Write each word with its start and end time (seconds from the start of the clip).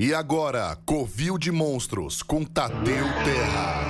E 0.00 0.14
agora, 0.14 0.78
Covil 0.86 1.36
de 1.36 1.50
Monstros 1.50 2.22
com 2.22 2.44
Tadeu 2.44 3.04
Terra. 3.24 3.80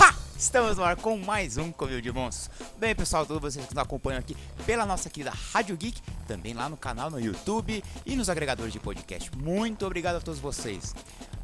Ha! 0.00 0.14
Estamos 0.36 0.78
no 0.78 0.82
ar 0.82 0.96
com 0.96 1.16
mais 1.16 1.56
um 1.56 1.70
Covil 1.70 2.00
de 2.00 2.10
Monstros. 2.10 2.50
Bem, 2.76 2.92
pessoal, 2.92 3.24
todos 3.24 3.40
vocês 3.40 3.64
que 3.64 3.70
estão 3.70 3.84
acompanhando 3.84 4.18
aqui 4.18 4.36
pela 4.66 4.84
nossa 4.84 5.08
querida 5.08 5.32
Rádio 5.52 5.76
Geek, 5.76 6.00
também 6.26 6.54
lá 6.54 6.68
no 6.68 6.76
canal 6.76 7.08
no 7.08 7.20
YouTube 7.20 7.84
e 8.04 8.16
nos 8.16 8.28
agregadores 8.28 8.72
de 8.72 8.80
podcast. 8.80 9.30
Muito 9.36 9.86
obrigado 9.86 10.16
a 10.16 10.20
todos 10.20 10.40
vocês. 10.40 10.92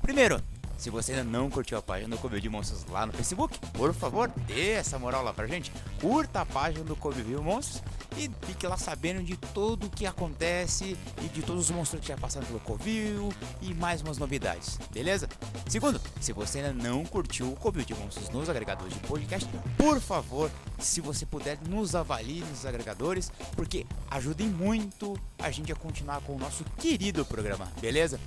Primeiro, 0.02 0.42
se 0.82 0.90
você 0.90 1.12
ainda 1.12 1.22
não 1.22 1.48
curtiu 1.48 1.78
a 1.78 1.82
página 1.82 2.16
do 2.16 2.40
de 2.40 2.48
Monstros 2.48 2.84
lá 2.86 3.06
no 3.06 3.12
Facebook, 3.12 3.56
por 3.72 3.94
favor, 3.94 4.28
dê 4.48 4.72
essa 4.72 4.98
moral 4.98 5.22
lá 5.22 5.32
pra 5.32 5.46
gente. 5.46 5.70
Curta 6.00 6.40
a 6.40 6.46
página 6.46 6.82
do 6.82 6.96
Covil 6.96 7.40
Monstros 7.40 7.80
e 8.16 8.28
fique 8.44 8.66
lá 8.66 8.76
sabendo 8.76 9.22
de 9.22 9.36
tudo 9.36 9.86
o 9.86 9.90
que 9.90 10.06
acontece 10.06 10.96
e 11.22 11.28
de 11.28 11.40
todos 11.40 11.66
os 11.66 11.70
monstros 11.70 12.00
que 12.00 12.08
já 12.08 12.16
passaram 12.16 12.48
pelo 12.48 12.58
Covil 12.58 13.32
e 13.60 13.72
mais 13.74 14.02
umas 14.02 14.18
novidades, 14.18 14.76
beleza? 14.92 15.28
Segundo, 15.68 16.00
se 16.20 16.32
você 16.32 16.58
ainda 16.58 16.72
não 16.72 17.04
curtiu 17.04 17.52
o 17.52 17.54
Covil 17.54 17.84
de 17.84 17.94
Monstros 17.94 18.28
nos 18.30 18.50
agregadores 18.50 18.92
de 18.92 19.00
podcast, 19.06 19.48
por 19.78 20.00
favor, 20.00 20.50
se 20.80 21.00
você 21.00 21.24
puder, 21.24 21.58
nos 21.68 21.94
avalie 21.94 22.40
nos 22.40 22.66
agregadores, 22.66 23.30
porque 23.54 23.86
ajudem 24.10 24.48
muito 24.48 25.16
a 25.38 25.48
gente 25.48 25.70
a 25.70 25.76
continuar 25.76 26.20
com 26.22 26.34
o 26.34 26.38
nosso 26.38 26.64
querido 26.76 27.24
programa, 27.24 27.70
beleza? 27.80 28.18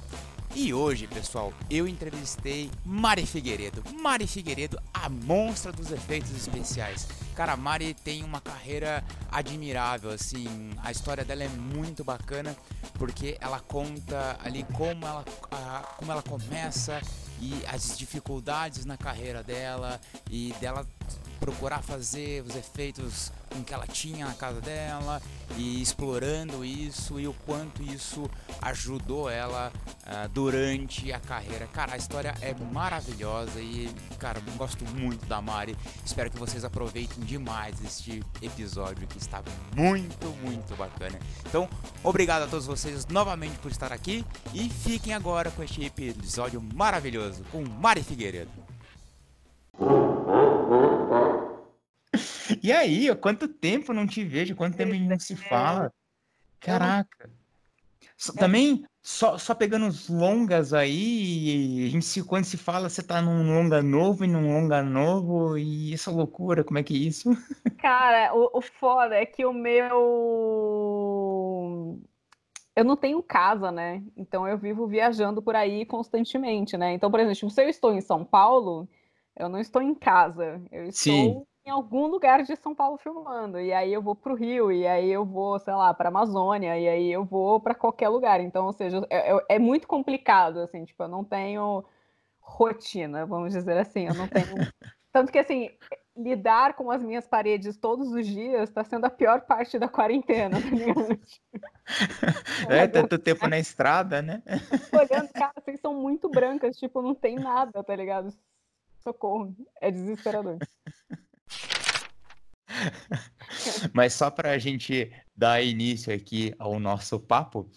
E 0.58 0.73
hoje, 0.73 1.05
pessoal, 1.05 1.52
eu 1.70 1.86
entrevistei 1.86 2.72
Mari 2.86 3.26
Figueiredo. 3.26 3.84
Mari 4.02 4.26
Figueiredo, 4.26 4.80
a 4.94 5.09
monstra 5.09 5.70
dos 5.70 5.91
efeitos 5.91 6.32
especiais. 6.32 7.09
Cara, 7.36 7.52
a 7.52 7.58
Mari 7.58 7.94
tem 7.94 8.23
uma 8.23 8.40
carreira 8.40 9.04
admirável, 9.30 10.12
assim, 10.12 10.72
a 10.82 10.91
história 10.91 11.26
dela 11.26 11.44
é 11.44 11.49
muito 11.49 12.05
bacana 12.05 12.55
porque 12.94 13.38
ela 13.41 13.60
conta 13.60 14.40
ali 14.41 14.63
como 14.72 15.05
ela, 15.05 15.26
a, 15.52 15.80
como 15.98 16.10
ela 16.13 16.24
começa 16.24 17.02
e 17.41 17.62
as 17.68 17.98
dificuldades 17.98 18.85
na 18.85 18.96
carreira 18.96 19.43
dela 19.43 19.99
e 20.32 20.54
dela 20.62 20.87
procurar 21.40 21.82
fazer 21.82 22.41
os 22.41 22.55
efeitos 22.55 23.32
com 23.50 23.64
que 23.64 23.74
ela 23.74 23.88
tinha 23.88 24.26
na 24.26 24.34
casa 24.34 24.60
dela 24.60 25.22
e 25.58 25.82
explorando 25.82 26.66
isso 26.66 27.20
e 27.20 27.27
o 27.27 27.34
quanto 27.46 27.82
isso 27.84 28.30
ajudou 28.62 29.30
ela 29.30 29.72
uh, 29.72 30.30
durante 30.30 31.12
a 31.12 31.20
carreira. 31.20 31.68
Cara, 31.68 31.94
a 31.94 31.98
história 31.98 32.34
é 32.42 32.54
maravilhosa 32.54 33.60
e, 33.60 33.90
cara, 34.20 34.42
gosto 34.58 34.84
muito 34.86 35.26
da 35.26 35.42
Mari. 35.42 35.77
Espero 36.05 36.30
que 36.30 36.38
vocês 36.38 36.66
aproveitem 36.66 37.24
demais 37.24 37.76
este 37.84 38.22
episódio 38.42 39.08
que 39.08 39.18
está 39.18 39.42
muito, 39.76 40.27
muito 40.44 40.76
bacana. 40.76 41.18
Então, 41.46 41.70
obrigado 42.04 42.44
a 42.44 42.48
todos 42.48 42.66
vocês 42.66 43.05
novamente 43.08 43.58
por 43.60 43.72
estar 43.72 43.94
aqui 43.94 44.26
e 44.54 44.70
fiquem 44.70 45.14
agora 45.14 45.52
com 45.52 45.64
este 45.64 45.86
episódio 45.86 46.62
maravilhoso 46.62 47.44
com 47.52 47.64
Mari 47.64 48.04
Figueiredo. 48.04 48.66
E 52.62 52.71
aí, 52.71 53.13
quanto 53.15 53.48
tempo 53.48 53.93
não 53.93 54.05
te 54.05 54.24
vejo, 54.24 54.55
quanto 54.55 54.77
tempo 54.77 54.93
a 54.93 54.96
gente 54.96 55.07
não 55.07 55.20
se 55.20 55.35
fala. 55.35 55.91
Caraca. 56.60 57.29
Também, 58.37 58.85
só, 59.02 59.37
só 59.37 59.54
pegando 59.54 59.87
os 59.87 60.07
longas 60.07 60.74
aí, 60.74 61.85
a 61.85 61.90
gente 61.90 62.05
se, 62.05 62.24
quando 62.24 62.46
se 62.46 62.57
fala, 62.57 62.90
você 62.90 63.04
tá 63.04 63.21
num 63.21 63.46
longa 63.46 63.84
novo 63.84 64.24
e 64.24 64.28
num 64.28 64.53
longa 64.53 64.81
novo, 64.81 65.57
e 65.57 65.94
essa 65.94 66.09
loucura, 66.09 66.63
como 66.63 66.79
é 66.79 66.84
que 66.84 66.94
é 66.94 66.97
isso? 66.97 67.29
Cara, 67.78 68.34
o, 68.34 68.57
o 68.57 68.62
foda 68.62 69.16
é 69.16 69.25
que 69.25 69.46
o 69.46 69.52
meu. 69.53 69.91
Eu 72.75 72.84
não 72.84 72.96
tenho 72.96 73.22
casa, 73.22 73.72
né? 73.72 74.02
Então 74.16 74.47
eu 74.47 74.57
vivo 74.57 74.88
viajando 74.88 75.41
por 75.41 75.56
aí 75.56 75.85
constantemente, 75.85 76.78
né? 76.78 76.94
Então, 76.94 77.12
por 77.12 77.19
exemplo, 77.19 77.50
se 77.50 77.62
eu 77.62 77.69
estou 77.69 77.94
em 77.94 78.02
São 78.02 78.24
Paulo, 78.24 78.88
eu 79.38 79.50
não 79.50 79.59
estou 79.59 79.81
em 79.81 79.94
casa. 79.94 80.62
Eu 80.72 80.86
estou 80.86 81.14
Sim 81.14 81.46
em 81.66 81.72
algum 81.72 82.06
lugar 82.06 82.44
de 82.44 82.56
São 82.56 82.76
Paulo 82.76 82.98
filmando, 82.98 83.59
e 83.59 83.74
aí 83.74 83.92
eu 83.92 84.02
vou 84.02 84.16
para 84.16 84.31
o 84.31 84.36
Rio, 84.36 84.72
e 84.72 84.86
aí 84.86 85.12
eu 85.12 85.26
vou, 85.26 85.58
sei 85.58 85.74
lá, 85.74 85.92
para 85.94 86.09
Amazônia, 86.09 86.78
e 86.78 86.88
aí 86.88 87.12
eu 87.12 87.26
vou 87.26 87.59
para 87.59 87.74
qualquer 87.74 88.09
lugar. 88.09 88.40
Então, 88.40 88.68
ou 88.68 88.74
seja, 88.74 89.06
é, 89.09 89.34
é, 89.34 89.46
é, 89.50 89.59
muito 89.59 89.88
complicado, 89.88 90.59
assim, 90.59 90.86
tipo, 90.86 91.02
eu 91.02 91.08
não 91.08 91.24
tenho 91.24 91.84
rotina, 92.40 93.26
vamos 93.26 93.52
dizer 93.52 93.78
assim, 93.78 94.06
eu 94.06 94.14
não 94.14 94.28
tenho. 94.28 94.46
Tanto 95.12 95.31
que, 95.31 95.40
assim, 95.40 95.72
lidar 96.16 96.76
com 96.76 96.92
as 96.92 97.02
minhas 97.02 97.26
paredes 97.26 97.78
todos 97.78 98.12
os 98.12 98.28
dias 98.28 98.70
está 98.70 98.84
sendo 98.84 99.06
a 99.06 99.09
pior 99.09 99.42
parte 99.42 99.80
da 99.80 99.88
quarentena, 99.88 100.58
tá 100.59 100.68
É, 102.70 102.88
tanto 102.88 103.18
tempo 103.18 103.47
na 103.47 103.58
estrada, 103.58 104.22
né? 104.22 104.44
Olhando, 104.94 105.32
cara, 105.34 105.53
vocês 105.64 105.80
são 105.80 105.94
muito 105.94 106.30
brancas, 106.30 106.78
tipo, 106.78 107.02
não 107.02 107.16
tem 107.16 107.36
nada, 107.36 107.84
tá 107.84 107.96
ligado? 107.96 108.32
Socorro, 109.02 109.56
é 109.82 109.90
desesperador. 109.90 110.58
Mas 113.94 114.13
só 114.13 114.29
para 114.29 114.51
a 114.51 114.57
gente 114.57 115.12
dar 115.35 115.62
início 115.62 116.13
aqui 116.13 116.53
ao 116.57 116.79
nosso 116.79 117.19
papo, 117.19 117.69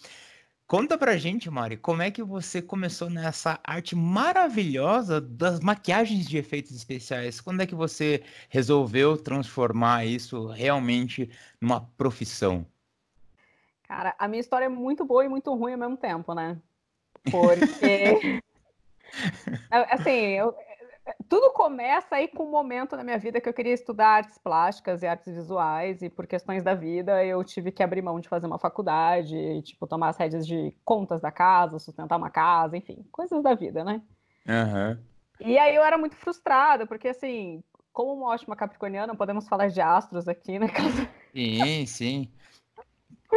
conta 0.67 0.97
pra 0.97 1.17
gente, 1.17 1.49
Mari, 1.49 1.77
como 1.77 2.01
é 2.01 2.11
que 2.11 2.23
você 2.23 2.61
começou 2.61 3.09
nessa 3.09 3.59
arte 3.63 3.95
maravilhosa 3.95 5.19
das 5.19 5.59
maquiagens 5.59 6.27
de 6.27 6.37
efeitos 6.37 6.71
especiais? 6.71 7.41
Quando 7.41 7.61
é 7.61 7.67
que 7.67 7.75
você 7.75 8.23
resolveu 8.49 9.17
transformar 9.17 10.05
isso 10.05 10.47
realmente 10.47 11.29
numa 11.59 11.81
profissão? 11.81 12.65
Cara, 13.83 14.15
a 14.19 14.27
minha 14.27 14.39
história 14.39 14.65
é 14.65 14.69
muito 14.69 15.03
boa 15.03 15.25
e 15.25 15.29
muito 15.29 15.53
ruim 15.55 15.73
ao 15.73 15.79
mesmo 15.79 15.97
tempo, 15.97 16.33
né? 16.33 16.57
Porque. 17.31 18.39
assim, 19.89 20.11
eu, 20.11 20.55
tudo 21.27 21.51
começa 21.51 22.15
aí 22.15 22.27
com 22.27 22.45
um 22.45 22.51
momento 22.51 22.95
na 22.95 23.03
minha 23.03 23.17
vida 23.17 23.39
que 23.39 23.47
eu 23.47 23.53
queria 23.53 23.73
estudar 23.73 24.07
artes 24.07 24.37
plásticas 24.37 25.01
e 25.01 25.07
artes 25.07 25.33
visuais, 25.33 26.01
e 26.01 26.09
por 26.09 26.27
questões 26.27 26.63
da 26.63 26.73
vida 26.73 27.23
eu 27.23 27.43
tive 27.43 27.71
que 27.71 27.83
abrir 27.83 28.01
mão 28.01 28.19
de 28.19 28.29
fazer 28.29 28.47
uma 28.47 28.59
faculdade, 28.59 29.35
e, 29.35 29.61
tipo, 29.61 29.87
tomar 29.87 30.09
as 30.09 30.17
rédeas 30.17 30.45
de 30.45 30.75
contas 30.83 31.21
da 31.21 31.31
casa, 31.31 31.79
sustentar 31.79 32.17
uma 32.17 32.29
casa, 32.29 32.77
enfim, 32.77 33.05
coisas 33.11 33.41
da 33.43 33.53
vida, 33.53 33.83
né? 33.83 34.01
Uhum. 34.47 34.97
E 35.39 35.57
aí 35.57 35.75
eu 35.75 35.83
era 35.83 35.97
muito 35.97 36.15
frustrada, 36.15 36.85
porque 36.85 37.07
assim, 37.07 37.63
como 37.93 38.13
uma 38.13 38.29
ótima 38.29 38.55
capricorniana, 38.55 39.15
podemos 39.15 39.47
falar 39.47 39.67
de 39.67 39.81
astros 39.81 40.27
aqui, 40.27 40.59
né? 40.59 40.67
Sim, 41.33 41.85
sim. 41.85 42.31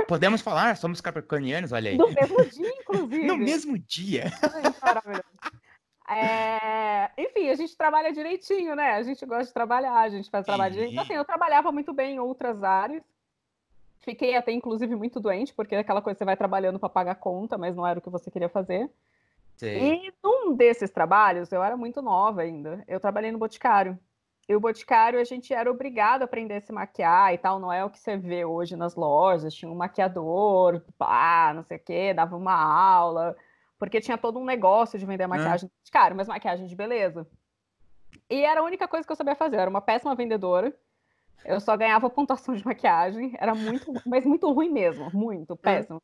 Podemos 0.08 0.40
falar, 0.40 0.76
somos 0.76 1.00
capricornianos, 1.00 1.72
olha 1.72 1.90
aí. 1.90 1.98
No 1.98 2.08
mesmo 2.08 2.44
dia, 2.46 2.68
inclusive. 2.80 3.26
No 3.26 3.36
mesmo 3.36 3.78
dia. 3.78 4.32
Ai, 4.42 4.74
maravilhoso. 4.82 5.24
É... 6.18 7.10
Enfim, 7.16 7.48
a 7.48 7.54
gente 7.54 7.76
trabalha 7.76 8.12
direitinho, 8.12 8.74
né? 8.74 8.92
A 8.92 9.02
gente 9.02 9.24
gosta 9.26 9.44
de 9.44 9.52
trabalhar, 9.52 9.98
a 9.98 10.08
gente 10.08 10.30
faz 10.30 10.44
trabalho 10.44 10.72
direitinho. 10.72 10.94
Então, 10.94 11.04
assim, 11.04 11.14
eu 11.14 11.24
trabalhava 11.24 11.70
muito 11.72 11.92
bem 11.92 12.16
em 12.16 12.20
outras 12.20 12.62
áreas. 12.62 13.02
Fiquei 14.00 14.34
até, 14.34 14.50
inclusive, 14.52 14.96
muito 14.96 15.20
doente, 15.20 15.54
porque 15.54 15.74
é 15.74 15.78
aquela 15.78 16.02
coisa 16.02 16.18
você 16.18 16.24
vai 16.24 16.36
trabalhando 16.36 16.78
para 16.78 16.88
pagar 16.88 17.14
conta, 17.14 17.56
mas 17.56 17.76
não 17.76 17.86
era 17.86 17.98
o 17.98 18.02
que 18.02 18.10
você 18.10 18.30
queria 18.30 18.48
fazer. 18.48 18.90
Sim. 19.56 19.68
E 19.68 20.12
num 20.22 20.54
desses 20.54 20.90
trabalhos, 20.90 21.52
eu 21.52 21.62
era 21.62 21.76
muito 21.76 22.02
nova 22.02 22.42
ainda, 22.42 22.82
eu 22.88 22.98
trabalhei 22.98 23.30
no 23.30 23.38
Boticário. 23.38 23.96
E 24.48 24.56
o 24.56 24.60
Boticário, 24.60 25.20
a 25.20 25.24
gente 25.24 25.54
era 25.54 25.70
obrigado 25.70 26.22
a 26.22 26.24
aprender 26.24 26.56
a 26.56 26.60
se 26.60 26.72
maquiar 26.72 27.32
e 27.32 27.38
tal, 27.38 27.60
não 27.60 27.72
é 27.72 27.84
o 27.84 27.90
que 27.90 27.98
você 27.98 28.16
vê 28.16 28.44
hoje 28.44 28.74
nas 28.74 28.96
lojas, 28.96 29.54
tinha 29.54 29.70
um 29.70 29.74
maquiador, 29.74 30.82
pá, 30.98 31.52
não 31.54 31.62
sei 31.62 31.76
o 31.76 31.80
quê, 31.80 32.12
dava 32.12 32.36
uma 32.36 32.54
aula 32.54 33.36
porque 33.82 34.00
tinha 34.00 34.16
todo 34.16 34.38
um 34.38 34.44
negócio 34.44 34.96
de 34.96 35.04
vender 35.04 35.26
maquiagem 35.26 35.68
de 35.82 35.90
cara, 35.90 36.14
mas 36.14 36.28
maquiagem 36.28 36.68
de 36.68 36.76
beleza. 36.76 37.26
E 38.30 38.44
era 38.44 38.60
a 38.60 38.62
única 38.62 38.86
coisa 38.86 39.04
que 39.04 39.10
eu 39.10 39.16
sabia 39.16 39.34
fazer. 39.34 39.56
Eu 39.56 39.60
era 39.62 39.70
uma 39.70 39.80
péssima 39.80 40.14
vendedora. 40.14 40.72
Eu 41.44 41.58
só 41.58 41.76
ganhava 41.76 42.08
pontuação 42.08 42.54
de 42.54 42.64
maquiagem. 42.64 43.34
Era 43.40 43.56
muito, 43.56 43.92
mas 44.06 44.24
muito 44.24 44.48
ruim 44.52 44.70
mesmo. 44.70 45.10
Muito, 45.12 45.56
péssimo. 45.56 46.00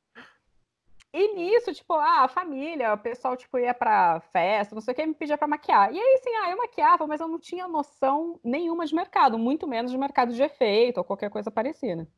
E 1.12 1.34
nisso, 1.36 1.72
tipo, 1.72 1.94
ah, 1.94 2.24
a 2.24 2.28
família, 2.28 2.94
o 2.94 2.98
pessoal, 2.98 3.36
tipo, 3.36 3.56
ia 3.56 3.72
pra 3.72 4.22
festa, 4.32 4.74
não 4.74 4.82
sei 4.82 4.92
o 4.92 4.96
que, 4.96 5.06
me 5.06 5.14
pedia 5.14 5.38
pra 5.38 5.46
maquiar. 5.46 5.94
E 5.94 6.00
aí, 6.00 6.14
assim, 6.20 6.34
ah, 6.34 6.50
eu 6.50 6.56
maquiava, 6.56 7.06
mas 7.06 7.20
eu 7.20 7.28
não 7.28 7.38
tinha 7.38 7.68
noção 7.68 8.40
nenhuma 8.42 8.86
de 8.86 8.94
mercado, 8.94 9.38
muito 9.38 9.68
menos 9.68 9.92
de 9.92 9.98
mercado 9.98 10.32
de 10.32 10.42
efeito 10.42 10.98
ou 10.98 11.04
qualquer 11.04 11.30
coisa 11.30 11.48
parecida. 11.48 12.08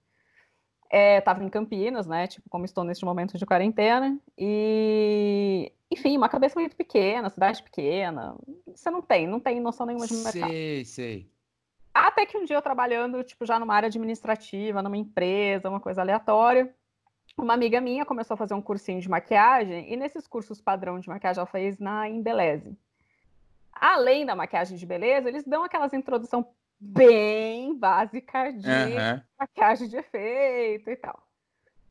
Estava 0.90 1.42
é, 1.42 1.46
em 1.46 1.48
Campinas, 1.48 2.06
né? 2.06 2.26
Tipo, 2.26 2.48
como 2.48 2.64
estou 2.64 2.82
neste 2.82 3.04
momento 3.04 3.38
de 3.38 3.46
quarentena. 3.46 4.18
E, 4.36 5.72
enfim, 5.90 6.16
uma 6.16 6.28
cabeça 6.28 6.58
muito 6.58 6.74
pequena, 6.74 7.30
cidade 7.30 7.62
pequena. 7.62 8.36
Você 8.66 8.90
não 8.90 9.00
tem, 9.00 9.26
não 9.26 9.38
tem 9.38 9.60
noção 9.60 9.86
nenhuma 9.86 10.06
de 10.06 10.14
mercado. 10.14 10.50
Sei, 10.50 10.84
sei. 10.84 11.30
Até 11.94 12.26
que 12.26 12.36
um 12.36 12.44
dia 12.44 12.56
eu 12.56 12.62
trabalhando, 12.62 13.22
tipo, 13.22 13.46
já 13.46 13.58
numa 13.58 13.74
área 13.74 13.86
administrativa, 13.86 14.82
numa 14.82 14.96
empresa, 14.96 15.68
uma 15.68 15.80
coisa 15.80 16.00
aleatória, 16.00 16.72
uma 17.36 17.54
amiga 17.54 17.80
minha 17.80 18.04
começou 18.04 18.34
a 18.34 18.38
fazer 18.38 18.54
um 18.54 18.62
cursinho 18.62 19.00
de 19.00 19.08
maquiagem, 19.08 19.92
e 19.92 19.96
nesses 19.96 20.26
cursos 20.26 20.60
padrão 20.60 20.98
de 20.98 21.08
maquiagem 21.08 21.40
ela 21.40 21.46
fez 21.46 21.78
na 21.78 22.08
Embeleze. 22.08 22.76
Além 23.72 24.26
da 24.26 24.36
maquiagem 24.36 24.76
de 24.76 24.84
beleza, 24.84 25.28
eles 25.28 25.44
dão 25.44 25.64
aquelas 25.64 25.92
introdução 25.92 26.46
bem 26.80 27.76
básica 27.76 28.50
de 28.52 28.68
uhum. 28.68 29.20
maquiagem 29.38 29.88
de 29.88 29.96
efeito 29.96 30.88
e 30.88 30.96
tal. 30.96 31.22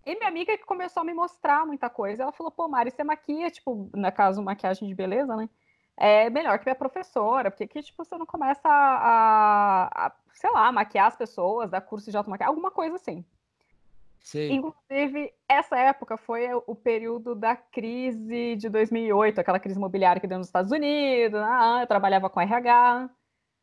E 0.05 0.15
minha 0.15 0.27
amiga 0.27 0.57
que 0.57 0.65
começou 0.65 1.01
a 1.01 1.03
me 1.03 1.13
mostrar 1.13 1.65
muita 1.67 1.89
coisa, 1.89 2.23
ela 2.23 2.31
falou, 2.31 2.51
pô, 2.51 2.67
Mari, 2.67 2.89
você 2.89 3.03
maquia, 3.03 3.51
tipo, 3.51 3.89
na 3.93 4.11
caso, 4.11 4.41
maquiagem 4.41 4.87
de 4.87 4.95
beleza, 4.95 5.35
né? 5.35 5.47
É 5.95 6.29
melhor 6.29 6.57
que 6.57 6.65
minha 6.65 6.75
professora, 6.75 7.51
porque 7.51 7.65
aqui, 7.65 7.83
tipo, 7.83 8.03
você 8.03 8.17
não 8.17 8.25
começa 8.25 8.67
a, 8.67 10.07
a 10.07 10.11
sei 10.33 10.49
lá, 10.49 10.71
maquiar 10.71 11.07
as 11.07 11.15
pessoas, 11.15 11.69
dar 11.69 11.81
curso 11.81 12.09
de 12.09 12.17
automaquiagem, 12.17 12.49
alguma 12.49 12.71
coisa 12.71 12.95
assim. 12.95 13.23
Sei. 14.21 14.51
Inclusive, 14.51 15.33
essa 15.47 15.77
época 15.77 16.17
foi 16.17 16.47
o 16.53 16.75
período 16.75 17.35
da 17.35 17.55
crise 17.55 18.55
de 18.55 18.69
2008, 18.69 19.39
aquela 19.39 19.59
crise 19.59 19.77
imobiliária 19.77 20.19
que 20.19 20.27
deu 20.27 20.37
nos 20.37 20.47
Estados 20.47 20.71
Unidos. 20.71 21.39
Ah, 21.41 21.79
eu 21.81 21.87
trabalhava 21.87 22.29
com 22.29 22.41
RH, 22.41 23.09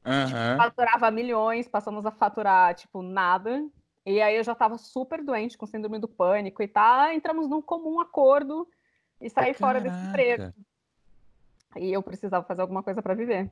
Aham. 0.07 0.57
faturava 0.57 1.11
milhões, 1.11 1.69
passamos 1.69 2.07
a 2.07 2.11
faturar, 2.11 2.75
tipo, 2.75 3.03
nada. 3.03 3.69
E 4.05 4.21
aí 4.23 4.37
eu 4.37 4.45
já 4.45 4.55
tava 4.55 4.79
super 4.79 5.23
doente, 5.25 5.59
com 5.59 5.67
síndrome 5.67 5.99
do 5.99 6.07
pânico 6.09 6.63
e 6.63 6.69
tal. 6.69 7.11
Entramos 7.11 7.49
num 7.49 7.61
comum 7.61 8.01
acordo 8.01 8.69
e 9.21 9.29
saí 9.29 9.53
fora 9.53 9.81
desse 9.81 10.07
emprego. 10.07 10.53
E 11.77 11.93
eu 11.93 12.03
precisava 12.03 12.47
fazer 12.47 12.63
alguma 12.63 12.83
coisa 12.83 13.03
para 13.03 13.15
viver. 13.15 13.51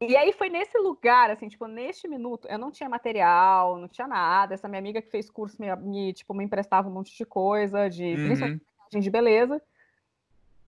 E 0.00 0.16
aí 0.16 0.32
foi 0.32 0.48
nesse 0.48 0.76
lugar, 0.78 1.30
assim, 1.30 1.48
tipo, 1.48 1.66
neste 1.66 2.08
minuto, 2.08 2.48
eu 2.48 2.58
não 2.58 2.72
tinha 2.72 2.88
material, 2.88 3.78
não 3.78 3.86
tinha 3.86 4.08
nada. 4.08 4.54
Essa 4.54 4.66
minha 4.68 4.80
amiga 4.80 5.00
que 5.00 5.10
fez 5.10 5.30
curso 5.30 5.60
me, 5.60 5.74
me, 5.76 6.12
tipo, 6.12 6.34
me 6.34 6.44
emprestava 6.44 6.88
um 6.88 6.92
monte 6.92 7.16
de 7.16 7.24
coisa, 7.24 7.88
de 7.88 8.14
Uhum. 8.14 8.22
principalmente 8.22 8.60
de 9.00 9.10
beleza. 9.10 9.62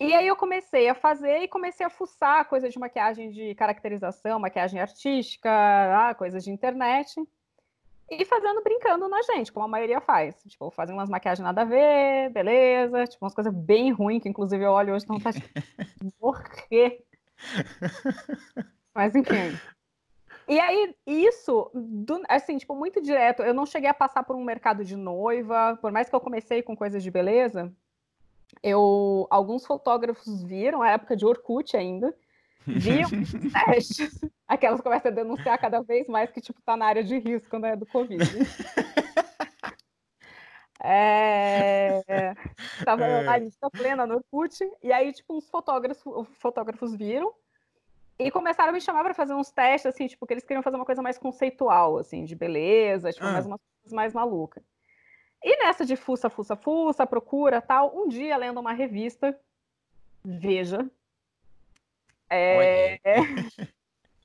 E 0.00 0.12
aí 0.12 0.26
eu 0.26 0.36
comecei 0.36 0.88
a 0.88 0.94
fazer 0.94 1.38
e 1.42 1.48
comecei 1.48 1.86
a 1.86 1.90
fuçar 1.90 2.44
coisa 2.46 2.68
de 2.68 2.78
maquiagem 2.78 3.30
de 3.30 3.54
caracterização, 3.54 4.38
maquiagem 4.40 4.80
artística, 4.80 5.48
ah, 5.50 6.14
coisas 6.14 6.42
de 6.44 6.50
internet. 6.50 7.14
E 8.10 8.24
fazendo, 8.26 8.62
brincando 8.62 9.08
na 9.08 9.22
gente, 9.22 9.50
como 9.52 9.64
a 9.64 9.68
maioria 9.68 10.00
faz. 10.00 10.36
Tipo, 10.46 10.70
fazendo 10.70 10.96
umas 10.96 11.08
maquiagens 11.08 11.44
nada 11.44 11.62
a 11.62 11.64
ver, 11.64 12.28
beleza. 12.30 13.04
Tipo, 13.06 13.24
umas 13.24 13.34
coisas 13.34 13.52
bem 13.54 13.92
ruins, 13.92 14.22
que 14.22 14.28
inclusive 14.28 14.62
eu 14.62 14.72
olho 14.72 14.94
hoje 14.94 15.06
e 15.06 15.08
não 15.08 15.18
tá 15.20 15.30
de 15.32 15.42
morrer. 16.20 17.02
Mas 18.94 19.14
enfim. 19.14 19.58
E 20.46 20.60
aí, 20.60 20.94
isso, 21.06 21.70
do- 21.72 22.22
assim, 22.28 22.58
tipo, 22.58 22.74
muito 22.74 23.00
direto. 23.00 23.42
Eu 23.42 23.54
não 23.54 23.64
cheguei 23.64 23.88
a 23.88 23.94
passar 23.94 24.22
por 24.22 24.36
um 24.36 24.44
mercado 24.44 24.84
de 24.84 24.96
noiva, 24.96 25.78
por 25.80 25.90
mais 25.90 26.08
que 26.10 26.14
eu 26.14 26.20
comecei 26.20 26.62
com 26.62 26.76
coisas 26.76 27.02
de 27.02 27.10
beleza, 27.10 27.72
eu, 28.62 29.26
alguns 29.30 29.66
fotógrafos 29.66 30.42
viram, 30.44 30.82
a 30.82 30.90
época 30.90 31.16
de 31.16 31.24
Orkut 31.26 31.76
ainda, 31.76 32.14
viam 32.66 33.08
os 33.22 33.52
testes. 33.64 34.20
Aquelas 34.48 34.78
que 34.80 34.84
começam 34.84 35.10
a 35.10 35.14
denunciar 35.14 35.58
cada 35.58 35.82
vez 35.82 36.06
mais 36.08 36.30
que, 36.30 36.40
tipo, 36.40 36.60
tá 36.62 36.76
na 36.76 36.86
área 36.86 37.04
de 37.04 37.18
risco, 37.18 37.58
né, 37.58 37.76
do 37.76 37.86
Covid. 37.86 38.22
É... 40.86 42.34
Tava 42.84 43.04
É. 43.04 43.22
na 43.22 43.36
lista 43.38 43.70
plena 43.70 44.06
no 44.06 44.16
Orkut, 44.16 44.58
e 44.82 44.92
aí, 44.92 45.12
tipo, 45.12 45.34
uns 45.36 45.48
fotógrafos, 45.48 46.26
fotógrafos 46.38 46.94
viram 46.94 47.32
e 48.18 48.30
começaram 48.30 48.68
a 48.70 48.72
me 48.72 48.80
chamar 48.80 49.02
para 49.02 49.14
fazer 49.14 49.32
uns 49.34 49.50
testes, 49.50 49.86
assim, 49.86 50.06
tipo, 50.06 50.26
que 50.26 50.34
eles 50.34 50.44
queriam 50.44 50.62
fazer 50.62 50.76
uma 50.76 50.84
coisa 50.84 51.00
mais 51.00 51.16
conceitual, 51.16 51.96
assim, 51.98 52.24
de 52.24 52.34
beleza, 52.34 53.12
tipo, 53.12 53.24
Ah. 53.24 53.32
mais 53.32 53.46
umas 53.46 53.60
coisas 53.80 53.92
mais 53.94 54.12
malucas. 54.12 54.62
E 55.44 55.58
nessa 55.58 55.84
de 55.84 55.94
fuça, 55.94 56.28
fuça, 56.30 56.56
fuça, 56.56 57.06
procura, 57.06 57.60
tal, 57.60 57.94
um 57.94 58.08
dia 58.08 58.36
lendo 58.36 58.58
uma 58.58 58.72
revista, 58.72 59.38
Veja, 60.24 60.90
é, 62.30 62.98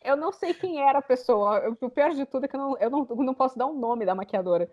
eu 0.02 0.16
não 0.16 0.32
sei 0.32 0.54
quem 0.54 0.82
era 0.82 1.00
a 1.00 1.02
pessoa. 1.02 1.76
O 1.82 1.90
pior 1.90 2.12
de 2.12 2.26
tudo 2.26 2.46
é 2.46 2.48
que 2.48 2.56
eu 2.56 2.60
não, 2.60 2.78
eu 2.78 2.90
não, 2.90 3.06
não 3.06 3.34
posso 3.34 3.58
dar 3.58 3.66
o 3.66 3.78
nome 3.78 4.06
da 4.06 4.16
maquiadora. 4.16 4.72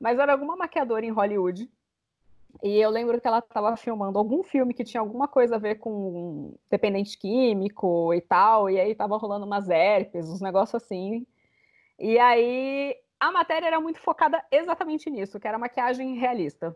Mas 0.00 0.18
era 0.18 0.32
alguma 0.32 0.56
maquiadora 0.56 1.04
em 1.04 1.10
Hollywood. 1.10 1.70
E 2.62 2.78
eu 2.78 2.88
lembro 2.88 3.20
que 3.20 3.26
ela 3.26 3.40
estava 3.40 3.76
filmando 3.76 4.18
algum 4.18 4.42
filme 4.42 4.72
que 4.72 4.84
tinha 4.84 5.00
alguma 5.00 5.28
coisa 5.28 5.56
a 5.56 5.58
ver 5.58 5.76
com 5.76 6.54
dependente 6.70 7.18
químico 7.18 8.14
e 8.14 8.22
tal. 8.22 8.70
E 8.70 8.80
aí 8.80 8.94
tava 8.94 9.18
rolando 9.18 9.44
umas 9.44 9.68
herpes, 9.68 10.28
uns 10.28 10.40
negócios 10.40 10.82
assim. 10.82 11.26
E 11.98 12.18
aí 12.18 12.96
a 13.22 13.30
matéria 13.30 13.68
era 13.68 13.80
muito 13.80 14.00
focada 14.00 14.44
exatamente 14.50 15.08
nisso, 15.08 15.38
que 15.38 15.46
era 15.46 15.56
maquiagem 15.56 16.18
realista. 16.18 16.74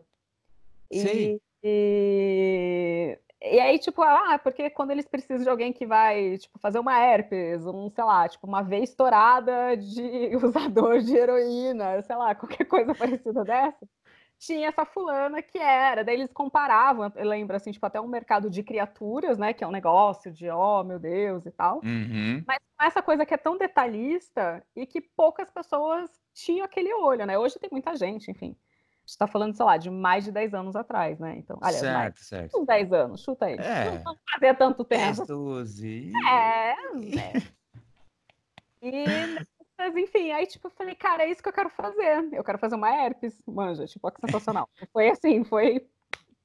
E, 0.89 0.99
Sei. 1.01 1.41
e, 1.61 3.19
e 3.41 3.59
aí, 3.59 3.77
tipo, 3.77 4.01
ah, 4.01 4.39
porque 4.41 4.69
quando 4.69 4.91
eles 4.91 5.05
precisam 5.05 5.43
de 5.43 5.49
alguém 5.49 5.73
que 5.73 5.85
vai, 5.85 6.37
tipo, 6.37 6.57
fazer 6.57 6.79
uma 6.79 6.97
herpes, 6.97 7.65
um, 7.65 7.89
sei 7.89 8.01
lá, 8.01 8.29
tipo, 8.29 8.47
uma 8.47 8.61
veia 8.61 8.85
estourada 8.85 9.75
de 9.75 10.37
usador 10.41 10.99
de 10.99 11.17
heroína, 11.17 12.01
sei 12.03 12.15
lá, 12.15 12.33
qualquer 12.33 12.63
coisa 12.63 12.95
parecida 12.95 13.43
dessa, 13.43 13.85
tinha 14.37 14.67
essa 14.67 14.85
fulana 14.85 15.41
que 15.41 15.57
era. 15.57 16.03
Daí 16.03 16.15
eles 16.15 16.31
comparavam, 16.31 17.11
eu 17.15 17.27
lembro, 17.27 17.55
assim, 17.55 17.71
tipo, 17.71 17.85
até 17.85 17.99
um 17.99 18.07
mercado 18.07 18.49
de 18.49 18.63
criaturas, 18.63 19.37
né, 19.37 19.53
que 19.53 19.63
é 19.63 19.67
um 19.67 19.71
negócio 19.71 20.31
de, 20.31 20.49
oh, 20.49 20.83
meu 20.83 20.99
Deus 20.99 21.45
e 21.45 21.51
tal. 21.51 21.81
Uhum. 21.83 22.43
Mas 22.45 22.59
com 22.77 22.85
essa 22.85 23.01
coisa 23.01 23.25
que 23.25 23.33
é 23.33 23.37
tão 23.37 23.57
detalhista 23.57 24.63
e 24.75 24.85
que 24.85 25.01
poucas 25.01 25.49
pessoas 25.49 26.09
tinham 26.33 26.65
aquele 26.65 26.93
olho, 26.93 27.25
né? 27.25 27.37
Hoje 27.37 27.57
tem 27.59 27.69
muita 27.71 27.95
gente, 27.95 28.29
enfim. 28.29 28.55
A 28.55 29.07
gente 29.07 29.17
tá 29.17 29.27
falando, 29.27 29.55
sei 29.55 29.65
lá, 29.65 29.77
de 29.77 29.89
mais 29.89 30.25
de 30.25 30.31
10 30.31 30.53
anos 30.53 30.75
atrás, 30.75 31.17
né? 31.17 31.35
Então, 31.37 31.57
aliás, 31.61 31.81
mais 31.81 32.03
certo, 32.03 32.19
certo. 32.19 32.59
uns 32.59 32.67
10 32.67 32.93
anos, 32.93 33.23
chuta 33.23 33.45
aí. 33.45 33.55
É. 33.55 34.01
Não 34.03 34.15
fazia 34.31 34.53
tanto 34.53 34.83
10, 34.83 35.17
tempo. 35.17 35.27
12. 35.27 36.11
É, 36.29 36.75
né? 36.93 37.33
E, 38.81 39.05
nessas, 39.77 39.95
enfim, 39.95 40.31
aí, 40.31 40.45
tipo, 40.47 40.67
eu 40.67 40.71
falei, 40.71 40.95
cara, 40.95 41.23
é 41.23 41.29
isso 41.29 41.41
que 41.41 41.49
eu 41.49 41.53
quero 41.53 41.69
fazer. 41.69 42.27
Eu 42.33 42.43
quero 42.43 42.57
fazer 42.57 42.75
uma 42.75 42.89
herpes, 42.89 43.41
manja, 43.45 43.85
tipo, 43.85 44.07
ó, 44.07 44.11
que 44.11 44.21
sensacional. 44.21 44.69
Foi 44.91 45.09
assim, 45.09 45.43
foi 45.43 45.87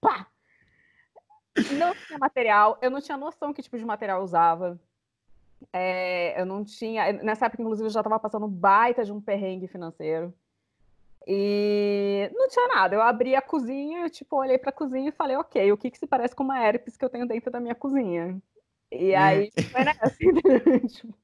pá! 0.01 0.27
Não 1.73 1.95
tinha 1.95 2.19
material, 2.19 2.79
eu 2.81 2.91
não 2.91 3.01
tinha 3.01 3.17
noção 3.17 3.53
que 3.53 3.63
tipo 3.63 3.77
de 3.77 3.85
material 3.85 4.19
eu 4.19 4.25
usava. 4.25 4.81
É, 5.73 6.41
eu 6.41 6.47
não 6.47 6.65
tinha. 6.65 7.13
Nessa 7.13 7.47
época, 7.47 7.63
inclusive, 7.63 7.87
eu 7.87 7.93
já 7.93 8.01
estava 8.01 8.19
passando 8.19 8.47
um 8.47 8.51
baita 8.51 9.05
de 9.05 9.13
um 9.13 9.21
perrengue 9.21 9.69
financeiro. 9.69 10.35
E 11.27 12.31
não 12.35 12.49
tinha 12.49 12.67
nada. 12.69 12.97
Eu 12.97 13.03
abri 13.03 13.37
a 13.37 13.43
cozinha, 13.43 14.09
tipo, 14.09 14.37
olhei 14.37 14.59
para 14.59 14.71
a 14.71 14.73
cozinha 14.75 15.11
e 15.11 15.13
falei, 15.13 15.37
ok, 15.37 15.71
o 15.71 15.77
que, 15.77 15.91
que 15.91 15.99
se 15.99 16.07
parece 16.07 16.35
com 16.35 16.43
uma 16.43 16.59
herpes 16.59 16.97
que 16.97 17.05
eu 17.05 17.11
tenho 17.11 17.29
dentro 17.29 17.51
da 17.51 17.61
minha 17.61 17.75
cozinha? 17.75 18.41
E 18.91 19.15
aí 19.15 19.51
foi 19.71 19.85
nessa, 19.85 20.11
tipo, 20.89 21.15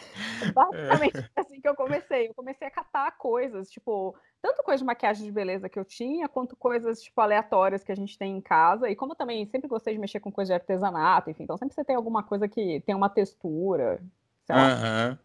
Basicamente 0.54 1.12
foi 1.12 1.30
assim 1.36 1.60
que 1.60 1.68
eu 1.68 1.74
comecei. 1.74 2.28
Eu 2.28 2.34
comecei 2.34 2.66
a 2.66 2.70
catar 2.70 3.10
coisas, 3.12 3.70
tipo, 3.70 4.16
tanto 4.40 4.62
coisa 4.62 4.78
de 4.78 4.86
maquiagem 4.86 5.24
de 5.24 5.32
beleza 5.32 5.68
que 5.68 5.78
eu 5.78 5.84
tinha, 5.84 6.28
quanto 6.28 6.56
coisas, 6.56 7.02
tipo, 7.02 7.20
aleatórias 7.20 7.84
que 7.84 7.92
a 7.92 7.96
gente 7.96 8.18
tem 8.18 8.36
em 8.36 8.40
casa. 8.40 8.88
E 8.88 8.96
como 8.96 9.12
eu 9.12 9.16
também 9.16 9.46
sempre 9.46 9.68
gostei 9.68 9.94
de 9.94 10.00
mexer 10.00 10.20
com 10.20 10.32
coisa 10.32 10.50
de 10.50 10.54
artesanato, 10.54 11.30
enfim, 11.30 11.44
então 11.44 11.56
sempre 11.56 11.74
você 11.74 11.84
tem 11.84 11.96
alguma 11.96 12.22
coisa 12.22 12.48
que 12.48 12.80
tem 12.80 12.94
uma 12.94 13.08
textura, 13.08 14.00
sei 14.46 14.56
lá. 14.56 14.72
Aham. 14.72 15.18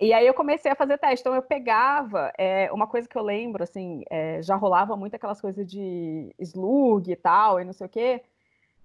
E 0.00 0.12
aí 0.12 0.26
eu 0.26 0.34
comecei 0.34 0.72
a 0.72 0.74
fazer 0.74 0.98
teste. 0.98 1.20
Então 1.20 1.32
eu 1.32 1.42
pegava, 1.42 2.32
é, 2.36 2.72
uma 2.72 2.88
coisa 2.88 3.08
que 3.08 3.16
eu 3.16 3.22
lembro, 3.22 3.62
assim, 3.62 4.02
é, 4.10 4.42
já 4.42 4.56
rolava 4.56 4.96
muito 4.96 5.14
aquelas 5.14 5.40
coisas 5.40 5.64
de 5.64 6.34
slug 6.40 7.10
e 7.10 7.14
tal, 7.14 7.60
e 7.60 7.64
não 7.64 7.72
sei 7.72 7.86
o 7.86 7.90
quê. 7.90 8.22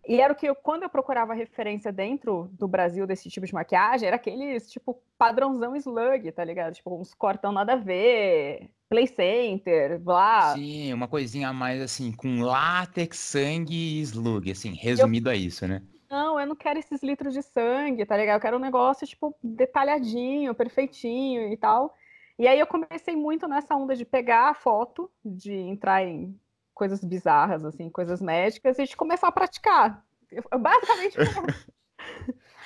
E 0.07 0.21
era 0.21 0.31
o 0.31 0.35
que 0.35 0.45
eu, 0.45 0.55
quando 0.55 0.83
eu 0.83 0.89
procurava 0.89 1.33
referência 1.33 1.91
dentro 1.91 2.49
do 2.53 2.65
Brasil 2.65 3.05
desse 3.05 3.29
tipo 3.29 3.45
de 3.45 3.53
maquiagem, 3.53 4.07
era 4.07 4.15
aqueles, 4.15 4.71
tipo, 4.71 4.97
padrãozão 5.17 5.75
slug, 5.75 6.31
tá 6.31 6.45
ligado? 6.45 6.75
Tipo, 6.75 6.97
uns 6.97 7.13
cortão 7.13 7.51
nada 7.51 7.73
a 7.73 7.75
ver, 7.75 8.69
play 8.87 9.05
center, 9.05 9.99
blá. 9.99 10.53
Sim, 10.53 10.93
uma 10.93 11.09
coisinha 11.09 11.49
a 11.49 11.53
mais 11.53 11.81
assim, 11.81 12.13
com 12.13 12.39
látex, 12.39 13.17
sangue 13.17 13.75
e 13.75 14.01
slug, 14.01 14.49
assim, 14.49 14.73
resumido 14.73 15.29
a 15.29 15.35
isso, 15.35 15.67
né? 15.67 15.83
Não, 16.09 16.39
eu 16.39 16.47
não 16.47 16.55
quero 16.55 16.79
esses 16.79 17.03
litros 17.03 17.33
de 17.33 17.41
sangue, 17.41 18.05
tá 18.05 18.15
ligado? 18.15 18.37
Eu 18.37 18.41
quero 18.41 18.55
um 18.55 18.61
negócio, 18.61 19.05
tipo, 19.05 19.35
detalhadinho, 19.43 20.55
perfeitinho 20.55 21.51
e 21.51 21.57
tal. 21.57 21.93
E 22.39 22.47
aí 22.47 22.57
eu 22.57 22.67
comecei 22.67 23.13
muito 23.13 23.45
nessa 23.45 23.75
onda 23.75 23.93
de 23.93 24.05
pegar 24.05 24.49
a 24.49 24.53
foto, 24.53 25.11
de 25.25 25.53
entrar 25.53 26.05
em 26.05 26.39
coisas 26.77 27.03
bizarras, 27.03 27.65
assim, 27.65 27.89
coisas 27.89 28.21
médicas, 28.21 28.77
e 28.77 28.85
de 28.85 28.95
começar 28.95 29.27
a 29.27 29.31
praticar. 29.31 30.05
Eu- 30.31 30.43
basicamente, 30.59 31.17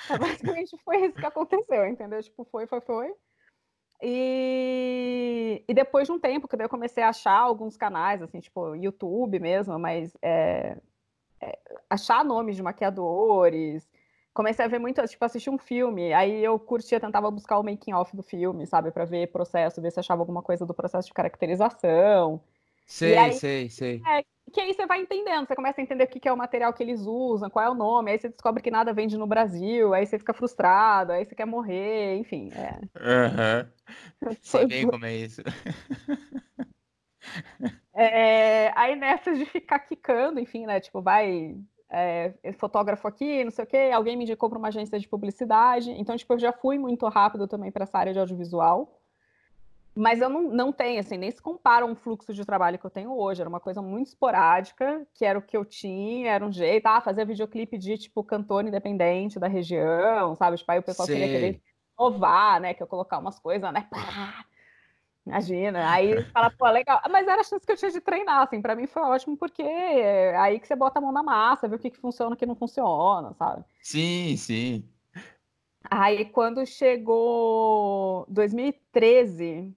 foi- 0.06 0.18
basicamente 0.18 0.76
foi 0.84 1.06
isso 1.06 1.18
que 1.18 1.26
aconteceu, 1.26 1.86
entendeu? 1.86 2.22
Tipo, 2.22 2.44
foi, 2.44 2.66
foi, 2.66 2.80
foi. 2.82 3.14
E, 4.02 5.64
e 5.66 5.72
depois 5.74 6.06
de 6.06 6.12
um 6.12 6.18
tempo, 6.18 6.46
que 6.46 6.56
eu 6.56 6.68
comecei 6.68 7.02
a 7.02 7.08
achar 7.08 7.38
alguns 7.38 7.76
canais, 7.76 8.20
assim, 8.20 8.40
tipo, 8.40 8.74
YouTube 8.74 9.38
mesmo, 9.38 9.78
mas 9.78 10.14
é, 10.20 10.76
é, 11.40 11.58
achar 11.88 12.24
nomes 12.24 12.56
de 12.56 12.62
maquiadores. 12.62 13.88
Comecei 14.34 14.64
a 14.64 14.68
ver 14.68 14.78
muito, 14.78 15.02
tipo, 15.06 15.24
assistir 15.24 15.50
um 15.50 15.58
filme, 15.58 16.12
aí 16.12 16.42
eu 16.42 16.58
curtia, 16.58 16.98
tentava 17.00 17.30
buscar 17.30 17.58
o 17.58 17.62
making 17.62 17.92
off 17.92 18.14
do 18.16 18.22
filme, 18.22 18.66
sabe, 18.66 18.90
para 18.90 19.04
ver 19.04 19.30
processo, 19.30 19.80
ver 19.80 19.90
se 19.92 20.00
achava 20.00 20.20
alguma 20.22 20.42
coisa 20.42 20.66
do 20.66 20.74
processo 20.74 21.08
de 21.08 21.14
caracterização. 21.14 22.42
Sei, 22.92 23.16
aí- 23.16 23.32
sei, 23.32 23.70
sei. 23.70 24.02
Que 24.52 24.60
aí 24.60 24.74
você 24.74 24.84
vai 24.84 25.00
entendendo, 25.00 25.46
você 25.46 25.56
começa 25.56 25.80
a 25.80 25.82
entender 25.82 26.04
o 26.04 26.06
que 26.08 26.20
que 26.20 26.28
é 26.28 26.32
o 26.32 26.36
material 26.36 26.74
que 26.74 26.82
eles 26.82 27.00
usam, 27.06 27.48
qual 27.48 27.64
é 27.64 27.70
o 27.70 27.74
nome, 27.74 28.10
aí 28.10 28.18
você 28.18 28.28
descobre 28.28 28.62
que 28.62 28.70
nada 28.70 28.92
vende 28.92 29.16
no 29.16 29.26
Brasil, 29.26 29.94
aí 29.94 30.04
você 30.04 30.18
fica 30.18 30.34
frustrado, 30.34 31.10
aí 31.12 31.24
você 31.24 31.34
quer 31.34 31.46
morrer, 31.46 32.16
enfim. 32.18 32.50
É. 32.52 32.78
Aham. 33.00 33.72
Sei 34.42 34.60
Foi- 34.60 34.66
bem 34.66 34.86
como 34.86 35.06
é 35.06 35.16
isso. 35.16 35.40
É, 37.94 38.72
aí 38.78 38.94
nessas 38.94 39.38
de 39.38 39.46
ficar 39.46 39.78
quicando, 39.78 40.38
enfim, 40.38 40.66
né? 40.66 40.78
Tipo, 40.80 41.00
vai 41.00 41.56
é, 41.88 42.34
fotógrafo 42.58 43.08
aqui, 43.08 43.44
não 43.44 43.50
sei 43.50 43.64
o 43.64 43.66
quê, 43.66 43.90
alguém 43.94 44.16
me 44.18 44.24
indicou 44.24 44.50
para 44.50 44.58
uma 44.58 44.68
agência 44.68 44.98
de 44.98 45.08
publicidade. 45.08 45.90
Então, 45.92 46.14
tipo, 46.16 46.32
eu 46.34 46.38
já 46.38 46.52
fui 46.52 46.78
muito 46.78 47.06
rápido 47.08 47.48
também 47.48 47.70
para 47.72 47.84
essa 47.84 47.96
área 47.98 48.12
de 48.12 48.18
audiovisual. 48.18 48.98
Mas 49.94 50.22
eu 50.22 50.28
não, 50.28 50.42
não 50.42 50.72
tenho, 50.72 51.00
assim, 51.00 51.18
nem 51.18 51.30
se 51.30 51.40
compara 51.40 51.84
um 51.84 51.94
fluxo 51.94 52.32
de 52.32 52.44
trabalho 52.46 52.78
que 52.78 52.84
eu 52.84 52.90
tenho 52.90 53.12
hoje. 53.14 53.42
Era 53.42 53.48
uma 53.48 53.60
coisa 53.60 53.82
muito 53.82 54.08
esporádica, 54.08 55.06
que 55.12 55.24
era 55.24 55.38
o 55.38 55.42
que 55.42 55.56
eu 55.56 55.64
tinha, 55.64 56.32
era 56.32 56.44
um 56.44 56.50
jeito, 56.50 56.86
ah, 56.86 57.00
fazer 57.00 57.26
videoclipe 57.26 57.76
de, 57.76 57.98
tipo, 57.98 58.24
cantor 58.24 58.66
independente 58.66 59.38
da 59.38 59.48
região, 59.48 60.34
sabe? 60.34 60.56
Tipo, 60.56 60.72
aí 60.72 60.78
o 60.78 60.82
pessoal 60.82 61.06
Sei. 61.06 61.16
queria 61.16 61.30
querer 61.30 61.62
inovar, 61.98 62.60
né? 62.60 62.72
Que 62.72 62.82
eu 62.82 62.86
colocar 62.86 63.18
umas 63.18 63.38
coisas, 63.38 63.70
né? 63.72 63.86
Pá, 63.90 64.46
Imagina, 65.24 65.88
aí 65.88 66.24
fala, 66.32 66.50
pô, 66.50 66.68
legal. 66.68 67.00
Mas 67.08 67.28
era 67.28 67.40
a 67.40 67.44
chance 67.44 67.64
que 67.64 67.70
eu 67.70 67.76
tinha 67.76 67.90
de 67.92 68.00
treinar, 68.00 68.42
assim, 68.42 68.60
pra 68.60 68.74
mim 68.74 68.88
foi 68.88 69.02
ótimo, 69.02 69.36
porque 69.36 69.62
é 69.62 70.36
aí 70.36 70.58
que 70.58 70.66
você 70.66 70.74
bota 70.74 70.98
a 70.98 71.02
mão 71.02 71.12
na 71.12 71.22
massa, 71.22 71.68
vê 71.68 71.76
o 71.76 71.78
que, 71.78 71.90
que 71.90 72.00
funciona 72.00 72.32
e 72.32 72.34
o 72.34 72.36
que 72.36 72.46
não 72.46 72.56
funciona, 72.56 73.32
sabe? 73.34 73.64
Sim, 73.80 74.36
sim. 74.36 74.84
Aí 75.88 76.24
quando 76.24 76.66
chegou 76.66 78.26
2013, 78.28 79.72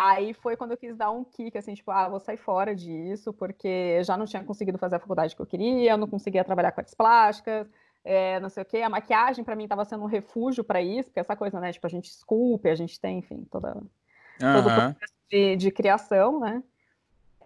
aí 0.00 0.32
foi 0.32 0.56
quando 0.56 0.70
eu 0.70 0.76
quis 0.78 0.96
dar 0.96 1.10
um 1.10 1.22
kick, 1.22 1.56
assim, 1.58 1.74
tipo, 1.74 1.90
ah, 1.90 2.08
vou 2.08 2.18
sair 2.18 2.38
fora 2.38 2.74
disso, 2.74 3.32
porque 3.32 3.68
eu 3.68 4.04
já 4.04 4.16
não 4.16 4.24
tinha 4.24 4.42
conseguido 4.42 4.78
fazer 4.78 4.96
a 4.96 5.00
faculdade 5.00 5.36
que 5.36 5.42
eu 5.42 5.46
queria, 5.46 5.92
eu 5.92 5.98
não 5.98 6.08
conseguia 6.08 6.42
trabalhar 6.42 6.72
com 6.72 6.80
artes 6.80 6.94
plásticas, 6.94 7.68
é, 8.02 8.40
não 8.40 8.48
sei 8.48 8.62
o 8.62 8.66
quê. 8.66 8.78
A 8.78 8.88
maquiagem 8.88 9.44
para 9.44 9.54
mim 9.54 9.64
estava 9.64 9.84
sendo 9.84 10.02
um 10.02 10.06
refúgio 10.06 10.64
para 10.64 10.80
isso, 10.80 11.10
porque 11.10 11.20
essa 11.20 11.36
coisa, 11.36 11.60
né, 11.60 11.72
tipo, 11.72 11.86
a 11.86 11.90
gente 11.90 12.06
esculpe, 12.06 12.70
a 12.70 12.74
gente 12.74 12.98
tem, 12.98 13.18
enfim, 13.18 13.46
toda 13.50 13.74
todo 14.38 14.68
o 14.68 14.74
processo 14.74 15.14
de, 15.30 15.56
de, 15.56 15.70
criação, 15.70 16.40
né? 16.40 16.62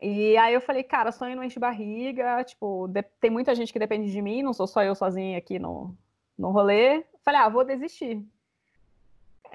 E 0.01 0.37
aí 0.37 0.55
eu 0.55 0.61
falei, 0.61 0.85
cara, 0.85 1.11
sonho 1.11 1.35
não 1.35 1.43
enche 1.43 1.59
barriga, 1.59 2.45
tipo, 2.45 2.87
de, 2.87 3.03
tem 3.21 3.31
muita 3.31 3.55
gente 3.55 3.73
que 3.73 3.79
depende 3.81 4.13
de 4.13 4.23
mim, 4.23 4.43
não 4.43 4.53
sou 4.53 4.67
só 4.67 4.83
eu 4.85 4.95
sozinha 4.95 5.39
aqui 5.39 5.59
no, 5.59 5.97
no 6.39 6.51
rolê. 6.51 7.05
Falei, 7.25 7.41
ah, 7.41 7.49
vou 7.49 7.65
desistir. 7.65 8.25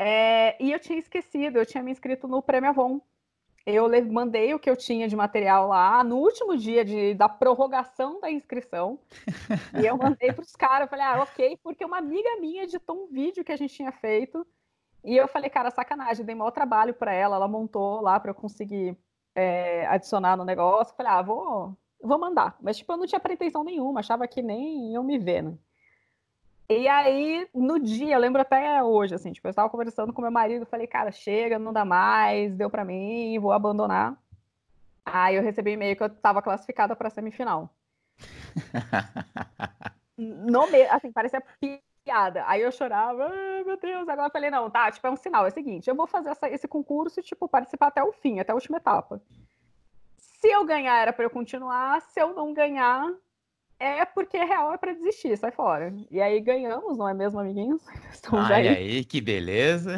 É, 0.02 0.56
e 0.64 0.72
eu 0.72 0.80
tinha 0.80 0.98
esquecido, 0.98 1.58
eu 1.58 1.66
tinha 1.66 1.84
me 1.84 1.92
inscrito 1.92 2.26
no 2.26 2.42
Prêmio 2.42 2.70
Avon. 2.70 3.02
Eu 3.66 3.90
mandei 4.10 4.54
o 4.54 4.60
que 4.60 4.70
eu 4.70 4.78
tinha 4.78 5.10
de 5.10 5.16
material 5.16 5.68
lá 5.68 6.02
no 6.06 6.16
último 6.16 6.56
dia 6.56 6.86
de, 6.86 7.14
da 7.16 7.28
prorrogação 7.28 8.18
da 8.22 8.32
inscrição. 8.32 8.98
e 9.78 9.86
eu 9.86 9.98
mandei 9.98 10.32
para 10.32 10.42
os 10.42 10.56
caras, 10.56 10.90
falei, 10.90 11.06
ah, 11.06 11.22
ok, 11.22 11.60
porque 11.62 11.84
uma 11.84 11.98
amiga 11.98 12.40
minha 12.40 12.64
editou 12.64 12.96
um 12.96 13.08
vídeo 13.08 13.44
que 13.44 13.52
a 13.52 13.58
gente 13.58 13.74
tinha 13.74 13.92
feito 13.92 14.48
e 15.04 15.18
eu 15.18 15.28
falei, 15.28 15.50
cara, 15.50 15.70
sacanagem, 15.70 16.26
dei 16.26 16.34
maior 16.34 16.52
trabalho 16.52 16.94
para 16.94 17.14
ela, 17.14 17.36
ela 17.36 17.48
montou 17.50 18.00
lá 18.00 18.18
para 18.22 18.32
eu 18.32 18.36
conseguir 18.36 18.98
é, 19.36 19.86
adicionar 19.88 20.38
no 20.38 20.46
negócio. 20.46 20.96
Falei, 20.96 21.12
ah, 21.12 21.22
vou, 21.22 21.78
vou 22.02 22.18
mandar. 22.18 22.58
Mas, 22.62 22.78
tipo, 22.78 22.94
eu 22.94 22.98
não 22.98 23.06
tinha 23.06 23.20
pretensão 23.20 23.66
nenhuma, 23.66 24.00
achava 24.00 24.26
que 24.30 24.42
nem 24.42 24.96
eu 24.96 25.04
me 25.04 25.18
ver, 25.20 25.44
né? 25.44 25.58
E 26.72 26.88
aí, 26.88 27.50
no 27.52 27.80
dia, 27.80 28.14
eu 28.16 28.20
lembro 28.20 28.42
até 28.42 28.84
hoje, 28.84 29.16
assim, 29.16 29.32
tipo, 29.32 29.48
eu 29.48 29.50
estava 29.50 29.70
conversando 29.70 30.14
com 30.14 30.22
meu 30.22 30.30
marido, 30.30 30.68
falei, 30.68 30.86
cara, 30.86 31.12
chega, 31.12 31.58
não 31.58 31.74
dá 31.74 31.84
mais, 31.84 32.54
deu 32.54 32.70
para 32.70 32.86
mim, 32.86 33.40
vou 33.40 33.52
abandonar. 33.52 34.16
Aí 35.04 35.36
eu 35.36 35.42
recebi 35.42 35.72
um 35.72 35.74
e-mail 35.74 35.96
que 35.96 36.04
eu 36.04 36.08
estava 36.08 36.44
classificada 36.44 36.96
para 36.96 37.10
semifinal. 37.10 37.74
no, 40.16 40.62
assim, 40.92 41.12
parecia 41.12 41.42
piada. 42.06 42.44
Aí 42.46 42.62
eu 42.62 42.72
chorava, 42.72 43.26
ah, 43.26 43.64
meu 43.66 43.78
Deus. 43.78 44.08
Agora 44.08 44.28
eu 44.28 44.32
falei, 44.32 44.52
não, 44.52 44.70
tá, 44.70 44.92
tipo, 44.92 45.08
é 45.08 45.10
um 45.10 45.16
sinal. 45.16 45.46
É 45.46 45.50
o 45.50 45.52
seguinte, 45.52 45.90
eu 45.90 45.96
vou 45.96 46.06
fazer 46.06 46.30
essa, 46.30 46.48
esse 46.50 46.68
concurso, 46.68 47.22
tipo, 47.24 47.48
participar 47.48 47.88
até 47.88 48.04
o 48.04 48.12
fim, 48.12 48.40
até 48.40 48.52
a 48.52 48.56
última 48.56 48.78
etapa. 48.78 49.20
Se 50.18 50.48
eu 50.48 50.64
ganhar, 50.66 51.02
era 51.02 51.14
para 51.14 51.26
eu 51.26 51.32
continuar. 51.32 52.00
Se 52.02 52.22
eu 52.22 52.34
não 52.34 52.54
ganhar, 52.54 53.12
é 53.80 54.06
porque 54.06 54.38
real 54.38 54.74
é 54.74 54.78
para 54.78 54.94
desistir, 54.94 55.38
sai 55.38 55.52
fora. 55.52 55.94
E 56.12 56.22
aí 56.22 56.40
ganhamos, 56.42 56.98
não 56.98 57.08
é 57.08 57.14
mesmo, 57.14 57.40
amiguinhos? 57.40 57.82
Estamos 58.12 58.52
Ai, 58.52 58.68
aí. 58.68 58.76
aí, 58.76 59.06
que 59.06 59.22
beleza. 59.22 59.96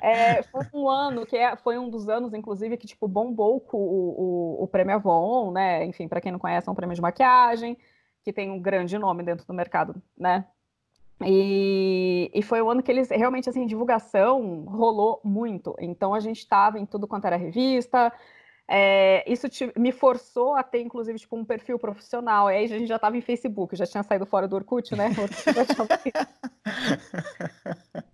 É, 0.00 0.42
foi 0.42 0.66
um 0.72 0.88
ano 0.88 1.24
que 1.24 1.36
é, 1.36 1.56
foi 1.56 1.78
um 1.78 1.88
dos 1.88 2.08
anos, 2.08 2.34
inclusive, 2.34 2.76
que 2.76 2.86
tipo 2.86 3.08
bombou 3.08 3.66
o, 3.72 3.76
o, 3.76 4.62
o 4.64 4.68
prêmio 4.68 4.94
Avon, 4.94 5.50
né? 5.50 5.84
Enfim, 5.84 6.06
para 6.06 6.20
quem 6.20 6.30
não 6.30 6.38
conhece, 6.38 6.68
é 6.68 6.72
um 6.72 6.74
prêmio 6.74 6.94
de 6.94 7.02
maquiagem 7.02 7.76
que 8.22 8.32
tem 8.32 8.50
um 8.50 8.60
grande 8.60 8.98
nome 8.98 9.22
dentro 9.22 9.46
do 9.46 9.52
mercado, 9.52 10.00
né? 10.16 10.46
E, 11.22 12.30
e, 12.34 12.42
foi 12.42 12.60
o 12.60 12.68
ano 12.68 12.82
que 12.82 12.90
eles 12.90 13.08
realmente 13.08 13.48
assim 13.48 13.66
divulgação 13.66 14.64
rolou 14.64 15.20
muito. 15.24 15.74
Então 15.78 16.12
a 16.12 16.20
gente 16.20 16.38
estava 16.38 16.78
em 16.78 16.84
tudo 16.84 17.06
quanto 17.06 17.26
era 17.26 17.36
revista. 17.36 18.12
É, 18.66 19.30
isso 19.30 19.48
te, 19.48 19.70
me 19.78 19.92
forçou 19.92 20.54
a 20.54 20.62
ter, 20.62 20.80
inclusive, 20.80 21.18
tipo, 21.18 21.36
um 21.36 21.44
perfil 21.44 21.78
profissional. 21.78 22.46
Aí 22.46 22.64
a 22.64 22.68
gente 22.68 22.86
já 22.86 22.96
estava 22.96 23.16
em 23.16 23.20
Facebook, 23.20 23.76
já 23.76 23.86
tinha 23.86 24.02
saído 24.02 24.24
fora 24.24 24.48
do 24.48 24.56
Orkut, 24.56 24.96
né? 24.96 25.10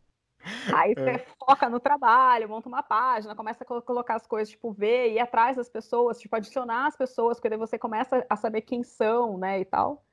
aí 0.74 0.94
você 0.94 1.10
é. 1.10 1.24
foca 1.38 1.68
no 1.68 1.78
trabalho, 1.78 2.48
monta 2.48 2.68
uma 2.68 2.82
página, 2.82 3.36
começa 3.36 3.62
a 3.62 3.80
colocar 3.80 4.16
as 4.16 4.26
coisas, 4.26 4.50
tipo, 4.50 4.72
ver, 4.72 5.12
ir 5.12 5.20
atrás 5.20 5.56
das 5.56 5.68
pessoas, 5.68 6.18
tipo, 6.18 6.34
adicionar 6.34 6.86
as 6.86 6.96
pessoas, 6.96 7.38
porque 7.38 7.48
daí 7.48 7.58
você 7.58 7.78
começa 7.78 8.26
a 8.28 8.36
saber 8.36 8.62
quem 8.62 8.82
são, 8.82 9.38
né, 9.38 9.60
e 9.60 9.64
tal. 9.64 10.04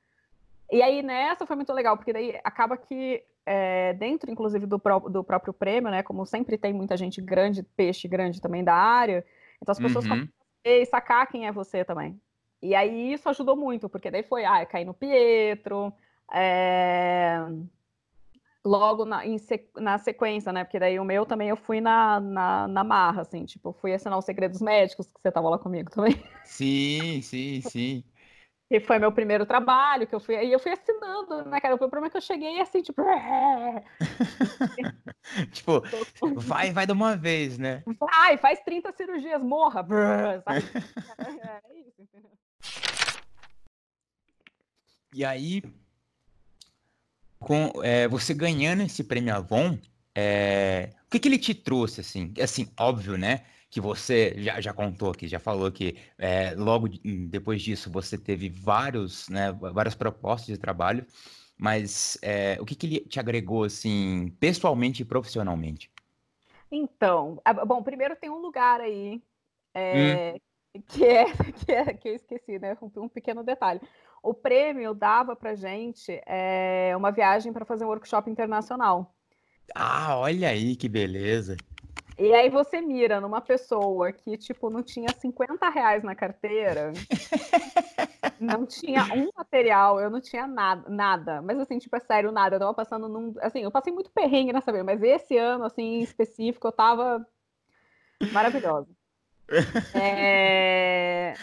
E 0.70 0.82
aí 0.82 1.02
nessa 1.02 1.46
foi 1.46 1.56
muito 1.56 1.72
legal, 1.72 1.96
porque 1.96 2.12
daí 2.12 2.38
acaba 2.44 2.76
que 2.76 3.24
é, 3.50 3.94
dentro, 3.94 4.30
inclusive, 4.30 4.66
do, 4.66 4.78
pró 4.78 5.00
do 5.00 5.24
próprio 5.24 5.54
prêmio, 5.54 5.90
né? 5.90 6.02
Como 6.02 6.26
sempre 6.26 6.58
tem 6.58 6.74
muita 6.74 6.98
gente 6.98 7.18
grande, 7.18 7.62
peixe 7.62 8.06
grande 8.06 8.42
também 8.42 8.62
da 8.62 8.74
área, 8.74 9.24
então 9.60 9.72
as 9.72 9.78
pessoas 9.78 10.06
uhum. 10.06 10.28
a 10.64 10.86
sacar 10.86 11.26
quem 11.26 11.46
é 11.46 11.52
você 11.52 11.84
também. 11.84 12.20
E 12.60 12.74
aí 12.74 13.12
isso 13.12 13.28
ajudou 13.28 13.56
muito, 13.56 13.88
porque 13.88 14.10
daí 14.10 14.22
foi, 14.22 14.44
ah, 14.44 14.64
cair 14.66 14.84
no 14.84 14.94
Pietro, 14.94 15.92
é... 16.32 17.38
logo 18.64 19.04
na, 19.04 19.22
na 19.76 19.98
sequência, 19.98 20.52
né? 20.52 20.64
Porque 20.64 20.78
daí 20.78 20.98
o 20.98 21.04
meu 21.04 21.24
também 21.24 21.48
eu 21.48 21.56
fui 21.56 21.80
na, 21.80 22.18
na, 22.18 22.68
na 22.68 22.84
marra, 22.84 23.22
assim, 23.22 23.44
tipo, 23.44 23.72
fui 23.72 23.94
assinar 23.94 24.18
os 24.18 24.24
segredos 24.24 24.60
médicos, 24.60 25.06
que 25.06 25.20
você 25.20 25.30
tava 25.30 25.48
lá 25.48 25.58
comigo 25.58 25.90
também. 25.90 26.20
Sim, 26.44 27.22
sim, 27.22 27.60
sim. 27.60 28.04
Que 28.68 28.80
foi 28.80 28.98
meu 28.98 29.12
primeiro 29.12 29.46
trabalho, 29.46 30.06
que 30.06 30.14
eu 30.14 30.20
fui. 30.20 30.34
E 30.34 30.52
eu 30.52 30.58
fui 30.58 30.72
assinando, 30.72 31.44
né, 31.44 31.60
cara? 31.60 31.76
O 31.76 31.78
problema 31.78 32.08
é 32.08 32.10
que 32.10 32.16
eu 32.16 32.20
cheguei 32.20 32.60
assim, 32.60 32.82
tipo. 32.82 33.02
tipo, 36.14 36.34
vai, 36.40 36.72
vai 36.72 36.86
de 36.86 36.92
uma 36.92 37.16
vez, 37.16 37.58
né? 37.58 37.82
Vai, 37.98 38.36
faz 38.38 38.60
30 38.60 38.92
cirurgias, 38.92 39.42
morra. 39.42 39.86
é 41.68 41.80
isso, 41.80 42.00
entendeu? 42.00 42.30
E 45.14 45.24
aí, 45.24 45.62
com 47.38 47.72
é, 47.82 48.08
você 48.08 48.34
ganhando 48.34 48.82
esse 48.82 49.04
prêmio 49.04 49.34
Avon, 49.34 49.78
é, 50.14 50.90
o 51.06 51.10
que, 51.10 51.18
que 51.18 51.28
ele 51.28 51.38
te 51.38 51.54
trouxe, 51.54 52.00
assim? 52.00 52.32
Assim, 52.40 52.70
óbvio, 52.78 53.16
né? 53.16 53.44
que 53.70 53.80
você 53.80 54.34
já, 54.38 54.60
já 54.60 54.72
contou 54.72 55.10
aqui, 55.10 55.28
já 55.28 55.38
falou 55.38 55.70
que 55.70 55.96
é, 56.16 56.54
logo 56.54 56.88
depois 57.28 57.62
disso 57.62 57.90
você 57.90 58.16
teve 58.16 58.48
vários, 58.48 59.28
né, 59.28 59.52
várias 59.52 59.94
propostas 59.94 60.46
de 60.46 60.58
trabalho, 60.58 61.06
mas 61.58 62.16
é, 62.22 62.56
o 62.60 62.64
que, 62.64 62.74
que 62.74 62.86
ele 62.86 63.00
te 63.00 63.18
agregou, 63.18 63.64
assim, 63.64 64.32
pessoalmente 64.38 65.02
e 65.02 65.04
profissionalmente? 65.04 65.90
Então, 66.70 67.42
bom, 67.66 67.82
primeiro 67.82 68.14
tem 68.14 68.30
um 68.30 68.38
lugar 68.38 68.80
aí 68.80 69.22
é, 69.74 70.34
hum. 70.74 70.80
que, 70.86 71.04
é, 71.04 71.24
que, 71.64 71.72
é, 71.72 71.84
que 71.94 72.08
eu 72.08 72.14
esqueci, 72.14 72.58
né? 72.58 72.76
Um, 72.80 73.04
um 73.04 73.08
pequeno 73.08 73.42
detalhe. 73.42 73.80
O 74.22 74.34
prêmio 74.34 74.94
dava 74.94 75.34
pra 75.34 75.54
gente 75.54 76.20
é, 76.26 76.92
uma 76.96 77.10
viagem 77.10 77.52
para 77.52 77.64
fazer 77.64 77.84
um 77.84 77.88
workshop 77.88 78.30
internacional. 78.30 79.14
Ah, 79.74 80.18
olha 80.18 80.48
aí 80.48 80.76
que 80.76 80.88
beleza. 80.88 81.56
E 82.18 82.34
aí 82.34 82.50
você 82.50 82.80
mira 82.80 83.20
numa 83.20 83.40
pessoa 83.40 84.10
que, 84.12 84.36
tipo, 84.36 84.68
não 84.68 84.82
tinha 84.82 85.08
50 85.08 85.68
reais 85.68 86.02
na 86.02 86.16
carteira, 86.16 86.92
não 88.40 88.66
tinha 88.66 89.04
um 89.14 89.30
material, 89.36 90.00
eu 90.00 90.10
não 90.10 90.20
tinha 90.20 90.46
nada, 90.46 90.88
nada. 90.88 91.42
Mas 91.42 91.58
assim, 91.58 91.78
tipo, 91.78 91.96
é 91.96 92.00
sério, 92.00 92.32
nada. 92.32 92.56
Eu 92.56 92.60
tava 92.60 92.74
passando 92.74 93.08
num. 93.08 93.34
Assim, 93.40 93.60
eu 93.60 93.70
passei 93.70 93.92
muito 93.92 94.10
perrengue 94.10 94.52
nessa 94.52 94.72
vez, 94.72 94.84
mas 94.84 95.02
esse 95.02 95.36
ano, 95.36 95.64
assim, 95.64 95.82
em 95.82 96.02
específico, 96.02 96.66
eu 96.66 96.72
tava 96.72 97.26
maravilhosa. 98.32 98.88
É... 99.94 101.34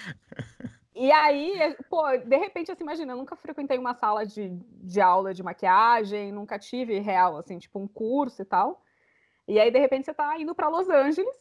E 0.93 1.11
aí, 1.11 1.75
pô, 1.89 2.03
de 2.17 2.37
repente, 2.37 2.71
assim, 2.71 2.83
imagina, 2.83 3.11
eu 3.11 3.17
nunca 3.17 3.35
frequentei 3.35 3.77
uma 3.77 3.93
sala 3.93 4.25
de, 4.25 4.49
de 4.81 5.01
aula 5.01 5.33
de 5.33 5.43
maquiagem, 5.43 6.31
nunca 6.31 6.57
tive 6.57 6.99
real, 6.99 7.37
assim, 7.37 7.59
tipo, 7.59 7.79
um 7.79 7.87
curso 7.87 8.41
e 8.41 8.45
tal. 8.45 8.81
E 9.45 9.59
aí, 9.59 9.69
de 9.69 9.77
repente, 9.77 10.05
você 10.05 10.13
tá 10.13 10.39
indo 10.39 10.55
para 10.55 10.69
Los 10.69 10.89
Angeles, 10.89 11.35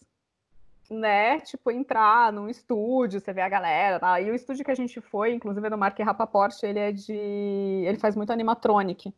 né? 0.91 1.41
Tipo, 1.41 1.71
entrar 1.71 2.33
num 2.33 2.49
estúdio, 2.49 3.21
você 3.21 3.33
vê 3.33 3.41
a 3.41 3.49
galera, 3.49 3.99
tá? 3.99 4.21
E 4.21 4.31
o 4.31 4.35
estúdio 4.35 4.64
que 4.64 4.71
a 4.71 4.75
gente 4.75 5.00
foi, 5.00 5.33
inclusive 5.33 5.67
é 5.67 5.71
do 5.71 5.79
Mark 5.79 5.99
Rapaport, 5.99 6.62
ele 6.62 6.79
é 6.79 6.93
de. 6.93 7.12
ele 7.12 7.99
faz 7.99 8.17
muito 8.17 8.33
animatronic. 8.33 9.12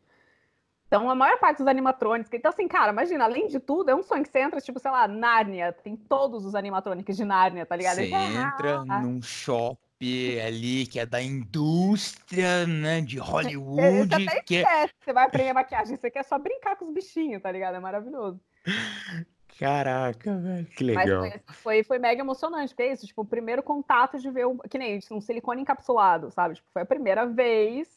Então, 0.87 1.09
a 1.09 1.15
maior 1.15 1.37
parte 1.37 1.57
dos 1.57 1.67
animatrônicos. 1.67 2.31
Então, 2.33 2.49
assim, 2.49 2.67
cara, 2.67 2.93
imagina, 2.93 3.25
além 3.25 3.47
de 3.47 3.59
tudo, 3.59 3.91
é 3.91 3.95
um 3.95 4.01
sonho 4.01 4.23
que 4.23 4.29
você 4.29 4.39
entra, 4.39 4.61
tipo, 4.61 4.79
sei 4.79 4.89
lá, 4.89 5.05
Nárnia. 5.05 5.73
Tem 5.73 5.97
todos 5.97 6.45
os 6.45 6.55
animatrônicos 6.55 7.15
de 7.17 7.25
Nárnia, 7.25 7.65
tá 7.65 7.75
ligado? 7.75 7.95
Você 7.95 8.07
você, 8.07 8.15
entra 8.15 8.85
ah, 8.87 9.01
num 9.01 9.21
shopping 9.21 10.39
ali 10.39 10.85
que 10.85 10.97
é 10.99 11.05
da 11.05 11.21
indústria, 11.21 12.65
né, 12.65 13.01
de 13.01 13.17
Você 13.17 13.31
Hollywood, 13.31 14.27
até 14.27 14.41
que 14.41 14.55
é... 14.55 14.61
esquece, 14.61 14.93
você 15.03 15.11
vai 15.11 15.25
aprender 15.25 15.53
maquiagem, 15.53 15.97
você 15.97 16.09
quer 16.09 16.23
só 16.23 16.39
brincar 16.39 16.77
com 16.77 16.85
os 16.85 16.93
bichinhos, 16.93 17.41
tá 17.41 17.51
ligado? 17.51 17.75
É 17.75 17.79
maravilhoso. 17.79 18.39
Caraca, 19.59 20.37
velho, 20.37 20.65
que 20.67 20.83
Mas 20.93 21.05
legal. 21.05 21.21
foi, 21.21 21.41
foi, 21.55 21.83
foi 21.83 21.99
mega 21.99 22.21
emocionante, 22.21 22.69
porque 22.69 22.83
é 22.83 22.93
isso, 22.93 23.07
tipo, 23.07 23.21
o 23.21 23.25
primeiro 23.25 23.63
contato 23.63 24.19
de 24.19 24.29
ver, 24.29 24.45
o, 24.45 24.57
que 24.59 24.77
nem 24.77 24.99
um 25.11 25.19
silicone 25.19 25.61
encapsulado, 25.61 26.29
sabe? 26.31 26.55
Tipo, 26.55 26.69
foi 26.71 26.83
a 26.83 26.85
primeira 26.85 27.25
vez, 27.25 27.89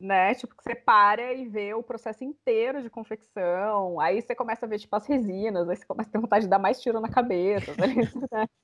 né? 0.00 0.34
Tipo, 0.34 0.56
que 0.56 0.62
você 0.64 0.74
para 0.74 1.34
e 1.34 1.46
vê 1.46 1.74
o 1.74 1.82
processo 1.82 2.24
inteiro 2.24 2.82
de 2.82 2.88
confecção, 2.88 4.00
aí 4.00 4.22
você 4.22 4.34
começa 4.34 4.64
a 4.64 4.68
ver, 4.68 4.78
tipo, 4.78 4.96
as 4.96 5.06
resinas, 5.06 5.68
aí 5.68 5.76
você 5.76 5.84
começa 5.84 6.08
a 6.08 6.12
ter 6.12 6.18
vontade 6.18 6.44
de 6.46 6.50
dar 6.50 6.58
mais 6.58 6.80
tiro 6.80 7.00
na 7.00 7.08
cabeça, 7.08 7.74
ligado? 7.86 8.48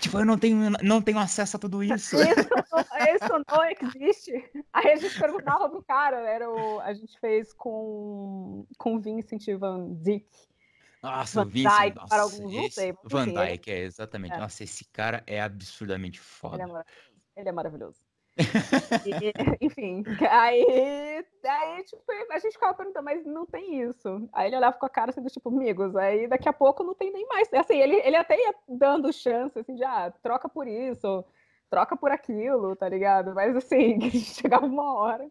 Tipo, 0.00 0.18
eu 0.18 0.24
não 0.24 0.38
tenho, 0.38 0.70
não 0.82 1.02
tenho 1.02 1.18
acesso 1.18 1.56
a 1.56 1.60
tudo 1.60 1.84
isso. 1.84 2.16
Isso, 2.24 2.48
não- 2.72 3.14
isso 3.14 3.44
não 3.48 3.64
existe. 3.64 4.50
Aí 4.72 4.92
a 4.92 4.96
gente 4.96 5.16
perguntava 5.20 5.68
pro 5.68 5.82
cara, 5.82 6.16
era 6.28 6.50
o, 6.50 6.80
a 6.80 6.94
gente 6.94 7.20
fez 7.20 7.52
com, 7.52 8.64
com 8.78 8.98
Vincent 8.98 9.46
Van 9.58 9.88
Dyck. 9.90 10.26
Nossa, 11.02 11.40
Van 11.40 11.46
o 11.46 11.50
Vincent, 11.50 11.94
nossa, 11.94 12.08
para 12.08 12.22
alguns 12.22 12.52
não 12.52 12.64
esse- 12.64 12.74
sei, 12.74 12.92
mas 12.92 13.12
Van 13.12 13.22
enfim, 13.28 13.34
Dyke, 13.34 13.70
é 13.70 13.78
exatamente. 13.78 14.34
É. 14.34 14.38
Nossa, 14.38 14.64
esse 14.64 14.84
cara 14.86 15.22
é 15.26 15.40
absurdamente 15.40 16.18
Ele 16.18 16.24
é 16.26 16.38
foda. 16.38 16.66
maravilhoso. 16.66 16.84
Ele 17.36 17.48
é 17.48 17.52
maravilhoso. 17.52 18.00
E, 18.38 19.32
enfim, 19.60 20.04
aí, 20.30 21.24
aí 21.44 21.84
tipo, 21.84 22.02
a 22.30 22.38
gente 22.38 22.52
ficava 22.52 22.74
perguntando, 22.74 23.04
mas 23.04 23.24
não 23.24 23.46
tem 23.46 23.82
isso. 23.82 24.28
Aí 24.32 24.48
ele 24.48 24.56
olhava 24.56 24.76
com 24.78 24.86
a 24.86 24.90
cara 24.90 25.10
assim, 25.10 25.22
do 25.22 25.30
tipo, 25.30 25.48
amigos, 25.48 25.94
aí 25.96 26.26
daqui 26.28 26.48
a 26.48 26.52
pouco 26.52 26.82
não 26.84 26.94
tem 26.94 27.12
nem 27.12 27.26
mais. 27.26 27.52
Assim, 27.52 27.78
ele, 27.78 27.96
ele 27.96 28.16
até 28.16 28.36
ia 28.40 28.54
dando 28.68 29.12
chance, 29.12 29.58
assim, 29.58 29.74
de, 29.74 29.84
ah, 29.84 30.12
troca 30.22 30.48
por 30.48 30.66
isso, 30.68 31.24
troca 31.70 31.96
por 31.96 32.10
aquilo, 32.10 32.74
tá 32.76 32.88
ligado? 32.88 33.34
Mas 33.34 33.56
assim, 33.56 33.98
chegava 34.10 34.66
uma 34.66 34.94
hora. 34.94 35.28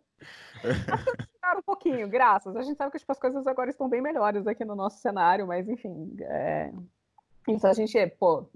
Pouquinho, 1.77 2.07
graças. 2.07 2.55
A 2.55 2.63
gente 2.63 2.77
sabe 2.77 2.91
que 2.91 2.99
tipo, 2.99 3.11
as 3.11 3.19
coisas 3.19 3.45
agora 3.45 3.69
estão 3.69 3.87
bem 3.87 4.01
melhores 4.01 4.47
aqui 4.47 4.65
no 4.65 4.75
nosso 4.75 4.99
cenário, 4.99 5.45
mas 5.45 5.69
enfim. 5.69 6.15
É... 6.21 6.71
Isso 7.47 7.65
a 7.65 7.73
gente, 7.73 8.05
pô, 8.19 8.49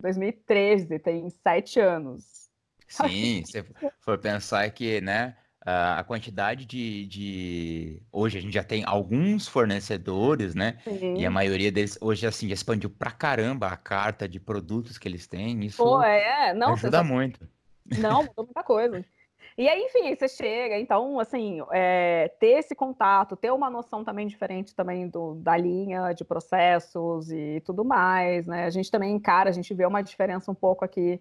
2013, 0.00 0.98
tem 0.98 1.28
sete 1.28 1.80
anos. 1.80 2.50
Sim, 2.88 3.42
se 3.46 3.64
for 4.00 4.18
pensar 4.18 4.68
que, 4.70 5.00
né, 5.00 5.36
a 5.64 6.02
quantidade 6.04 6.64
de, 6.64 7.06
de... 7.06 8.02
Hoje 8.10 8.38
a 8.38 8.40
gente 8.40 8.54
já 8.54 8.64
tem 8.64 8.84
alguns 8.86 9.48
fornecedores, 9.48 10.54
né, 10.54 10.78
Sim. 10.84 11.16
e 11.16 11.26
a 11.26 11.30
maioria 11.30 11.70
deles 11.70 11.98
hoje, 12.00 12.26
assim, 12.26 12.48
já 12.48 12.54
expandiu 12.54 12.90
pra 12.90 13.10
caramba 13.10 13.68
a 13.68 13.76
carta 13.76 14.28
de 14.28 14.40
produtos 14.40 14.98
que 14.98 15.08
eles 15.08 15.26
têm, 15.26 15.64
isso 15.64 15.82
Pô, 15.82 16.02
é, 16.02 16.54
não, 16.54 16.74
ajuda 16.74 17.02
muito. 17.02 17.48
não, 17.98 18.24
mudou 18.24 18.44
muita 18.44 18.62
coisa. 18.62 19.04
E 19.56 19.68
aí, 19.68 19.82
enfim, 19.82 20.14
você 20.14 20.28
chega, 20.28 20.78
então, 20.78 21.20
assim, 21.20 21.60
é, 21.72 22.28
ter 22.40 22.58
esse 22.58 22.74
contato, 22.74 23.36
ter 23.36 23.50
uma 23.52 23.68
noção 23.68 24.02
também 24.04 24.26
diferente 24.26 24.74
também 24.74 25.08
do, 25.08 25.34
da 25.36 25.56
linha 25.56 26.12
de 26.12 26.24
processos 26.24 27.30
e 27.30 27.60
tudo 27.64 27.84
mais, 27.84 28.46
né? 28.46 28.64
A 28.64 28.70
gente 28.70 28.90
também 28.90 29.14
encara, 29.14 29.50
a 29.50 29.52
gente 29.52 29.74
vê 29.74 29.84
uma 29.84 30.02
diferença 30.02 30.50
um 30.50 30.54
pouco 30.54 30.84
aqui, 30.84 31.20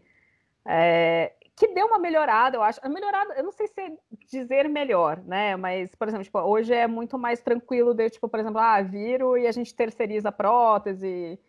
é, 0.66 1.34
que 1.56 1.68
deu 1.70 1.88
uma 1.88 2.00
melhorada, 2.00 2.58
eu 2.58 2.64
acho. 2.64 2.80
Melhorada, 2.90 3.34
eu 3.36 3.44
não 3.44 3.52
sei 3.52 3.68
se 3.68 3.80
é 3.82 3.92
dizer 4.28 4.70
melhor, 4.70 5.20
né? 5.24 5.56
Mas, 5.56 5.94
por 5.96 6.08
exemplo, 6.08 6.24
tipo, 6.24 6.40
hoje 6.40 6.74
é 6.74 6.88
muito 6.88 7.18
mais 7.20 7.42
tranquilo 7.42 7.94
de, 7.94 8.10
tipo, 8.10 8.28
por 8.30 8.40
exemplo, 8.40 8.60
ah, 8.60 8.82
viro 8.82 9.38
e 9.38 9.46
a 9.48 9.52
gente 9.52 9.76
terceiriza 9.76 10.30
a 10.30 10.32
prótese, 10.32 11.40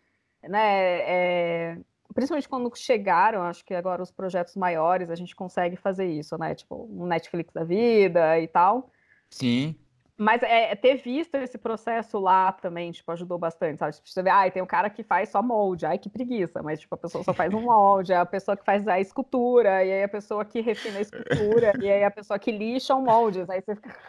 né? 0.43 0.99
É, 1.01 1.77
principalmente 2.13 2.49
quando 2.49 2.75
chegaram, 2.75 3.41
acho 3.43 3.65
que 3.65 3.73
agora 3.73 4.01
os 4.03 4.11
projetos 4.11 4.55
maiores, 4.55 5.09
a 5.09 5.15
gente 5.15 5.35
consegue 5.35 5.75
fazer 5.75 6.07
isso, 6.07 6.37
né? 6.37 6.55
Tipo, 6.55 6.87
um 6.91 7.05
Netflix 7.05 7.53
da 7.53 7.63
vida 7.63 8.39
e 8.39 8.47
tal. 8.47 8.91
Sim, 9.29 9.75
Mas 10.17 10.43
é, 10.43 10.71
é 10.71 10.75
ter 10.75 10.97
visto 10.97 11.35
esse 11.35 11.57
processo 11.57 12.19
lá 12.19 12.51
também, 12.51 12.91
tipo, 12.91 13.11
ajudou 13.11 13.37
bastante, 13.39 13.79
sabe? 13.79 13.93
Tipo, 13.95 14.09
você 14.09 14.23
vê, 14.23 14.29
ai, 14.29 14.51
tem 14.51 14.61
um 14.61 14.67
cara 14.67 14.89
que 14.89 15.03
faz 15.03 15.29
só 15.29 15.41
molde, 15.41 15.85
ai, 15.87 15.97
que 15.97 16.09
preguiça, 16.09 16.61
mas, 16.63 16.79
tipo, 16.79 16.93
a 16.95 16.97
pessoa 16.97 17.23
só 17.23 17.33
faz 17.33 17.53
um 17.53 17.61
molde, 17.65 18.13
a 18.13 18.25
pessoa 18.25 18.55
que 18.55 18.63
faz 18.63 18.87
a 18.87 18.99
escultura, 18.99 19.83
e 19.83 19.91
aí 19.91 20.03
a 20.03 20.09
pessoa 20.09 20.45
que 20.45 20.61
refina 20.61 20.99
a 20.99 21.01
escultura, 21.01 21.73
e 21.81 21.91
aí 21.91 22.03
a 22.03 22.11
pessoa 22.11 22.39
que 22.39 22.51
lixa 22.51 22.95
um 22.95 23.03
moldes, 23.03 23.49
aí 23.49 23.61
você 23.61 23.75
fica... 23.75 23.99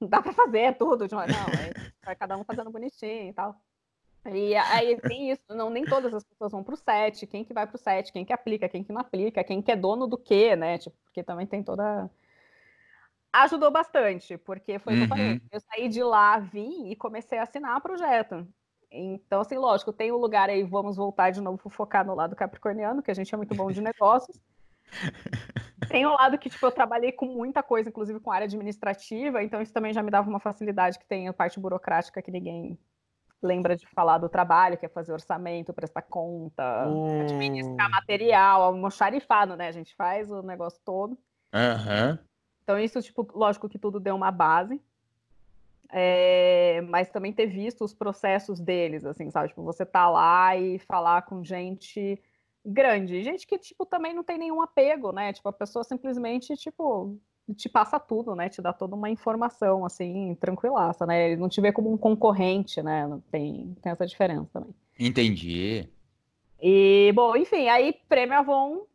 Não 0.00 0.08
dá 0.10 0.22
pra 0.22 0.32
fazer 0.32 0.76
tudo, 0.76 1.08
tipo, 1.08 1.16
não, 1.16 1.24
aí 1.26 1.72
vai 2.04 2.16
cada 2.16 2.36
um 2.36 2.44
fazendo 2.44 2.70
bonitinho 2.70 3.30
e 3.30 3.32
tal. 3.32 3.56
E 4.32 4.54
aí 4.54 5.00
tem 5.00 5.30
isso, 5.30 5.42
não, 5.50 5.70
nem 5.70 5.84
todas 5.84 6.12
as 6.12 6.24
pessoas 6.24 6.52
vão 6.52 6.64
pro 6.64 6.76
set, 6.76 7.26
quem 7.26 7.44
que 7.44 7.54
vai 7.54 7.66
pro 7.66 7.78
set, 7.78 8.12
quem 8.12 8.24
que 8.24 8.32
aplica, 8.32 8.68
quem 8.68 8.82
que 8.82 8.92
não 8.92 9.00
aplica, 9.00 9.44
quem 9.44 9.62
que 9.62 9.70
é 9.70 9.76
dono 9.76 10.06
do 10.06 10.18
quê, 10.18 10.56
né? 10.56 10.78
Tipo, 10.78 10.96
porque 11.04 11.22
também 11.22 11.46
tem 11.46 11.62
toda. 11.62 12.10
Ajudou 13.32 13.70
bastante, 13.70 14.38
porque 14.38 14.78
foi 14.78 14.94
o 14.94 14.96
que 14.96 15.04
eu 15.04 15.08
falei. 15.08 15.32
Uhum. 15.32 15.40
Eu 15.52 15.60
saí 15.60 15.88
de 15.88 16.02
lá, 16.02 16.38
vim 16.38 16.88
e 16.90 16.96
comecei 16.96 17.38
a 17.38 17.42
assinar 17.42 17.80
projeto. 17.80 18.46
Então, 18.90 19.40
assim, 19.40 19.56
lógico, 19.56 19.92
tem 19.92 20.10
um 20.10 20.16
lugar 20.16 20.48
aí, 20.48 20.62
vamos 20.62 20.96
voltar 20.96 21.30
de 21.30 21.40
novo 21.40 21.68
focar 21.68 22.06
no 22.06 22.14
lado 22.14 22.36
capricorniano, 22.36 23.02
que 23.02 23.10
a 23.10 23.14
gente 23.14 23.34
é 23.34 23.36
muito 23.36 23.54
bom 23.54 23.70
de 23.70 23.80
negócios. 23.80 24.40
Tem 25.88 26.06
um 26.06 26.14
lado 26.14 26.38
que, 26.38 26.48
tipo, 26.48 26.64
eu 26.64 26.72
trabalhei 26.72 27.12
com 27.12 27.26
muita 27.26 27.62
coisa, 27.62 27.88
inclusive 27.88 28.18
com 28.20 28.30
área 28.30 28.46
administrativa, 28.46 29.42
então 29.42 29.60
isso 29.60 29.72
também 29.72 29.92
já 29.92 30.02
me 30.02 30.10
dava 30.10 30.28
uma 30.28 30.40
facilidade 30.40 30.98
que 30.98 31.06
tem 31.06 31.28
a 31.28 31.32
parte 31.32 31.60
burocrática 31.60 32.22
que 32.22 32.30
ninguém 32.30 32.78
lembra 33.42 33.76
de 33.76 33.86
falar 33.88 34.18
do 34.18 34.28
trabalho, 34.28 34.78
que 34.78 34.86
é 34.86 34.88
fazer 34.88 35.12
orçamento, 35.12 35.72
prestar 35.72 36.02
conta, 36.02 36.84
administrar 37.20 37.88
Oh. 37.88 37.90
material, 37.90 38.62
almoxarifado, 38.62 39.56
né? 39.56 39.68
A 39.68 39.72
gente 39.72 39.94
faz 39.94 40.30
o 40.30 40.42
negócio 40.42 40.80
todo. 40.84 41.18
Aham. 41.52 42.18
Então, 42.62 42.78
isso, 42.78 43.00
tipo, 43.00 43.26
lógico 43.34 43.68
que 43.68 43.78
tudo 43.78 44.00
deu 44.00 44.14
uma 44.14 44.30
base. 44.30 44.80
É, 45.92 46.80
mas 46.88 47.10
também 47.10 47.32
ter 47.32 47.46
visto 47.46 47.84
os 47.84 47.94
processos 47.94 48.58
deles, 48.58 49.04
assim, 49.04 49.30
sabe? 49.30 49.48
Tipo, 49.48 49.62
você 49.62 49.86
tá 49.86 50.08
lá 50.10 50.56
e 50.56 50.80
falar 50.80 51.22
com 51.22 51.44
gente 51.44 52.20
grande, 52.64 53.22
gente 53.22 53.46
que, 53.46 53.56
tipo, 53.56 53.86
também 53.86 54.12
não 54.12 54.24
tem 54.24 54.36
nenhum 54.36 54.60
apego, 54.60 55.12
né? 55.12 55.32
Tipo, 55.32 55.48
a 55.48 55.52
pessoa 55.52 55.84
simplesmente, 55.84 56.56
tipo, 56.56 57.16
te 57.54 57.68
passa 57.68 57.98
tudo, 57.98 58.34
né? 58.34 58.48
Te 58.48 58.60
dá 58.60 58.72
toda 58.72 58.94
uma 58.94 59.10
informação, 59.10 59.84
assim, 59.84 60.36
tranquilaça, 60.40 61.06
né? 61.06 61.30
Ele 61.30 61.40
não 61.40 61.48
te 61.48 61.60
vê 61.60 61.72
como 61.72 61.92
um 61.92 61.96
concorrente, 61.96 62.82
né? 62.82 63.08
Tem, 63.30 63.76
tem 63.82 63.92
essa 63.92 64.06
diferença 64.06 64.48
também. 64.52 64.74
Entendi. 64.98 65.88
E, 66.60 67.12
bom, 67.14 67.36
enfim, 67.36 67.68
aí 67.68 67.94
Prêmio 68.08 68.38
Avon 68.38 68.86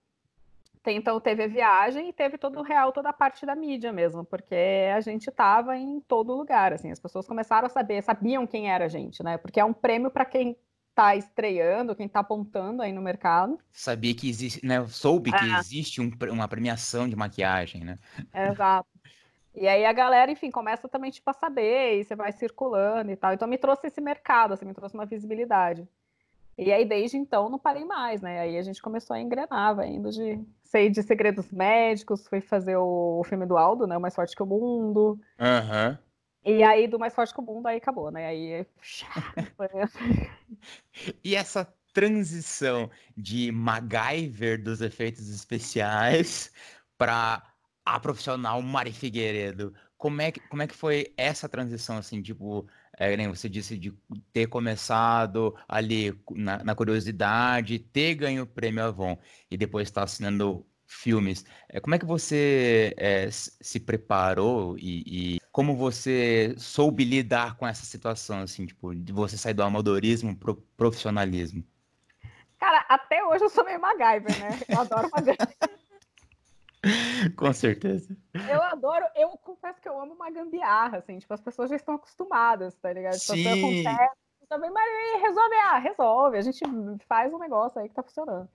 tem, 0.83 0.97
então 0.97 1.19
teve 1.19 1.43
a 1.43 1.47
viagem 1.47 2.09
e 2.09 2.13
teve 2.13 2.37
todo 2.37 2.59
o 2.59 2.63
real, 2.63 2.91
toda 2.91 3.09
a 3.09 3.13
parte 3.13 3.45
da 3.45 3.55
mídia 3.55 3.93
mesmo, 3.93 4.25
porque 4.25 4.89
a 4.93 4.99
gente 4.99 5.29
estava 5.29 5.77
em 5.77 5.99
todo 6.01 6.35
lugar, 6.35 6.73
assim, 6.73 6.89
as 6.89 6.99
pessoas 6.99 7.27
começaram 7.27 7.67
a 7.67 7.69
saber, 7.69 8.01
sabiam 8.01 8.47
quem 8.47 8.71
era 8.71 8.85
a 8.85 8.87
gente, 8.87 9.21
né? 9.21 9.37
Porque 9.37 9.59
é 9.59 9.65
um 9.65 9.73
prêmio 9.73 10.09
para 10.09 10.25
quem 10.25 10.57
está 10.91 11.15
estreando, 11.15 11.95
quem 11.95 12.05
está 12.05 12.19
apontando 12.19 12.81
aí 12.81 12.91
no 12.91 13.01
mercado. 13.01 13.57
Sabia 13.71 14.13
que 14.13 14.29
existe, 14.29 14.65
né? 14.65 14.77
eu 14.77 14.87
Soube 14.87 15.31
que 15.31 15.37
Ah. 15.37 15.59
existe 15.59 15.99
um 16.01 16.11
uma 16.29 16.47
premiação 16.47 17.09
de 17.09 17.15
maquiagem, 17.15 17.83
né? 17.83 17.97
Exato. 18.33 18.87
E 19.55 19.67
aí 19.67 19.85
a 19.85 19.91
galera, 19.91 20.31
enfim, 20.31 20.51
começa 20.51 20.87
também 20.87 21.11
tipo 21.11 21.29
a 21.29 21.33
saber, 21.33 21.99
e 21.99 22.03
você 22.03 22.15
vai 22.15 22.31
circulando 22.31 23.11
e 23.11 23.15
tal. 23.15 23.33
Então 23.33 23.47
me 23.47 23.57
trouxe 23.57 23.87
esse 23.87 23.99
mercado, 23.99 24.53
assim, 24.53 24.65
me 24.65 24.73
trouxe 24.73 24.95
uma 24.95 25.05
visibilidade. 25.05 25.87
E 26.57 26.71
aí 26.71 26.85
desde 26.85 27.17
então 27.17 27.49
não 27.49 27.57
parei 27.57 27.83
mais, 27.83 28.21
né? 28.21 28.39
Aí 28.41 28.57
a 28.57 28.61
gente 28.61 28.81
começou 28.81 29.15
a 29.15 29.19
engrenar, 29.19 29.75
vai 29.75 29.89
indo 29.89 30.11
de 30.11 30.39
sei 30.63 30.89
de 30.89 31.01
segredos 31.03 31.51
médicos, 31.51 32.27
fui 32.27 32.39
fazer 32.39 32.77
o, 32.77 33.19
o 33.19 33.23
filme 33.23 33.45
do 33.45 33.57
Aldo, 33.57 33.87
né? 33.87 33.97
O 33.97 34.01
Mais 34.01 34.15
Forte 34.15 34.35
que 34.35 34.43
o 34.43 34.45
Mundo. 34.45 35.19
Aham. 35.39 35.97
E 36.43 36.63
aí 36.63 36.87
do 36.87 36.97
Mais 36.97 37.13
Forte 37.13 37.33
que 37.33 37.39
o 37.39 37.43
Mundo 37.43 37.67
aí 37.67 37.77
acabou, 37.77 38.11
né? 38.11 38.27
Aí 38.27 38.65
E 41.23 41.35
essa 41.35 41.65
transição 41.93 42.89
de 43.15 43.51
MacGyver 43.51 44.63
dos 44.63 44.81
efeitos 44.81 45.29
especiais 45.29 46.51
para 46.97 47.43
a 47.85 47.99
profissional 47.99 48.61
Mari 48.61 48.91
Figueiredo, 48.91 49.73
como 49.97 50.21
é 50.21 50.31
que, 50.31 50.39
como 50.47 50.61
é 50.63 50.67
que 50.67 50.75
foi 50.75 51.13
essa 51.17 51.47
transição, 51.47 51.97
assim, 51.97 52.21
tipo, 52.21 52.67
é, 52.97 53.15
nem 53.15 53.27
você 53.27 53.47
disse 53.49 53.77
de 53.77 53.93
ter 54.33 54.47
começado 54.47 55.55
ali 55.67 56.19
na, 56.31 56.63
na 56.63 56.75
curiosidade, 56.75 57.79
ter 57.79 58.15
ganho 58.15 58.43
o 58.43 58.47
prêmio 58.47 58.83
Avon 58.83 59.17
e 59.49 59.57
depois 59.57 59.87
estar 59.87 60.03
assinando 60.03 60.65
filmes. 60.91 61.45
É, 61.69 61.79
como 61.79 61.95
é 61.95 61.99
que 61.99 62.05
você 62.05 62.93
é, 62.97 63.29
se 63.31 63.79
preparou 63.79 64.77
e, 64.77 65.35
e 65.35 65.39
como 65.51 65.75
você 65.75 66.53
soube 66.57 67.03
lidar 67.03 67.55
com 67.55 67.65
essa 67.65 67.85
situação, 67.85 68.41
assim, 68.41 68.65
tipo, 68.65 68.93
de 68.93 69.13
você 69.13 69.37
sair 69.37 69.53
do 69.53 69.63
amadorismo 69.63 70.35
pro 70.35 70.55
profissionalismo? 70.75 71.63
Cara, 72.59 72.85
até 72.89 73.23
hoje 73.23 73.43
eu 73.43 73.49
sou 73.49 73.63
meio 73.63 73.81
MacGyver, 73.81 74.37
né? 74.39 74.49
Eu 74.69 74.79
adoro 74.79 75.09
MacGyver. 75.11 75.55
Com 77.37 77.53
certeza. 77.53 78.15
Eu 78.49 78.61
adoro, 78.61 79.05
eu 79.15 79.29
confesso 79.29 79.79
que 79.81 79.87
eu 79.87 79.99
amo 79.99 80.13
uma 80.13 80.29
gambiarra, 80.29 80.97
assim, 80.97 81.17
tipo, 81.17 81.33
as 81.33 81.41
pessoas 81.41 81.69
já 81.69 81.75
estão 81.75 81.95
acostumadas, 81.95 82.75
tá 82.77 82.91
ligado? 82.91 83.17
Tipo, 83.17 83.33
Sim. 83.33 83.47
acontece 83.47 84.15
também, 84.49 84.69
mas 84.69 85.21
resolve, 85.21 85.55
ah, 85.55 85.77
resolve, 85.77 86.37
a 86.37 86.41
gente 86.41 86.59
faz 87.07 87.33
um 87.33 87.39
negócio 87.39 87.79
aí 87.79 87.87
que 87.87 87.95
tá 87.95 88.03
funcionando. 88.03 88.49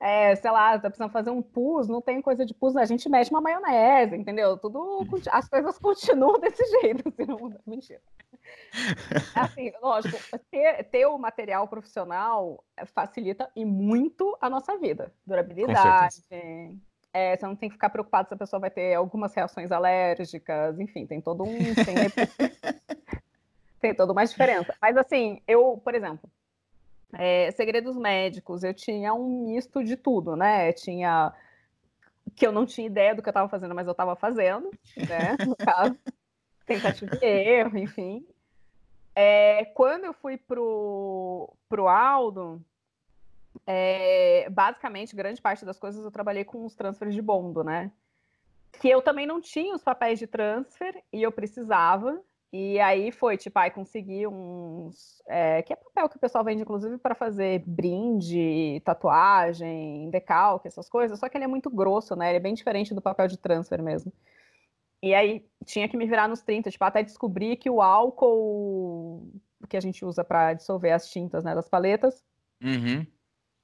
É, 0.00 0.34
sei 0.34 0.50
lá, 0.50 0.78
tá 0.78 0.88
precisando 0.88 1.12
fazer 1.12 1.28
um 1.28 1.42
pus, 1.42 1.86
não 1.86 2.00
tem 2.00 2.22
coisa 2.22 2.46
de 2.46 2.54
pus, 2.54 2.74
a 2.74 2.86
gente 2.86 3.06
mexe 3.06 3.30
uma 3.30 3.40
maionese, 3.40 4.16
entendeu? 4.16 4.56
Tudo, 4.56 5.06
as 5.30 5.46
coisas 5.46 5.78
continuam 5.78 6.40
desse 6.40 6.64
jeito, 6.80 7.06
assim, 7.06 7.26
não 7.26 7.36
muda, 7.36 7.60
mentira. 7.66 8.00
Assim, 9.34 9.70
lógico, 9.82 10.16
ter, 10.50 10.84
ter 10.84 11.04
o 11.04 11.18
material 11.18 11.68
profissional 11.68 12.64
facilita 12.86 13.50
e 13.54 13.62
muito 13.62 14.36
a 14.40 14.48
nossa 14.48 14.78
vida. 14.78 15.12
Durabilidade, 15.26 16.24
é, 17.12 17.36
você 17.36 17.46
não 17.46 17.56
tem 17.56 17.68
que 17.68 17.74
ficar 17.74 17.90
preocupado 17.90 18.28
se 18.28 18.34
a 18.34 18.38
pessoa 18.38 18.60
vai 18.60 18.70
ter 18.70 18.94
algumas 18.94 19.34
reações 19.34 19.70
alérgicas, 19.70 20.78
enfim, 20.78 21.06
tem 21.06 21.20
todo 21.20 21.42
um. 21.42 21.58
Tem, 21.74 21.94
tem 23.80 23.94
toda 23.94 24.12
uma 24.12 24.24
diferença. 24.24 24.74
Mas 24.80 24.96
assim, 24.96 25.42
eu, 25.46 25.80
por 25.82 25.94
exemplo, 25.94 26.30
é, 27.12 27.50
segredos 27.52 27.96
médicos, 27.96 28.62
eu 28.62 28.74
tinha 28.74 29.12
um 29.14 29.46
misto 29.46 29.82
de 29.82 29.96
tudo, 29.96 30.36
né? 30.36 30.72
Tinha 30.72 31.32
que 32.34 32.46
eu 32.46 32.52
não 32.52 32.64
tinha 32.64 32.86
ideia 32.86 33.14
do 33.14 33.22
que 33.22 33.28
eu 33.28 33.32
estava 33.32 33.48
fazendo, 33.48 33.74
mas 33.74 33.86
eu 33.86 33.92
estava 33.92 34.16
fazendo, 34.16 34.70
né? 34.96 35.36
No 35.46 35.56
caso, 35.56 35.98
tentativa 36.64 37.16
de 37.16 37.26
erro, 37.26 37.76
enfim. 37.76 38.26
É, 39.14 39.64
quando 39.66 40.04
eu 40.04 40.12
fui 40.14 40.38
pro, 40.38 41.52
pro 41.68 41.88
Aldo, 41.88 42.64
é, 43.66 44.48
basicamente, 44.50 45.16
grande 45.16 45.40
parte 45.40 45.64
das 45.64 45.78
coisas 45.78 46.04
eu 46.04 46.10
trabalhei 46.10 46.44
com 46.44 46.64
os 46.64 46.74
transfers 46.74 47.14
de 47.14 47.20
bondo, 47.20 47.64
né? 47.64 47.90
Que 48.80 48.88
eu 48.88 49.02
também 49.02 49.26
não 49.26 49.40
tinha 49.40 49.74
os 49.74 49.82
papéis 49.82 50.18
de 50.18 50.26
transfer 50.26 51.02
e 51.12 51.22
eu 51.22 51.32
precisava. 51.32 52.22
E 52.52 52.80
aí 52.80 53.12
foi, 53.12 53.36
tipo, 53.36 53.56
aí 53.58 53.70
consegui 53.70 54.26
uns. 54.26 55.22
É, 55.28 55.62
que 55.62 55.72
é 55.72 55.76
papel 55.76 56.08
que 56.08 56.16
o 56.16 56.20
pessoal 56.20 56.44
vende, 56.44 56.62
inclusive, 56.62 56.98
para 56.98 57.14
fazer 57.14 57.62
brinde, 57.64 58.82
tatuagem, 58.84 60.10
decalque, 60.10 60.66
essas 60.66 60.88
coisas. 60.88 61.20
Só 61.20 61.28
que 61.28 61.36
ele 61.36 61.44
é 61.44 61.48
muito 61.48 61.70
grosso, 61.70 62.16
né? 62.16 62.30
Ele 62.30 62.38
é 62.38 62.40
bem 62.40 62.54
diferente 62.54 62.92
do 62.92 63.00
papel 63.00 63.28
de 63.28 63.38
transfer 63.38 63.80
mesmo. 63.80 64.12
E 65.02 65.14
aí 65.14 65.46
tinha 65.64 65.88
que 65.88 65.96
me 65.96 66.06
virar 66.06 66.28
nos 66.28 66.42
30, 66.42 66.70
tipo, 66.70 66.84
até 66.84 67.02
descobrir 67.02 67.56
que 67.56 67.70
o 67.70 67.80
álcool 67.80 69.32
que 69.68 69.76
a 69.76 69.80
gente 69.80 70.04
usa 70.04 70.24
para 70.24 70.52
dissolver 70.54 70.92
as 70.92 71.08
tintas 71.08 71.44
né, 71.44 71.54
das 71.54 71.68
paletas. 71.68 72.24
Uhum 72.62 73.06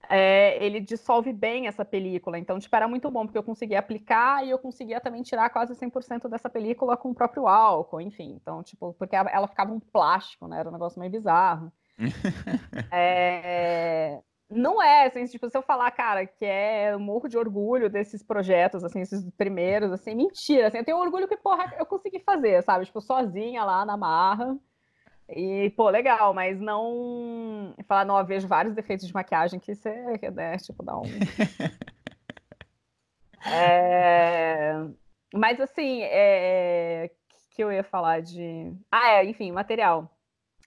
é, 0.08 0.64
ele 0.64 0.80
dissolve 0.80 1.32
bem 1.32 1.66
essa 1.66 1.84
película. 1.84 2.38
Então, 2.38 2.58
tipo, 2.58 2.74
era 2.74 2.88
muito 2.88 3.10
bom, 3.10 3.24
porque 3.24 3.38
eu 3.38 3.42
conseguia 3.42 3.78
aplicar 3.78 4.44
e 4.44 4.50
eu 4.50 4.58
conseguia 4.58 5.00
também 5.00 5.22
tirar 5.22 5.50
quase 5.50 5.74
100% 5.74 6.28
dessa 6.28 6.50
película 6.50 6.96
com 6.96 7.10
o 7.10 7.14
próprio 7.14 7.46
álcool, 7.46 8.00
enfim. 8.00 8.38
Então, 8.40 8.62
tipo, 8.62 8.94
porque 8.94 9.16
ela 9.16 9.48
ficava 9.48 9.72
um 9.72 9.80
plástico, 9.80 10.46
né? 10.48 10.60
Era 10.60 10.68
um 10.68 10.72
negócio 10.72 10.98
meio 10.98 11.12
bizarro. 11.12 11.72
é... 12.92 14.20
Não 14.48 14.80
é, 14.80 15.06
assim, 15.06 15.24
tipo, 15.24 15.50
se 15.50 15.58
eu 15.58 15.62
falar, 15.62 15.90
cara, 15.90 16.24
que 16.24 16.44
é 16.44 16.92
eu 16.92 17.00
morro 17.00 17.28
de 17.28 17.36
orgulho 17.36 17.90
desses 17.90 18.22
projetos, 18.22 18.84
assim, 18.84 19.00
esses 19.00 19.28
primeiros, 19.32 19.90
assim, 19.90 20.14
mentira, 20.14 20.68
assim, 20.68 20.78
eu 20.78 20.84
tenho 20.84 20.98
orgulho 20.98 21.26
que, 21.26 21.36
porra, 21.36 21.74
eu 21.76 21.84
consegui 21.84 22.20
fazer, 22.20 22.62
sabe? 22.62 22.84
Tipo, 22.86 23.00
sozinha 23.00 23.64
lá 23.64 23.84
na 23.84 23.96
marra. 23.96 24.56
E, 25.28 25.70
pô, 25.70 25.90
legal, 25.90 26.32
mas 26.32 26.60
não. 26.60 27.74
Falar, 27.86 28.04
não, 28.04 28.18
eu 28.18 28.24
vejo 28.24 28.46
vários 28.46 28.74
defeitos 28.74 29.06
de 29.06 29.14
maquiagem 29.14 29.58
que 29.58 29.74
você, 29.74 29.90
né, 30.32 30.56
tipo, 30.58 30.84
dá 30.84 30.96
um. 30.96 31.02
é... 33.44 34.74
Mas, 35.34 35.60
assim, 35.60 36.02
é... 36.02 37.10
que 37.50 37.64
eu 37.64 37.72
ia 37.72 37.82
falar 37.82 38.22
de. 38.22 38.72
Ah, 38.90 39.14
é, 39.14 39.24
enfim, 39.24 39.50
material. 39.50 40.10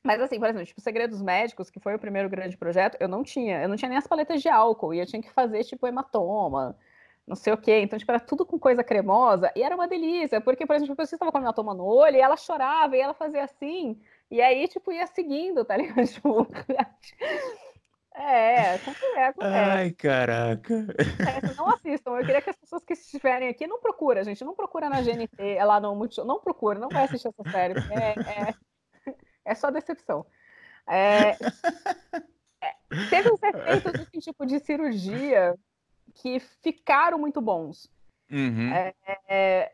Mas, 0.03 0.21
assim, 0.21 0.39
por 0.39 0.49
exemplo, 0.49 0.65
tipo, 0.65 0.81
Segredos 0.81 1.21
Médicos, 1.21 1.69
que 1.69 1.79
foi 1.79 1.95
o 1.95 1.99
primeiro 1.99 2.29
grande 2.29 2.57
projeto, 2.57 2.97
eu 2.99 3.07
não 3.07 3.23
tinha. 3.23 3.61
Eu 3.61 3.69
não 3.69 3.77
tinha 3.77 3.89
nem 3.89 3.97
as 3.97 4.07
paletas 4.07 4.41
de 4.41 4.49
álcool, 4.49 4.93
e 4.93 4.99
eu 4.99 5.05
tinha 5.05 5.21
que 5.21 5.31
fazer, 5.31 5.63
tipo, 5.63 5.87
hematoma 5.87 6.77
não 7.29 7.35
sei 7.35 7.53
o 7.53 7.57
quê. 7.57 7.79
Então, 7.81 7.99
tipo, 7.99 8.11
era 8.11 8.19
tudo 8.19 8.45
com 8.45 8.59
coisa 8.59 8.83
cremosa 8.83 9.51
e 9.55 9.61
era 9.61 9.75
uma 9.75 9.87
delícia, 9.87 10.41
porque, 10.41 10.65
por 10.65 10.75
exemplo, 10.75 10.93
a 10.93 10.95
pessoa 10.95 11.15
estava 11.15 11.31
com 11.31 11.37
a 11.37 11.41
hematoma 11.41 11.75
no 11.75 11.85
olho 11.85 12.15
e 12.15 12.19
ela 12.19 12.35
chorava 12.35 12.97
e 12.97 12.99
ela 12.99 13.13
fazia 13.13 13.43
assim. 13.43 14.01
E 14.31 14.41
aí, 14.41 14.67
tipo, 14.67 14.91
ia 14.91 15.07
seguindo, 15.07 15.65
tá 15.65 15.75
ligado? 15.75 16.05
Tipo, 16.07 16.47
é, 18.13 18.75
acontece, 18.75 19.17
acontece. 19.17 19.55
Ai, 19.55 19.91
caraca. 19.91 20.73
É, 20.73 21.55
não 21.55 21.69
assistam. 21.69 22.11
Eu 22.11 22.25
queria 22.25 22.41
que 22.41 22.49
as 22.49 22.57
pessoas 22.57 22.83
que 22.83 22.93
estiverem 22.93 23.47
aqui 23.47 23.65
não 23.65 23.79
procura, 23.79 24.23
gente. 24.23 24.43
Não 24.43 24.53
procura 24.53 24.89
na 24.89 25.01
GNT, 25.01 25.55
é 25.55 25.63
lá 25.63 25.79
no 25.79 25.95
Multishow. 25.95 26.25
Não 26.25 26.39
procura, 26.39 26.79
não 26.79 26.89
vai 26.89 27.05
assistir 27.05 27.29
essa 27.29 27.49
série. 27.49 27.75
É, 27.79 28.49
é, 28.49 29.13
é 29.45 29.55
só 29.55 29.71
decepção. 29.71 30.25
É, 30.85 31.29
é, 32.61 32.75
teve 33.09 33.31
uns 33.31 33.41
efeitos 33.41 33.93
desse 33.93 34.19
tipo 34.19 34.45
de 34.45 34.59
cirurgia 34.59 35.55
que 36.15 36.39
ficaram 36.61 37.17
muito 37.17 37.39
bons. 37.39 37.89
Uhum. 38.29 38.73
É, 38.73 38.93
é, 39.27 39.71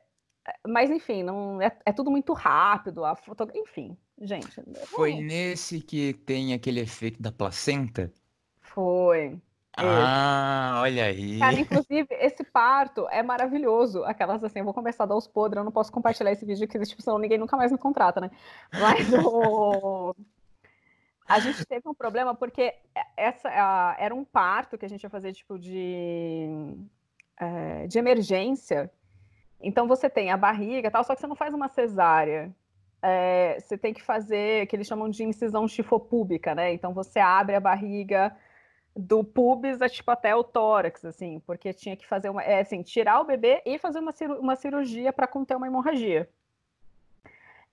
mas 0.68 0.92
enfim, 0.92 1.24
não 1.24 1.62
é, 1.62 1.76
é, 1.86 1.92
tudo 1.92 2.12
muito 2.12 2.34
rápido, 2.34 3.04
a 3.04 3.16
foto, 3.16 3.50
enfim. 3.56 3.98
Gente. 4.22 4.62
Foi 4.86 5.16
nesse 5.16 5.82
que 5.82 6.14
tem 6.14 6.54
aquele 6.54 6.80
efeito 6.80 7.22
da 7.22 7.32
placenta? 7.32 8.12
Foi. 8.62 9.40
Ah, 9.78 10.80
olha 10.82 11.06
aí. 11.06 11.38
Cara, 11.40 11.56
inclusive, 11.60 12.08
esse 12.12 12.44
parto 12.44 13.08
é 13.10 13.22
maravilhoso. 13.22 14.04
Aquelas 14.06 14.44
assim, 14.44 14.60
eu 14.60 14.66
vou 14.66 14.74
começar 14.74 15.04
a 15.04 15.08
dar 15.08 15.16
os 15.16 15.28
podres, 15.28 15.58
eu 15.58 15.66
não 15.66 15.72
posso 15.72 15.92
compartilhar 15.92 16.32
esse 16.32 16.46
vídeo 16.46 16.68
que 16.68 16.80
tipo, 16.80 17.02
senão 17.02 17.20
ninguém 17.20 17.38
nunca 17.38 17.58
mais 17.58 17.72
me 17.72 17.78
contrata, 17.78 18.22
né? 18.22 18.32
Mas 18.72 19.12
o... 19.14 20.16
a 21.28 21.40
gente 21.40 21.66
teve 21.66 21.88
um 21.90 21.94
problema 21.94 22.34
porque 22.34 22.74
essa 23.18 23.50
era 24.00 24.16
um 24.16 24.24
parto 24.24 24.78
que 24.78 24.86
a 24.86 24.90
gente 24.90 25.04
ia 25.04 25.10
fazer, 25.10 25.34
tipo, 25.34 25.60
de, 25.60 26.48
é, 27.38 27.88
de 27.88 28.00
emergência. 28.00 28.90
Então 29.60 29.88
você 29.88 30.10
tem 30.10 30.32
a 30.32 30.38
barriga 30.38 30.90
tal, 30.90 31.04
só 31.04 31.16
que 31.16 31.20
você 31.20 31.28
não 31.28 31.36
faz 31.36 31.54
uma 31.54 31.68
cesárea 31.68 32.54
é, 33.02 33.58
você 33.60 33.78
tem 33.78 33.94
que 33.94 34.02
fazer 34.02 34.66
que 34.68 34.76
eles 34.76 34.88
chamam 34.88 35.10
de 35.10 35.24
incisão 35.24 35.68
chifopúbica, 35.68 36.56
né? 36.56 36.74
Então 36.74 36.94
você 36.94 37.20
abre 37.20 37.56
a 37.56 37.60
barriga 37.60 38.36
do 38.96 39.24
pubis 39.24 39.82
a, 39.82 39.90
tipo, 39.90 40.10
até 40.10 40.34
o 40.34 40.44
tórax, 40.44 41.04
assim, 41.04 41.40
porque 41.46 41.74
tinha 41.74 41.98
que 41.98 42.08
fazer 42.08 42.30
uma, 42.30 42.42
é, 42.42 42.62
assim, 42.62 42.82
tirar 42.82 43.20
o 43.20 43.26
bebê 43.26 43.62
e 43.66 43.78
fazer 43.78 44.00
uma, 44.00 44.14
uma 44.40 44.56
cirurgia 44.56 45.12
para 45.12 45.28
conter 45.28 45.56
uma 45.56 45.68
hemorragia. 45.68 46.30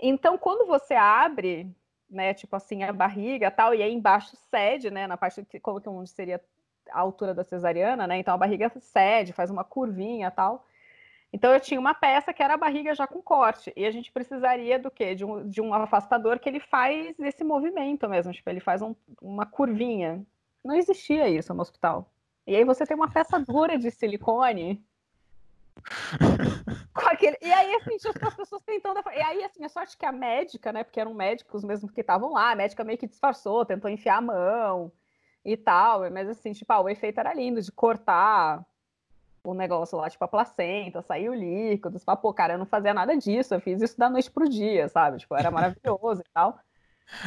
Então, 0.00 0.36
quando 0.36 0.66
você 0.66 0.94
abre, 0.94 1.70
né, 2.10 2.34
tipo 2.34 2.56
assim, 2.56 2.82
a 2.82 2.92
barriga 2.92 3.50
tal, 3.52 3.72
e 3.72 3.82
aí 3.82 3.92
embaixo 3.94 4.36
cede, 4.50 4.90
né, 4.90 5.06
na 5.06 5.16
parte 5.16 5.44
que, 5.44 5.60
como 5.60 5.80
que 5.80 6.06
seria 6.08 6.40
a 6.90 6.98
altura 6.98 7.32
da 7.32 7.44
cesariana, 7.44 8.06
né, 8.06 8.18
então 8.18 8.34
a 8.34 8.38
barriga 8.38 8.70
cede, 8.80 9.32
faz 9.32 9.48
uma 9.48 9.62
curvinha 9.62 10.28
tal, 10.28 10.66
então 11.32 11.52
eu 11.52 11.60
tinha 11.60 11.80
uma 11.80 11.94
peça 11.94 12.32
que 12.32 12.42
era 12.42 12.54
a 12.54 12.58
barriga 12.58 12.94
já 12.94 13.06
com 13.06 13.22
corte, 13.22 13.72
e 13.76 13.86
a 13.86 13.90
gente 13.90 14.12
precisaria 14.12 14.78
do 14.78 14.90
quê? 14.90 15.14
De 15.14 15.24
um, 15.24 15.48
de 15.48 15.60
um 15.60 15.72
afastador 15.72 16.38
que 16.38 16.48
ele 16.48 16.60
faz 16.60 17.18
esse 17.18 17.42
movimento 17.42 18.08
mesmo, 18.08 18.32
tipo, 18.32 18.48
ele 18.50 18.60
faz 18.60 18.82
um, 18.82 18.94
uma 19.20 19.46
curvinha. 19.46 20.24
Não 20.64 20.74
existia 20.74 21.28
isso 21.28 21.52
no 21.54 21.62
hospital. 21.62 22.10
E 22.46 22.54
aí 22.54 22.64
você 22.64 22.84
tem 22.84 22.96
uma 22.96 23.10
peça 23.10 23.38
dura 23.38 23.78
de 23.78 23.90
silicone. 23.90 24.84
aquele... 27.12 27.38
E 27.40 27.52
aí, 27.52 27.74
assim, 27.76 27.96
as 28.26 28.34
pessoas 28.34 28.62
tentando. 28.62 29.00
E 29.14 29.22
aí, 29.22 29.44
assim, 29.44 29.64
a 29.64 29.68
sorte 29.68 29.96
que 29.96 30.04
a 30.04 30.12
médica, 30.12 30.72
né? 30.72 30.82
Porque 30.82 31.00
eram 31.00 31.14
médicos 31.14 31.62
mesmo 31.62 31.90
que 31.90 32.00
estavam 32.00 32.32
lá, 32.32 32.50
a 32.50 32.56
médica 32.56 32.84
meio 32.84 32.98
que 32.98 33.06
disfarçou, 33.06 33.64
tentou 33.64 33.90
enfiar 33.90 34.18
a 34.18 34.22
mão 34.22 34.92
e 35.44 35.56
tal. 35.56 36.10
Mas 36.10 36.28
assim, 36.28 36.52
tipo, 36.52 36.72
ah, 36.72 36.80
o 36.80 36.88
efeito 36.88 37.20
era 37.20 37.32
lindo 37.34 37.60
de 37.60 37.70
cortar 37.70 38.64
o 39.44 39.54
negócio 39.54 39.98
lá, 39.98 40.08
tipo 40.08 40.24
a 40.24 40.28
placenta, 40.28 41.02
saiu 41.02 41.34
líquido, 41.34 41.98
tipo, 41.98 42.16
pô, 42.16 42.32
cara, 42.32 42.54
eu 42.54 42.58
não 42.58 42.66
fazia 42.66 42.94
nada 42.94 43.16
disso, 43.16 43.54
eu 43.54 43.60
fiz 43.60 43.80
isso 43.82 43.98
da 43.98 44.08
noite 44.08 44.30
pro 44.30 44.48
dia, 44.48 44.88
sabe? 44.88 45.18
Tipo, 45.18 45.36
era 45.36 45.50
maravilhoso 45.50 46.20
e 46.20 46.30
tal. 46.32 46.58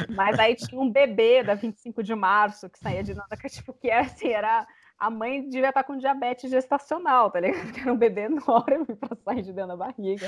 Mas 0.08 0.38
aí 0.38 0.54
tinha 0.54 0.80
um 0.80 0.90
bebê 0.90 1.42
da 1.42 1.54
25 1.54 2.02
de 2.02 2.14
março 2.14 2.68
que 2.70 2.78
saía 2.78 3.02
de 3.02 3.14
nada, 3.14 3.36
que 3.36 3.48
tipo, 3.48 3.72
que 3.72 3.90
era 3.90 4.02
assim, 4.06 4.28
era 4.28 4.66
a 4.98 5.10
mãe 5.10 5.48
devia 5.48 5.68
estar 5.68 5.84
com 5.84 5.96
diabetes 5.96 6.50
gestacional, 6.50 7.30
tá 7.30 7.40
ligado? 7.40 7.62
Porque 7.66 7.80
era 7.80 7.92
um 7.92 7.96
bebê 7.96 8.22
enorme 8.22 8.86
para 8.98 9.16
sair 9.24 9.42
de 9.42 9.52
dentro 9.52 9.68
da 9.68 9.76
barriga. 9.76 10.26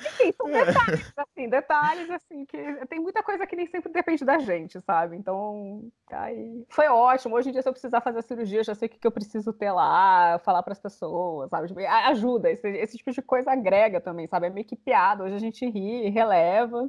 Enfim, 0.00 0.32
são 0.32 0.46
detalhes, 0.46 1.12
assim, 1.16 1.48
detalhes, 1.48 2.10
assim, 2.10 2.44
que 2.46 2.86
tem 2.86 3.00
muita 3.00 3.22
coisa 3.22 3.46
que 3.46 3.56
nem 3.56 3.66
sempre 3.66 3.92
depende 3.92 4.24
da 4.24 4.38
gente, 4.38 4.80
sabe? 4.82 5.16
Então, 5.16 5.90
aí 6.10 6.64
foi 6.68 6.86
ótimo. 6.86 7.34
Hoje 7.34 7.48
em 7.48 7.52
dia, 7.52 7.62
se 7.62 7.68
eu 7.68 7.72
precisar 7.72 8.00
fazer 8.00 8.20
a 8.20 8.22
cirurgia, 8.22 8.60
eu 8.60 8.64
já 8.64 8.74
sei 8.74 8.86
o 8.86 8.90
que 8.90 9.06
eu 9.06 9.12
preciso 9.12 9.52
ter 9.52 9.72
lá, 9.72 10.38
falar 10.44 10.62
para 10.62 10.72
as 10.72 10.80
pessoas, 10.80 11.50
sabe? 11.50 11.68
Tipo, 11.68 11.80
ajuda, 11.80 12.50
esse, 12.50 12.68
esse 12.68 12.96
tipo 12.96 13.10
de 13.10 13.22
coisa 13.22 13.50
agrega 13.52 14.00
também, 14.00 14.26
sabe? 14.26 14.46
É 14.46 14.50
meio 14.50 14.66
que 14.66 14.76
piada. 14.76 15.24
Hoje 15.24 15.34
a 15.34 15.40
gente 15.40 15.66
ri, 15.66 16.08
releva. 16.08 16.88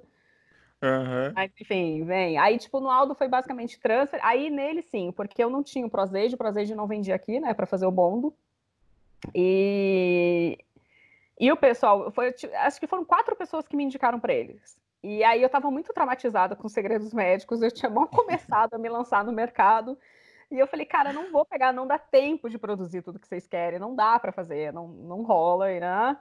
Uhum. 0.83 1.33
Mas, 1.33 1.51
enfim, 1.59 2.03
vem. 2.03 2.37
Aí, 2.37 2.57
tipo, 2.57 2.79
no 2.79 2.89
Aldo 2.91 3.15
foi 3.15 3.27
basicamente 3.27 3.79
transfer. 3.79 4.19
Aí 4.23 4.49
nele, 4.49 4.81
sim, 4.81 5.11
porque 5.11 5.43
eu 5.43 5.49
não 5.49 5.63
tinha 5.63 5.85
o 5.85 5.89
Prozade, 5.89 6.35
o 6.35 6.37
Prozade 6.37 6.75
não 6.75 6.87
vendia 6.87 7.15
aqui, 7.15 7.39
né, 7.39 7.53
para 7.53 7.65
fazer 7.65 7.85
o 7.85 7.91
bondo. 7.91 8.33
E, 9.33 10.57
E 11.39 11.51
o 11.51 11.57
pessoal, 11.57 12.11
foi, 12.11 12.33
acho 12.59 12.79
que 12.79 12.87
foram 12.87 13.03
quatro 13.05 13.35
pessoas 13.35 13.67
que 13.67 13.75
me 13.75 13.83
indicaram 13.83 14.19
para 14.19 14.33
eles. 14.33 14.77
E 15.03 15.23
aí 15.23 15.41
eu 15.41 15.47
estava 15.47 15.69
muito 15.69 15.93
traumatizada 15.93 16.55
com 16.55 16.67
segredos 16.69 17.13
médicos, 17.13 17.61
eu 17.61 17.71
tinha 17.71 17.89
mal 17.89 18.07
começado 18.09 18.73
a 18.73 18.77
me 18.77 18.89
lançar 18.89 19.23
no 19.25 19.31
mercado. 19.31 19.97
E 20.51 20.59
eu 20.59 20.67
falei, 20.67 20.85
cara, 20.85 21.11
não 21.13 21.31
vou 21.31 21.45
pegar, 21.45 21.73
não 21.73 21.87
dá 21.87 21.97
tempo 21.97 22.49
de 22.49 22.57
produzir 22.57 23.01
tudo 23.01 23.19
que 23.19 23.27
vocês 23.27 23.47
querem, 23.47 23.79
não 23.79 23.95
dá 23.95 24.19
para 24.19 24.31
fazer, 24.31 24.71
não, 24.73 24.87
não 24.87 25.23
rola, 25.23 25.67
né? 25.79 26.17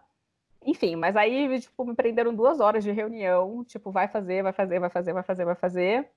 Enfim, 0.64 0.96
mas 0.96 1.14
aí, 1.16 1.61
tipo, 1.61 1.85
me 1.85 1.94
prenderam 1.94 2.35
duas 2.35 2.59
horas 2.59 2.83
de 2.83 2.90
reunião, 2.90 3.64
tipo, 3.64 3.90
vai 3.90 4.09
fazer, 4.09 4.42
vai 4.42 4.53
fazer, 4.53 4.81
vai 4.81 4.90
fazer, 4.90 5.12
vai 5.12 5.22
fazer, 5.22 5.44
vai 5.44 5.55
fazer. 5.55 6.09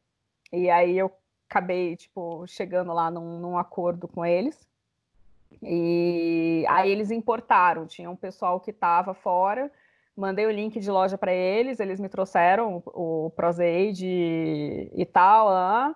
E 0.51 0.69
aí 0.69 0.97
eu 0.97 1.11
acabei, 1.49 1.95
tipo, 1.97 2.45
chegando 2.47 2.93
lá 2.93 3.11
num, 3.11 3.39
num 3.39 3.57
acordo 3.57 4.07
com 4.07 4.25
eles. 4.25 4.67
E 5.61 6.65
aí 6.69 6.89
eles 6.91 7.11
importaram, 7.11 7.85
tinha 7.87 8.09
um 8.09 8.15
pessoal 8.15 8.59
que 8.59 8.71
estava 8.71 9.13
fora, 9.13 9.71
mandei 10.15 10.45
o 10.45 10.51
link 10.51 10.79
de 10.79 10.91
loja 10.91 11.17
para 11.17 11.33
eles, 11.33 11.79
eles 11.79 11.99
me 11.99 12.09
trouxeram 12.09 12.83
o, 12.93 13.25
o 13.25 13.29
Prozaid 13.31 14.05
e, 14.05 15.05
tal, 15.05 15.49
ah, 15.49 15.95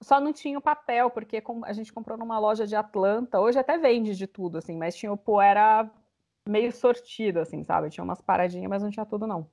só 0.00 0.20
não 0.20 0.32
tinha 0.32 0.58
o 0.58 0.62
papel, 0.62 1.10
porque 1.10 1.42
a 1.64 1.72
gente 1.72 1.92
comprou 1.92 2.18
numa 2.18 2.38
loja 2.38 2.66
de 2.66 2.76
Atlanta, 2.76 3.40
hoje 3.40 3.58
até 3.58 3.78
vende 3.78 4.14
de 4.14 4.26
tudo, 4.26 4.58
assim, 4.58 4.76
mas 4.76 4.96
tinha 4.96 5.12
o 5.12 5.16
poeira 5.16 5.90
meio 6.46 6.72
sortido, 6.72 7.40
assim, 7.40 7.62
sabe? 7.62 7.90
Tinha 7.90 8.04
umas 8.04 8.20
paradinhas, 8.20 8.68
mas 8.68 8.82
não 8.82 8.90
tinha 8.90 9.06
tudo, 9.06 9.26
não. 9.26 9.48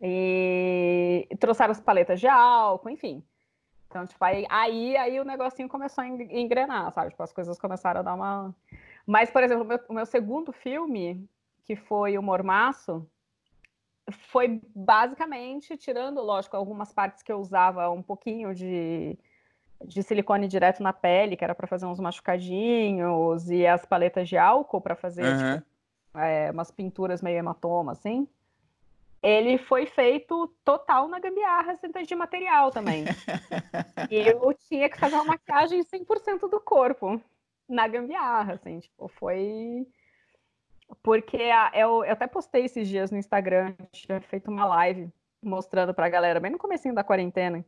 E, 0.00 1.28
trouxeram 1.38 1.72
as 1.72 1.80
paletas 1.80 2.20
de 2.20 2.26
álcool, 2.26 2.90
enfim. 2.90 3.22
Então, 3.88 4.06
tipo, 4.06 4.24
aí, 4.24 4.46
aí, 4.48 4.96
aí 4.96 5.20
o 5.20 5.24
negocinho 5.24 5.68
começou 5.68 6.02
a 6.02 6.08
engrenar, 6.08 6.90
sabe? 6.92 7.10
Tipo, 7.10 7.22
as 7.22 7.32
coisas 7.32 7.58
começaram 7.58 8.00
a 8.00 8.02
dar 8.02 8.14
uma. 8.14 8.54
Mas, 9.06 9.30
por 9.30 9.42
exemplo, 9.42 9.64
o 9.64 9.66
meu, 9.66 9.80
o 9.88 9.92
meu 9.92 10.06
segundo 10.06 10.52
filme, 10.52 11.28
que 11.64 11.76
foi 11.76 12.16
o 12.16 12.22
Mormaço, 12.22 13.06
foi 14.10 14.60
basicamente, 14.74 15.76
tirando, 15.76 16.20
lógico, 16.22 16.56
algumas 16.56 16.92
partes 16.92 17.22
que 17.22 17.30
eu 17.30 17.38
usava 17.38 17.90
um 17.90 18.02
pouquinho 18.02 18.54
de, 18.54 19.18
de 19.84 20.02
silicone 20.02 20.48
direto 20.48 20.82
na 20.82 20.92
pele, 20.92 21.36
que 21.36 21.44
era 21.44 21.54
para 21.54 21.66
fazer 21.66 21.86
uns 21.86 22.00
machucadinhos, 22.00 23.50
e 23.50 23.66
as 23.66 23.84
paletas 23.84 24.28
de 24.28 24.36
álcool 24.36 24.80
para 24.80 24.96
fazer 24.96 25.24
uhum. 25.24 25.54
tipo, 25.56 25.71
é, 26.14 26.50
umas 26.50 26.70
pinturas 26.70 27.22
meio 27.22 27.38
hematoma, 27.38 27.92
assim 27.92 28.26
ele 29.22 29.56
foi 29.56 29.86
feito 29.86 30.48
total 30.64 31.06
na 31.06 31.20
gambiarra, 31.20 31.76
sem 31.76 31.90
de 32.02 32.14
material 32.14 32.72
também. 32.72 33.04
e 34.10 34.16
eu 34.16 34.52
tinha 34.68 34.88
que 34.88 34.98
fazer 34.98 35.14
uma 35.14 35.24
maquiagem 35.24 35.80
100% 35.84 36.50
do 36.50 36.60
corpo 36.60 37.22
na 37.68 37.86
gambiarra, 37.86 38.54
assim, 38.54 38.80
tipo, 38.80 39.06
foi... 39.08 39.86
Porque 41.02 41.36
a, 41.36 41.70
eu, 41.74 42.04
eu 42.04 42.12
até 42.12 42.26
postei 42.26 42.64
esses 42.64 42.88
dias 42.88 43.10
no 43.10 43.16
Instagram, 43.16 43.74
tinha 43.92 44.20
feito 44.20 44.50
uma 44.50 44.66
live 44.66 45.08
mostrando 45.40 45.94
pra 45.94 46.08
galera, 46.08 46.40
bem 46.40 46.50
no 46.50 46.58
comecinho 46.58 46.94
da 46.94 47.04
quarentena, 47.04 47.64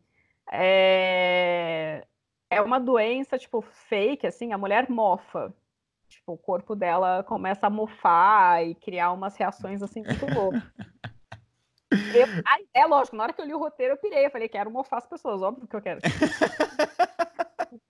é... 0.50 2.04
é 2.50 2.60
uma 2.60 2.80
doença, 2.80 3.38
tipo, 3.38 3.62
fake, 3.62 4.26
assim, 4.26 4.52
a 4.52 4.58
mulher 4.58 4.90
mofa. 4.90 5.54
Tipo, 6.14 6.32
o 6.32 6.38
corpo 6.38 6.74
dela 6.74 7.22
começa 7.24 7.66
a 7.66 7.70
mofar 7.70 8.64
e 8.66 8.74
criar 8.74 9.12
umas 9.12 9.36
reações, 9.36 9.82
assim, 9.82 10.02
muito 10.02 10.26
loucas. 10.34 10.62
Eu, 12.12 12.26
aí, 12.44 12.66
é 12.74 12.84
lógico, 12.86 13.14
na 13.14 13.22
hora 13.22 13.32
que 13.32 13.40
eu 13.40 13.46
li 13.46 13.54
o 13.54 13.58
roteiro, 13.58 13.92
eu 13.92 13.96
pirei. 13.96 14.26
Eu 14.26 14.30
falei, 14.30 14.48
quero 14.48 14.68
mofar 14.68 14.98
as 14.98 15.06
pessoas, 15.06 15.40
óbvio 15.42 15.68
que 15.68 15.76
eu 15.76 15.80
quero. 15.80 16.00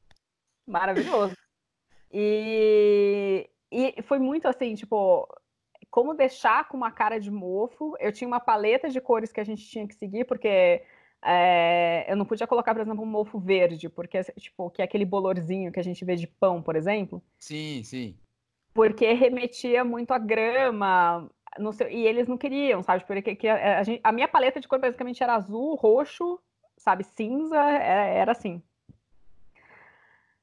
Maravilhoso. 0.66 1.34
E, 2.12 3.48
e 3.72 4.02
foi 4.02 4.18
muito 4.18 4.46
assim, 4.46 4.74
tipo, 4.74 5.26
como 5.90 6.12
deixar 6.12 6.68
com 6.68 6.76
uma 6.76 6.90
cara 6.90 7.18
de 7.18 7.30
mofo. 7.30 7.96
Eu 7.98 8.12
tinha 8.12 8.28
uma 8.28 8.40
paleta 8.40 8.90
de 8.90 9.00
cores 9.00 9.32
que 9.32 9.40
a 9.40 9.44
gente 9.44 9.66
tinha 9.66 9.88
que 9.88 9.94
seguir, 9.94 10.26
porque 10.26 10.84
é, 11.24 12.04
eu 12.06 12.16
não 12.16 12.26
podia 12.26 12.46
colocar, 12.46 12.74
por 12.74 12.82
exemplo, 12.82 13.02
um 13.02 13.06
mofo 13.06 13.38
verde, 13.38 13.88
porque, 13.88 14.22
tipo, 14.38 14.68
que 14.70 14.82
é 14.82 14.84
aquele 14.84 15.06
bolorzinho 15.06 15.72
que 15.72 15.80
a 15.80 15.82
gente 15.82 16.04
vê 16.04 16.16
de 16.16 16.26
pão, 16.26 16.60
por 16.60 16.76
exemplo. 16.76 17.22
Sim, 17.38 17.82
sim. 17.82 18.14
Porque 18.74 19.10
remetia 19.12 19.82
muito 19.84 20.12
a 20.12 20.18
grama, 20.18 21.30
seu, 21.72 21.88
e 21.88 22.06
eles 22.06 22.28
não 22.28 22.36
queriam, 22.36 22.82
sabe? 22.82 23.04
Porque 23.06 23.34
que 23.36 23.48
a, 23.48 23.78
a, 23.78 23.82
gente, 23.82 24.00
a, 24.04 24.12
minha 24.12 24.28
paleta 24.28 24.60
de 24.60 24.68
cor 24.68 24.78
basicamente 24.78 25.22
era 25.22 25.34
azul, 25.34 25.74
roxo, 25.76 26.38
sabe? 26.76 27.04
Cinza, 27.04 27.56
era, 27.56 28.04
era, 28.04 28.32
assim. 28.32 28.62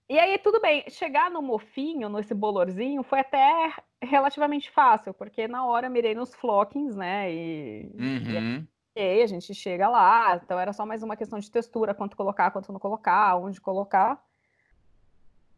E 0.10 0.18
aí, 0.18 0.40
tudo 0.40 0.60
bem, 0.60 0.84
chegar 0.90 1.30
no 1.30 1.44
mofinho, 1.44 2.10
nesse 2.10 2.34
bolorzinho, 2.34 3.04
foi 3.04 3.20
até 3.20 3.72
relativamente 4.02 4.72
fácil, 4.72 5.14
porque 5.14 5.48
na 5.48 5.64
hora 5.64 5.88
eu 5.88 5.92
mirei 5.92 6.16
nos 6.16 6.34
flockings, 6.34 6.96
né? 6.96 7.32
E, 7.32 7.92
uhum. 7.94 8.66
e 8.66 8.68
a 9.02 9.28
gente 9.28 9.54
chega 9.54 9.90
lá, 9.90 10.36
então 10.36 10.60
era 10.60 10.74
só 10.74 10.86
mais 10.86 11.04
uma 11.04 11.18
questão 11.18 11.40
de 11.40 11.50
textura, 11.50 11.94
quanto 11.94 12.16
colocar, 12.16 12.52
quanto 12.52 12.72
não 12.72 12.80
colocar, 12.80 13.36
onde 13.38 13.60
colocar. 13.60 14.24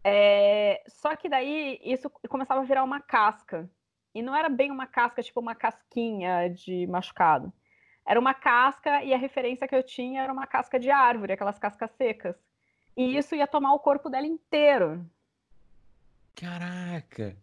É, 0.03 0.83
só 0.87 1.15
que 1.15 1.29
daí 1.29 1.79
isso 1.83 2.09
começava 2.29 2.61
a 2.61 2.65
virar 2.65 2.83
uma 2.83 2.99
casca. 2.99 3.69
E 4.13 4.21
não 4.21 4.35
era 4.35 4.49
bem 4.49 4.71
uma 4.71 4.85
casca, 4.85 5.23
tipo 5.23 5.39
uma 5.39 5.55
casquinha 5.55 6.49
de 6.49 6.85
machucado. 6.87 7.51
Era 8.05 8.19
uma 8.19 8.33
casca 8.33 9.03
e 9.03 9.13
a 9.13 9.17
referência 9.17 9.67
que 9.67 9.75
eu 9.75 9.83
tinha 9.83 10.21
era 10.21 10.31
uma 10.31 10.45
casca 10.45 10.79
de 10.79 10.91
árvore, 10.91 11.33
aquelas 11.33 11.57
cascas 11.57 11.91
secas. 11.91 12.35
E 12.95 13.17
isso 13.17 13.35
ia 13.35 13.47
tomar 13.47 13.73
o 13.73 13.79
corpo 13.79 14.09
dela 14.09 14.27
inteiro. 14.27 15.03
Caraca! 16.35 17.35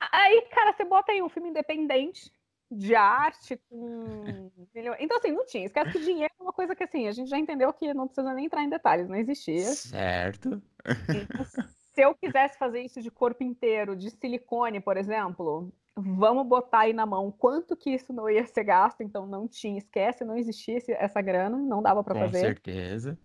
Aí, 0.00 0.42
cara, 0.50 0.72
você 0.72 0.84
bota 0.84 1.12
aí 1.12 1.22
um 1.22 1.28
filme 1.28 1.48
independente 1.48 2.30
de 2.70 2.94
arte 2.94 3.56
com. 3.68 4.50
Então, 4.98 5.16
assim, 5.16 5.32
não 5.32 5.46
tinha. 5.46 5.66
Esquece 5.66 5.92
que 5.92 6.04
dinheiro 6.04 6.32
é 6.38 6.42
uma 6.42 6.52
coisa 6.52 6.74
que, 6.74 6.84
assim, 6.84 7.08
a 7.08 7.12
gente 7.12 7.28
já 7.28 7.38
entendeu 7.38 7.72
que 7.72 7.92
não 7.94 8.06
precisa 8.06 8.32
nem 8.34 8.46
entrar 8.46 8.62
em 8.62 8.68
detalhes, 8.68 9.08
não 9.08 9.16
existia. 9.16 9.64
Certo. 9.64 10.62
Então, 11.08 11.44
se 11.44 12.02
eu 12.02 12.14
quisesse 12.14 12.58
fazer 12.58 12.80
isso 12.82 13.02
de 13.02 13.10
corpo 13.10 13.42
inteiro, 13.42 13.96
de 13.96 14.10
silicone, 14.10 14.80
por 14.80 14.96
exemplo, 14.96 15.72
vamos 15.96 16.46
botar 16.46 16.80
aí 16.80 16.92
na 16.92 17.04
mão 17.04 17.30
quanto 17.30 17.76
que 17.76 17.90
isso 17.90 18.12
não 18.12 18.30
ia 18.30 18.46
ser 18.46 18.64
gasto, 18.64 19.02
então 19.02 19.26
não 19.26 19.48
tinha, 19.48 19.78
esquece, 19.78 20.24
não 20.24 20.36
existia 20.36 20.78
essa 20.90 21.20
grana, 21.20 21.56
não 21.56 21.82
dava 21.82 22.04
para 22.04 22.14
fazer. 22.14 22.38
Com 22.38 22.44
certeza. 22.44 23.18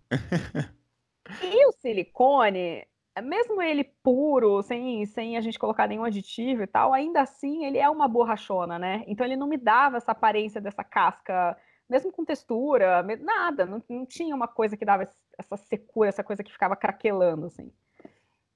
e 1.43 1.67
o 1.67 1.71
silicone, 1.73 2.85
mesmo 3.21 3.61
ele 3.61 3.83
puro, 3.83 4.61
sem, 4.63 5.05
sem 5.05 5.37
a 5.37 5.41
gente 5.41 5.59
colocar 5.59 5.87
nenhum 5.87 6.03
aditivo 6.03 6.63
e 6.63 6.67
tal, 6.67 6.93
ainda 6.93 7.21
assim 7.21 7.65
ele 7.65 7.77
é 7.77 7.89
uma 7.89 8.07
borrachona, 8.07 8.79
né? 8.79 9.03
Então 9.07 9.25
ele 9.25 9.35
não 9.35 9.47
me 9.47 9.57
dava 9.57 9.97
essa 9.97 10.11
aparência 10.11 10.59
dessa 10.59 10.83
casca, 10.83 11.55
mesmo 11.89 12.11
com 12.11 12.25
textura, 12.25 13.03
nada, 13.21 13.65
não, 13.65 13.83
não 13.89 14.05
tinha 14.05 14.35
uma 14.35 14.47
coisa 14.47 14.75
que 14.75 14.85
dava 14.85 15.07
essa 15.37 15.57
secura, 15.57 16.09
essa 16.09 16.23
coisa 16.23 16.43
que 16.43 16.51
ficava 16.51 16.75
craquelando, 16.75 17.45
assim. 17.45 17.71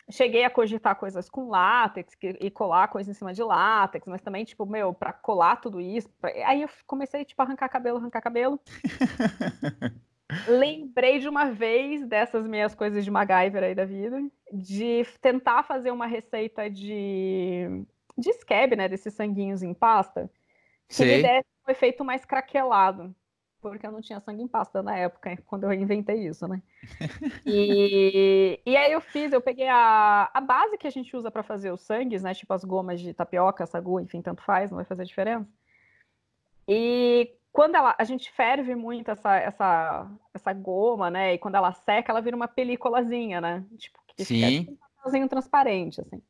Cheguei 0.10 0.46
a 0.46 0.50
cogitar 0.50 0.96
coisas 0.96 1.30
com 1.30 1.50
látex 1.50 2.14
e 2.40 2.50
colar 2.50 2.88
coisas 2.88 3.14
em 3.14 3.18
cima 3.18 3.34
de 3.34 3.44
látex, 3.44 4.08
mas 4.08 4.22
também, 4.22 4.46
tipo, 4.46 4.66
meu, 4.66 4.94
para 4.94 5.12
colar 5.12 5.58
tudo 5.58 5.82
isso. 5.82 6.10
Pra... 6.22 6.32
Aí 6.48 6.62
eu 6.62 6.70
comecei, 6.86 7.26
tipo, 7.26 7.42
arrancar 7.42 7.68
cabelo, 7.68 7.98
arrancar 7.98 8.22
cabelo. 8.22 8.58
Lembrei 10.48 11.20
de 11.20 11.30
uma 11.30 11.52
vez 11.52 12.06
dessas 12.06 12.46
minhas 12.46 12.76
coisas 12.76 13.04
de 13.04 13.12
MacGyver 13.12 13.64
aí 13.64 13.76
da 13.76 13.86
vida, 13.86 14.22
de 14.52 15.06
tentar 15.22 15.64
fazer 15.64 15.92
uma 15.92 16.06
receita 16.06 16.70
de, 16.70 17.86
de 18.18 18.34
scab, 18.34 18.76
né, 18.76 18.90
desses 18.90 19.14
sanguinhos 19.14 19.64
em 19.64 19.74
pasta, 19.74 20.30
que 20.88 20.96
Sim. 20.96 21.06
me 21.06 21.22
desse 21.22 21.48
um 21.68 21.72
efeito 21.72 22.04
mais 22.04 22.26
craquelado 22.26 23.16
porque 23.60 23.86
eu 23.86 23.92
não 23.92 24.02
tinha 24.02 24.20
sangue 24.20 24.44
em 24.44 24.48
pasta 24.48 24.82
na 24.82 24.98
época, 24.98 25.38
quando 25.46 25.64
eu 25.66 25.74
inventei 25.74 26.28
isso, 26.28 26.48
né? 26.48 26.62
E, 27.46 28.60
e 28.66 28.76
aí 28.76 28.92
eu 28.92 29.00
fiz, 29.00 29.32
eu 29.32 29.42
peguei 29.42 29.68
a, 29.68 30.30
a 30.34 30.42
base 30.42 30.78
que 30.78 30.86
a 30.86 30.90
gente 30.90 31.16
usa 31.16 31.32
para 31.32 31.44
fazer 31.44 31.72
os 31.72 31.82
sangues, 31.82 32.22
né? 32.24 32.34
Tipo 32.34 32.54
as 32.54 32.64
gomas 32.64 33.00
de 33.00 33.14
tapioca, 33.14 33.66
sagu, 33.66 34.00
enfim, 34.00 34.22
tanto 34.22 34.44
faz, 34.44 34.70
não 34.70 34.76
vai 34.76 34.86
fazer 34.86 35.06
diferença. 35.06 35.50
E 36.68 37.37
quando 37.52 37.76
ela, 37.76 37.96
a 37.98 38.04
gente 38.04 38.32
ferve 38.32 38.76
muito 38.76 39.10
essa, 39.10 39.36
essa, 39.36 40.12
essa 40.34 40.54
goma, 40.54 41.10
né? 41.10 41.34
E 41.34 41.38
quando 41.38 41.56
ela 41.56 41.72
seca, 41.72 42.12
ela 42.12 42.22
vira 42.22 42.36
uma 42.36 42.48
películazinha, 42.48 43.42
né? 43.42 43.66
Tipo, 43.78 44.00
que 44.08 44.26
Sim. 44.26 44.60
fica 44.60 44.72
um 44.72 44.76
papelzinho 44.76 45.28
transparente, 45.28 46.02
assim. 46.02 46.22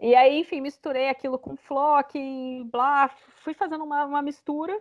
E 0.00 0.14
aí, 0.14 0.40
enfim, 0.40 0.60
misturei 0.60 1.08
aquilo 1.08 1.38
com 1.38 1.56
flock, 1.56 2.18
blá, 2.70 3.08
fui 3.42 3.54
fazendo 3.54 3.84
uma, 3.84 4.04
uma 4.04 4.22
mistura 4.22 4.80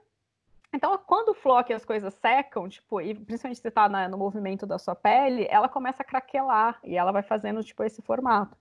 então, 0.73 0.97
quando 0.97 1.29
o 1.29 1.33
flock 1.35 1.71
e 1.71 1.75
as 1.75 1.85
coisas 1.85 2.11
secam, 2.15 2.67
tipo, 2.67 2.99
e 2.99 3.13
principalmente 3.13 3.61
se 3.61 3.67
está 3.67 3.87
no 4.07 4.17
movimento 4.17 4.65
da 4.65 4.79
sua 4.79 4.95
pele, 4.95 5.45
ela 5.47 5.69
começa 5.69 6.01
a 6.01 6.05
craquelar 6.05 6.79
e 6.83 6.97
ela 6.97 7.11
vai 7.11 7.21
fazendo, 7.21 7.63
tipo, 7.63 7.83
esse 7.83 8.01
formato. 8.01 8.57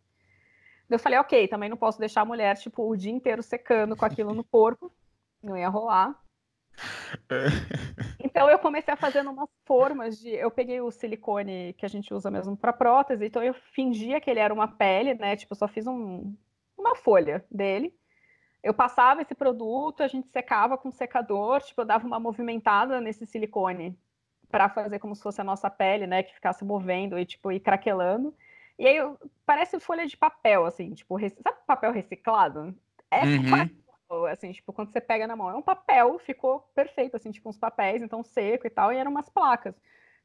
Eu 0.91 0.99
falei, 0.99 1.19
ok, 1.19 1.49
também 1.49 1.71
não 1.71 1.77
posso 1.77 1.99
deixar 1.99 2.21
a 2.21 2.27
mulher, 2.27 2.59
tipo, 2.59 2.87
o 2.87 2.95
dia 2.95 3.11
inteiro 3.11 3.43
secando 3.43 3.97
com 3.97 4.05
aquilo 4.05 4.35
no 4.35 4.45
corpo, 4.45 4.93
não 5.43 5.57
ia 5.57 5.71
rolar. 5.71 6.15
Então 8.19 8.49
eu 8.49 8.59
comecei 8.59 8.93
a 8.93 8.97
fazer 8.97 9.21
umas 9.27 9.49
formas 9.65 10.19
de. 10.19 10.31
Eu 10.31 10.51
peguei 10.51 10.81
o 10.81 10.91
silicone 10.91 11.75
que 11.75 11.85
a 11.85 11.89
gente 11.89 12.13
usa 12.13 12.31
mesmo 12.31 12.57
para 12.57 12.73
prótese, 12.73 13.27
então 13.27 13.43
eu 13.43 13.55
fingia 13.55 14.21
que 14.21 14.31
ele 14.31 14.41
era 14.41 14.53
uma 14.53 14.69
pele, 14.69 15.15
né? 15.15 15.37
Tipo, 15.37 15.55
só 15.55 15.69
fiz 15.69 15.87
um, 15.87 16.35
uma 16.77 16.97
folha 16.97 17.45
dele. 17.51 17.95
Eu 18.63 18.73
passava 18.73 19.23
esse 19.23 19.35
produto, 19.35 20.03
a 20.03 20.09
gente 20.09 20.29
secava 20.29 20.79
com 20.79 20.93
secador, 20.93 21.61
tipo, 21.61 21.81
eu 21.81 21.85
dava 21.85 22.07
uma 22.07 22.21
movimentada 22.21 23.01
nesse 23.01 23.27
silicone 23.27 23.99
para 24.49 24.69
fazer 24.69 24.99
como 24.99 25.17
se 25.17 25.23
fosse 25.23 25.41
a 25.41 25.45
nossa 25.45 25.69
pele, 25.69 26.07
né, 26.07 26.23
que 26.23 26.35
ficasse 26.35 26.65
movendo 26.65 27.19
e 27.19 27.25
tipo 27.25 27.51
ir 27.51 27.61
craquelando. 27.61 28.35
E 28.79 28.87
aí 28.87 28.99
parece 29.45 29.81
folha 29.81 30.07
de 30.07 30.17
papel 30.17 30.65
assim, 30.65 30.93
tipo, 30.93 31.19
sabe 31.19 31.59
papel 31.67 31.93
reciclado? 31.93 32.75
É 33.11 33.25
uhum. 33.25 33.71
Assim, 34.31 34.53
tipo, 34.53 34.73
quando 34.73 34.91
você 34.91 35.01
pega 35.01 35.27
na 35.27 35.37
mão, 35.37 35.51
é 35.51 35.55
um 35.55 35.63
papel, 35.63 36.19
ficou 36.19 36.61
perfeito 36.75 37.17
assim, 37.17 37.31
tipo 37.31 37.49
uns 37.49 37.59
papéis, 37.59 38.03
então 38.03 38.23
seco 38.23 38.67
e 38.67 38.71
tal, 38.71 38.93
e 38.93 38.97
eram 38.97 39.11
umas 39.11 39.29
placas. 39.29 39.75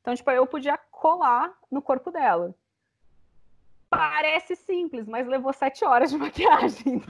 Então, 0.02 0.16
tipo, 0.16 0.30
eu 0.32 0.46
podia 0.46 0.78
colar 0.78 1.54
no 1.72 1.82
corpo 1.82 2.12
dela. 2.12 2.56
Parece 3.90 4.56
simples, 4.56 5.08
mas 5.08 5.28
levou 5.28 5.54
sete 5.54 5.86
horas 5.86 6.12
de 6.12 6.18
maquiagem. 6.20 7.02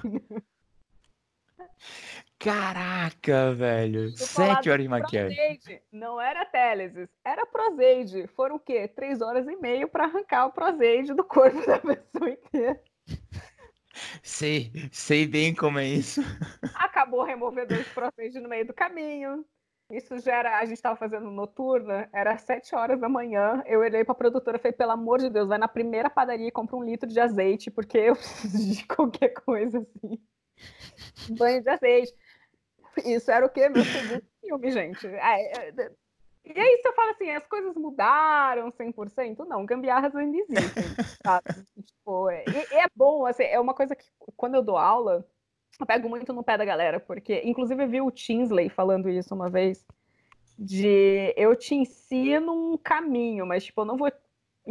Caraca, 2.40 3.54
velho. 3.54 4.16
Sete 4.16 4.70
horas 4.70 4.84
de 4.84 4.90
maquiagem. 4.90 5.36
Proseide. 5.36 5.82
Não 5.92 6.22
era 6.22 6.46
Telesis, 6.46 7.10
era 7.24 7.46
Proseide. 7.46 8.28
Foram 8.28 8.58
o 8.58 8.60
quê? 8.60 8.88
Três 8.88 9.22
horas 9.22 9.48
e 9.48 9.56
meia 9.56 9.88
para 9.88 10.06
arrancar 10.06 10.46
o 10.46 10.52
Proseide 10.52 11.14
do 11.14 11.24
corpo 11.24 11.58
da 11.66 11.80
pessoa 11.80 12.30
inteira. 12.30 12.82
Sei, 14.24 14.72
sei 14.92 15.28
bem 15.28 15.54
como 15.54 15.80
é 15.80 15.86
isso. 15.86 16.22
Acabou 16.76 17.22
o 17.22 17.24
removedor 17.24 17.78
de 18.32 18.40
no 18.40 18.50
meio 18.50 18.66
do 18.66 18.74
caminho. 18.74 19.46
Isso 19.90 20.20
já 20.20 20.36
era, 20.36 20.60
a 20.60 20.66
gente 20.66 20.76
estava 20.76 20.98
fazendo 20.98 21.32
noturna, 21.32 22.10
era 22.14 22.38
sete 22.38 22.76
horas 22.76 23.00
da 23.00 23.08
manhã. 23.08 23.64
Eu 23.66 23.80
olhei 23.80 24.04
para 24.04 24.12
a 24.12 24.16
produtora 24.16 24.58
e 24.58 24.60
falei: 24.60 24.74
pelo 24.74 24.92
amor 24.92 25.20
de 25.20 25.30
Deus, 25.30 25.48
vai 25.48 25.58
na 25.58 25.68
primeira 25.68 26.10
padaria 26.10 26.48
e 26.48 26.52
compra 26.52 26.76
um 26.76 26.84
litro 26.84 27.08
de 27.08 27.20
azeite, 27.20 27.72
porque 27.72 27.98
eu 27.98 28.16
preciso 28.18 28.76
de 28.76 28.86
qualquer 28.86 29.30
coisa 29.30 29.80
assim. 29.80 30.20
Banho 31.38 31.62
de 31.62 31.70
azeite. 31.70 32.14
Isso 33.06 33.32
era 33.32 33.46
o 33.46 33.50
quê? 33.50 33.70
Meu 33.70 33.84
segundo 33.84 34.24
filme, 34.42 34.72
gente. 34.72 35.08
É, 36.56 36.60
é, 36.60 36.64
e 36.64 36.68
aí 36.68 36.82
você 36.82 36.94
fala 36.94 37.12
assim, 37.12 37.30
as 37.32 37.46
coisas 37.48 37.76
mudaram 37.76 38.72
100%? 38.72 39.46
Não, 39.46 39.66
gambiarras 39.66 40.16
ainda 40.16 40.38
existem, 40.38 40.84
sabe? 41.26 41.66
tipo, 41.84 42.30
é, 42.30 42.44
é 42.46 42.86
bom, 42.96 43.26
assim, 43.26 43.44
é 43.44 43.60
uma 43.60 43.74
coisa 43.74 43.96
que 43.96 44.06
quando 44.36 44.56
eu 44.56 44.62
dou 44.62 44.78
aula, 44.78 45.26
eu 45.80 45.86
pego 45.86 46.10
muito 46.10 46.34
no 46.34 46.44
pé 46.44 46.58
da 46.58 46.66
galera, 46.66 47.00
porque 47.00 47.42
inclusive 47.44 47.84
eu 47.84 47.90
vi 47.90 48.02
o 48.02 48.12
Tinsley 48.12 48.70
falando 48.70 49.10
isso 49.10 49.34
uma 49.34 49.50
vez, 49.50 49.86
de 50.58 51.34
eu 51.38 51.56
te 51.56 51.76
ensino 51.76 52.74
um 52.74 52.78
caminho, 52.78 53.46
mas 53.46 53.64
tipo, 53.66 53.82
eu 53.82 53.86
não 53.86 53.98
vou 53.98 54.12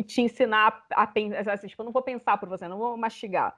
te 0.05 0.21
ensinar 0.21 0.85
a 0.91 1.07
pensar, 1.07 1.53
assim, 1.53 1.69
tipo, 1.69 1.83
eu 1.83 1.87
não 1.87 1.93
vou 1.93 2.03
pensar 2.03 2.37
por 2.39 2.49
você, 2.49 2.67
não 2.69 2.79
vou 2.79 2.97
mastigar. 2.97 3.57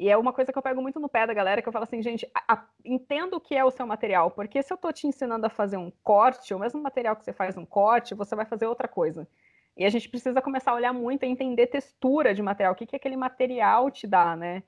E 0.00 0.08
é 0.08 0.16
uma 0.16 0.32
coisa 0.32 0.50
que 0.50 0.56
eu 0.56 0.62
pego 0.62 0.80
muito 0.80 0.98
no 0.98 1.10
pé 1.10 1.26
da 1.26 1.34
galera, 1.34 1.60
que 1.60 1.68
eu 1.68 1.72
falo 1.74 1.82
assim, 1.82 2.02
gente, 2.02 2.26
a, 2.34 2.54
a, 2.54 2.64
entendo 2.82 3.34
o 3.34 3.40
que 3.40 3.54
é 3.54 3.62
o 3.62 3.70
seu 3.70 3.86
material, 3.86 4.30
porque 4.30 4.62
se 4.62 4.72
eu 4.72 4.78
tô 4.78 4.90
te 4.90 5.06
ensinando 5.06 5.44
a 5.44 5.50
fazer 5.50 5.76
um 5.76 5.92
corte, 6.02 6.54
o 6.54 6.58
mesmo 6.58 6.82
material 6.82 7.14
que 7.14 7.22
você 7.22 7.34
faz 7.34 7.54
um 7.58 7.66
corte, 7.66 8.14
você 8.14 8.34
vai 8.34 8.46
fazer 8.46 8.64
outra 8.64 8.88
coisa. 8.88 9.28
E 9.76 9.84
a 9.84 9.90
gente 9.90 10.08
precisa 10.08 10.40
começar 10.40 10.70
a 10.70 10.74
olhar 10.74 10.94
muito 10.94 11.24
e 11.26 11.28
entender 11.28 11.66
textura 11.66 12.32
de 12.34 12.40
material, 12.40 12.72
o 12.72 12.76
que, 12.76 12.86
que 12.86 12.96
aquele 12.96 13.14
material 13.14 13.90
te 13.90 14.06
dá, 14.06 14.34
né? 14.34 14.62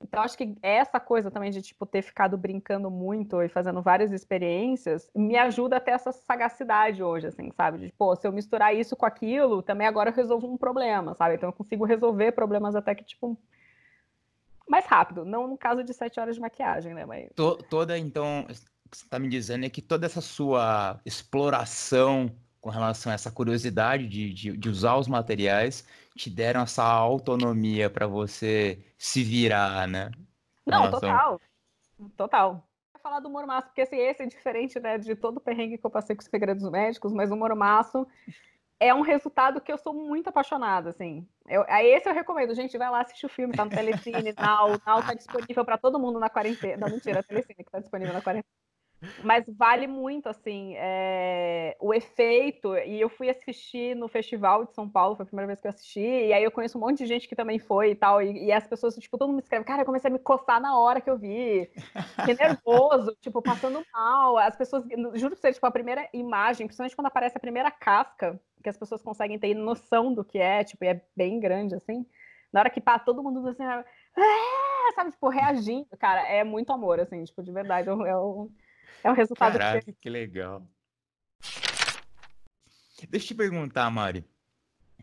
Então, 0.00 0.22
acho 0.22 0.38
que 0.38 0.54
essa 0.62 1.00
coisa 1.00 1.32
também 1.32 1.50
de, 1.50 1.62
tipo, 1.62 1.84
ter 1.84 2.02
ficado 2.02 2.38
brincando 2.38 2.88
muito 2.88 3.42
e 3.42 3.48
fazendo 3.48 3.82
várias 3.82 4.12
experiências, 4.12 5.10
me 5.16 5.36
ajuda 5.36 5.78
a 5.78 5.80
ter 5.80 5.92
essa 5.92 6.12
sagacidade 6.12 7.02
hoje, 7.02 7.26
assim, 7.26 7.50
sabe? 7.50 7.78
De, 7.78 7.92
pô, 7.92 8.14
se 8.14 8.24
eu 8.24 8.32
misturar 8.32 8.72
isso 8.72 8.94
com 8.94 9.06
aquilo, 9.06 9.62
também 9.62 9.88
agora 9.88 10.10
eu 10.10 10.14
resolvo 10.14 10.46
um 10.46 10.56
problema, 10.56 11.12
sabe? 11.14 11.34
Então, 11.34 11.48
eu 11.48 11.52
consigo 11.52 11.84
resolver 11.84 12.30
problemas 12.32 12.76
até 12.76 12.94
que, 12.94 13.04
tipo, 13.04 13.36
mais 14.68 14.86
rápido. 14.86 15.24
Não 15.24 15.46
no 15.46 15.56
caso 15.56 15.82
de 15.82 15.92
sete 15.92 16.18
horas 16.18 16.34
de 16.34 16.40
maquiagem, 16.40 16.94
né? 16.94 17.04
Mas... 17.04 17.28
toda, 17.68 17.98
então, 17.98 18.46
o 18.84 18.88
que 18.88 18.96
você 18.96 19.04
está 19.04 19.18
me 19.18 19.28
dizendo 19.28 19.64
é 19.64 19.70
que 19.70 19.82
toda 19.82 20.06
essa 20.06 20.20
sua 20.20 21.00
exploração 21.04 22.30
com 22.60 22.70
relação 22.70 23.12
a 23.12 23.14
essa 23.14 23.30
curiosidade 23.30 24.08
de, 24.08 24.32
de, 24.32 24.56
de 24.56 24.68
usar 24.68 24.96
os 24.96 25.06
materiais 25.06 25.86
te 26.16 26.28
deram 26.28 26.62
essa 26.62 26.82
autonomia 26.82 27.88
para 27.88 28.08
você 28.08 28.84
se 28.98 29.22
virar, 29.22 29.86
né? 29.86 30.10
Não, 30.66 30.82
relação... 30.82 31.00
total. 31.00 31.40
Total. 32.16 32.52
Vou 32.92 33.00
falar 33.00 33.20
do 33.20 33.30
mormaço, 33.30 33.68
porque 33.68 33.82
assim, 33.82 33.96
esse 33.96 34.22
é 34.22 34.26
diferente 34.26 34.80
né, 34.80 34.98
de 34.98 35.14
todo 35.14 35.36
o 35.36 35.40
perrengue 35.40 35.78
que 35.78 35.86
eu 35.86 35.90
passei 35.90 36.16
com 36.16 36.22
os 36.22 36.28
segredos 36.28 36.68
médicos, 36.68 37.12
mas 37.12 37.30
o 37.30 37.36
mormaço 37.36 38.04
é 38.78 38.94
um 38.94 39.00
resultado 39.00 39.60
que 39.60 39.72
eu 39.72 39.78
sou 39.78 39.94
muito 39.94 40.28
apaixonada, 40.28 40.90
assim. 40.90 41.26
Eu, 41.46 41.64
esse 41.68 42.08
eu 42.08 42.14
recomendo, 42.14 42.54
gente, 42.54 42.76
vai 42.76 42.90
lá 42.90 43.00
assistir 43.00 43.26
o 43.26 43.30
filme, 43.30 43.54
tá 43.54 43.64
no 43.64 43.70
Telecine, 43.70 44.34
Now, 44.38 44.70
Now 44.86 45.02
tá 45.02 45.14
disponível 45.14 45.64
para 45.64 45.78
todo 45.78 45.98
mundo 45.98 46.18
na 46.18 46.28
quarentena. 46.28 46.86
Não, 46.86 46.94
mentira, 46.94 47.20
é 47.20 47.22
Telecine 47.22 47.64
que 47.64 47.70
tá 47.70 47.78
disponível 47.78 48.12
na 48.12 48.20
quarentena. 48.20 48.65
Mas 49.22 49.44
vale 49.48 49.86
muito, 49.86 50.28
assim, 50.28 50.74
é, 50.76 51.76
o 51.80 51.92
efeito. 51.92 52.76
E 52.78 53.00
eu 53.00 53.08
fui 53.08 53.28
assistir 53.28 53.94
no 53.94 54.08
Festival 54.08 54.64
de 54.64 54.74
São 54.74 54.88
Paulo, 54.88 55.14
foi 55.14 55.24
a 55.24 55.26
primeira 55.26 55.46
vez 55.46 55.60
que 55.60 55.66
eu 55.66 55.70
assisti. 55.70 56.00
E 56.00 56.32
aí 56.32 56.42
eu 56.42 56.50
conheço 56.50 56.78
um 56.78 56.80
monte 56.80 56.98
de 56.98 57.06
gente 57.06 57.28
que 57.28 57.36
também 57.36 57.58
foi 57.58 57.90
e 57.90 57.94
tal. 57.94 58.22
E, 58.22 58.46
e 58.46 58.52
as 58.52 58.66
pessoas, 58.66 58.96
tipo, 58.96 59.18
todo 59.18 59.28
mundo 59.28 59.36
me 59.36 59.42
escreve, 59.42 59.64
cara, 59.64 59.82
eu 59.82 59.86
comecei 59.86 60.10
a 60.10 60.12
me 60.12 60.18
coçar 60.18 60.60
na 60.60 60.78
hora 60.78 61.00
que 61.00 61.10
eu 61.10 61.18
vi. 61.18 61.70
Fiquei 62.20 62.34
nervoso, 62.40 63.16
tipo, 63.20 63.42
passando 63.42 63.84
mal. 63.92 64.38
As 64.38 64.56
pessoas, 64.56 64.84
juro 65.14 65.36
pra 65.36 65.40
você, 65.40 65.52
tipo, 65.52 65.66
a 65.66 65.70
primeira 65.70 66.08
imagem, 66.12 66.66
principalmente 66.66 66.96
quando 66.96 67.06
aparece 67.08 67.36
a 67.36 67.40
primeira 67.40 67.70
casca, 67.70 68.40
que 68.62 68.68
as 68.68 68.78
pessoas 68.78 69.02
conseguem 69.02 69.38
ter 69.38 69.54
noção 69.54 70.12
do 70.12 70.24
que 70.24 70.38
é, 70.38 70.64
tipo, 70.64 70.84
e 70.84 70.88
é 70.88 71.02
bem 71.14 71.38
grande, 71.38 71.74
assim. 71.74 72.06
Na 72.52 72.60
hora 72.60 72.70
que 72.70 72.80
passa 72.80 73.04
todo 73.04 73.22
mundo 73.22 73.46
assim, 73.46 73.62
ah! 73.62 73.84
sabe, 74.94 75.10
tipo, 75.10 75.28
reagindo, 75.28 75.88
cara, 75.98 76.26
é 76.26 76.42
muito 76.42 76.72
amor, 76.72 76.98
assim, 76.98 77.22
tipo, 77.24 77.42
de 77.42 77.52
verdade. 77.52 77.88
É 77.88 78.16
um 78.16 78.48
é 79.02 79.10
o 79.10 79.14
resultado. 79.14 79.52
Caraca, 79.52 79.82
que, 79.82 79.92
que 79.92 80.10
legal. 80.10 80.66
Deixa 83.08 83.26
eu 83.26 83.28
te 83.28 83.34
perguntar, 83.34 83.90
Mari. 83.90 84.24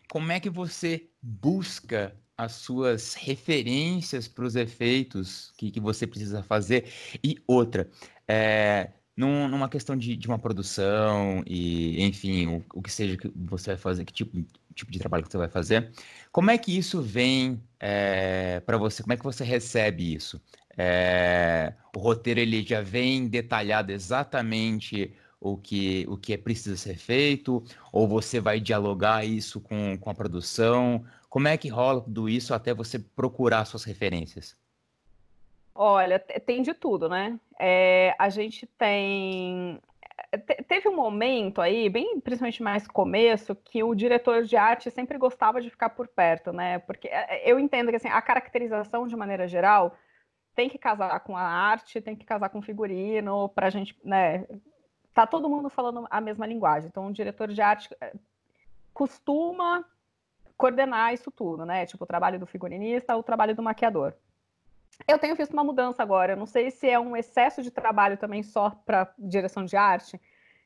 Como 0.10 0.32
é 0.32 0.40
que 0.40 0.50
você 0.50 1.10
busca 1.22 2.16
as 2.38 2.54
suas 2.54 3.14
referências 3.14 4.28
para 4.28 4.46
os 4.46 4.56
efeitos 4.56 5.54
que, 5.58 5.72
que 5.72 5.80
você 5.80 6.08
precisa 6.08 6.44
fazer? 6.44 6.92
E 7.24 7.42
outra, 7.48 7.90
é, 8.28 8.92
num, 9.16 9.48
numa 9.48 9.70
questão 9.70 9.96
de, 9.96 10.16
de 10.16 10.28
uma 10.28 10.40
produção 10.40 11.44
e, 11.46 12.04
enfim, 12.04 12.48
o, 12.48 12.66
o, 12.74 12.82
que 12.82 12.92
seja 12.92 13.16
que 13.16 13.32
você 13.36 13.72
vai 13.72 13.78
fazer, 13.78 14.06
que 14.06 14.14
tipo, 14.14 14.44
tipo 14.74 14.92
de 14.92 15.00
trabalho 15.00 15.24
que 15.24 15.32
você 15.32 15.38
vai 15.38 15.50
fazer, 15.50 15.92
como 16.32 16.50
é 16.50 16.58
que 16.58 16.76
isso 16.76 17.02
vem 17.02 17.62
é, 17.80 18.60
para 18.62 18.78
você? 18.78 19.04
Como 19.04 19.14
é 19.14 19.18
que 19.18 19.24
você 19.24 19.44
recebe 19.44 20.14
isso? 20.14 20.42
É, 20.78 21.74
o 21.96 22.00
roteiro 22.00 22.40
ele 22.40 22.64
já 22.64 22.82
vem 22.82 23.28
detalhado 23.28 23.92
exatamente 23.92 25.14
o 25.40 25.58
que, 25.58 26.06
o 26.08 26.18
que 26.18 26.34
é 26.34 26.38
preciso 26.38 26.78
ser 26.78 26.98
feito, 26.98 27.64
ou 27.92 28.08
você 28.08 28.40
vai 28.40 28.60
dialogar 28.60 29.26
isso 29.26 29.60
com, 29.60 29.98
com 29.98 30.10
a 30.10 30.14
produção? 30.14 31.06
Como 31.30 31.48
é 31.48 31.58
que 31.58 31.68
rola 31.68 32.02
tudo 32.02 32.30
isso 32.30 32.54
até 32.54 32.74
você 32.74 32.98
procurar 32.98 33.66
suas 33.66 33.84
referências? 33.84 34.56
Olha, 35.76 36.20
tem 36.20 36.62
de 36.62 36.74
tudo, 36.74 37.10
né? 37.10 37.40
É, 37.60 38.16
a 38.18 38.30
gente 38.30 38.66
tem. 38.66 39.80
Teve 40.68 40.88
um 40.88 40.96
momento 40.96 41.60
aí, 41.60 41.90
bem 41.90 42.20
principalmente 42.20 42.62
mais 42.62 42.88
começo, 42.88 43.56
que 43.56 43.84
o 43.84 43.94
diretor 43.96 44.44
de 44.44 44.56
arte 44.56 44.90
sempre 44.92 45.18
gostava 45.18 45.60
de 45.60 45.70
ficar 45.70 45.90
por 45.90 46.08
perto, 46.08 46.54
né? 46.54 46.80
Porque 46.80 47.08
é, 47.08 47.50
eu 47.50 47.60
entendo 47.60 47.90
que 47.90 47.96
assim, 47.96 48.08
a 48.08 48.22
caracterização, 48.22 49.08
de 49.08 49.16
maneira 49.16 49.48
geral, 49.48 49.98
tem 50.56 50.70
que 50.70 50.78
casar 50.78 51.20
com 51.22 51.36
a 51.36 51.42
arte, 51.42 52.02
tem 52.02 52.16
que 52.16 52.26
casar 52.26 52.50
com 52.50 52.60
o 52.60 52.64
figurino, 52.64 53.50
para 53.50 53.68
a 53.68 53.70
gente, 53.70 53.98
né? 54.04 54.46
Tá 55.14 55.28
todo 55.28 55.50
mundo 55.50 55.70
falando 55.70 56.08
a 56.10 56.22
mesma 56.22 56.46
linguagem. 56.46 56.90
Então, 56.90 57.08
o 57.08 57.14
diretor 57.14 57.48
de 57.48 57.62
arte 57.62 57.90
eh, 58.02 58.14
costuma 58.94 59.86
coordenar 60.58 61.14
isso 61.14 61.32
tudo, 61.32 61.66
né? 61.66 61.86
Tipo, 61.86 62.04
o 62.04 62.08
trabalho 62.08 62.40
do 62.40 62.46
figurinista, 62.46 63.16
o 63.16 63.24
trabalho 63.24 63.56
do 63.56 63.64
maquiador. 63.64 64.14
Eu 65.08 65.18
tenho 65.20 65.36
visto 65.36 65.54
uma 65.54 65.64
mudança 65.64 66.02
agora. 66.04 66.34
Eu 66.34 66.38
não 66.38 66.46
sei 66.46 66.72
se 66.72 66.90
é 66.90 67.00
um 67.00 67.18
excesso 67.18 67.62
de 67.62 67.72
trabalho 67.72 68.18
também 68.18 68.44
só 68.44 68.70
para 68.70 69.14
direção 69.18 69.66
de 69.66 69.76
arte, 69.76 70.20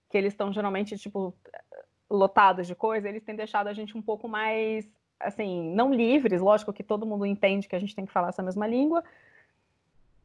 que 0.09 0.17
eles 0.17 0.33
estão 0.33 0.51
geralmente, 0.51 0.97
tipo, 0.97 1.33
lotados 2.09 2.67
de 2.67 2.75
coisa, 2.75 3.07
eles 3.07 3.23
têm 3.23 3.35
deixado 3.35 3.67
a 3.67 3.73
gente 3.73 3.97
um 3.97 4.01
pouco 4.01 4.27
mais, 4.27 4.89
assim, 5.19 5.73
não 5.73 5.93
livres, 5.93 6.41
lógico 6.41 6.73
que 6.73 6.83
todo 6.83 7.05
mundo 7.05 7.25
entende 7.25 7.67
que 7.67 7.75
a 7.75 7.79
gente 7.79 7.95
tem 7.95 8.05
que 8.05 8.11
falar 8.11 8.29
essa 8.29 8.43
mesma 8.43 8.65
língua, 8.65 9.03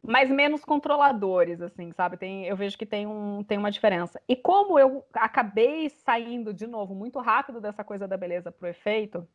mas 0.03 0.29
menos 0.29 0.65
controladores, 0.65 1.61
assim, 1.61 1.93
sabe? 1.93 2.17
Tem, 2.17 2.45
eu 2.45 2.57
vejo 2.57 2.77
que 2.77 2.85
tem, 2.85 3.07
um, 3.07 3.45
tem 3.45 3.57
uma 3.57 3.71
diferença. 3.71 4.21
E 4.29 4.35
como 4.35 4.79
eu 4.79 5.05
acabei 5.13 5.89
saindo 5.91 6.53
de 6.53 6.67
novo 6.67 6.95
muito 6.95 7.21
rápido 7.21 7.61
dessa 7.61 7.85
coisa 7.85 8.09
da 8.09 8.17
beleza 8.17 8.51
pro 8.51 8.67
efeito, 8.67 9.27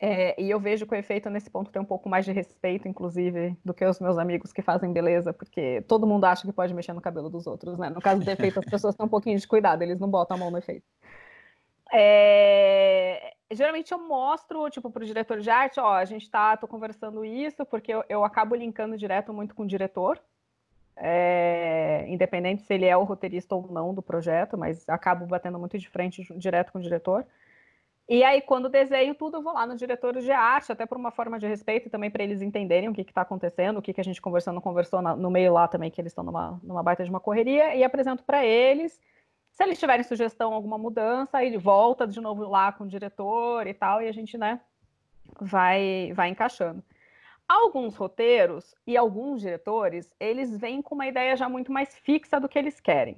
é, 0.00 0.40
e 0.40 0.48
eu 0.48 0.60
vejo 0.60 0.86
que 0.86 0.94
o 0.94 0.98
efeito 0.98 1.28
nesse 1.28 1.50
ponto 1.50 1.72
tem 1.72 1.82
um 1.82 1.84
pouco 1.84 2.08
mais 2.08 2.24
de 2.24 2.32
respeito, 2.32 2.86
inclusive, 2.86 3.56
do 3.64 3.74
que 3.74 3.84
os 3.84 3.98
meus 3.98 4.16
amigos 4.16 4.52
que 4.52 4.62
fazem 4.62 4.92
beleza, 4.92 5.32
porque 5.32 5.82
todo 5.82 6.06
mundo 6.06 6.24
acha 6.24 6.46
que 6.46 6.52
pode 6.52 6.72
mexer 6.72 6.92
no 6.92 7.00
cabelo 7.00 7.28
dos 7.28 7.46
outros, 7.46 7.76
né? 7.78 7.90
No 7.90 8.00
caso 8.00 8.22
do 8.22 8.30
efeito, 8.30 8.60
as 8.60 8.66
pessoas 8.70 8.94
têm 8.94 9.06
um 9.06 9.08
pouquinho 9.08 9.38
de 9.38 9.46
cuidado, 9.46 9.82
eles 9.82 9.98
não 9.98 10.08
botam 10.08 10.36
a 10.36 10.40
mão 10.40 10.50
no 10.50 10.58
efeito. 10.58 10.86
É, 11.92 13.34
geralmente 13.50 13.92
eu 13.92 13.98
mostro, 13.98 14.68
tipo, 14.70 14.90
para 14.90 15.02
o 15.02 15.06
diretor 15.06 15.40
de 15.40 15.50
arte, 15.50 15.80
ó, 15.80 15.94
a 15.94 16.04
gente 16.04 16.30
tá, 16.30 16.56
tô 16.56 16.68
conversando 16.68 17.24
isso, 17.24 17.64
porque 17.66 17.92
eu, 17.92 18.04
eu 18.08 18.24
acabo 18.24 18.54
linkando 18.54 18.96
direto 18.96 19.32
muito 19.32 19.54
com 19.54 19.62
o 19.64 19.66
diretor. 19.66 20.20
é, 20.96 22.04
independente 22.08 22.62
se 22.62 22.74
ele 22.74 22.86
é 22.86 22.96
o 22.96 23.04
roteirista 23.04 23.54
ou 23.54 23.70
não 23.70 23.94
do 23.94 24.02
projeto, 24.02 24.58
mas 24.58 24.88
acabo 24.88 25.26
batendo 25.26 25.58
muito 25.58 25.78
de 25.78 25.88
frente 25.88 26.26
direto 26.36 26.72
com 26.72 26.78
o 26.78 26.82
diretor. 26.82 27.24
E 28.08 28.24
aí, 28.24 28.40
quando 28.40 28.70
desenho 28.70 29.14
tudo, 29.14 29.36
eu 29.36 29.42
vou 29.42 29.52
lá 29.52 29.66
no 29.66 29.76
diretor 29.76 30.18
de 30.18 30.32
arte, 30.32 30.72
até 30.72 30.86
por 30.86 30.96
uma 30.96 31.10
forma 31.10 31.38
de 31.38 31.46
respeito 31.46 31.88
e 31.88 31.90
também 31.90 32.10
para 32.10 32.24
eles 32.24 32.40
entenderem 32.42 32.88
o 32.88 32.94
que 32.94 33.02
está 33.02 33.20
acontecendo, 33.22 33.78
o 33.78 33.82
que, 33.82 33.92
que 33.92 34.00
a 34.00 34.04
gente 34.04 34.20
conversou, 34.20 34.52
não 34.52 34.62
conversou 34.62 35.02
na, 35.02 35.14
no 35.14 35.30
meio 35.30 35.52
lá 35.52 35.68
também, 35.68 35.90
que 35.90 36.00
eles 36.00 36.12
estão 36.12 36.24
numa, 36.24 36.58
numa 36.62 36.82
baita 36.82 37.04
de 37.04 37.10
uma 37.10 37.20
correria, 37.20 37.74
e 37.76 37.84
apresento 37.84 38.24
para 38.24 38.44
eles. 38.44 38.98
Se 39.58 39.64
eles 39.64 39.80
tiverem 39.80 40.04
sugestão, 40.04 40.54
alguma 40.54 40.78
mudança, 40.78 41.42
ele 41.42 41.58
volta 41.58 42.06
de 42.06 42.20
novo 42.20 42.48
lá 42.48 42.70
com 42.70 42.84
o 42.84 42.88
diretor 42.88 43.66
e 43.66 43.74
tal, 43.74 44.00
e 44.00 44.06
a 44.06 44.12
gente, 44.12 44.38
né, 44.38 44.60
vai, 45.40 46.12
vai 46.14 46.28
encaixando. 46.28 46.80
Alguns 47.48 47.96
roteiros 47.96 48.76
e 48.86 48.96
alguns 48.96 49.40
diretores, 49.40 50.14
eles 50.20 50.56
vêm 50.56 50.80
com 50.80 50.94
uma 50.94 51.08
ideia 51.08 51.36
já 51.36 51.48
muito 51.48 51.72
mais 51.72 51.98
fixa 51.98 52.38
do 52.38 52.48
que 52.48 52.56
eles 52.56 52.78
querem. 52.78 53.16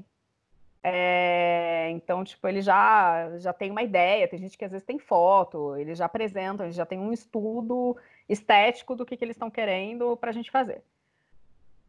É, 0.83 1.91
então, 1.91 2.25
tipo, 2.25 2.49
ele 2.49 2.63
já, 2.63 3.37
já 3.37 3.53
tem 3.53 3.71
uma 3.71 3.83
ideia, 3.83 4.27
tem 4.27 4.39
gente 4.39 4.57
que 4.57 4.65
às 4.65 4.71
vezes 4.71 4.87
tem 4.87 4.99
foto, 4.99 5.77
eles 5.77 5.99
já 5.99 6.07
apresentam, 6.07 6.65
eles 6.65 6.75
já 6.75 6.87
tem 6.87 6.99
um 6.99 7.13
estudo 7.13 7.99
estético 8.27 8.97
do 8.97 9.05
que, 9.05 9.15
que 9.15 9.27
eles 9.27 9.37
estão 9.37 9.51
querendo 9.51 10.17
para 10.17 10.31
a 10.31 10.33
gente 10.33 10.51
fazer. 10.51 10.83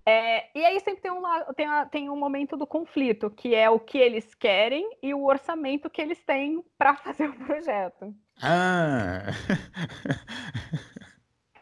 É, 0.06 0.58
e 0.58 0.66
aí 0.66 0.80
sempre 0.80 1.02
tem, 1.02 1.12
uma, 1.12 1.54
tem, 1.54 1.68
tem 1.91 2.10
um 2.10 2.18
momento 2.18 2.58
do 2.58 2.66
conflito, 2.66 3.30
que 3.30 3.54
é 3.54 3.70
o 3.70 3.80
que 3.80 3.97
eles 3.97 4.34
querem 4.34 4.97
e 5.02 5.14
o 5.14 5.26
orçamento 5.26 5.89
que 5.89 6.02
eles 6.02 6.20
têm 6.24 6.64
para 6.78 6.95
fazer 6.97 7.30
o 7.30 7.45
projeto. 7.45 8.14
Ah! 8.41 9.24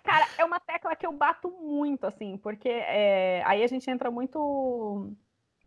Cara, 0.04 0.26
é 0.38 0.46
uma 0.46 0.60
tecla 0.60 0.96
que 0.96 1.06
eu 1.06 1.12
bato 1.12 1.52
muito, 1.52 2.06
assim, 2.06 2.38
porque 2.38 2.70
é, 2.70 3.44
aí 3.46 3.64
a 3.64 3.68
gente 3.68 3.90
entra 3.90 4.10
muito 4.10 5.14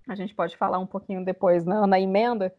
a 0.09 0.15
gente 0.15 0.35
pode 0.35 0.57
falar 0.57 0.79
um 0.79 0.87
pouquinho 0.87 1.25
depois 1.25 1.65
na, 1.65 1.87
na 1.87 2.01
emenda, 2.01 2.53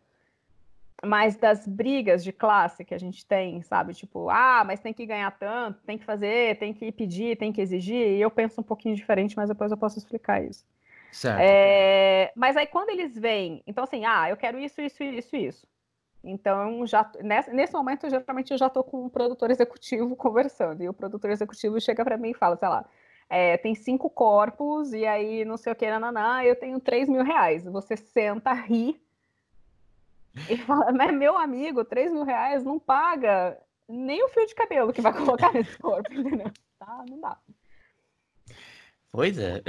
mas 1.06 1.36
das 1.36 1.68
brigas 1.68 2.24
de 2.24 2.32
classe 2.32 2.86
que 2.86 2.94
a 2.94 2.98
gente 2.98 3.26
tem, 3.26 3.62
sabe? 3.62 3.94
Tipo, 3.94 4.30
ah, 4.30 4.64
mas 4.66 4.80
tem 4.80 4.94
que 4.94 5.06
ganhar 5.06 5.32
tanto, 5.32 5.82
tem 5.84 5.98
que 5.98 6.06
fazer, 6.06 6.58
tem 6.58 6.74
que 6.74 6.92
pedir, 6.92 7.38
tem 7.38 7.52
que 7.52 7.62
exigir. 7.62 8.08
E 8.08 8.22
eu 8.22 8.32
penso 8.32 8.62
um 8.62 8.64
pouquinho 8.64 8.96
diferente, 8.96 9.36
mas 9.36 9.50
depois 9.50 9.72
eu 9.72 9.78
posso 9.78 9.98
explicar 9.98 10.44
isso. 10.44 10.66
Certo. 11.12 11.40
É, 11.40 12.32
mas 12.36 12.58
aí 12.58 12.66
quando 12.66 12.90
eles 12.90 13.18
vêm, 13.18 13.62
então 13.68 13.84
assim, 13.84 14.06
ah, 14.06 14.30
eu 14.30 14.38
quero 14.38 14.58
isso, 14.58 14.82
isso, 14.82 15.04
isso, 15.04 15.36
isso. 15.36 15.68
Então, 16.24 16.88
já, 16.88 17.12
nesse, 17.22 17.52
nesse 17.52 17.74
momento, 17.74 18.10
geralmente 18.10 18.52
eu 18.52 18.58
já 18.58 18.68
estou 18.68 18.84
com 18.84 19.06
um 19.06 19.10
produtor 19.10 19.52
executivo 19.52 20.16
conversando. 20.16 20.82
E 20.82 20.88
o 20.88 20.94
produtor 20.94 21.30
executivo 21.32 21.80
chega 21.82 22.04
para 22.04 22.18
mim 22.18 22.32
e 22.32 22.34
fala, 22.34 22.56
sei 22.56 22.70
lá, 22.70 22.86
é, 23.30 23.58
tem 23.58 23.76
cinco 23.76 24.10
corpos, 24.10 24.94
e 24.94 25.06
aí 25.06 25.44
não 25.44 25.58
sei 25.58 25.74
o 25.74 25.76
que, 25.76 25.90
nananá, 25.90 26.46
eu 26.46 26.56
tenho 26.56 26.80
três 26.80 27.10
mil 27.10 27.24
reais. 27.24 27.66
Você 27.66 27.98
senta, 27.98 28.54
ri, 28.54 29.03
e 30.50 30.58
fala, 30.58 30.92
mas 30.92 31.14
meu 31.14 31.38
amigo, 31.38 31.86
três 31.86 32.12
mil 32.12 32.24
reais 32.24 32.64
não 32.64 32.80
paga 32.80 33.60
nem 33.88 34.24
o 34.24 34.30
fio 34.30 34.46
de 34.46 34.56
cabelo 34.56 34.94
que 34.94 35.02
vai 35.02 35.14
colocar 35.18 35.54
nesse 35.54 35.78
corpo, 35.78 36.14
entendeu? 36.14 36.52
Tá, 36.80 37.06
não 37.10 37.20
dá. 37.20 37.38
Pois 39.12 39.38
é. 39.38 39.62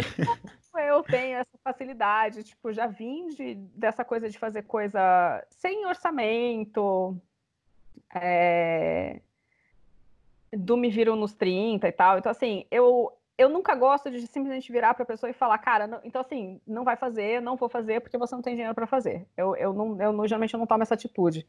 Eu 0.88 1.02
tenho 1.02 1.36
essa 1.36 1.58
facilidade, 1.62 2.42
tipo, 2.42 2.72
já 2.72 2.86
vim 2.86 3.28
de, 3.28 3.54
dessa 3.54 4.04
coisa 4.04 4.28
de 4.28 4.38
fazer 4.38 4.62
coisa 4.62 5.46
sem 5.50 5.86
orçamento, 5.86 7.16
é, 8.12 9.20
do 10.52 10.76
me 10.76 10.90
viram 10.90 11.14
nos 11.14 11.34
30 11.34 11.86
e 11.86 11.92
tal. 11.92 12.18
Então, 12.18 12.30
assim, 12.30 12.66
eu, 12.70 13.12
eu 13.36 13.48
nunca 13.48 13.74
gosto 13.74 14.10
de 14.10 14.26
simplesmente 14.26 14.70
virar 14.70 14.94
para 14.94 15.02
a 15.02 15.06
pessoa 15.06 15.28
e 15.28 15.34
falar, 15.34 15.58
cara, 15.58 15.86
não, 15.86 16.00
então 16.04 16.20
assim, 16.20 16.60
não 16.66 16.84
vai 16.84 16.96
fazer, 16.96 17.42
não 17.42 17.56
vou 17.56 17.68
fazer 17.68 18.00
porque 18.00 18.16
você 18.16 18.34
não 18.34 18.42
tem 18.42 18.54
dinheiro 18.54 18.74
para 18.74 18.86
fazer. 18.86 19.26
Eu, 19.36 19.56
eu, 19.56 19.72
não, 19.72 20.00
eu 20.00 20.28
geralmente 20.28 20.54
eu 20.54 20.58
não 20.58 20.66
tomo 20.66 20.82
essa 20.82 20.94
atitude. 20.94 21.46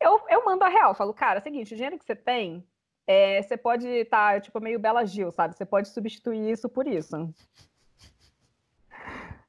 Eu, 0.00 0.20
eu 0.28 0.44
mando 0.44 0.64
a 0.64 0.68
real, 0.68 0.94
falo, 0.94 1.14
cara, 1.14 1.38
é 1.38 1.40
o 1.40 1.42
seguinte, 1.42 1.74
o 1.74 1.76
dinheiro 1.76 1.98
que 1.98 2.04
você 2.04 2.16
tem, 2.16 2.66
é, 3.06 3.40
você 3.40 3.56
pode 3.56 3.86
estar, 3.86 4.34
tá, 4.34 4.40
tipo, 4.40 4.60
meio 4.60 4.80
Bela 4.80 5.04
Gil, 5.04 5.30
sabe? 5.30 5.56
Você 5.56 5.64
pode 5.64 5.88
substituir 5.88 6.50
isso 6.50 6.68
por 6.68 6.88
isso. 6.88 7.32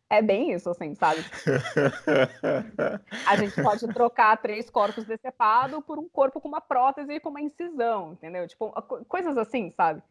É 0.10 0.22
bem 0.22 0.52
isso, 0.52 0.70
assim, 0.70 0.94
sabe? 0.94 1.22
a 3.26 3.36
gente 3.36 3.60
pode 3.64 3.88
trocar 3.88 4.38
três 4.38 4.70
corpos 4.70 5.06
decepados 5.06 5.84
por 5.84 5.98
um 5.98 6.08
corpo 6.08 6.40
com 6.40 6.48
uma 6.48 6.62
prótese 6.62 7.14
e 7.14 7.20
com 7.20 7.30
uma 7.30 7.42
incisão, 7.42 8.14
entendeu? 8.14 8.48
Tipo, 8.48 8.72
coisas 9.08 9.40
assim, 9.40 9.72
sabe? 9.72 10.04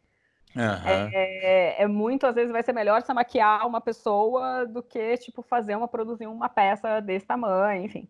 Uhum. 0.55 1.09
É, 1.13 1.81
é, 1.81 1.87
muito, 1.87 2.27
às 2.27 2.35
vezes, 2.35 2.51
vai 2.51 2.61
ser 2.61 2.73
melhor 2.73 3.01
você 3.01 3.13
maquiar 3.13 3.65
uma 3.67 3.81
pessoa 3.81 4.65
do 4.65 4.83
que, 4.83 5.17
tipo, 5.17 5.41
fazer 5.41 5.75
uma, 5.75 5.87
produzir 5.87 6.27
uma 6.27 6.47
peça 6.47 7.01
desse 7.01 7.25
tamanho, 7.25 7.85
enfim. 7.85 8.07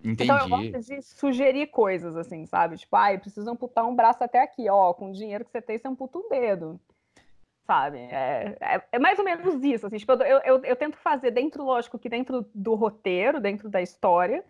Entendi. 0.00 0.24
Então 0.24 0.38
eu 0.38 0.48
gosto 0.48 0.80
de 0.80 1.02
sugerir 1.02 1.68
coisas, 1.68 2.16
assim, 2.16 2.44
sabe? 2.46 2.76
Tipo, 2.76 2.96
ai, 2.96 3.14
ah, 3.16 3.18
precisa 3.18 3.50
amputar 3.50 3.86
um 3.86 3.94
braço 3.94 4.22
até 4.22 4.42
aqui, 4.42 4.68
ó, 4.68 4.92
com 4.92 5.10
o 5.10 5.12
dinheiro 5.12 5.44
que 5.44 5.50
você 5.50 5.62
tem, 5.62 5.78
você 5.78 5.88
amputa 5.88 6.18
um 6.18 6.28
dedo. 6.28 6.80
Sabe? 7.66 7.98
É, 7.98 8.56
é, 8.60 8.82
é 8.92 8.98
mais 8.98 9.18
ou 9.18 9.24
menos 9.24 9.62
isso, 9.64 9.86
assim, 9.86 9.96
tipo, 9.96 10.12
eu, 10.12 10.40
eu, 10.44 10.64
eu 10.64 10.76
tento 10.76 10.96
fazer 10.98 11.30
dentro, 11.32 11.64
lógico, 11.64 11.98
que 11.98 12.08
dentro 12.08 12.46
do 12.54 12.74
roteiro, 12.74 13.40
dentro 13.40 13.68
da 13.68 13.82
história, 13.82 14.44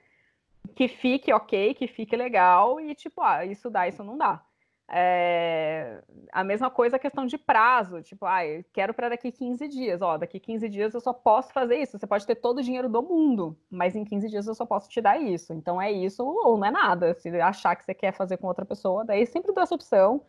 que 0.74 0.88
fique 0.88 1.32
ok, 1.32 1.74
que 1.74 1.86
fique 1.86 2.16
legal, 2.16 2.78
e 2.80 2.94
tipo, 2.94 3.22
ah, 3.22 3.44
isso 3.44 3.70
dá, 3.70 3.88
isso 3.88 4.04
não 4.04 4.18
dá. 4.18 4.42
É, 4.88 6.00
a 6.30 6.44
mesma 6.44 6.70
coisa 6.70 6.94
a 6.94 6.98
questão 6.98 7.26
de 7.26 7.36
prazo, 7.36 8.02
tipo, 8.02 8.24
ah, 8.24 8.40
quero 8.72 8.94
para 8.94 9.08
daqui 9.08 9.32
15 9.32 9.66
dias, 9.66 10.00
ó, 10.00 10.16
daqui 10.16 10.38
15 10.38 10.68
dias 10.68 10.94
eu 10.94 11.00
só 11.00 11.12
posso 11.12 11.52
fazer 11.52 11.76
isso. 11.76 11.98
Você 11.98 12.06
pode 12.06 12.24
ter 12.26 12.36
todo 12.36 12.58
o 12.58 12.62
dinheiro 12.62 12.88
do 12.88 13.02
mundo, 13.02 13.56
mas 13.68 13.96
em 13.96 14.04
15 14.04 14.28
dias 14.28 14.46
eu 14.46 14.54
só 14.54 14.64
posso 14.64 14.88
te 14.88 15.00
dar 15.00 15.20
isso. 15.20 15.52
Então 15.52 15.82
é 15.82 15.90
isso 15.90 16.24
ou 16.24 16.56
não 16.56 16.66
é 16.66 16.70
nada. 16.70 17.14
Se 17.14 17.28
achar 17.40 17.74
que 17.74 17.84
você 17.84 17.94
quer 17.94 18.12
fazer 18.12 18.36
com 18.36 18.46
outra 18.46 18.64
pessoa, 18.64 19.04
daí 19.04 19.26
sempre 19.26 19.52
dou 19.52 19.62
essa 19.62 19.74
opção. 19.74 20.22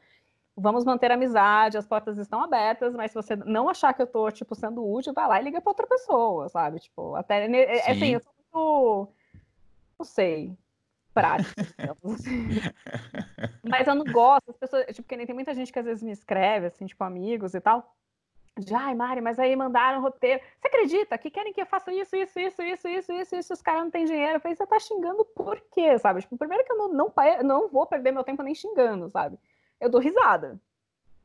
Vamos 0.55 0.84
manter 0.84 1.12
a 1.12 1.14
amizade, 1.14 1.78
as 1.78 1.86
portas 1.86 2.18
estão 2.18 2.43
abertas, 2.43 2.95
mas 2.95 3.12
se 3.12 3.16
você 3.16 3.36
não 3.36 3.70
achar 3.70 3.93
que 3.93 4.01
eu 4.01 4.08
tô, 4.08 4.32
tipo, 4.32 4.55
sendo 4.55 4.84
útil, 4.84 5.14
vai 5.14 5.28
lá 5.28 5.39
e 5.39 5.43
liga 5.43 5.62
para 5.62 5.70
outra 5.70 5.86
pessoa, 5.86 6.49
sabe? 6.49 6.80
Tipo, 6.80 7.14
até, 7.14 7.45
é, 7.45 7.91
assim, 7.91 8.08
eu 8.08 8.20
sou 8.20 8.34
muito, 8.34 9.14
não 9.99 10.03
sei, 10.03 10.58
prática. 11.22 11.65
Mas 13.63 13.88
eu 13.88 13.95
não 13.95 14.05
gosto, 14.05 14.49
as 14.49 14.57
pessoas, 14.57 14.86
tipo, 14.88 15.07
que 15.07 15.18
nem 15.18 15.26
tem 15.26 15.36
muita 15.36 15.53
gente 15.53 15.72
que 15.72 15.80
às 15.80 15.86
vezes 15.86 16.03
me 16.03 16.11
escreve, 16.11 16.68
assim, 16.68 16.86
tipo, 16.86 17.03
amigos 17.03 17.53
e 17.53 17.61
tal. 17.61 17.95
De, 18.57 18.74
ai, 18.74 18.95
Mari, 18.95 19.22
mas 19.22 19.38
aí 19.38 19.55
mandaram 19.55 20.01
roteiro. 20.01 20.41
Você 20.59 20.68
acredita 20.68 21.18
que 21.18 21.30
querem 21.30 21.53
que 21.53 21.61
eu 21.61 21.65
faça 21.65 21.93
isso, 21.93 22.15
isso, 22.15 22.39
isso, 22.39 22.61
isso, 22.63 22.88
isso, 22.88 23.11
isso, 23.13 23.36
isso, 23.36 23.53
os 23.53 23.61
caras 23.61 23.84
não 23.84 23.91
têm 23.91 24.05
dinheiro? 24.05 24.38
Eu 24.38 24.39
falei, 24.39 24.55
você 24.55 24.65
tá 24.65 24.80
xingando 24.80 25.24
por 25.24 25.61
quê, 25.72 25.97
sabe? 25.99 26.22
Tipo, 26.22 26.38
primeiro 26.38 26.63
que 26.63 26.72
eu 26.72 26.78
não, 26.78 26.89
não, 26.89 27.13
não 27.43 27.70
vou 27.70 27.86
perder 27.86 28.11
meu 28.11 28.24
tempo 28.24 28.41
nem 28.41 28.55
xingando, 28.55 29.09
sabe? 29.09 29.38
Eu 29.80 29.89
dou 29.89 30.01
risada. 30.01 30.59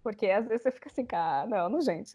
Porque 0.03 0.29
às 0.29 0.47
vezes 0.47 0.63
você 0.63 0.71
fica 0.71 0.89
assim, 0.89 1.07
cara, 1.07 1.47
não, 1.47 1.69
não, 1.69 1.81
gente. 1.81 2.13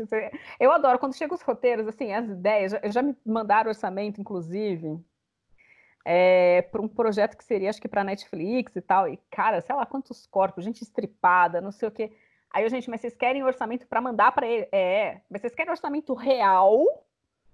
Eu 0.59 0.71
adoro 0.71 0.99
quando 0.99 1.15
chegam 1.15 1.35
os 1.35 1.41
roteiros, 1.41 1.87
assim, 1.87 2.13
as 2.13 2.27
ideias, 2.29 2.73
já, 2.73 2.81
já 2.85 3.01
me 3.01 3.15
mandaram 3.25 3.69
orçamento, 3.69 4.19
inclusive, 4.21 4.99
é, 6.09 6.61
para 6.61 6.81
um 6.81 6.87
projeto 6.87 7.35
que 7.35 7.43
seria, 7.43 7.69
acho 7.69 7.81
que 7.81 7.87
para 7.89 8.01
Netflix 8.01 8.73
e 8.77 8.81
tal. 8.81 9.09
E, 9.09 9.17
cara, 9.29 9.59
sei 9.59 9.75
lá 9.75 9.85
quantos 9.85 10.25
corpos, 10.25 10.63
gente 10.63 10.81
estripada, 10.81 11.59
não 11.59 11.69
sei 11.69 11.89
o 11.89 11.91
quê. 11.91 12.15
Aí 12.49 12.63
eu, 12.63 12.69
gente, 12.69 12.89
mas 12.89 13.01
vocês 13.01 13.13
querem 13.13 13.43
orçamento 13.43 13.85
para 13.85 13.99
mandar 13.99 14.31
para 14.31 14.47
ele? 14.47 14.69
É, 14.71 15.19
mas 15.29 15.41
vocês 15.41 15.53
querem 15.53 15.69
orçamento 15.69 16.13
real 16.13 16.81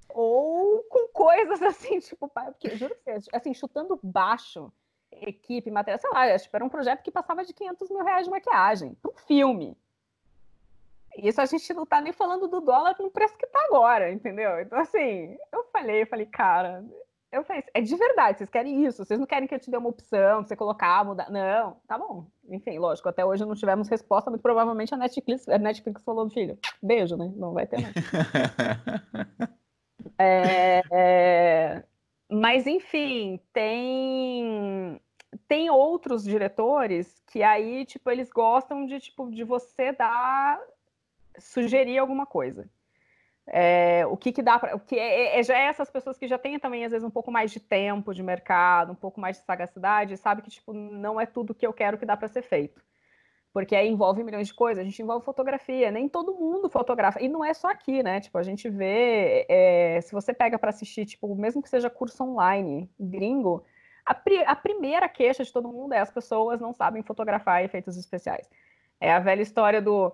ou 0.07 0.83
com 0.83 1.07
coisas 1.07 1.59
assim, 1.63 1.97
tipo, 1.97 2.29
porque, 2.29 2.77
juro 2.77 2.95
que 3.03 3.35
assim, 3.35 3.55
chutando 3.55 3.99
baixo, 4.03 4.71
equipe, 5.11 5.71
material, 5.71 5.99
sei 5.99 6.11
lá, 6.11 6.37
tipo, 6.37 6.55
era 6.55 6.63
um 6.63 6.69
projeto 6.69 7.01
que 7.01 7.09
passava 7.09 7.43
de 7.43 7.53
500 7.53 7.89
mil 7.89 8.03
reais 8.03 8.25
de 8.25 8.29
maquiagem, 8.29 8.93
para 9.01 9.09
um 9.09 9.17
filme. 9.17 9.75
Isso 11.17 11.41
a 11.41 11.45
gente 11.47 11.73
não 11.73 11.87
tá 11.87 11.99
nem 11.99 12.13
falando 12.13 12.47
do 12.47 12.61
dólar 12.61 12.95
no 12.99 13.09
preço 13.09 13.35
que 13.35 13.47
tá 13.47 13.65
agora, 13.65 14.11
entendeu? 14.11 14.59
Então, 14.59 14.77
assim, 14.77 15.35
eu 15.51 15.63
falei, 15.71 16.03
eu 16.03 16.07
falei, 16.07 16.27
cara, 16.27 16.83
eu 17.33 17.43
falei, 17.43 17.63
é 17.73 17.81
de 17.81 17.95
verdade, 17.95 18.37
vocês 18.37 18.49
querem 18.49 18.85
isso, 18.85 19.03
vocês 19.03 19.19
não 19.19 19.25
querem 19.25 19.47
que 19.47 19.55
eu 19.55 19.59
te 19.59 19.71
dê 19.71 19.75
uma 19.75 19.89
opção, 19.89 20.43
você 20.43 20.55
colocar, 20.55 21.03
mudar. 21.03 21.31
Não, 21.31 21.77
tá 21.87 21.97
bom. 21.97 22.27
Enfim, 22.47 22.77
lógico, 22.77 23.09
até 23.09 23.25
hoje 23.25 23.43
não 23.43 23.55
tivemos 23.55 23.89
resposta, 23.89 24.29
muito 24.29 24.43
provavelmente 24.43 24.93
a 24.93 24.97
Netflix, 24.97 25.49
a 25.49 25.57
Netflix 25.57 26.03
falou, 26.03 26.29
filho, 26.29 26.57
beijo, 26.81 27.17
né? 27.17 27.33
Não 27.35 27.53
vai 27.53 27.65
ter 27.65 27.81
mais. 27.81 27.95
é, 30.19 30.83
é, 30.91 31.83
mas, 32.29 32.67
enfim, 32.67 33.39
tem 33.51 35.01
tem 35.47 35.71
outros 35.71 36.23
diretores 36.23 37.19
que 37.31 37.41
aí, 37.41 37.83
tipo, 37.85 38.11
eles 38.11 38.29
gostam 38.29 38.85
de, 38.85 38.99
tipo, 38.99 39.31
de 39.31 39.43
você 39.43 39.91
dar, 39.91 40.61
sugerir 41.39 41.97
alguma 41.97 42.27
coisa. 42.27 42.69
É, 43.47 44.05
o 44.05 44.15
que, 44.15 44.31
que 44.31 44.41
dá 44.41 44.57
para. 44.57 44.75
O 44.75 44.79
que 44.79 44.97
é, 44.97 45.39
é, 45.39 45.43
já 45.43 45.57
é 45.57 45.65
essas 45.65 45.89
pessoas 45.89 46.17
que 46.17 46.27
já 46.27 46.37
têm 46.37 46.57
também, 46.59 46.85
às 46.85 46.91
vezes, 46.91 47.05
um 47.05 47.11
pouco 47.11 47.31
mais 47.31 47.51
de 47.51 47.59
tempo 47.59 48.13
de 48.13 48.23
mercado, 48.23 48.93
um 48.93 48.95
pouco 48.95 49.19
mais 49.19 49.37
de 49.37 49.43
sagacidade, 49.45 50.15
sabe 50.17 50.41
que 50.41 50.49
tipo, 50.49 50.73
não 50.73 51.19
é 51.19 51.25
tudo 51.25 51.53
que 51.53 51.67
eu 51.67 51.73
quero 51.73 51.97
que 51.97 52.05
dá 52.05 52.15
para 52.15 52.27
ser 52.27 52.41
feito. 52.41 52.81
porque 53.53 53.75
aí 53.75 53.87
envolve 53.89 54.23
milhões 54.23 54.47
de 54.47 54.53
coisas, 54.53 54.81
a 54.81 54.85
gente 54.85 55.01
envolve 55.01 55.25
fotografia, 55.25 55.91
nem 55.91 56.09
todo 56.09 56.33
mundo 56.35 56.69
fotografa, 56.69 57.21
e 57.21 57.29
não 57.29 57.45
é 57.45 57.53
só 57.53 57.69
aqui, 57.69 58.03
né, 58.03 58.19
tipo, 58.21 58.37
a 58.37 58.43
gente 58.43 58.69
vê, 58.69 59.45
é, 59.49 60.01
se 60.01 60.11
você 60.13 60.33
pega 60.33 60.57
para 60.59 60.71
assistir, 60.71 61.05
tipo, 61.05 61.35
mesmo 61.35 61.61
que 61.61 61.69
seja 61.69 61.89
curso 61.89 62.23
online, 62.23 62.89
gringo, 62.99 63.63
a, 64.05 64.13
pri 64.13 64.43
a, 64.45 64.55
primeira 64.55 65.07
queixa 65.09 65.43
de 65.43 65.53
todo 65.53 65.69
mundo 65.69 65.93
é 65.93 65.99
as 65.99 66.11
pessoas 66.11 66.59
não 66.59 66.73
sabem 66.73 67.03
fotografar 67.03 67.63
efeitos 67.63 67.97
especiais. 67.97 68.49
É 68.99 69.11
a 69.11 69.19
velha 69.19 69.41
história 69.41 69.81
do 69.81 70.13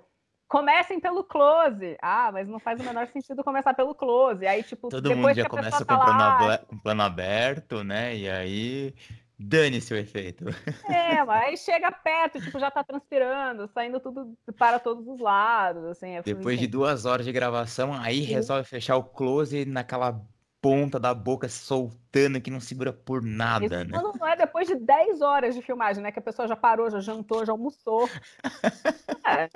comecem 0.49 0.99
pelo 0.99 1.23
close. 1.23 1.95
Ah, 2.01 2.31
mas 2.33 2.47
não 2.47 2.59
faz 2.59 2.81
o 2.81 2.83
menor 2.83 3.07
sentido 3.07 3.43
começar 3.43 3.73
pelo 3.73 3.95
close. 3.95 4.45
Aí, 4.45 4.63
tipo, 4.63 4.89
todo 4.89 5.15
mundo 5.15 5.33
já 5.33 5.47
começa 5.47 5.85
com, 5.85 5.97
tá 5.97 5.97
plano 5.97 6.67
com 6.67 6.79
plano 6.79 7.03
aberto, 7.03 7.83
né? 7.83 8.15
E 8.15 8.29
aí 8.29 8.93
Dane-se 9.41 9.93
o 9.93 9.97
efeito. 9.97 10.45
É, 10.89 11.23
mas 11.23 11.45
aí 11.45 11.57
chega 11.57 11.91
perto, 11.91 12.41
tipo, 12.41 12.59
já 12.59 12.71
tá 12.71 12.83
transpirando, 12.83 13.67
saindo 13.67 13.99
tudo 13.99 14.35
para 14.57 14.79
todos 14.79 15.07
os 15.07 15.19
lados, 15.19 15.85
assim. 15.85 16.15
É 16.15 16.21
Depois 16.21 16.59
de 16.59 16.67
duas 16.67 17.05
horas 17.05 17.25
de 17.25 17.31
gravação, 17.31 17.93
aí 17.93 18.25
Sim. 18.25 18.33
resolve 18.33 18.67
fechar 18.67 18.97
o 18.97 19.03
close 19.03 19.65
naquela 19.65 20.19
ponta 20.59 20.99
da 20.99 21.13
boca 21.13 21.47
soltando 21.47 22.41
que 22.41 22.51
não 22.51 22.59
segura 22.59 22.91
por 22.91 23.21
nada, 23.21 23.65
Isso 23.65 23.75
né? 23.75 24.01
Não, 24.01 24.11
não 24.11 24.27
é 24.27 24.35
depois 24.35 24.67
de 24.67 24.75
10 24.75 25.21
horas 25.21 25.55
de 25.55 25.61
filmagem, 25.61 26.03
né? 26.03 26.11
Que 26.11 26.19
a 26.19 26.23
pessoa 26.23 26.47
já 26.47 26.55
parou, 26.55 26.89
já 26.89 26.99
jantou, 26.99 27.45
já 27.45 27.53
almoçou. 27.53 28.09
é. 29.25 29.47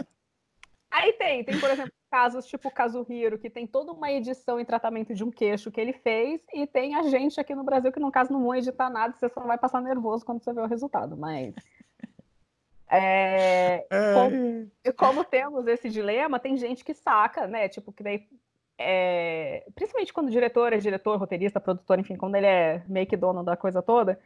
Aí 0.94 1.12
tem, 1.14 1.44
tem, 1.44 1.60
por 1.60 1.72
exemplo, 1.72 1.92
casos 2.12 2.46
tipo 2.46 2.68
o 2.68 2.72
Kazuhiro, 2.72 3.40
que 3.40 3.50
tem 3.50 3.66
toda 3.66 3.92
uma 3.92 4.12
edição 4.12 4.60
e 4.60 4.66
tratamento 4.66 5.16
de 5.16 5.24
um 5.24 5.32
queixo 5.32 5.72
que 5.72 5.82
ele 5.82 5.92
fez, 5.92 6.40
e 6.54 6.68
tem 6.68 6.94
a 6.94 7.02
gente 7.02 7.42
aqui 7.42 7.56
no 7.56 7.64
Brasil 7.64 7.92
que, 7.92 8.00
no 8.00 8.12
caso, 8.12 8.32
não 8.32 8.44
vão 8.44 8.54
editar 8.54 8.92
nada, 8.92 9.16
você 9.16 9.28
só 9.28 9.42
vai 9.42 9.58
passar 9.58 9.82
nervoso 9.82 10.24
quando 10.24 10.44
você 10.44 10.54
vê 10.54 10.62
o 10.62 10.68
resultado, 10.68 11.18
mas... 11.18 11.56
É, 12.96 13.88
como, 14.14 14.72
como, 14.96 15.24
temos 15.24 15.66
esse 15.66 15.90
dilema, 15.90 16.38
tem 16.38 16.56
gente 16.56 16.86
que 16.86 16.94
saca, 16.94 17.48
né? 17.48 17.68
Tipo, 17.68 17.92
que 17.92 18.04
daí. 18.04 18.28
É, 18.78 19.66
principalmente 19.74 20.14
quando 20.14 20.28
o 20.28 20.32
diretor 20.32 20.74
é 20.74 20.78
diretor, 20.78 21.18
roteirista, 21.18 21.60
produtor, 21.60 21.98
enfim, 21.98 22.16
quando 22.16 22.36
ele 22.36 22.46
é 22.46 22.84
meio 22.88 23.08
que 23.08 23.18
dono 23.18 23.44
da 23.44 23.58
coisa 23.58 23.82
toda, 23.82 24.20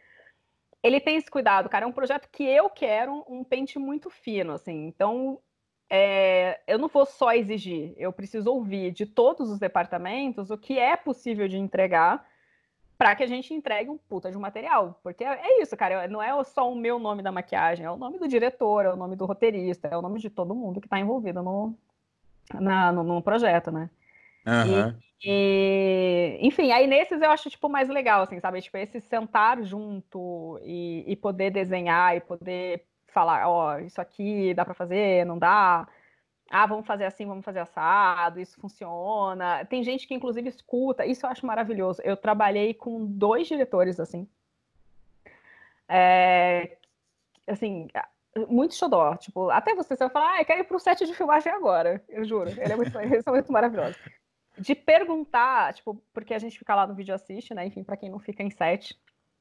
ele 0.84 0.99
tem 0.99 1.15
esse 1.15 1.32
cuidado, 1.32 1.70
cara. 1.70 1.86
É 1.86 1.88
um 1.88 1.93
projeto 1.93 2.28
que 2.30 2.43
eu 2.43 2.70
quero 2.70 3.24
um 3.30 3.41
pente 3.41 3.80
muito 3.80 4.09
fino, 4.09 4.51
assim. 4.51 4.88
Então, 4.88 5.39
é, 5.89 6.59
eu 6.67 6.77
não 6.77 6.88
vou 6.88 7.05
só 7.05 7.31
exigir, 7.31 7.93
eu 7.97 8.11
preciso 8.11 8.51
ouvir 8.51 8.91
de 8.91 9.05
todos 9.05 9.49
os 9.49 9.59
departamentos 9.59 10.49
o 10.49 10.57
que 10.57 10.77
é 10.77 10.95
possível 10.97 11.47
de 11.47 11.57
entregar 11.57 12.25
para 12.97 13.15
que 13.15 13.23
a 13.23 13.27
gente 13.27 13.53
entregue 13.53 13.89
um 13.89 13.97
puta 13.97 14.31
de 14.31 14.38
um 14.38 14.41
material. 14.41 14.99
Porque 15.03 15.23
é, 15.23 15.39
é 15.41 15.61
isso, 15.61 15.77
cara, 15.77 16.07
não 16.07 16.21
é 16.21 16.43
só 16.43 16.69
o 16.69 16.75
meu 16.75 16.97
nome 16.99 17.21
da 17.21 17.31
maquiagem, 17.31 17.85
é 17.85 17.91
o 17.91 17.97
nome 17.97 18.17
do 18.17 18.27
diretor, 18.27 18.85
é 18.85 18.91
o 18.91 18.95
nome 18.95 19.15
do 19.15 19.25
roteirista, 19.25 19.88
é 19.88 19.95
o 19.95 20.01
nome 20.01 20.19
de 20.19 20.29
todo 20.29 20.55
mundo 20.55 20.81
que 20.81 20.88
está 20.88 20.99
envolvido 20.99 21.41
no, 21.43 21.73
na, 22.53 22.91
no, 22.91 23.03
no, 23.03 23.21
projeto, 23.21 23.71
né? 23.71 23.89
Uhum. 24.45 24.95
E, 25.23 26.38
e, 26.41 26.47
enfim, 26.47 26.71
aí 26.71 26.88
nesses 26.88 27.21
eu 27.21 27.29
acho, 27.29 27.49
tipo, 27.49 27.69
mais 27.69 27.88
legal, 27.88 28.23
assim, 28.23 28.39
sabe? 28.39 28.61
Tipo, 28.61 28.77
esse 28.77 28.99
sentar 28.99 29.61
junto 29.63 30.59
e, 30.63 31.03
e 31.07 31.15
poder 31.15 31.51
desenhar 31.51 32.17
e 32.17 32.19
poder 32.19 32.83
falar, 33.07 33.47
ó, 33.47 33.75
oh, 33.75 33.79
isso 33.79 33.99
aqui 34.01 34.53
dá 34.53 34.65
para 34.65 34.73
fazer, 34.73 35.25
não 35.25 35.37
dá. 35.37 35.87
Ah, 36.49 36.65
vamos 36.65 36.87
fazer 36.87 37.05
assim, 37.05 37.25
vamos 37.25 37.43
fazer 37.43 37.59
assado, 37.59 38.39
isso 38.39 38.59
funciona. 38.59 39.65
Tem 39.65 39.83
gente 39.83 40.07
que 40.07 40.13
inclusive 40.13 40.47
escuta, 40.47 41.05
isso 41.05 41.25
eu 41.25 41.29
acho 41.29 41.45
maravilhoso. 41.45 42.01
Eu 42.03 42.15
trabalhei 42.15 42.73
com 42.73 43.05
dois 43.05 43.47
diretores 43.47 43.99
assim. 43.99 44.27
É, 45.89 46.77
assim, 47.47 47.87
muito 48.49 48.75
xodó. 48.75 49.15
Tipo, 49.15 49.49
até 49.49 49.73
você, 49.73 49.95
você 49.95 50.03
vai 50.03 50.09
falar, 50.09 50.33
ah, 50.33 50.41
eu 50.41 50.45
quero 50.45 50.61
ir 50.61 50.65
pro 50.65 50.79
set 50.79 51.05
de 51.05 51.13
filmagem 51.13 51.51
agora. 51.51 52.03
Eu 52.07 52.23
juro. 52.25 52.49
Ele 52.49 52.73
é 52.73 52.75
muito, 52.75 52.97
eles 52.99 53.23
são 53.23 53.33
muito 53.33 53.51
maravilhosos. 53.51 53.97
De 54.57 54.73
perguntar, 54.75 55.73
tipo, 55.73 56.01
porque 56.13 56.33
a 56.33 56.39
gente 56.39 56.57
fica 56.57 56.75
lá 56.75 56.87
no 56.87 56.95
vídeo 56.95 57.13
assiste, 57.13 57.53
né? 57.53 57.65
Enfim, 57.65 57.83
para 57.83 57.97
quem 57.97 58.09
não 58.09 58.19
fica 58.19 58.43
em 58.43 58.49
set, 58.49 58.99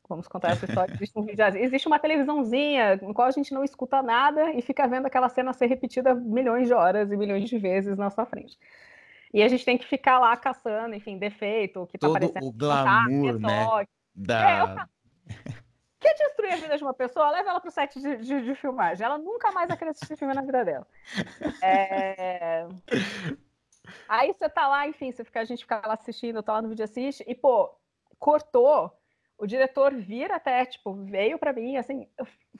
Vamos 0.09 0.29
contar 0.29 0.53
essa 0.53 0.67
história. 0.67 0.95
Existe, 0.95 1.19
um 1.19 1.27
existe 1.57 1.87
uma 1.89 1.99
televisãozinha 1.99 2.97
no 2.97 3.13
qual 3.13 3.27
a 3.27 3.33
gente 3.33 3.53
não 3.53 3.65
escuta 3.65 4.03
nada 4.03 4.53
e 4.53 4.63
fica 4.63 4.87
vendo 4.87 5.07
aquela 5.07 5.29
cena 5.29 5.53
ser 5.53 5.67
repetida 5.67 6.15
milhões 6.15 6.69
de 6.69 6.75
horas 6.75 7.11
e 7.11 7.17
milhões 7.17 7.49
de 7.49 7.59
vezes 7.59 7.97
na 7.97 8.11
sua 8.11 8.25
frente. 8.25 8.57
E 9.35 9.43
a 9.43 9.49
gente 9.49 9.65
tem 9.65 9.77
que 9.77 9.87
ficar 9.87 10.19
lá 10.19 10.37
caçando, 10.37 10.95
enfim, 10.95 11.19
defeito, 11.19 11.83
o 11.83 11.87
que 11.87 11.99
tá 11.99 12.07
Todo 12.07 12.17
aparecendo. 12.17 12.47
o 12.47 12.53
glamour, 12.53 13.39
né? 13.39 13.87
Da... 14.15 14.51
É, 14.51 14.63
eu... 14.63 14.69
Quer 15.99 16.15
destruir 16.15 16.53
a 16.53 16.57
vida 16.57 16.77
de 16.77 16.85
uma 16.85 16.95
pessoa, 16.95 17.31
leva 17.31 17.51
ela 17.51 17.61
pro 17.61 17.71
set 17.71 18.01
de, 18.01 18.17
de, 18.19 18.43
de 18.43 18.55
filmagem. 18.55 19.05
Ela 19.05 19.19
nunca 19.19 19.51
mais 19.51 19.69
vai 19.69 19.77
querer 19.77 19.91
assistir 19.91 20.17
filme 20.17 20.35
na 20.35 20.43
vida 20.43 20.65
dela. 20.65 20.87
É... 21.63 22.67
Aí 24.09 24.33
você 24.33 24.49
tá 24.49 24.69
lá, 24.69 24.87
enfim, 24.87 25.11
você 25.11 25.25
fica, 25.25 25.41
a 25.41 25.45
gente 25.45 25.63
fica 25.63 25.83
lá 25.85 25.95
assistindo, 25.95 26.43
tá 26.43 26.53
lá 26.53 26.63
no 26.63 26.69
vídeo 26.69 26.85
assiste, 26.85 27.25
e, 27.27 27.35
pô, 27.35 27.75
cortou 28.19 28.93
o 29.39 29.47
diretor 29.47 29.95
vira 29.95 30.37
até, 30.37 30.65
tipo, 30.65 30.95
veio 31.05 31.39
para 31.39 31.53
mim, 31.53 31.77
assim, 31.77 32.09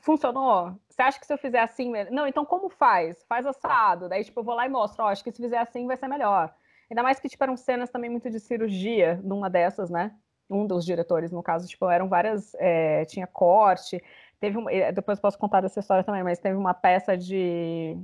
funcionou? 0.01 0.79
Você 0.89 1.03
acha 1.03 1.19
que 1.19 1.27
se 1.27 1.33
eu 1.33 1.39
fizer 1.39 1.61
assim, 1.61 1.93
não, 2.11 2.27
então 2.27 2.45
como 2.45 2.69
faz? 2.69 3.23
Faz 3.25 3.47
assado, 3.47 4.09
daí, 4.09 4.25
tipo, 4.25 4.41
eu 4.41 4.45
vou 4.45 4.55
lá 4.55 4.67
e 4.67 4.69
mostro, 4.69 5.05
ó, 5.05 5.09
acho 5.09 5.25
que 5.25 5.33
se 5.33 5.43
fizer 5.43 5.59
assim 5.59 5.87
vai 5.87 5.97
ser 5.97 6.09
melhor. 6.09 6.55
Ainda 6.91 7.03
mais 7.03 7.19
que, 7.19 7.29
tipo, 7.29 7.43
eram 7.43 7.57
cenas 7.57 7.91
também 7.91 8.11
muito 8.11 8.31
de 8.31 8.39
cirurgia 8.39 9.19
numa 9.25 9.49
dessas, 9.49 9.91
né? 9.91 10.15
Um 10.49 10.67
dos 10.67 10.85
diretores, 10.85 11.33
no 11.33 11.43
caso, 11.43 11.67
tipo, 11.67 11.89
eram 11.91 12.09
várias, 12.09 12.55
é, 12.57 13.05
tinha 13.07 13.27
corte, 13.27 14.03
teve, 14.39 14.59
um, 14.59 14.67
depois 14.95 15.19
posso 15.19 15.39
contar 15.39 15.63
dessa 15.63 15.81
história 15.81 16.05
também, 16.05 16.23
mas 16.23 16.39
teve 16.39 16.57
uma 16.57 16.75
peça 16.75 17.17
de... 17.17 17.97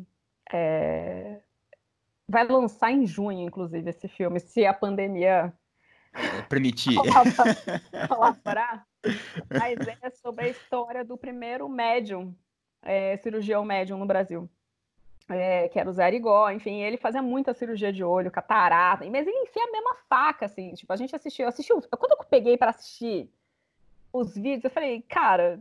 É, 0.53 1.41
vai 2.29 2.47
lançar 2.47 2.91
em 2.91 3.07
junho, 3.07 3.47
inclusive, 3.47 3.89
esse 3.91 4.09
filme, 4.09 4.41
se 4.41 4.65
a 4.65 4.73
pandemia 4.73 5.53
permitir. 6.49 6.95
Colaborar. 8.09 8.87
Mas 9.51 9.79
é 10.01 10.11
sobre 10.11 10.47
a 10.47 10.49
história 10.49 11.05
do 11.05 11.17
primeiro 11.17 11.69
médium, 11.69 12.35
é, 12.83 13.17
cirurgião 13.19 13.65
médium 13.65 13.99
no 13.99 14.07
Brasil. 14.07 14.49
É, 15.29 15.69
que 15.69 15.79
era 15.79 15.89
o 15.89 15.93
Zé 15.93 16.05
Arigó, 16.05 16.51
enfim, 16.51 16.81
ele 16.83 16.97
fazia 16.97 17.23
muita 17.23 17.55
cirurgia 17.55 17.93
de 17.93 18.03
olho, 18.03 18.31
catarata, 18.31 19.09
mas 19.09 19.27
ele 19.27 19.37
enfia 19.39 19.63
a 19.63 19.71
mesma 19.71 19.95
faca, 20.09 20.47
assim, 20.47 20.75
tipo, 20.75 20.93
a 20.93 20.97
gente 20.97 21.15
assistiu, 21.15 21.47
assistiu, 21.47 21.81
quando 21.97 22.13
eu 22.13 22.27
peguei 22.29 22.59
para 22.59 22.71
assistir 22.71 23.33
os 24.13 24.35
vídeos, 24.35 24.65
eu 24.65 24.71
falei, 24.71 25.01
cara, 25.03 25.61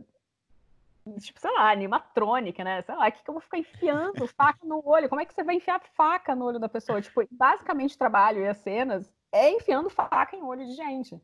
tipo, 1.20 1.40
sei 1.40 1.50
lá, 1.52 1.70
animatrônica, 1.70 2.62
né, 2.64 2.82
sei 2.82 2.94
lá, 2.96 3.06
o 3.06 3.12
que, 3.12 3.22
que 3.22 3.30
eu 3.30 3.34
vou 3.34 3.40
ficar 3.40 3.58
enfiando 3.58 4.26
faca 4.26 4.66
no 4.66 4.82
olho, 4.84 5.08
como 5.08 5.20
é 5.20 5.24
que 5.24 5.32
você 5.32 5.44
vai 5.44 5.54
enfiar 5.54 5.80
faca 5.94 6.34
no 6.34 6.44
olho 6.44 6.58
da 6.58 6.68
pessoa, 6.68 7.00
tipo, 7.00 7.22
basicamente 7.30 7.96
trabalho 7.96 8.40
e 8.40 8.48
as 8.48 8.58
cenas 8.58 9.08
é 9.32 9.50
enfiando 9.50 9.90
faca 9.90 10.36
em 10.36 10.42
olho 10.42 10.64
de 10.64 10.74
gente. 10.74 11.20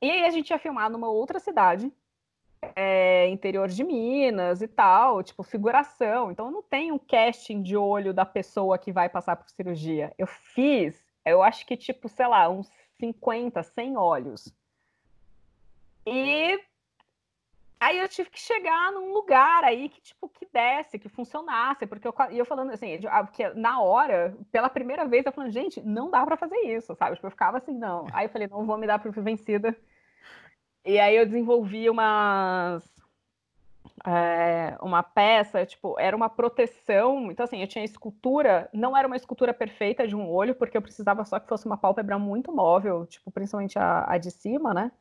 E 0.00 0.10
aí 0.10 0.24
a 0.24 0.30
gente 0.30 0.50
ia 0.50 0.58
filmar 0.58 0.90
numa 0.90 1.08
outra 1.08 1.38
cidade, 1.40 1.92
é, 2.74 3.28
interior 3.28 3.68
de 3.68 3.82
Minas 3.82 4.62
e 4.62 4.68
tal, 4.68 5.22
tipo, 5.22 5.42
figuração. 5.42 6.30
Então 6.30 6.46
eu 6.46 6.52
não 6.52 6.62
tenho 6.62 6.94
um 6.94 6.98
casting 6.98 7.62
de 7.62 7.76
olho 7.76 8.14
da 8.14 8.24
pessoa 8.24 8.78
que 8.78 8.92
vai 8.92 9.08
passar 9.08 9.36
por 9.36 9.48
cirurgia. 9.50 10.12
Eu 10.16 10.26
fiz, 10.26 11.04
eu 11.24 11.42
acho 11.42 11.66
que, 11.66 11.76
tipo, 11.76 12.08
sei 12.08 12.26
lá, 12.26 12.48
uns 12.48 12.70
50, 12.98 13.62
100 13.62 13.96
olhos. 13.96 14.54
E 16.06 16.60
Aí 17.78 17.98
eu 17.98 18.08
tive 18.08 18.30
que 18.30 18.40
chegar 18.40 18.90
num 18.90 19.12
lugar 19.12 19.62
aí 19.62 19.90
que, 19.90 20.00
tipo, 20.00 20.28
que 20.30 20.46
desse, 20.50 20.98
que 20.98 21.10
funcionasse, 21.10 21.86
porque 21.86 22.08
eu, 22.08 22.14
eu 22.30 22.44
falando 22.46 22.72
assim, 22.72 22.98
ah, 23.06 23.22
porque 23.22 23.50
na 23.50 23.80
hora, 23.80 24.34
pela 24.50 24.70
primeira 24.70 25.06
vez, 25.06 25.26
eu 25.26 25.32
falando, 25.32 25.52
gente, 25.52 25.82
não 25.82 26.10
dá 26.10 26.24
para 26.24 26.38
fazer 26.38 26.56
isso, 26.60 26.94
sabe? 26.94 27.16
Tipo, 27.16 27.26
eu 27.26 27.30
ficava 27.30 27.58
assim, 27.58 27.74
não. 27.74 28.06
Aí 28.14 28.26
eu 28.26 28.30
falei, 28.30 28.48
não 28.48 28.64
vou 28.64 28.78
me 28.78 28.86
dar 28.86 28.98
por 28.98 29.12
vencida. 29.12 29.76
E 30.86 30.98
aí 30.98 31.16
eu 31.16 31.26
desenvolvi 31.26 31.90
umas. 31.90 32.88
É, 34.06 34.76
uma 34.80 35.02
peça, 35.02 35.66
tipo, 35.66 35.98
era 35.98 36.16
uma 36.16 36.30
proteção. 36.30 37.30
Então, 37.30 37.44
assim, 37.44 37.60
eu 37.60 37.66
tinha 37.66 37.84
escultura, 37.84 38.70
não 38.72 38.96
era 38.96 39.06
uma 39.06 39.16
escultura 39.16 39.52
perfeita 39.52 40.06
de 40.06 40.16
um 40.16 40.30
olho, 40.30 40.54
porque 40.54 40.76
eu 40.76 40.82
precisava 40.82 41.24
só 41.24 41.38
que 41.38 41.48
fosse 41.48 41.66
uma 41.66 41.76
pálpebra 41.76 42.18
muito 42.18 42.52
móvel, 42.52 43.04
tipo, 43.06 43.30
principalmente 43.30 43.78
a, 43.78 44.06
a 44.08 44.16
de 44.16 44.30
cima, 44.30 44.72
né? 44.72 44.92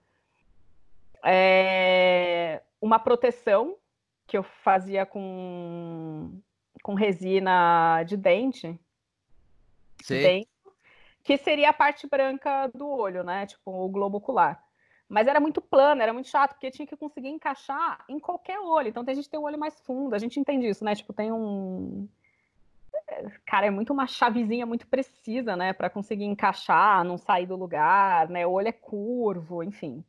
É, 1.24 2.62
uma 2.82 3.00
proteção 3.00 3.78
que 4.28 4.38
eu 4.38 4.44
fazia 4.44 5.06
com, 5.06 6.40
com 6.84 6.94
resina 6.94 8.04
de 8.04 8.18
dente. 8.18 8.80
Dentro, 10.22 10.56
que 11.24 11.38
seria 11.38 11.70
a 11.70 11.74
parte 11.74 12.08
branca 12.08 12.68
do 12.68 12.88
olho, 12.88 13.24
né? 13.24 13.48
Tipo, 13.48 13.72
o 13.72 13.90
globo 13.90 14.18
ocular. 14.18 14.64
Mas 15.08 15.28
era 15.28 15.40
muito 15.40 15.62
plano, 15.62 16.02
era 16.02 16.14
muito 16.14 16.30
chato, 16.30 16.54
porque 16.54 16.72
tinha 16.72 16.88
que 16.88 16.96
conseguir 16.96 17.30
encaixar 17.30 18.04
em 18.10 18.20
qualquer 18.20 18.60
olho. 18.60 18.90
Então, 18.90 19.04
a 19.06 19.14
gente 19.14 19.30
tem 19.30 19.40
um 19.40 19.44
olho 19.44 19.58
mais 19.58 19.80
fundo, 19.82 20.16
a 20.16 20.20
gente 20.20 20.40
entende 20.40 20.68
isso, 20.68 20.84
né? 20.84 20.96
Tipo, 20.96 21.14
tem 21.14 21.32
um. 21.32 22.08
Cara, 23.46 23.68
é 23.68 23.70
muito 23.70 23.94
uma 23.94 24.08
chavezinha 24.08 24.66
muito 24.66 24.88
precisa, 24.88 25.56
né? 25.56 25.74
Para 25.74 25.90
conseguir 25.90 26.26
encaixar, 26.26 27.04
não 27.04 27.18
sair 27.18 27.46
do 27.46 27.56
lugar, 27.56 28.30
né? 28.30 28.46
O 28.48 28.52
olho 28.52 28.68
é 28.68 28.72
curvo, 28.72 29.64
enfim. 29.64 30.04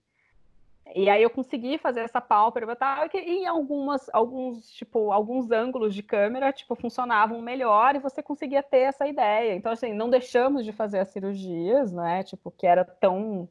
E 0.94 1.10
aí 1.10 1.22
eu 1.22 1.30
consegui 1.30 1.78
fazer 1.78 2.00
essa 2.00 2.20
pálpebra 2.20 2.72
e 2.72 2.76
tal, 2.76 3.06
e 3.12 3.18
em 3.18 3.46
algumas, 3.46 4.08
alguns, 4.12 4.70
tipo, 4.70 5.10
alguns 5.10 5.50
ângulos 5.50 5.94
de 5.94 6.02
câmera, 6.02 6.52
tipo, 6.52 6.74
funcionavam 6.76 7.40
melhor 7.42 7.96
e 7.96 7.98
você 7.98 8.22
conseguia 8.22 8.62
ter 8.62 8.82
essa 8.82 9.06
ideia. 9.06 9.54
Então, 9.54 9.72
assim, 9.72 9.92
não 9.92 10.08
deixamos 10.08 10.64
de 10.64 10.72
fazer 10.72 11.00
as 11.00 11.08
cirurgias, 11.08 11.92
né? 11.92 12.22
Tipo, 12.22 12.50
que 12.50 12.66
era 12.66 12.84
tão 12.84 13.48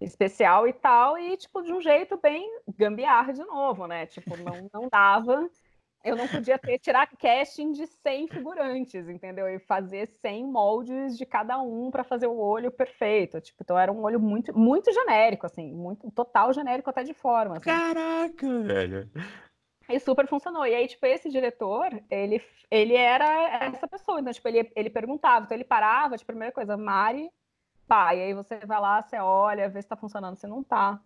especial 0.00 0.66
e 0.66 0.72
tal, 0.72 1.18
e, 1.18 1.36
tipo, 1.36 1.62
de 1.62 1.72
um 1.72 1.80
jeito 1.80 2.16
bem 2.16 2.48
gambiarra 2.76 3.32
de 3.32 3.44
novo, 3.44 3.86
né? 3.86 4.06
Tipo, 4.06 4.36
não, 4.36 4.68
não 4.72 4.88
dava 4.88 5.48
eu 6.08 6.16
não 6.16 6.28
podia 6.28 6.58
ter, 6.58 6.78
tirar 6.78 7.06
casting 7.06 7.72
de 7.72 7.86
100 7.86 8.28
figurantes, 8.28 9.08
entendeu? 9.08 9.48
E 9.48 9.58
fazer 9.58 10.06
100 10.06 10.46
moldes 10.46 11.16
de 11.16 11.26
cada 11.26 11.60
um 11.60 11.90
para 11.90 12.04
fazer 12.04 12.26
o 12.26 12.38
olho 12.38 12.70
perfeito. 12.70 13.40
Tipo, 13.40 13.62
então 13.62 13.78
era 13.78 13.92
um 13.92 14.02
olho 14.02 14.20
muito, 14.20 14.56
muito 14.56 14.92
genérico, 14.92 15.46
assim, 15.46 15.72
muito 15.72 16.10
total 16.10 16.52
genérico 16.52 16.90
até 16.90 17.02
de 17.02 17.14
forma. 17.14 17.56
Assim. 17.56 17.64
Caraca, 17.64 18.62
velho. 18.62 19.10
E 19.88 19.98
super 19.98 20.26
funcionou. 20.26 20.66
E 20.66 20.74
aí, 20.74 20.86
tipo, 20.86 21.06
esse 21.06 21.30
diretor, 21.30 21.88
ele, 22.10 22.44
ele 22.70 22.94
era 22.94 23.64
essa 23.64 23.88
pessoa. 23.88 24.20
Então, 24.20 24.32
tipo, 24.32 24.46
ele, 24.46 24.70
ele 24.76 24.90
perguntava. 24.90 25.46
Então, 25.46 25.56
ele 25.56 25.64
parava, 25.64 26.16
tipo, 26.16 26.26
primeira 26.26 26.52
coisa, 26.52 26.76
Mari, 26.76 27.30
pá. 27.86 28.14
E 28.14 28.20
aí 28.20 28.34
você 28.34 28.58
vai 28.66 28.80
lá, 28.80 29.02
você 29.02 29.18
olha, 29.18 29.68
vê 29.68 29.80
se 29.80 29.88
tá 29.88 29.96
funcionando, 29.96 30.36
se 30.36 30.46
não 30.46 30.62
tá. 30.62 31.00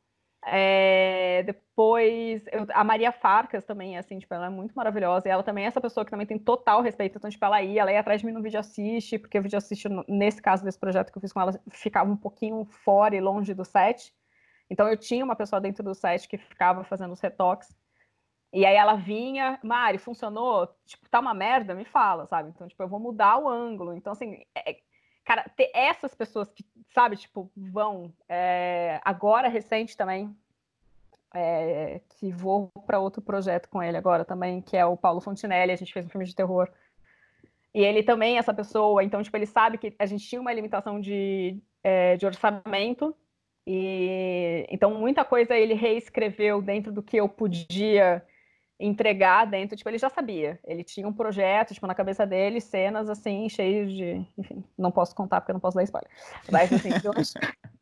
É, 0.44 1.44
depois, 1.44 2.44
eu, 2.50 2.66
a 2.74 2.82
Maria 2.82 3.12
Farcas 3.12 3.64
também, 3.64 3.96
assim, 3.96 4.18
tipo, 4.18 4.34
ela 4.34 4.46
é 4.46 4.50
muito 4.50 4.74
maravilhosa. 4.74 5.28
E 5.28 5.30
ela 5.30 5.42
também 5.42 5.64
é 5.64 5.68
essa 5.68 5.80
pessoa 5.80 6.04
que 6.04 6.10
também 6.10 6.26
tem 6.26 6.38
total 6.38 6.82
respeito. 6.82 7.16
Então, 7.16 7.30
tipo, 7.30 7.44
ela 7.44 7.62
ia, 7.62 7.82
ela 7.82 7.92
ia 7.92 8.00
atrás 8.00 8.20
de 8.20 8.26
mim 8.26 8.32
no 8.32 8.42
vídeo 8.42 8.58
assiste, 8.58 9.18
porque 9.18 9.38
o 9.38 9.42
vídeo 9.42 9.56
assiste, 9.56 9.88
nesse 10.08 10.42
caso 10.42 10.64
desse 10.64 10.78
projeto 10.78 11.12
que 11.12 11.18
eu 11.18 11.22
fiz 11.22 11.32
com 11.32 11.40
ela, 11.40 11.52
ficava 11.70 12.10
um 12.10 12.16
pouquinho 12.16 12.64
fora 12.64 13.14
e 13.16 13.20
longe 13.20 13.54
do 13.54 13.64
set. 13.64 14.12
Então, 14.68 14.88
eu 14.88 14.96
tinha 14.96 15.24
uma 15.24 15.36
pessoa 15.36 15.60
dentro 15.60 15.84
do 15.84 15.94
set 15.94 16.28
que 16.28 16.38
ficava 16.38 16.84
fazendo 16.84 17.12
os 17.12 17.20
retoques. 17.20 17.68
E 18.52 18.66
aí 18.66 18.74
ela 18.76 18.94
vinha, 18.96 19.58
Mari, 19.62 19.96
funcionou? 19.98 20.68
Tipo, 20.84 21.08
tá 21.08 21.20
uma 21.20 21.32
merda? 21.32 21.74
Me 21.74 21.84
fala, 21.84 22.26
sabe? 22.26 22.50
Então, 22.50 22.68
tipo, 22.68 22.82
eu 22.82 22.88
vou 22.88 23.00
mudar 23.00 23.38
o 23.38 23.48
ângulo. 23.48 23.94
Então, 23.94 24.12
assim, 24.12 24.42
é, 24.54 24.76
Cara, 25.24 25.48
ter 25.56 25.70
essas 25.72 26.14
pessoas 26.14 26.50
que, 26.52 26.64
sabe, 26.92 27.16
tipo, 27.16 27.50
vão. 27.56 28.12
É, 28.28 29.00
agora, 29.04 29.48
recente 29.48 29.96
também, 29.96 30.34
é, 31.34 32.00
que 32.18 32.30
vou 32.30 32.70
para 32.86 32.98
outro 32.98 33.22
projeto 33.22 33.68
com 33.68 33.82
ele 33.82 33.96
agora 33.96 34.24
também, 34.24 34.60
que 34.60 34.76
é 34.76 34.84
o 34.84 34.96
Paulo 34.96 35.20
Fontinelli. 35.20 35.72
A 35.72 35.76
gente 35.76 35.92
fez 35.92 36.04
um 36.06 36.08
filme 36.08 36.26
de 36.26 36.34
terror. 36.34 36.68
E 37.74 37.82
ele 37.82 38.02
também, 38.02 38.36
essa 38.36 38.52
pessoa, 38.52 39.02
então, 39.02 39.22
tipo, 39.22 39.36
ele 39.36 39.46
sabe 39.46 39.78
que 39.78 39.94
a 39.98 40.06
gente 40.06 40.26
tinha 40.26 40.40
uma 40.40 40.52
limitação 40.52 41.00
de, 41.00 41.58
é, 41.82 42.16
de 42.16 42.26
orçamento. 42.26 43.16
E 43.66 44.66
então, 44.70 44.94
muita 44.94 45.24
coisa 45.24 45.56
ele 45.56 45.74
reescreveu 45.74 46.60
dentro 46.60 46.92
do 46.92 47.02
que 47.02 47.16
eu 47.16 47.28
podia 47.28 48.22
entregar 48.82 49.46
dentro, 49.46 49.76
tipo, 49.76 49.88
ele 49.88 49.98
já 49.98 50.08
sabia. 50.08 50.58
Ele 50.64 50.82
tinha 50.82 51.06
um 51.06 51.12
projeto, 51.12 51.72
tipo, 51.72 51.86
na 51.86 51.94
cabeça 51.94 52.26
dele, 52.26 52.60
cenas 52.60 53.08
assim, 53.08 53.48
cheias 53.48 53.92
de. 53.92 54.26
Enfim, 54.36 54.64
não 54.76 54.90
posso 54.90 55.14
contar 55.14 55.40
porque 55.40 55.52
eu 55.52 55.54
não 55.54 55.60
posso 55.60 55.76
dar 55.76 55.84
spoiler. 55.84 56.10
Mas 56.50 56.72
assim, 56.72 56.90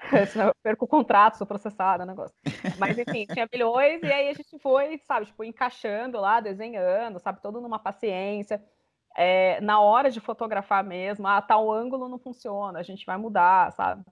senão 0.32 0.46
eu 0.46 0.54
perco 0.62 0.84
o 0.84 0.88
contrato, 0.88 1.36
sou 1.36 1.46
processada, 1.46 2.06
negócio. 2.06 2.34
Mas 2.78 2.96
enfim, 2.96 3.26
tinha 3.26 3.48
milhões, 3.52 4.00
e 4.02 4.12
aí 4.12 4.28
a 4.28 4.34
gente 4.34 4.58
foi, 4.58 4.98
sabe, 5.04 5.26
tipo, 5.26 5.44
encaixando 5.44 6.18
lá, 6.18 6.40
desenhando, 6.40 7.18
sabe, 7.18 7.42
todo 7.42 7.60
numa 7.60 7.78
paciência. 7.78 8.64
É, 9.16 9.60
na 9.60 9.80
hora 9.80 10.10
de 10.10 10.20
fotografar 10.20 10.84
mesmo, 10.84 11.26
ah, 11.26 11.42
tal 11.42 11.70
ângulo 11.70 12.08
não 12.08 12.18
funciona, 12.18 12.78
a 12.78 12.82
gente 12.82 13.04
vai 13.04 13.16
mudar, 13.16 13.72
sabe? 13.72 14.04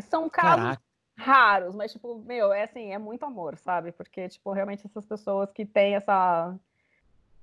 São 0.00 0.28
casos 0.28 0.64
Caraca 0.64 0.87
raros, 1.18 1.74
mas, 1.74 1.92
tipo, 1.92 2.22
meu, 2.24 2.52
é 2.52 2.62
assim, 2.62 2.92
é 2.92 2.98
muito 2.98 3.24
amor, 3.24 3.58
sabe? 3.58 3.90
Porque, 3.92 4.28
tipo, 4.28 4.52
realmente 4.52 4.86
essas 4.86 5.04
pessoas 5.04 5.50
que 5.50 5.66
têm 5.66 5.96
essa, 5.96 6.56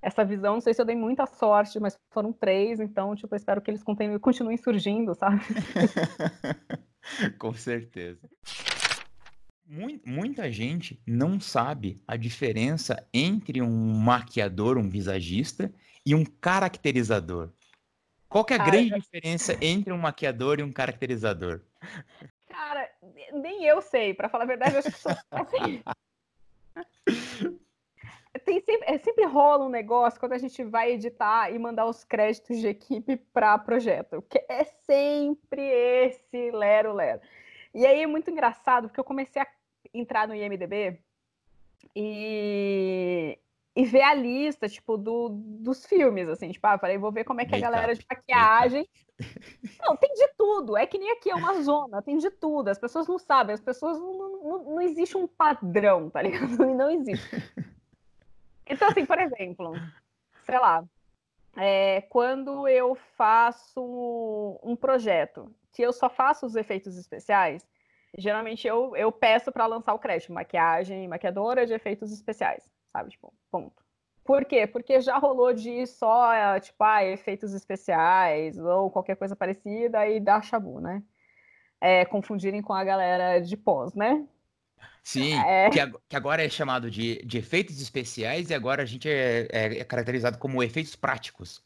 essa 0.02 0.24
visão, 0.24 0.54
não 0.54 0.62
sei 0.62 0.74
se 0.74 0.82
eu 0.82 0.86
dei 0.86 0.96
muita 0.96 1.26
sorte, 1.26 1.80
mas 1.80 2.00
foram 2.10 2.32
três, 2.32 2.80
então, 2.80 3.16
tipo, 3.16 3.34
eu 3.34 3.38
espero 3.38 3.62
que 3.62 3.70
eles 3.70 3.84
continuem, 3.84 4.18
continuem 4.18 4.58
surgindo, 4.58 5.14
sabe? 5.14 5.42
Com 7.38 7.54
certeza. 7.54 8.30
Muita 10.06 10.52
gente 10.52 11.02
não 11.06 11.40
sabe 11.40 12.02
a 12.08 12.16
diferença 12.16 13.06
entre 13.14 13.62
um 13.62 13.94
maquiador, 13.94 14.78
um 14.78 14.88
visagista, 14.88 15.74
e 16.06 16.14
um 16.14 16.24
caracterizador. 16.24 17.50
Qual 18.30 18.46
que 18.46 18.54
é 18.54 18.58
a 18.58 18.62
ah, 18.62 18.66
grande 18.66 19.00
diferença 19.00 19.58
entre 19.60 19.92
um 19.92 19.98
maquiador 19.98 20.60
e 20.60 20.64
um 20.64 20.72
caracterizador? 20.72 21.62
Cara, 22.56 22.90
nem 23.34 23.66
eu 23.66 23.82
sei, 23.82 24.14
para 24.14 24.30
falar 24.30 24.46
a 24.46 24.48
verdade, 24.48 24.76
eu 24.76 24.80
acho 24.80 24.92
que 24.92 24.98
sou 24.98 25.12
assim. 25.30 25.84
Tem 28.46 28.62
sempre, 28.62 28.94
é, 28.94 28.98
sempre 28.98 29.26
rola 29.26 29.66
um 29.66 29.70
negócio 29.70 30.20
quando 30.20 30.32
a 30.32 30.38
gente 30.38 30.64
vai 30.64 30.94
editar 30.94 31.52
e 31.52 31.60
mandar 31.60 31.86
os 31.86 32.06
créditos 32.06 32.60
de 32.60 32.68
equipe 32.68 33.18
para 33.18 33.58
projeto, 33.58 34.22
que 34.30 34.44
é 34.48 34.64
sempre 34.64 35.62
esse 35.62 36.52
lero 36.52 36.94
lero. 36.94 37.20
E 37.74 37.86
aí 37.86 38.02
é 38.04 38.08
muito 38.08 38.32
engraçado 38.32 38.88
porque 38.88 39.00
eu 39.00 39.06
comecei 39.06 39.42
a 39.42 39.48
entrar 39.94 40.26
no 40.26 40.34
IMDb 40.34 40.98
e 41.94 43.38
e 43.76 43.84
ver 43.84 44.04
a 44.04 44.14
lista, 44.14 44.70
tipo, 44.70 44.96
do, 44.96 45.30
dos 45.30 45.86
filmes, 45.86 46.30
assim, 46.30 46.50
tipo, 46.50 46.66
ah, 46.66 46.80
falei, 46.80 46.98
vou 46.98 47.12
ver 47.12 47.26
como 47.26 47.42
é 47.42 47.46
que 47.46 47.56
a 47.56 47.60
galera 47.60 47.94
de 47.94 48.06
maquiagem. 48.10 48.88
Não, 49.82 49.98
tem 49.98 50.14
de 50.14 50.28
tudo. 50.38 50.78
É 50.78 50.86
que 50.86 50.98
nem 50.98 51.12
aqui, 51.12 51.30
é 51.30 51.36
uma 51.36 51.62
zona, 51.62 52.02
tem 52.02 52.18
de 52.18 52.30
tudo. 52.30 52.70
As 52.70 52.80
pessoas 52.80 53.08
não 53.08 53.18
sabem, 53.18 53.54
as 53.54 53.62
pessoas 53.62 53.98
não, 53.98 54.14
não, 54.14 54.64
não 54.64 54.82
existe 54.82 55.18
um 55.18 55.28
padrão, 55.28 56.10
tá 56.10 56.22
ligado? 56.22 56.58
Não 56.76 56.90
existe. 56.90 57.26
Então, 58.68 58.90
assim, 58.90 59.06
por 59.06 59.18
exemplo, 59.20 59.74
sei 60.46 60.60
lá, 60.60 60.84
é, 61.56 62.02
quando 62.02 62.68
eu 62.68 62.96
faço 63.16 64.60
um 64.64 64.76
projeto 64.76 65.50
que 65.72 65.82
eu 65.82 65.94
só 65.94 66.10
faço 66.10 66.46
os 66.46 66.56
efeitos 66.56 66.98
especiais, 66.98 67.66
geralmente 68.18 68.68
eu, 68.68 68.96
eu 68.96 69.12
peço 69.12 69.52
para 69.52 69.66
lançar 69.66 69.94
o 69.94 70.00
crédito, 70.00 70.34
maquiagem, 70.34 71.08
maquiadora 71.08 71.66
de 71.66 71.74
efeitos 71.74 72.12
especiais 72.12 72.75
sabe? 72.96 73.10
Tipo, 73.10 73.34
ponto. 73.52 73.84
Por 74.24 74.46
quê? 74.46 74.66
Porque 74.66 75.02
já 75.02 75.18
rolou 75.18 75.54
de 75.54 75.86
só, 75.86 76.60
tipo, 76.60 76.84
ah, 76.84 77.04
efeitos 77.04 77.54
especiais 77.54 78.58
ou 78.58 78.90
qualquer 78.90 79.16
coisa 79.16 79.36
parecida 79.36 80.08
e 80.08 80.20
dar 80.20 80.44
chabu, 80.44 80.80
né? 80.80 81.04
É, 81.80 82.06
confundirem 82.06 82.62
com 82.62 82.74
a 82.74 82.84
galera 82.84 83.40
de 83.40 83.56
pós, 83.56 83.94
né? 83.94 84.26
Sim, 85.04 85.34
é... 85.46 85.70
que, 85.70 86.16
agora 86.16 86.44
é 86.44 86.50
chamado 86.50 86.90
de, 86.90 87.24
de 87.24 87.38
efeitos 87.38 87.80
especiais 87.80 88.50
e 88.50 88.56
agora 88.56 88.82
a 88.82 88.86
gente 88.86 89.08
é, 89.08 89.48
é, 89.52 89.80
é 89.80 89.84
caracterizado 89.84 90.40
como 90.40 90.64
efeitos 90.64 90.96
práticos. 90.96 91.64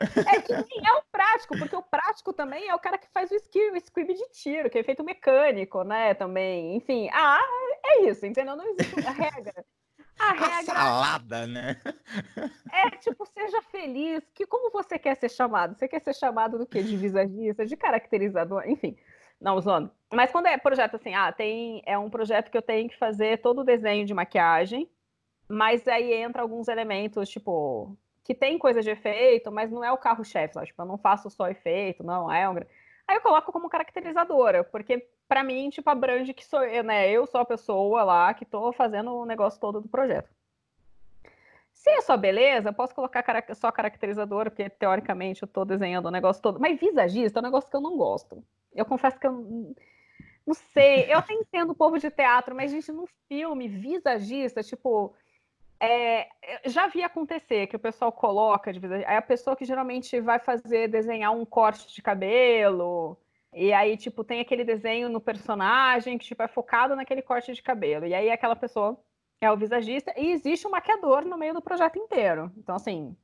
É 0.00 0.40
que 0.42 0.54
sim, 0.64 0.86
é 0.86 0.92
o 0.94 1.02
prático, 1.10 1.56
porque 1.56 1.76
o 1.76 1.82
prático 1.82 2.32
também 2.32 2.68
é 2.68 2.74
o 2.74 2.78
cara 2.78 2.98
que 2.98 3.08
faz 3.08 3.30
o, 3.30 3.36
skill, 3.36 3.72
o 3.72 4.04
de 4.04 4.28
tiro, 4.32 4.68
que 4.68 4.76
é 4.76 4.80
efeito 4.80 5.04
mecânico, 5.04 5.84
né? 5.84 6.12
Também, 6.12 6.76
enfim. 6.76 7.08
Ah, 7.12 7.40
é 7.84 8.10
isso, 8.10 8.26
entendeu? 8.26 8.56
Não 8.56 8.66
existe 8.66 9.00
regra. 9.00 9.64
A 10.18 10.32
regra. 10.32 10.74
salada, 10.74 11.46
né? 11.46 11.80
É 12.72 12.90
tipo, 12.90 13.26
seja 13.26 13.60
feliz. 13.62 14.22
Que 14.34 14.46
como 14.46 14.70
você 14.70 14.98
quer 14.98 15.16
ser 15.16 15.28
chamado? 15.30 15.76
Você 15.76 15.88
quer 15.88 16.00
ser 16.00 16.14
chamado 16.14 16.58
do 16.58 16.66
quê? 16.66 16.82
De 16.82 16.96
visagista, 16.96 17.66
de 17.66 17.76
caracterizador, 17.76 18.68
enfim. 18.68 18.96
Não, 19.40 19.56
usando. 19.56 19.90
Mas 20.12 20.30
quando 20.30 20.46
é 20.46 20.56
projeto 20.56 20.94
assim, 20.94 21.14
ah, 21.14 21.32
tem 21.32 21.82
é 21.84 21.98
um 21.98 22.08
projeto 22.08 22.50
que 22.50 22.56
eu 22.56 22.62
tenho 22.62 22.88
que 22.88 22.96
fazer 22.96 23.40
todo 23.42 23.60
o 23.62 23.64
desenho 23.64 24.06
de 24.06 24.14
maquiagem, 24.14 24.88
mas 25.48 25.86
aí 25.88 26.12
entra 26.12 26.42
alguns 26.42 26.68
elementos, 26.68 27.28
tipo, 27.28 27.96
que 28.22 28.34
tem 28.34 28.58
coisa 28.58 28.80
de 28.80 28.90
efeito, 28.90 29.50
mas 29.50 29.70
não 29.70 29.82
é 29.82 29.90
o 29.92 29.98
carro-chefe, 29.98 30.64
tipo, 30.64 30.80
eu 30.80 30.86
não 30.86 30.96
faço 30.96 31.28
só 31.28 31.48
efeito, 31.48 32.04
não, 32.04 32.32
é 32.32 32.48
um... 32.48 32.56
Aí 33.08 33.16
eu 33.16 33.20
coloco 33.20 33.52
como 33.52 33.68
caracterizadora, 33.68 34.62
porque 34.62 35.08
para 35.32 35.42
mim, 35.42 35.70
tipo, 35.70 35.88
abrange 35.88 36.34
que 36.34 36.44
sou 36.44 36.62
eu, 36.62 36.84
né? 36.84 37.10
Eu 37.10 37.26
sou 37.26 37.40
a 37.40 37.44
pessoa 37.46 38.02
lá 38.02 38.34
que 38.34 38.44
tô 38.44 38.70
fazendo 38.70 39.14
o 39.14 39.24
negócio 39.24 39.58
todo 39.58 39.80
do 39.80 39.88
projeto. 39.88 40.28
Se 41.72 41.88
é 41.88 42.02
só 42.02 42.18
beleza, 42.18 42.70
posso 42.70 42.94
colocar 42.94 43.24
só 43.54 43.72
caracterizadora, 43.72 44.50
porque 44.50 44.68
teoricamente 44.68 45.40
eu 45.40 45.48
tô 45.48 45.64
desenhando 45.64 46.04
o 46.04 46.10
negócio 46.10 46.42
todo. 46.42 46.60
Mas 46.60 46.78
visagista 46.78 47.38
é 47.38 47.40
um 47.40 47.44
negócio 47.44 47.70
que 47.70 47.74
eu 47.74 47.80
não 47.80 47.96
gosto. 47.96 48.44
Eu 48.74 48.84
confesso 48.84 49.18
que 49.18 49.26
eu 49.26 49.32
não 50.46 50.54
sei. 50.74 51.10
Eu 51.10 51.20
até 51.20 51.32
entendo 51.32 51.70
o 51.70 51.74
povo 51.74 51.98
de 51.98 52.10
teatro, 52.10 52.54
mas, 52.54 52.70
gente, 52.70 52.92
no 52.92 53.08
filme, 53.26 53.68
visagista, 53.68 54.62
tipo. 54.62 55.14
É, 55.80 56.28
já 56.66 56.88
vi 56.88 57.02
acontecer 57.02 57.68
que 57.68 57.76
o 57.76 57.80
pessoal 57.80 58.12
coloca 58.12 58.70
de 58.70 58.78
visagista. 58.78 59.10
É 59.10 59.16
a 59.16 59.22
pessoa 59.22 59.56
que 59.56 59.64
geralmente 59.64 60.20
vai 60.20 60.38
fazer, 60.38 60.88
desenhar 60.88 61.32
um 61.32 61.46
corte 61.46 61.90
de 61.90 62.02
cabelo 62.02 63.16
e 63.52 63.72
aí, 63.72 63.96
tipo, 63.96 64.24
tem 64.24 64.40
aquele 64.40 64.64
desenho 64.64 65.08
no 65.08 65.20
personagem 65.20 66.18
que, 66.18 66.24
tipo, 66.24 66.42
é 66.42 66.48
focado 66.48 66.96
naquele 66.96 67.22
corte 67.22 67.52
de 67.52 67.62
cabelo. 67.62 68.06
E 68.06 68.14
aí 68.14 68.30
aquela 68.30 68.56
pessoa 68.56 68.98
é 69.40 69.50
o 69.50 69.56
visagista 69.56 70.12
e 70.16 70.30
existe 70.30 70.66
um 70.66 70.70
maquiador 70.70 71.24
no 71.24 71.36
meio 71.36 71.54
do 71.54 71.62
projeto 71.62 71.98
inteiro. 71.98 72.50
Então, 72.56 72.74
assim, 72.74 73.16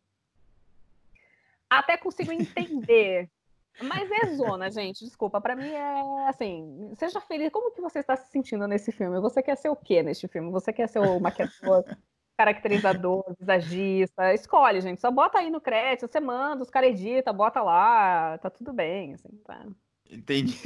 até 1.70 1.96
consigo 1.96 2.32
entender 2.32 3.30
Mas 3.82 4.10
é 4.10 4.34
zona, 4.34 4.70
gente, 4.70 5.04
desculpa. 5.04 5.40
Pra 5.40 5.54
mim 5.54 5.68
é 5.70 6.28
assim, 6.28 6.92
seja 6.96 7.20
feliz. 7.20 7.50
Como 7.50 7.70
que 7.70 7.80
você 7.80 8.00
está 8.00 8.16
se 8.16 8.30
sentindo 8.30 8.66
nesse 8.66 8.90
filme? 8.90 9.20
Você 9.20 9.42
quer 9.42 9.56
ser 9.56 9.68
o 9.68 9.76
quê 9.76 10.02
neste 10.02 10.26
filme? 10.26 10.50
Você 10.50 10.72
quer 10.72 10.88
ser 10.88 10.98
o 10.98 11.20
maquiador, 11.20 11.84
caracterizador, 12.36 13.24
visagista? 13.38 14.34
Escolhe, 14.34 14.80
gente. 14.80 15.00
Só 15.00 15.10
bota 15.10 15.38
aí 15.38 15.50
no 15.50 15.60
crédito, 15.60 16.10
você 16.10 16.20
manda, 16.20 16.62
os 16.62 16.70
caras 16.70 16.90
editam, 16.90 17.32
bota 17.34 17.62
lá, 17.62 18.38
tá 18.38 18.50
tudo 18.50 18.72
bem, 18.72 19.14
assim, 19.14 19.30
tá? 19.44 19.64
Entendi. 20.10 20.58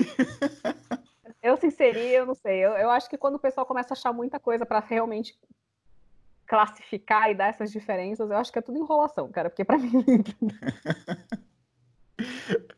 Eu 1.43 1.57
sinceri, 1.57 2.14
eu 2.14 2.24
não 2.24 2.34
sei. 2.34 2.64
Eu, 2.64 2.72
eu 2.72 2.90
acho 2.90 3.11
que 3.11 3.18
quando 3.18 3.34
o 3.34 3.38
pessoal 3.38 3.66
começa 3.66 3.93
a 3.93 3.97
achar 3.97 4.12
muita 4.12 4.38
coisa 4.38 4.64
para 4.64 4.78
realmente 4.78 5.36
classificar 6.47 7.30
e 7.30 7.34
dar 7.34 7.49
essas 7.49 7.72
diferenças, 7.72 8.30
eu 8.30 8.36
acho 8.36 8.53
que 8.53 8.59
é 8.59 8.62
tudo 8.62 8.78
enrolação, 8.78 9.30
cara, 9.30 9.51
porque 9.51 9.64
para 9.64 9.78
mim. 9.78 10.05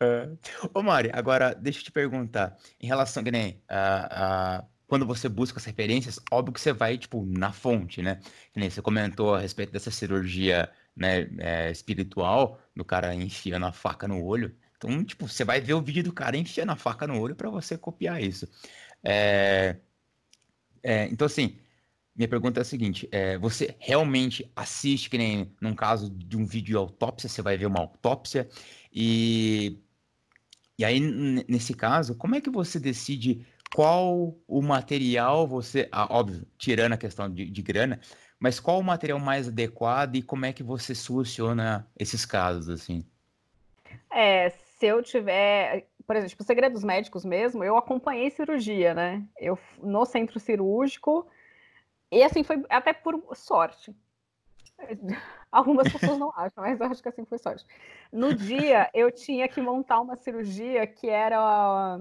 É. 0.01 0.31
Ô 0.73 0.83
Mari, 0.83 1.11
agora 1.13 1.55
deixa 1.55 1.81
eu 1.81 1.85
te 1.85 1.93
perguntar, 1.93 2.57
em 2.81 2.87
relação, 2.87 3.23
que 3.23 3.31
nem, 3.31 3.63
a, 3.69 4.59
a, 4.59 4.65
quando 4.87 5.05
você 5.05 5.29
busca 5.29 5.59
as 5.59 5.65
referências, 5.65 6.19
óbvio 6.31 6.55
que 6.55 6.61
você 6.61 6.73
vai, 6.73 6.97
tipo, 6.97 7.25
na 7.27 7.53
fonte, 7.53 8.01
né? 8.01 8.21
Que 8.53 8.61
nem 8.61 8.71
você 8.71 8.81
comentou 8.81 9.35
a 9.35 9.41
respeito 9.41 9.73
dessa 9.73 9.91
cirurgia, 9.91 10.71
né, 10.97 11.29
é, 11.39 11.71
espiritual, 11.71 12.59
do 12.75 12.85
cara 12.85 13.15
enfiando 13.15 13.67
a 13.67 13.73
faca 13.73 14.07
no 14.07 14.25
olho. 14.25 14.55
Então, 14.85 15.03
tipo, 15.03 15.27
você 15.27 15.45
vai 15.45 15.61
ver 15.61 15.73
o 15.75 15.81
vídeo 15.81 16.05
do 16.05 16.13
cara 16.13 16.37
enfiando 16.37 16.73
a 16.73 16.77
faca 16.77 17.07
no 17.07 17.19
olho 17.19 17.35
para 17.35 17.49
você 17.49 17.79
copiar 17.79 18.23
isso. 18.23 18.47
É, 19.03 19.77
é, 20.83 21.07
então, 21.07 21.27
assim, 21.27 21.57
minha 22.15 22.29
pergunta 22.29 22.61
é 22.61 22.63
a 22.63 22.65
seguinte: 22.65 23.09
é, 23.11 23.39
você 23.39 23.75
realmente 23.79 24.51
assiste, 24.55 25.09
que 25.09 25.17
nem 25.17 25.55
num 25.61 25.75
caso 25.75 26.11
de 26.11 26.37
um 26.37 26.45
vídeo 26.45 26.67
de 26.67 26.77
autópsia, 26.77 27.29
você 27.29 27.41
vai 27.41 27.57
ver 27.57 27.67
uma 27.67 27.81
autópsia, 27.81 28.49
e, 28.93 29.79
e 30.79 30.85
aí, 30.85 31.01
nesse 31.49 31.73
caso, 31.73 32.15
como 32.15 32.35
é 32.35 32.41
que 32.41 32.51
você 32.51 32.79
decide 32.79 33.47
qual 33.75 34.37
o 34.47 34.63
material 34.63 35.49
você. 35.49 35.89
Ah, 35.91 36.07
óbvio, 36.11 36.47
tirando 36.59 36.93
a 36.93 36.99
questão 36.99 37.33
de, 37.33 37.49
de 37.49 37.63
grana, 37.63 38.01
mas 38.39 38.61
qual 38.61 38.79
o 38.79 38.85
material 38.85 39.19
mais 39.19 39.49
adequado 39.49 40.17
e 40.17 40.23
como 40.23 40.45
é 40.45 40.53
que 40.53 40.63
você 40.63 40.95
soluciona 40.95 41.89
esses 41.99 42.27
casos, 42.27 42.69
assim? 42.69 43.05
É, 44.11 44.49
se 44.85 44.89
eu 44.89 45.03
tiver, 45.03 45.89
por 46.07 46.15
exemplo, 46.15 46.29
tipo, 46.29 46.45
segredos 46.45 46.85
médicos 46.85 47.25
mesmo, 47.25 47.65
eu 47.65 47.75
acompanhei 47.75 48.31
cirurgia, 48.31 48.93
né? 48.93 49.27
Eu 49.39 49.59
no 49.83 50.05
centro 50.05 50.39
cirúrgico 50.39 51.27
e 52.13 52.23
assim 52.23 52.45
foi 52.45 52.63
até 52.69 52.93
por 52.93 53.35
sorte. 53.35 53.97
Algumas 55.51 55.91
pessoas 55.91 56.19
não 56.19 56.31
acham, 56.37 56.63
mas 56.63 56.79
eu 56.79 56.87
acho 56.87 57.03
que 57.03 57.09
assim 57.09 57.25
foi 57.25 57.39
sorte. 57.39 57.65
No 58.13 58.35
dia, 58.35 58.91
eu 58.93 59.11
tinha 59.11 59.49
que 59.49 59.63
montar 59.63 60.01
uma 60.01 60.17
cirurgia 60.17 60.87
que 60.87 61.09
era, 61.09 61.99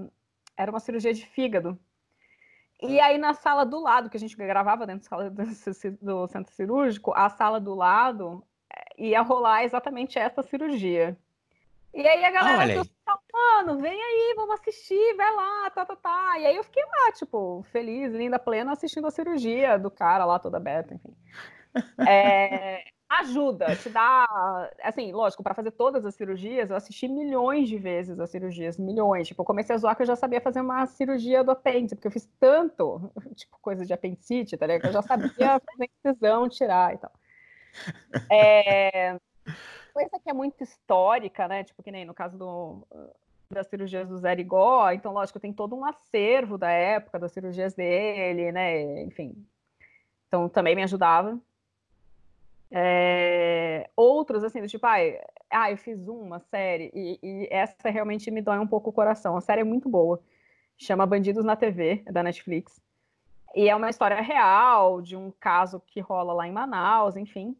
era 0.54 0.70
uma 0.70 0.80
cirurgia 0.80 1.14
de 1.14 1.24
fígado. 1.24 1.78
E 2.82 3.00
aí, 3.00 3.16
na 3.16 3.32
sala 3.32 3.64
do 3.64 3.80
lado, 3.80 4.10
que 4.10 4.18
a 4.18 4.20
gente 4.20 4.36
gravava 4.36 4.86
dentro 4.86 5.08
do 6.02 6.26
centro 6.28 6.52
cirúrgico, 6.52 7.14
a 7.16 7.30
sala 7.30 7.58
do 7.58 7.74
lado 7.74 8.44
eh, 8.70 9.06
ia 9.06 9.22
rolar 9.22 9.64
exatamente 9.64 10.18
essa 10.18 10.42
cirurgia. 10.42 11.16
E 11.94 12.06
aí 12.06 12.24
a 12.24 12.30
galera 12.32 12.82
ah, 13.06 13.18
mano, 13.32 13.80
vem 13.80 13.92
aí, 13.92 14.34
vamos 14.34 14.58
assistir, 14.58 15.14
vai 15.16 15.32
lá, 15.32 15.70
tá, 15.70 15.86
tá, 15.86 15.94
tá. 15.94 16.38
E 16.40 16.46
aí 16.46 16.56
eu 16.56 16.64
fiquei 16.64 16.82
lá, 16.82 17.12
tipo, 17.12 17.62
feliz, 17.70 18.12
linda, 18.12 18.36
plena, 18.36 18.72
assistindo 18.72 19.06
a 19.06 19.12
cirurgia 19.12 19.78
do 19.78 19.90
cara 19.90 20.24
lá, 20.24 20.40
toda 20.40 20.56
aberta, 20.56 20.92
enfim. 20.92 21.14
É, 22.08 22.82
ajuda, 23.08 23.76
te 23.76 23.88
dá. 23.90 24.26
Assim, 24.82 25.12
lógico, 25.12 25.44
para 25.44 25.54
fazer 25.54 25.70
todas 25.70 26.04
as 26.04 26.16
cirurgias, 26.16 26.68
eu 26.68 26.76
assisti 26.76 27.06
milhões 27.06 27.68
de 27.68 27.78
vezes 27.78 28.18
as 28.18 28.30
cirurgias, 28.30 28.76
milhões. 28.76 29.28
Tipo, 29.28 29.42
eu 29.42 29.46
comecei 29.46 29.76
a 29.76 29.78
zoar 29.78 29.94
que 29.94 30.02
eu 30.02 30.06
já 30.06 30.16
sabia 30.16 30.40
fazer 30.40 30.62
uma 30.62 30.86
cirurgia 30.86 31.44
do 31.44 31.52
apêndice, 31.52 31.94
porque 31.94 32.08
eu 32.08 32.12
fiz 32.12 32.28
tanto, 32.40 33.12
tipo, 33.36 33.56
coisa 33.62 33.86
de 33.86 33.92
apendicite, 33.92 34.56
tá 34.56 34.66
ligado? 34.66 34.80
Que 34.82 34.88
eu 34.88 34.92
já 34.92 35.02
sabia 35.02 35.30
fazer 35.64 35.90
incisão, 36.04 36.48
tirar 36.48 36.92
e 36.92 36.98
tal. 36.98 37.12
É 38.30 39.16
coisa 39.94 40.18
que 40.18 40.28
é 40.28 40.32
muito 40.32 40.62
histórica, 40.62 41.46
né? 41.46 41.62
Tipo, 41.62 41.82
que 41.82 41.92
nem 41.92 42.04
no 42.04 42.12
caso 42.12 42.36
do, 42.36 42.86
das 43.48 43.68
cirurgias 43.68 44.08
do 44.08 44.18
Zé 44.18 44.34
Rigó, 44.34 44.90
então, 44.90 45.12
lógico, 45.12 45.38
tem 45.38 45.52
todo 45.52 45.76
um 45.76 45.84
acervo 45.84 46.58
da 46.58 46.70
época 46.70 47.18
das 47.18 47.32
cirurgias 47.32 47.74
dele, 47.74 48.50
né? 48.50 49.02
Enfim. 49.02 49.46
Então, 50.26 50.48
também 50.48 50.74
me 50.74 50.82
ajudava. 50.82 51.38
É... 52.70 53.88
Outros, 53.96 54.42
assim, 54.42 54.60
do 54.60 54.66
tipo, 54.66 54.84
ai, 54.84 55.20
ah, 55.48 55.70
eu 55.70 55.76
fiz 55.76 56.08
uma 56.08 56.40
série, 56.40 56.90
e, 56.92 57.18
e, 57.22 57.48
essa 57.50 57.88
realmente 57.88 58.30
me 58.30 58.42
dói 58.42 58.58
um 58.58 58.66
pouco 58.66 58.90
o 58.90 58.92
coração. 58.92 59.36
A 59.36 59.40
série 59.40 59.60
é 59.60 59.64
muito 59.64 59.88
boa. 59.88 60.20
Chama 60.76 61.06
Bandidos 61.06 61.44
na 61.44 61.54
TV, 61.54 62.02
é 62.04 62.10
da 62.10 62.22
Netflix. 62.22 62.82
E 63.54 63.68
é 63.68 63.76
uma 63.76 63.88
história 63.88 64.20
real 64.20 65.00
de 65.00 65.14
um 65.16 65.30
caso 65.30 65.80
que 65.86 66.00
rola 66.00 66.32
lá 66.32 66.48
em 66.48 66.52
Manaus, 66.52 67.14
enfim. 67.14 67.56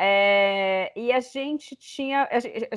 É, 0.00 0.92
e 0.94 1.12
a 1.12 1.18
gente 1.18 1.74
tinha. 1.74 2.28
A 2.30 2.38
gente, 2.38 2.68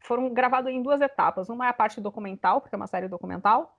foram 0.00 0.32
gravados 0.32 0.70
em 0.70 0.82
duas 0.82 1.00
etapas. 1.00 1.48
Uma 1.48 1.66
é 1.66 1.70
a 1.70 1.72
parte 1.72 2.00
documental, 2.00 2.60
porque 2.60 2.74
é 2.74 2.76
uma 2.76 2.86
série 2.86 3.08
documental, 3.08 3.78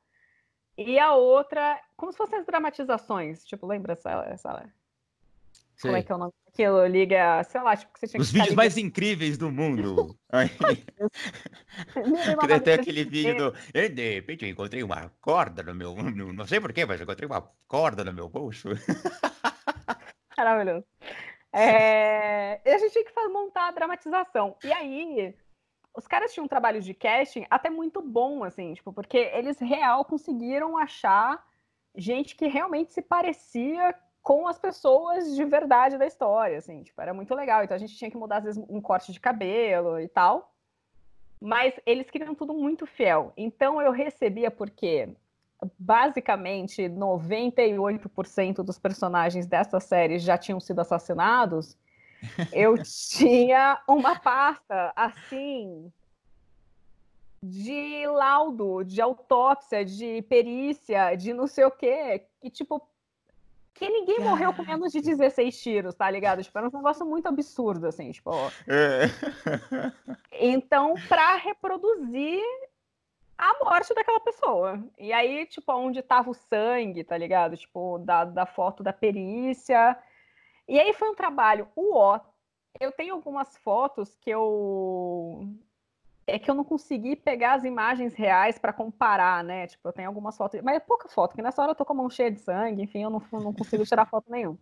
e 0.78 0.97
a 0.97 1.13
outra, 1.13 1.80
como 1.95 2.11
se 2.11 2.17
fossem 2.17 2.39
as 2.39 2.45
dramatizações. 2.45 3.45
Tipo, 3.45 3.67
lembra 3.67 3.93
essa. 3.93 4.09
essa 4.28 4.74
como 5.82 5.95
é 5.95 6.01
que 6.01 6.11
é 6.11 6.15
o 6.15 6.17
nome 6.17 6.34
daquilo? 6.45 6.86
Liga, 6.88 7.43
sei 7.43 7.61
lá, 7.61 7.76
tipo, 7.76 7.93
que 7.93 7.99
você 7.99 8.07
tinha 8.07 8.21
Os 8.21 8.32
vídeos 8.32 8.49
ligando... 8.49 8.57
mais 8.57 8.78
incríveis 8.78 9.38
do 9.38 9.51
mundo. 9.51 10.17
Queria 12.39 12.59
ter 12.59 12.80
aquele 12.80 13.03
vídeo 13.03 13.38
do. 13.38 13.51
De 13.71 14.13
repente 14.15 14.45
eu 14.45 14.51
encontrei 14.51 14.82
uma 14.82 15.11
corda 15.21 15.61
no 15.61 15.76
meu. 15.76 15.95
Não 15.95 16.47
sei 16.47 16.59
porquê, 16.59 16.86
mas 16.86 16.99
eu 16.99 17.03
encontrei 17.03 17.28
uma 17.28 17.47
corda 17.67 18.03
no 18.03 18.13
meu 18.13 18.30
bolso. 18.30 18.69
Maravilhoso. 20.38 20.86
É, 21.54 22.60
a 22.66 22.78
gente 22.80 22.91
tinha 22.91 23.06
que 23.06 23.28
montar 23.30 23.68
a 23.68 23.72
dramatização. 23.72 24.56
E 24.64 24.74
aí, 24.74 25.36
os 25.95 26.08
caras 26.08 26.34
tinham 26.34 26.45
um 26.45 26.47
trabalho 26.47 26.82
de 26.82 26.93
casting 26.93 27.45
até 27.49 27.70
muito 27.70 28.01
bom, 28.01 28.43
assim, 28.43 28.74
tipo, 28.74 28.91
porque 28.91 29.18
eles 29.18 29.60
real 29.60 30.04
conseguiram 30.04 30.78
achar 30.78 31.45
gente 31.95 32.36
que 32.36 32.47
realmente 32.47 32.91
se 32.91 33.01
parecia 33.01 33.93
com 34.24 34.47
as 34.47 34.58
pessoas 34.58 35.36
de 35.36 35.45
verdade 35.45 35.97
da 35.97 36.08
história, 36.08 36.58
assim, 36.58 36.82
tipo, 36.82 36.99
era 36.99 37.14
muito 37.14 37.36
legal. 37.36 37.64
Então 37.64 37.76
a 37.76 37.80
gente 37.80 37.95
tinha 37.95 38.10
que 38.10 38.18
mudar, 38.18 38.38
às 38.38 38.45
vezes, 38.45 38.66
um 38.70 38.82
corte 38.82 39.12
de 39.12 39.20
cabelo 39.20 39.99
e 39.99 40.08
tal. 40.08 40.51
Mas 41.39 41.74
eles 41.86 42.10
queriam 42.10 42.34
tudo 42.34 42.54
muito 42.54 42.88
fiel. 42.88 43.34
Então 43.36 43.82
eu 43.82 43.91
recebia, 43.91 44.49
porque 44.49 45.10
basicamente 45.78 46.84
98% 46.84 48.64
dos 48.64 48.80
personagens 48.80 49.45
dessa 49.45 49.80
série 49.80 50.20
já 50.20 50.38
tinham 50.38 50.59
sido 50.59 50.80
assassinados, 50.80 51.78
eu 52.51 52.76
tinha 52.84 53.82
uma 53.88 54.20
pasta 54.20 54.91
assim 54.95 55.91
de 57.41 58.07
laudo, 58.07 58.84
de 58.84 59.01
autópsia, 59.01 59.84
de 59.84 60.22
perícia, 60.24 61.16
de 61.16 61.34
não 61.34 61.45
sei 61.45 61.66
o 61.66 61.72
quê, 61.72 62.26
que 62.41 62.49
tipo 62.49 62.82
que 63.74 63.89
ninguém 63.89 64.20
morreu 64.20 64.53
com 64.53 64.64
menos 64.64 64.91
de 64.91 65.01
16 65.01 65.59
tiros, 65.61 65.95
tá 65.95 66.09
ligado? 66.09 66.43
Tipo, 66.43 66.57
era 66.57 66.68
um 66.68 66.72
negócio 66.72 67.05
muito 67.05 67.28
absurdo, 67.28 67.88
assim, 67.88 68.11
tipo. 68.11 68.32
É. 68.68 69.09
Então, 70.32 70.93
para 71.09 71.36
reproduzir 71.36 72.41
a 73.38 73.63
morte 73.63 73.93
daquela 73.93 74.19
pessoa. 74.19 74.84
E 74.97 75.11
aí, 75.11 75.45
tipo, 75.45 75.71
onde 75.73 76.01
tava 76.01 76.29
o 76.29 76.34
sangue, 76.34 77.03
tá 77.03 77.17
ligado? 77.17 77.57
Tipo, 77.57 77.97
da, 77.99 78.25
da 78.25 78.45
foto 78.45 78.84
da 78.84 78.93
perícia. 78.93 79.97
E 80.67 80.79
aí 80.79 80.93
foi 80.93 81.09
um 81.09 81.15
trabalho 81.15 81.67
ó 81.75 82.19
Eu 82.79 82.91
tenho 82.91 83.13
algumas 83.13 83.57
fotos 83.57 84.15
que 84.17 84.29
eu 84.29 85.47
é 86.25 86.39
que 86.39 86.49
eu 86.49 86.55
não 86.55 86.63
consegui 86.63 87.15
pegar 87.17 87.55
as 87.55 87.65
imagens 87.65 88.13
reais 88.13 88.57
para 88.57 88.71
comparar, 88.71 89.43
né? 89.43 89.67
Tipo, 89.67 89.89
eu 89.89 89.93
tenho 89.93 90.07
algumas 90.07 90.38
fotos, 90.38 90.61
mas 90.61 90.77
é 90.77 90.79
pouca 90.79 91.09
foto, 91.09 91.31
porque 91.31 91.41
nessa 91.41 91.61
hora 91.61 91.71
eu 91.71 91.75
tô 91.75 91.86
com 91.86 91.93
a 91.93 91.95
mão 91.97 92.09
cheia 92.09 92.31
de 92.31 92.39
sangue, 92.39 92.81
enfim, 92.84 93.03
eu 93.03 93.09
não, 93.09 93.21
não 93.34 93.53
consigo 93.53 93.86
tirar 93.86 94.05
foto 94.05 94.31
nenhuma. 94.31 94.57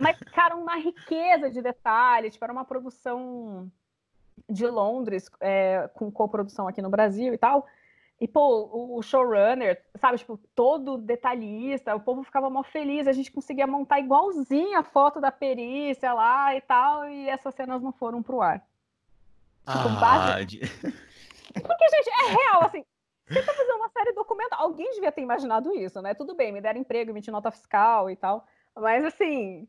Mas, 0.00 0.18
cara, 0.32 0.56
uma 0.56 0.76
riqueza 0.76 1.50
de 1.50 1.62
detalhes, 1.62 2.32
tipo, 2.32 2.44
era 2.44 2.52
uma 2.52 2.64
produção 2.64 3.70
de 4.48 4.66
Londres, 4.66 5.30
é, 5.40 5.88
com 5.94 6.10
coprodução 6.10 6.68
aqui 6.68 6.82
no 6.82 6.90
Brasil 6.90 7.32
e 7.34 7.38
tal. 7.38 7.66
E, 8.18 8.26
pô, 8.26 8.96
o 8.96 9.02
showrunner, 9.02 9.82
sabe, 9.96 10.16
tipo, 10.16 10.38
todo 10.54 10.96
detalhista, 10.96 11.94
o 11.94 12.00
povo 12.00 12.22
ficava 12.22 12.48
mó 12.48 12.62
feliz, 12.62 13.06
a 13.06 13.12
gente 13.12 13.30
conseguia 13.30 13.66
montar 13.66 14.00
igualzinho 14.00 14.78
a 14.78 14.82
foto 14.82 15.20
da 15.20 15.30
perícia 15.30 16.14
lá 16.14 16.56
e 16.56 16.62
tal, 16.62 17.06
e 17.06 17.28
essas 17.28 17.54
cenas 17.54 17.82
não 17.82 17.92
foram 17.92 18.22
pro 18.22 18.40
ar. 18.40 18.60
Tipo, 19.66 19.88
ah, 19.88 20.00
base... 20.00 20.46
de... 20.46 20.60
Porque, 21.52 21.88
gente, 21.90 22.08
é 22.08 22.28
real, 22.30 22.64
assim, 22.64 22.84
você 23.28 23.42
tá 23.42 23.52
fazendo 23.52 23.76
uma 23.76 23.88
série 23.90 24.12
documental, 24.12 24.60
alguém 24.62 24.90
devia 24.92 25.12
ter 25.12 25.20
imaginado 25.20 25.74
isso, 25.74 26.00
né? 26.00 26.14
Tudo 26.14 26.34
bem, 26.34 26.52
me 26.52 26.60
deram 26.62 26.80
emprego, 26.80 27.10
emitir 27.10 27.32
nota 27.32 27.50
fiscal 27.50 28.08
e 28.08 28.16
tal, 28.16 28.46
mas, 28.74 29.04
assim, 29.04 29.68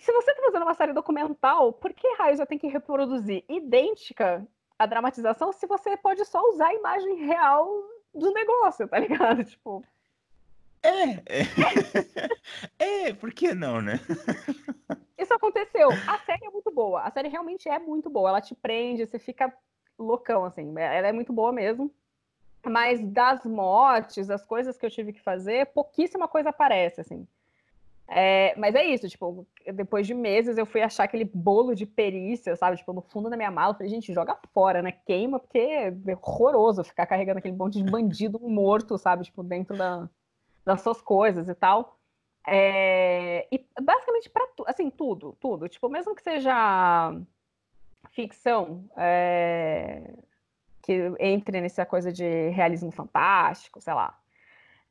se 0.00 0.12
você 0.12 0.30
está 0.30 0.42
fazendo 0.42 0.62
uma 0.62 0.74
série 0.74 0.92
documental, 0.92 1.72
por 1.72 1.92
que 1.92 2.06
raios 2.14 2.40
eu 2.40 2.46
tenho 2.46 2.60
que 2.60 2.68
reproduzir 2.68 3.44
idêntica 3.48 4.46
a 4.78 4.86
dramatização 4.86 5.52
se 5.52 5.66
você 5.66 5.96
pode 5.96 6.24
só 6.24 6.40
usar 6.50 6.68
a 6.68 6.74
imagem 6.74 7.24
real 7.24 7.68
do 8.14 8.32
negócio, 8.32 8.86
tá 8.88 8.98
ligado? 8.98 9.44
Tipo. 9.46 9.84
É, 10.82 11.12
é, 12.78 13.06
é, 13.08 13.12
por 13.12 13.32
que 13.32 13.54
não, 13.54 13.80
né? 13.80 14.00
Isso 15.16 15.32
aconteceu. 15.32 15.90
A 16.08 16.18
série 16.18 16.44
é 16.44 16.50
muito 16.50 16.70
boa. 16.72 17.02
A 17.02 17.10
série 17.10 17.28
realmente 17.28 17.68
é 17.68 17.78
muito 17.78 18.10
boa. 18.10 18.30
Ela 18.30 18.40
te 18.40 18.54
prende, 18.56 19.06
você 19.06 19.18
fica 19.18 19.52
loucão, 19.96 20.44
assim. 20.44 20.74
Ela 20.76 21.08
é 21.08 21.12
muito 21.12 21.32
boa 21.32 21.52
mesmo. 21.52 21.94
Mas 22.66 23.00
das 23.00 23.44
mortes, 23.44 24.30
as 24.30 24.44
coisas 24.44 24.76
que 24.76 24.84
eu 24.84 24.90
tive 24.90 25.12
que 25.12 25.20
fazer, 25.20 25.66
pouquíssima 25.66 26.26
coisa 26.26 26.50
aparece, 26.50 27.00
assim. 27.00 27.26
É, 28.08 28.54
mas 28.58 28.74
é 28.74 28.84
isso, 28.84 29.08
tipo, 29.08 29.46
depois 29.74 30.06
de 30.06 30.12
meses 30.12 30.58
eu 30.58 30.66
fui 30.66 30.82
achar 30.82 31.04
aquele 31.04 31.24
bolo 31.24 31.74
de 31.74 31.86
perícia, 31.86 32.56
sabe? 32.56 32.76
Tipo, 32.76 32.92
no 32.92 33.00
fundo 33.00 33.30
da 33.30 33.36
minha 33.36 33.50
mala, 33.50 33.72
eu 33.72 33.76
falei, 33.76 33.88
gente, 33.88 34.12
joga 34.12 34.38
fora, 34.52 34.82
né? 34.82 34.92
Queima, 34.92 35.38
porque 35.38 35.58
é 35.58 35.94
horroroso 36.20 36.84
ficar 36.84 37.06
carregando 37.06 37.38
aquele 37.38 37.56
monte 37.56 37.82
de 37.82 37.90
bandido 37.90 38.38
morto, 38.46 38.98
sabe? 38.98 39.24
Tipo, 39.24 39.42
dentro 39.42 39.76
da, 39.76 40.08
das 40.64 40.82
suas 40.82 41.00
coisas 41.00 41.48
e 41.48 41.54
tal. 41.54 41.98
É, 42.46 43.46
e 43.52 43.64
basicamente 43.80 44.28
para 44.28 44.46
tu, 44.48 44.64
assim, 44.66 44.90
tudo, 44.90 45.36
tudo. 45.40 45.68
Tipo, 45.68 45.88
mesmo 45.88 46.14
que 46.14 46.22
seja 46.22 47.14
ficção, 48.10 48.84
é, 48.96 50.12
que 50.82 51.12
entre 51.20 51.60
nessa 51.60 51.86
coisa 51.86 52.12
de 52.12 52.50
realismo 52.50 52.90
fantástico, 52.90 53.80
sei 53.80 53.94
lá. 53.94 54.18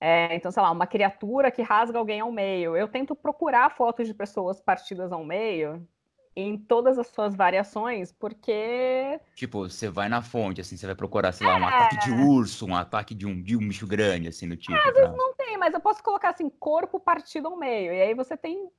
É, 0.04 0.36
então, 0.36 0.52
sei 0.52 0.64
lá, 0.64 0.72
uma 0.72 0.88
criatura 0.88 1.52
que 1.52 1.62
rasga 1.62 2.00
alguém 2.00 2.22
ao 2.22 2.32
meio. 2.32 2.76
Eu 2.76 2.88
tento 2.88 3.16
procurar 3.16 3.70
fotos 3.70 4.08
de 4.08 4.16
pessoas 4.16 4.60
partidas 4.60 5.12
ao 5.12 5.24
meio 5.24 5.88
em 6.36 6.58
todas 6.58 6.98
as 6.98 7.06
suas 7.08 7.36
variações, 7.36 8.12
porque. 8.12 9.20
Tipo, 9.36 9.70
você 9.70 9.90
vai 9.90 10.10
na 10.10 10.24
fonte, 10.24 10.60
assim, 10.60 10.76
você 10.76 10.88
vai 10.88 10.96
procurar, 10.96 11.32
sei 11.32 11.46
lá, 11.46 11.56
um 11.56 11.64
é... 11.64 11.68
ataque 11.68 12.00
de 12.00 12.12
urso, 12.14 12.66
um 12.66 12.76
ataque 12.76 13.14
de 13.14 13.28
um, 13.28 13.40
de 13.44 13.56
um 13.56 13.60
bicho 13.60 13.86
grande, 13.86 14.30
assim, 14.30 14.48
no 14.48 14.58
tipo. 14.58 14.74
É, 14.74 14.90
às 14.90 14.96
vezes 14.96 15.16
não 15.16 15.36
tem, 15.36 15.56
mas 15.56 15.72
eu 15.72 15.80
posso 15.80 16.02
colocar 16.02 16.30
assim, 16.30 16.50
corpo 16.50 17.00
partido 17.00 17.50
ao 17.50 17.58
meio. 17.58 17.94
E 17.94 18.02
aí 18.02 18.16
você 18.16 18.36
tem 18.36 18.72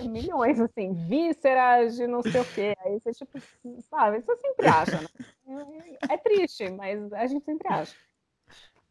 milhões, 0.00 0.58
assim, 0.58 0.94
vísceras 0.94 1.94
de 1.94 2.06
não 2.06 2.22
sei 2.22 2.40
o 2.40 2.44
quê. 2.54 2.74
Aí 2.86 2.98
você, 3.00 3.12
tipo, 3.12 3.38
sabe, 3.90 4.22
você 4.22 4.36
sempre 4.36 4.66
acha, 4.66 4.98
né? 4.98 5.08
É 6.08 6.16
triste, 6.16 6.70
mas 6.70 7.12
a 7.12 7.26
gente 7.26 7.44
sempre 7.44 7.68
acha. 7.68 7.94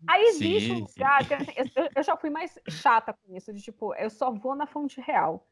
Aí 0.08 0.24
existe 0.24 0.68
sim, 0.68 0.74
um 0.74 0.86
lugar 0.86 1.28
que 1.28 1.34
assim, 1.34 1.52
eu, 1.56 1.90
eu, 1.96 2.04
já 2.04 2.18
fui 2.18 2.30
mais 2.30 2.58
chata 2.68 3.14
com 3.14 3.36
isso, 3.36 3.54
de 3.54 3.62
tipo, 3.62 3.94
eu 3.96 4.10
só 4.10 4.32
vou 4.32 4.56
na 4.56 4.66
fonte 4.66 5.00
real. 5.00 5.48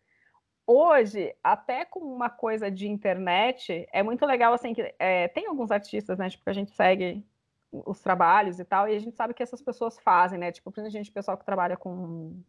Hoje, 0.65 1.35
até 1.43 1.85
com 1.85 1.99
uma 1.99 2.29
coisa 2.29 2.69
de 2.69 2.87
internet, 2.87 3.87
é 3.91 4.03
muito 4.03 4.25
legal, 4.25 4.53
assim, 4.53 4.73
que 4.73 4.93
é, 4.99 5.27
tem 5.27 5.47
alguns 5.47 5.71
artistas, 5.71 6.17
né, 6.17 6.29
tipo, 6.29 6.43
que 6.43 6.49
a 6.49 6.53
gente 6.53 6.71
segue 6.71 7.25
os 7.71 7.99
trabalhos 8.01 8.59
e 8.59 8.65
tal, 8.65 8.87
e 8.87 8.95
a 8.95 8.99
gente 8.99 9.15
sabe 9.15 9.33
que 9.33 9.43
essas 9.43 9.61
pessoas 9.61 9.99
fazem, 9.99 10.39
né, 10.39 10.51
tipo, 10.51 10.71
a 10.75 10.89
gente, 10.89 11.11
pessoal 11.11 11.37
que 11.37 11.45
trabalha 11.45 11.77
com 11.77 12.39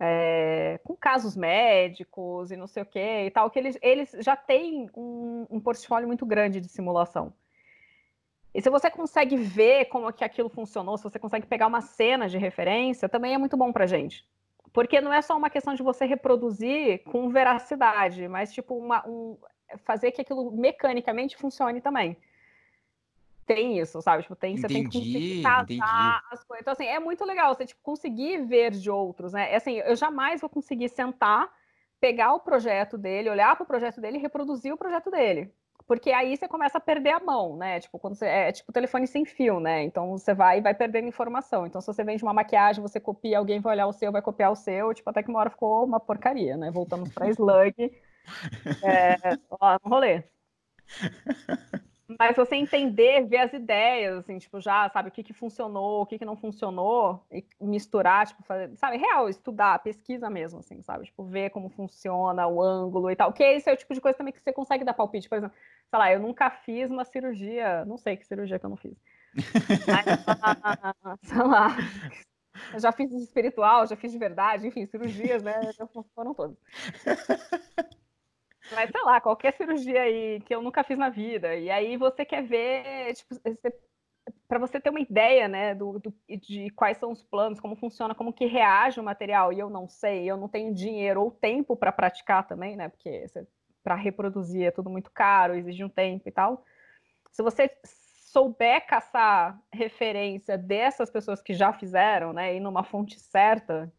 é, 0.00 0.80
com 0.82 0.96
casos 0.96 1.36
médicos 1.36 2.50
e 2.50 2.56
não 2.56 2.66
sei 2.66 2.82
o 2.82 2.86
que 2.86 3.26
e 3.26 3.30
tal, 3.30 3.50
que 3.50 3.58
eles, 3.58 3.78
eles 3.82 4.16
já 4.20 4.34
têm 4.34 4.88
um, 4.96 5.46
um 5.50 5.60
portfólio 5.60 6.08
muito 6.08 6.24
grande 6.24 6.58
de 6.58 6.68
simulação. 6.68 7.34
E 8.54 8.60
se 8.60 8.68
você 8.68 8.90
consegue 8.90 9.36
ver 9.36 9.86
como 9.86 10.12
que 10.12 10.24
aquilo 10.24 10.48
funcionou, 10.48 10.96
se 10.96 11.04
você 11.04 11.18
consegue 11.18 11.46
pegar 11.46 11.66
uma 11.66 11.80
cena 11.80 12.28
de 12.28 12.36
referência, 12.36 13.08
também 13.08 13.34
é 13.34 13.38
muito 13.38 13.56
bom 13.56 13.72
pra 13.72 13.86
gente. 13.86 14.26
Porque 14.72 15.00
não 15.00 15.12
é 15.12 15.22
só 15.22 15.36
uma 15.36 15.50
questão 15.50 15.74
de 15.74 15.82
você 15.82 16.04
reproduzir 16.04 17.02
com 17.04 17.28
veracidade, 17.28 18.26
mas 18.28 18.52
tipo 18.52 18.74
uma, 18.74 19.06
um, 19.06 19.36
fazer 19.84 20.12
que 20.12 20.20
aquilo 20.20 20.50
mecanicamente 20.50 21.36
funcione 21.36 21.80
também. 21.80 22.16
Tem 23.46 23.78
isso, 23.80 24.00
sabe? 24.00 24.22
Tipo, 24.22 24.36
tem, 24.36 24.54
entendi, 24.54 24.62
você 24.62 24.74
tem 24.74 24.84
que 24.84 24.98
conseguir 24.98 25.42
casar 25.42 26.24
as 26.30 26.44
coisas. 26.44 26.62
Então, 26.62 26.72
assim, 26.72 26.86
é 26.86 27.00
muito 27.00 27.24
legal 27.24 27.52
você 27.52 27.66
tipo, 27.66 27.80
conseguir 27.82 28.46
ver 28.46 28.70
de 28.70 28.88
outros, 28.88 29.32
né? 29.32 29.52
É 29.52 29.56
assim, 29.56 29.78
eu 29.78 29.96
jamais 29.96 30.40
vou 30.40 30.48
conseguir 30.48 30.88
sentar, 30.88 31.52
pegar 32.00 32.32
o 32.32 32.40
projeto 32.40 32.96
dele, 32.96 33.28
olhar 33.28 33.56
para 33.56 33.64
o 33.64 33.66
projeto 33.66 34.00
dele 34.00 34.18
e 34.18 34.20
reproduzir 34.20 34.72
o 34.72 34.76
projeto 34.76 35.10
dele. 35.10 35.52
Porque 35.90 36.12
aí 36.12 36.36
você 36.36 36.46
começa 36.46 36.78
a 36.78 36.80
perder 36.80 37.10
a 37.10 37.18
mão, 37.18 37.56
né? 37.56 37.80
Tipo, 37.80 37.98
quando 37.98 38.14
você, 38.14 38.24
é 38.24 38.52
tipo 38.52 38.72
telefone 38.72 39.08
sem 39.08 39.24
fio, 39.24 39.58
né? 39.58 39.82
Então 39.82 40.16
você 40.16 40.32
vai 40.32 40.58
e 40.58 40.60
vai 40.60 40.72
perdendo 40.72 41.08
informação. 41.08 41.66
Então, 41.66 41.80
se 41.80 41.88
você 41.88 42.04
vende 42.04 42.22
uma 42.22 42.32
maquiagem, 42.32 42.80
você 42.80 43.00
copia, 43.00 43.38
alguém 43.38 43.58
vai 43.58 43.74
olhar 43.74 43.88
o 43.88 43.92
seu, 43.92 44.12
vai 44.12 44.22
copiar 44.22 44.52
o 44.52 44.54
seu, 44.54 44.94
tipo, 44.94 45.10
até 45.10 45.20
que 45.20 45.28
uma 45.28 45.40
hora 45.40 45.50
ficou 45.50 45.84
uma 45.84 45.98
porcaria, 45.98 46.56
né? 46.56 46.70
Voltamos 46.70 47.10
para 47.12 47.28
slug 47.30 47.74
é, 48.84 49.16
lá 49.60 49.80
no 49.82 49.90
rolê. 49.90 50.22
Mas 52.18 52.36
você 52.36 52.56
entender, 52.56 53.26
ver 53.26 53.38
as 53.38 53.52
ideias, 53.52 54.18
assim, 54.18 54.38
tipo, 54.38 54.60
já, 54.60 54.88
sabe, 54.90 55.08
o 55.08 55.12
que, 55.12 55.22
que 55.22 55.32
funcionou, 55.32 56.02
o 56.02 56.06
que, 56.06 56.18
que 56.18 56.24
não 56.24 56.36
funcionou, 56.36 57.24
e 57.30 57.44
misturar, 57.60 58.26
tipo, 58.26 58.42
fazer, 58.42 58.76
sabe, 58.76 58.96
real, 58.96 59.28
estudar, 59.28 59.78
pesquisa 59.82 60.28
mesmo, 60.30 60.60
assim, 60.60 60.82
sabe, 60.82 61.04
tipo, 61.04 61.24
ver 61.24 61.50
como 61.50 61.68
funciona 61.68 62.46
o 62.46 62.60
ângulo 62.62 63.10
e 63.10 63.16
tal, 63.16 63.32
que 63.32 63.42
esse 63.42 63.68
é 63.68 63.72
o 63.72 63.76
tipo 63.76 63.94
de 63.94 64.00
coisa 64.00 64.16
também 64.16 64.32
que 64.32 64.40
você 64.40 64.52
consegue 64.52 64.84
dar 64.84 64.94
palpite, 64.94 65.28
por 65.28 65.38
exemplo, 65.38 65.56
sei 65.88 65.98
lá, 65.98 66.12
eu 66.12 66.20
nunca 66.20 66.50
fiz 66.50 66.90
uma 66.90 67.04
cirurgia, 67.04 67.84
não 67.84 67.96
sei 67.96 68.16
que 68.16 68.26
cirurgia 68.26 68.58
que 68.58 68.66
eu 68.66 68.70
não 68.70 68.76
fiz, 68.76 68.96
mas, 69.86 70.06
sei 71.22 71.42
lá, 71.42 71.76
eu 72.72 72.80
já 72.80 72.92
fiz 72.92 73.12
espiritual, 73.12 73.86
já 73.86 73.96
fiz 73.96 74.10
de 74.10 74.18
verdade, 74.18 74.66
enfim, 74.66 74.86
cirurgias, 74.86 75.42
né, 75.42 75.60
foram 76.14 76.34
todas. 76.34 76.56
Mas 78.72 78.90
sei 78.90 79.02
lá, 79.02 79.20
qualquer 79.20 79.52
cirurgia 79.54 80.02
aí 80.02 80.40
que 80.40 80.54
eu 80.54 80.62
nunca 80.62 80.84
fiz 80.84 80.98
na 80.98 81.08
vida. 81.08 81.56
E 81.56 81.70
aí 81.70 81.96
você 81.96 82.24
quer 82.24 82.42
ver, 82.42 83.14
tipo, 83.14 83.34
para 84.46 84.58
você 84.58 84.80
ter 84.80 84.90
uma 84.90 85.00
ideia, 85.00 85.48
né, 85.48 85.74
do, 85.74 85.98
do, 85.98 86.14
de 86.28 86.70
quais 86.70 86.98
são 86.98 87.10
os 87.10 87.22
planos, 87.22 87.60
como 87.60 87.76
funciona, 87.76 88.14
como 88.14 88.32
que 88.32 88.46
reage 88.46 89.00
o 89.00 89.04
material. 89.04 89.52
E 89.52 89.58
eu 89.58 89.68
não 89.68 89.88
sei, 89.88 90.30
eu 90.30 90.36
não 90.36 90.48
tenho 90.48 90.74
dinheiro 90.74 91.22
ou 91.22 91.30
tempo 91.30 91.76
para 91.76 91.92
praticar 91.92 92.46
também, 92.46 92.76
né? 92.76 92.88
Porque 92.88 93.24
para 93.82 93.94
reproduzir 93.94 94.66
é 94.66 94.70
tudo 94.70 94.90
muito 94.90 95.10
caro, 95.10 95.54
exige 95.54 95.84
um 95.84 95.88
tempo 95.88 96.28
e 96.28 96.32
tal. 96.32 96.64
Se 97.32 97.42
você 97.42 97.70
souber 97.84 98.86
caçar 98.86 99.60
referência 99.72 100.56
dessas 100.56 101.10
pessoas 101.10 101.42
que 101.42 101.54
já 101.54 101.72
fizeram, 101.72 102.32
né, 102.32 102.54
e 102.54 102.60
numa 102.60 102.84
fonte 102.84 103.18
certa, 103.18 103.92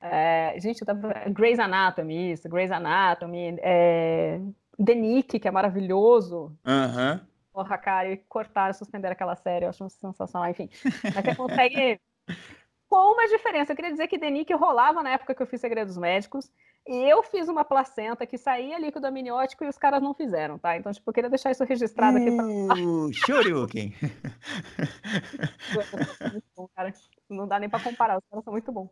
é, 0.00 0.54
gente, 0.58 0.80
eu 0.80 0.86
tava. 0.86 1.12
Grey's 1.30 1.58
Anatomy, 1.58 2.32
isso, 2.32 2.48
Grey's 2.48 2.70
Anatomy, 2.70 3.56
é, 3.60 4.40
The 4.84 4.94
Nick, 4.94 5.38
que 5.38 5.48
é 5.48 5.50
maravilhoso. 5.50 6.56
Aham. 6.64 7.12
Uhum. 7.12 7.28
Porra, 7.52 7.76
cara, 7.76 8.12
e 8.12 8.16
cortar, 8.16 8.72
suspender 8.72 9.08
aquela 9.08 9.34
série, 9.34 9.64
eu 9.64 9.70
acho 9.70 9.88
sensacional, 9.90 10.48
enfim. 10.48 10.70
Mas 11.02 11.36
consegue. 11.36 12.00
Com 12.88 13.12
uma 13.12 13.28
diferença, 13.28 13.72
eu 13.72 13.76
queria 13.76 13.90
dizer 13.90 14.08
que 14.08 14.18
The 14.18 14.30
Nick 14.30 14.54
rolava 14.54 15.02
na 15.02 15.10
época 15.10 15.34
que 15.34 15.42
eu 15.42 15.46
fiz 15.46 15.60
Segredos 15.60 15.98
Médicos, 15.98 16.50
e 16.88 17.04
eu 17.04 17.22
fiz 17.22 17.48
uma 17.48 17.62
placenta 17.62 18.26
que 18.26 18.38
saía 18.38 18.78
líquido 18.78 19.06
amniótico 19.06 19.62
e 19.62 19.68
os 19.68 19.76
caras 19.76 20.00
não 20.00 20.14
fizeram, 20.14 20.58
tá? 20.58 20.74
Então, 20.74 20.90
tipo, 20.90 21.10
eu 21.10 21.12
queria 21.12 21.28
deixar 21.28 21.50
isso 21.50 21.62
registrado 21.64 22.16
aqui 22.16 22.34
pra. 22.34 22.46
Uh, 22.46 23.12
Shoryuken! 23.12 23.92
não 27.28 27.46
dá 27.46 27.60
nem 27.60 27.68
pra 27.68 27.78
comparar, 27.78 28.16
os 28.16 28.24
caras 28.30 28.42
são 28.42 28.54
muito 28.54 28.72
bons. 28.72 28.88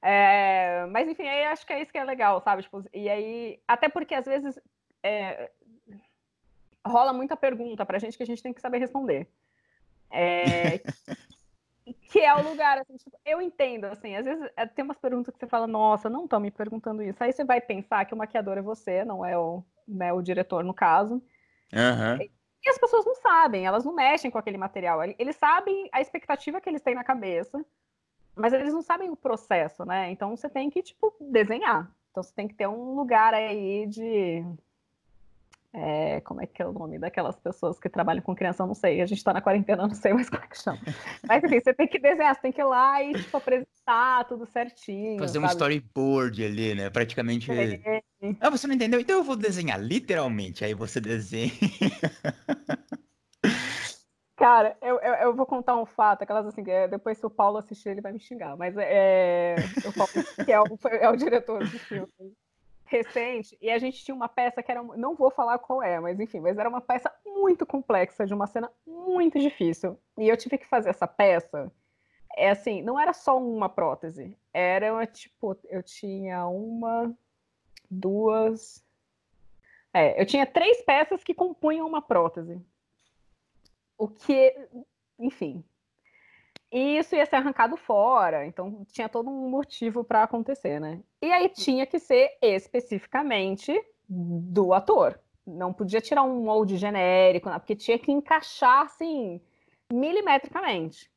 É, 0.00 0.86
mas 0.86 1.08
enfim, 1.08 1.26
aí 1.26 1.44
acho 1.46 1.66
que 1.66 1.72
é 1.72 1.82
isso 1.82 1.90
que 1.90 1.98
é 1.98 2.04
legal, 2.04 2.40
sabe? 2.40 2.62
Tipo, 2.62 2.84
e 2.94 3.08
aí, 3.08 3.60
até 3.66 3.88
porque 3.88 4.14
às 4.14 4.26
vezes 4.26 4.58
é, 5.02 5.50
rola 6.86 7.12
muita 7.12 7.36
pergunta 7.36 7.84
pra 7.84 7.98
gente 7.98 8.16
que 8.16 8.22
a 8.22 8.26
gente 8.26 8.42
tem 8.42 8.52
que 8.52 8.60
saber 8.60 8.78
responder. 8.78 9.28
É, 10.10 10.78
que 12.10 12.20
é 12.20 12.34
o 12.34 12.42
lugar, 12.42 12.78
assim, 12.78 12.96
tipo, 12.96 13.16
eu 13.24 13.40
entendo, 13.42 13.86
assim, 13.86 14.14
às 14.14 14.24
vezes 14.24 14.48
tem 14.74 14.84
umas 14.84 14.98
perguntas 14.98 15.32
que 15.32 15.40
você 15.40 15.46
fala, 15.46 15.66
nossa, 15.66 16.08
não 16.08 16.24
estão 16.24 16.40
me 16.40 16.50
perguntando 16.50 17.02
isso. 17.02 17.22
Aí 17.22 17.32
você 17.32 17.44
vai 17.44 17.60
pensar 17.60 18.04
que 18.04 18.14
o 18.14 18.16
maquiador 18.16 18.58
é 18.58 18.62
você, 18.62 19.04
não 19.04 19.24
é 19.24 19.36
o, 19.36 19.64
né, 19.86 20.12
o 20.12 20.22
diretor, 20.22 20.64
no 20.64 20.74
caso. 20.74 21.14
Uhum. 21.72 22.28
E 22.64 22.68
as 22.68 22.78
pessoas 22.78 23.04
não 23.04 23.14
sabem, 23.14 23.66
elas 23.66 23.84
não 23.84 23.94
mexem 23.94 24.30
com 24.30 24.38
aquele 24.38 24.58
material. 24.58 25.00
Eles 25.18 25.36
sabem 25.36 25.88
a 25.92 26.00
expectativa 26.00 26.60
que 26.60 26.68
eles 26.68 26.82
têm 26.82 26.94
na 26.94 27.04
cabeça, 27.04 27.64
mas 28.38 28.52
eles 28.52 28.72
não 28.72 28.82
sabem 28.82 29.10
o 29.10 29.16
processo, 29.16 29.84
né? 29.84 30.10
Então 30.10 30.36
você 30.36 30.48
tem 30.48 30.70
que, 30.70 30.82
tipo, 30.82 31.14
desenhar. 31.20 31.90
Então 32.10 32.22
você 32.22 32.32
tem 32.34 32.48
que 32.48 32.54
ter 32.54 32.66
um 32.66 32.94
lugar 32.94 33.34
aí 33.34 33.86
de. 33.86 34.44
É, 35.70 36.20
como 36.22 36.42
é 36.42 36.46
que 36.46 36.62
é 36.62 36.66
o 36.66 36.72
nome 36.72 36.98
daquelas 36.98 37.36
pessoas 37.36 37.78
que 37.78 37.88
trabalham 37.88 38.22
com 38.22 38.34
criança? 38.34 38.62
Eu 38.62 38.66
não 38.66 38.74
sei. 38.74 39.02
A 39.02 39.06
gente 39.06 39.18
está 39.18 39.32
na 39.32 39.40
quarentena, 39.40 39.86
não 39.86 39.94
sei 39.94 40.14
mais 40.14 40.30
como 40.30 40.42
é 40.42 40.46
que 40.46 40.58
chama. 40.58 40.78
Mas 41.26 41.44
enfim, 41.44 41.60
você 41.60 41.74
tem 41.74 41.86
que 41.86 41.98
desenhar, 41.98 42.34
você 42.34 42.40
tem 42.40 42.52
que 42.52 42.60
ir 42.60 42.64
lá 42.64 43.02
e 43.02 43.12
tipo, 43.12 43.36
apresentar 43.36 44.24
tudo 44.24 44.46
certinho. 44.46 45.18
Fazer 45.18 45.34
sabe? 45.34 45.46
um 45.46 45.48
storyboard 45.50 46.44
ali, 46.44 46.74
né? 46.74 46.90
Praticamente. 46.90 47.52
É. 47.52 48.02
Ah, 48.40 48.50
você 48.50 48.66
não 48.66 48.74
entendeu? 48.74 48.98
Então 48.98 49.18
eu 49.18 49.24
vou 49.24 49.36
desenhar 49.36 49.80
literalmente. 49.80 50.64
Aí 50.64 50.74
você 50.74 51.00
desenha. 51.00 51.52
Cara, 54.38 54.76
eu, 54.80 55.00
eu, 55.00 55.14
eu, 55.14 55.34
vou 55.34 55.44
contar 55.44 55.76
um 55.76 55.84
fato, 55.84 56.22
aquelas 56.22 56.46
assim, 56.46 56.62
depois 56.88 57.18
se 57.18 57.26
o 57.26 57.30
Paulo 57.30 57.58
assistir, 57.58 57.88
ele 57.88 58.00
vai 58.00 58.12
me 58.12 58.20
xingar, 58.20 58.56
mas 58.56 58.72
é, 58.78 59.56
o 59.84 59.92
Paulo, 59.92 60.12
que 60.46 60.52
é 60.52 60.60
o, 60.60 60.64
é 60.92 61.10
o 61.10 61.16
diretor 61.16 61.58
do 61.58 61.78
filme 61.80 62.08
recente, 62.84 63.58
e 63.60 63.68
a 63.68 63.78
gente 63.78 64.04
tinha 64.04 64.14
uma 64.14 64.28
peça 64.28 64.62
que 64.62 64.70
era, 64.70 64.80
não 64.80 65.16
vou 65.16 65.28
falar 65.28 65.58
qual 65.58 65.82
é, 65.82 65.98
mas 65.98 66.20
enfim, 66.20 66.38
mas 66.38 66.56
era 66.56 66.68
uma 66.68 66.80
peça 66.80 67.12
muito 67.26 67.66
complexa, 67.66 68.24
de 68.24 68.32
uma 68.32 68.46
cena 68.46 68.70
muito 68.86 69.40
difícil. 69.40 69.98
E 70.16 70.28
eu 70.28 70.36
tive 70.36 70.56
que 70.56 70.68
fazer 70.68 70.90
essa 70.90 71.06
peça. 71.06 71.70
É 72.36 72.50
assim, 72.50 72.80
não 72.80 72.98
era 72.98 73.12
só 73.12 73.36
uma 73.36 73.68
prótese. 73.68 74.38
Era 74.54 75.04
tipo, 75.04 75.56
eu 75.68 75.82
tinha 75.82 76.46
uma, 76.46 77.12
duas. 77.90 78.84
É, 79.92 80.20
eu 80.20 80.24
tinha 80.24 80.46
três 80.46 80.80
peças 80.82 81.24
que 81.24 81.34
compunham 81.34 81.86
uma 81.86 82.00
prótese. 82.00 82.62
O 83.98 84.06
que, 84.06 84.54
enfim. 85.18 85.64
E 86.70 86.98
isso 86.98 87.16
ia 87.16 87.26
ser 87.26 87.36
arrancado 87.36 87.76
fora, 87.76 88.46
então 88.46 88.86
tinha 88.92 89.08
todo 89.08 89.28
um 89.28 89.48
motivo 89.48 90.04
para 90.04 90.22
acontecer, 90.22 90.78
né? 90.78 91.02
E 91.20 91.32
aí 91.32 91.48
tinha 91.48 91.86
que 91.86 91.98
ser 91.98 92.36
especificamente 92.40 93.74
do 94.08 94.72
ator. 94.72 95.18
Não 95.46 95.72
podia 95.72 96.00
tirar 96.00 96.22
um 96.22 96.44
molde 96.44 96.76
genérico, 96.76 97.50
porque 97.50 97.74
tinha 97.74 97.98
que 97.98 98.12
encaixar 98.12 98.82
assim 98.82 99.40
milimetricamente. 99.90 101.10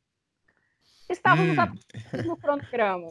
Estávamos 1.10 1.58
hum. 1.58 2.24
no 2.26 2.38
cronograma. 2.38 3.10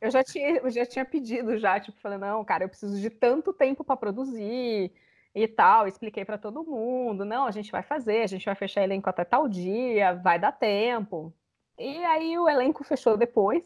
Eu 0.00 0.10
já 0.12 0.22
tinha, 0.22 0.58
eu 0.58 0.70
já 0.70 0.86
tinha 0.86 1.04
pedido 1.04 1.58
já, 1.58 1.80
tipo, 1.80 2.00
falei, 2.00 2.18
não, 2.18 2.44
cara, 2.44 2.64
eu 2.64 2.68
preciso 2.68 3.00
de 3.00 3.10
tanto 3.10 3.52
tempo 3.52 3.82
para 3.82 3.96
produzir 3.96 4.92
e 5.34 5.46
tal. 5.46 5.86
Expliquei 5.86 6.24
para 6.24 6.38
todo 6.38 6.64
mundo, 6.64 7.24
não, 7.24 7.46
a 7.46 7.50
gente 7.50 7.70
vai 7.70 7.82
fazer, 7.82 8.22
a 8.22 8.26
gente 8.26 8.44
vai 8.44 8.54
fechar 8.54 8.82
elenco 8.82 9.08
até 9.08 9.24
tal 9.24 9.48
dia, 9.48 10.14
vai 10.14 10.38
dar 10.38 10.52
tempo. 10.52 11.32
E 11.78 12.04
aí 12.04 12.38
o 12.38 12.48
elenco 12.48 12.84
fechou 12.84 13.16
depois, 13.16 13.62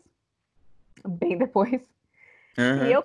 bem 1.06 1.36
depois. 1.36 1.82
Uhum. 2.56 2.86
E 2.86 2.92
eu, 2.92 3.04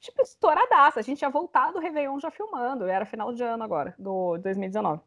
tipo, 0.00 0.22
estouradaça. 0.22 1.00
A 1.00 1.02
gente 1.02 1.18
tinha 1.18 1.30
voltado 1.30 1.74
do 1.74 1.80
Réveillon 1.80 2.18
já 2.18 2.30
filmando, 2.30 2.86
era 2.86 3.04
final 3.04 3.32
de 3.32 3.42
ano 3.42 3.62
agora, 3.62 3.94
do 3.98 4.38
2019. 4.38 5.02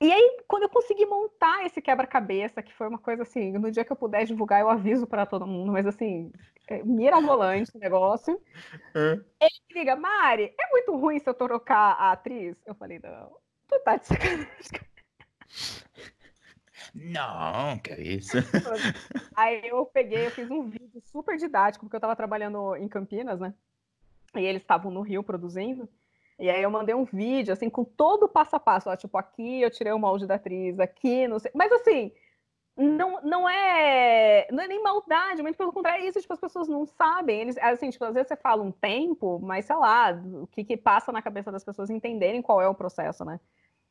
E 0.00 0.12
aí, 0.12 0.40
quando 0.46 0.64
eu 0.64 0.68
consegui 0.68 1.06
montar 1.06 1.64
esse 1.64 1.80
quebra-cabeça, 1.80 2.62
que 2.62 2.74
foi 2.74 2.86
uma 2.86 2.98
coisa 2.98 3.22
assim, 3.22 3.52
no 3.52 3.70
dia 3.70 3.84
que 3.84 3.90
eu 3.90 3.96
puder 3.96 4.26
divulgar, 4.26 4.60
eu 4.60 4.68
aviso 4.68 5.06
para 5.06 5.24
todo 5.24 5.46
mundo, 5.46 5.72
mas 5.72 5.86
assim, 5.86 6.30
é 6.68 6.82
mirabolante 6.82 7.70
o 7.74 7.78
negócio. 7.78 8.40
É. 8.94 9.12
Ele 9.40 9.80
liga, 9.80 9.96
Mari, 9.96 10.54
é 10.58 10.70
muito 10.70 10.94
ruim 10.96 11.18
se 11.18 11.28
eu 11.28 11.34
trocar 11.34 11.92
a 11.98 12.12
atriz? 12.12 12.56
Eu 12.66 12.74
falei, 12.74 12.98
não, 12.98 13.38
tu 13.68 13.80
tá 13.80 13.96
de 13.96 14.06
sacanagem. 14.06 14.46
Não, 16.94 17.78
que 17.78 17.92
é 17.92 18.00
isso. 18.00 18.36
Aí 19.34 19.66
eu 19.68 19.84
peguei, 19.86 20.26
eu 20.26 20.30
fiz 20.30 20.50
um 20.50 20.68
vídeo 20.68 21.00
super 21.10 21.36
didático, 21.36 21.84
porque 21.84 21.96
eu 21.96 22.00
tava 22.00 22.16
trabalhando 22.16 22.76
em 22.76 22.88
Campinas, 22.88 23.40
né? 23.40 23.54
E 24.34 24.40
eles 24.40 24.62
estavam 24.62 24.90
no 24.90 25.02
Rio 25.02 25.22
produzindo. 25.22 25.88
E 26.38 26.50
aí 26.50 26.62
eu 26.62 26.70
mandei 26.70 26.94
um 26.94 27.04
vídeo, 27.04 27.52
assim, 27.52 27.70
com 27.70 27.84
todo 27.84 28.24
o 28.24 28.28
passo 28.28 28.56
a 28.56 28.60
passo. 28.60 28.90
Ó, 28.90 28.96
tipo, 28.96 29.16
aqui 29.16 29.62
eu 29.62 29.70
tirei 29.70 29.92
o 29.92 29.98
molde 29.98 30.26
da 30.26 30.34
atriz, 30.36 30.78
aqui, 30.78 31.26
não 31.26 31.38
sei. 31.38 31.50
Mas 31.54 31.72
assim, 31.72 32.12
não, 32.76 33.22
não 33.22 33.48
é 33.48 34.46
não 34.50 34.62
é 34.62 34.68
nem 34.68 34.82
maldade, 34.82 35.42
mas 35.42 35.56
pelo 35.56 35.72
contrário, 35.72 36.04
é 36.04 36.08
isso, 36.08 36.20
tipo, 36.20 36.32
as 36.34 36.40
pessoas 36.40 36.68
não 36.68 36.84
sabem. 36.86 37.40
Eles, 37.40 37.56
assim, 37.58 37.90
tipo, 37.90 38.04
às 38.04 38.14
vezes 38.14 38.28
você 38.28 38.36
fala 38.36 38.62
um 38.62 38.70
tempo, 38.72 39.38
mas 39.40 39.64
sei 39.66 39.76
lá, 39.76 40.12
o 40.12 40.46
que, 40.48 40.64
que 40.64 40.76
passa 40.76 41.10
na 41.12 41.22
cabeça 41.22 41.50
das 41.50 41.64
pessoas 41.64 41.88
entenderem 41.90 42.42
qual 42.42 42.60
é 42.60 42.68
o 42.68 42.74
processo, 42.74 43.24
né? 43.24 43.40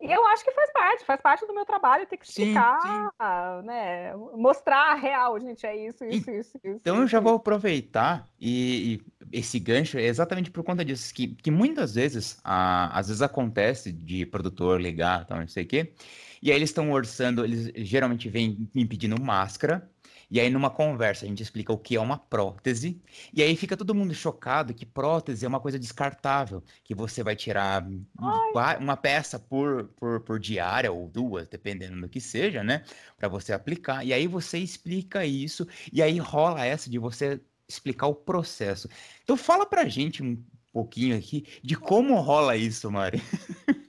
E 0.05 0.11
eu 0.11 0.25
acho 0.27 0.43
que 0.43 0.51
faz 0.51 0.71
parte, 0.71 1.03
faz 1.03 1.19
parte 1.19 1.47
do 1.47 1.53
meu 1.53 1.65
trabalho 1.65 2.05
ter 2.05 2.17
que 2.17 2.25
explicar, 2.25 2.79
sim, 2.81 2.87
sim. 2.87 3.65
né? 3.65 4.15
Mostrar 4.35 4.91
a 4.91 4.93
real, 4.93 5.39
gente, 5.39 5.65
é 5.65 5.75
isso, 5.87 6.05
isso, 6.05 6.29
isso, 6.29 6.57
isso. 6.63 6.79
Então 6.79 7.01
eu 7.01 7.07
já 7.07 7.19
vou 7.19 7.35
aproveitar 7.35 8.27
e, 8.39 9.01
e, 9.31 9.39
esse 9.39 9.59
gancho 9.59 9.97
é 9.97 10.03
exatamente 10.03 10.51
por 10.51 10.63
conta 10.63 10.85
disso, 10.85 11.11
que, 11.11 11.29
que 11.29 11.49
muitas 11.49 11.95
vezes, 11.95 12.39
a, 12.43 12.97
às 12.97 13.07
vezes 13.07 13.23
acontece 13.23 13.91
de 13.91 14.27
produtor 14.27 14.79
ligar, 14.79 15.25
tal, 15.25 15.39
não 15.39 15.47
sei 15.47 15.63
o 15.63 15.67
quê, 15.67 15.93
e 16.39 16.51
aí 16.51 16.57
eles 16.57 16.69
estão 16.69 16.91
orçando, 16.91 17.43
eles 17.43 17.71
geralmente 17.75 18.29
vêm 18.29 18.69
me 18.75 18.85
pedindo 18.85 19.19
máscara, 19.19 19.89
e 20.29 20.39
aí, 20.39 20.49
numa 20.49 20.69
conversa, 20.69 21.25
a 21.25 21.27
gente 21.27 21.43
explica 21.43 21.71
o 21.71 21.77
que 21.77 21.95
é 21.95 21.99
uma 21.99 22.17
prótese, 22.17 23.01
e 23.33 23.41
aí 23.41 23.55
fica 23.55 23.77
todo 23.77 23.95
mundo 23.95 24.13
chocado 24.13 24.73
que 24.73 24.85
prótese 24.85 25.45
é 25.45 25.47
uma 25.47 25.59
coisa 25.59 25.77
descartável, 25.79 26.63
que 26.83 26.95
você 26.95 27.23
vai 27.23 27.35
tirar 27.35 27.85
Ai. 28.17 28.77
uma 28.79 28.97
peça 28.97 29.39
por, 29.39 29.85
por, 29.95 30.21
por 30.21 30.39
diária, 30.39 30.91
ou 30.91 31.07
duas, 31.07 31.47
dependendo 31.47 31.99
do 31.99 32.09
que 32.09 32.19
seja, 32.19 32.63
né? 32.63 32.83
Para 33.17 33.27
você 33.27 33.53
aplicar. 33.53 34.05
E 34.05 34.13
aí 34.13 34.27
você 34.27 34.57
explica 34.57 35.25
isso, 35.25 35.67
e 35.91 36.01
aí 36.01 36.17
rola 36.17 36.65
essa 36.65 36.89
de 36.89 36.97
você 36.97 37.39
explicar 37.67 38.07
o 38.07 38.15
processo. 38.15 38.89
Então, 39.23 39.35
fala 39.37 39.65
pra 39.65 39.87
gente 39.87 40.23
um 40.23 40.41
pouquinho 40.71 41.17
aqui 41.17 41.45
de 41.63 41.75
como 41.75 42.19
rola 42.19 42.55
isso, 42.55 42.91
Mari. 42.91 43.21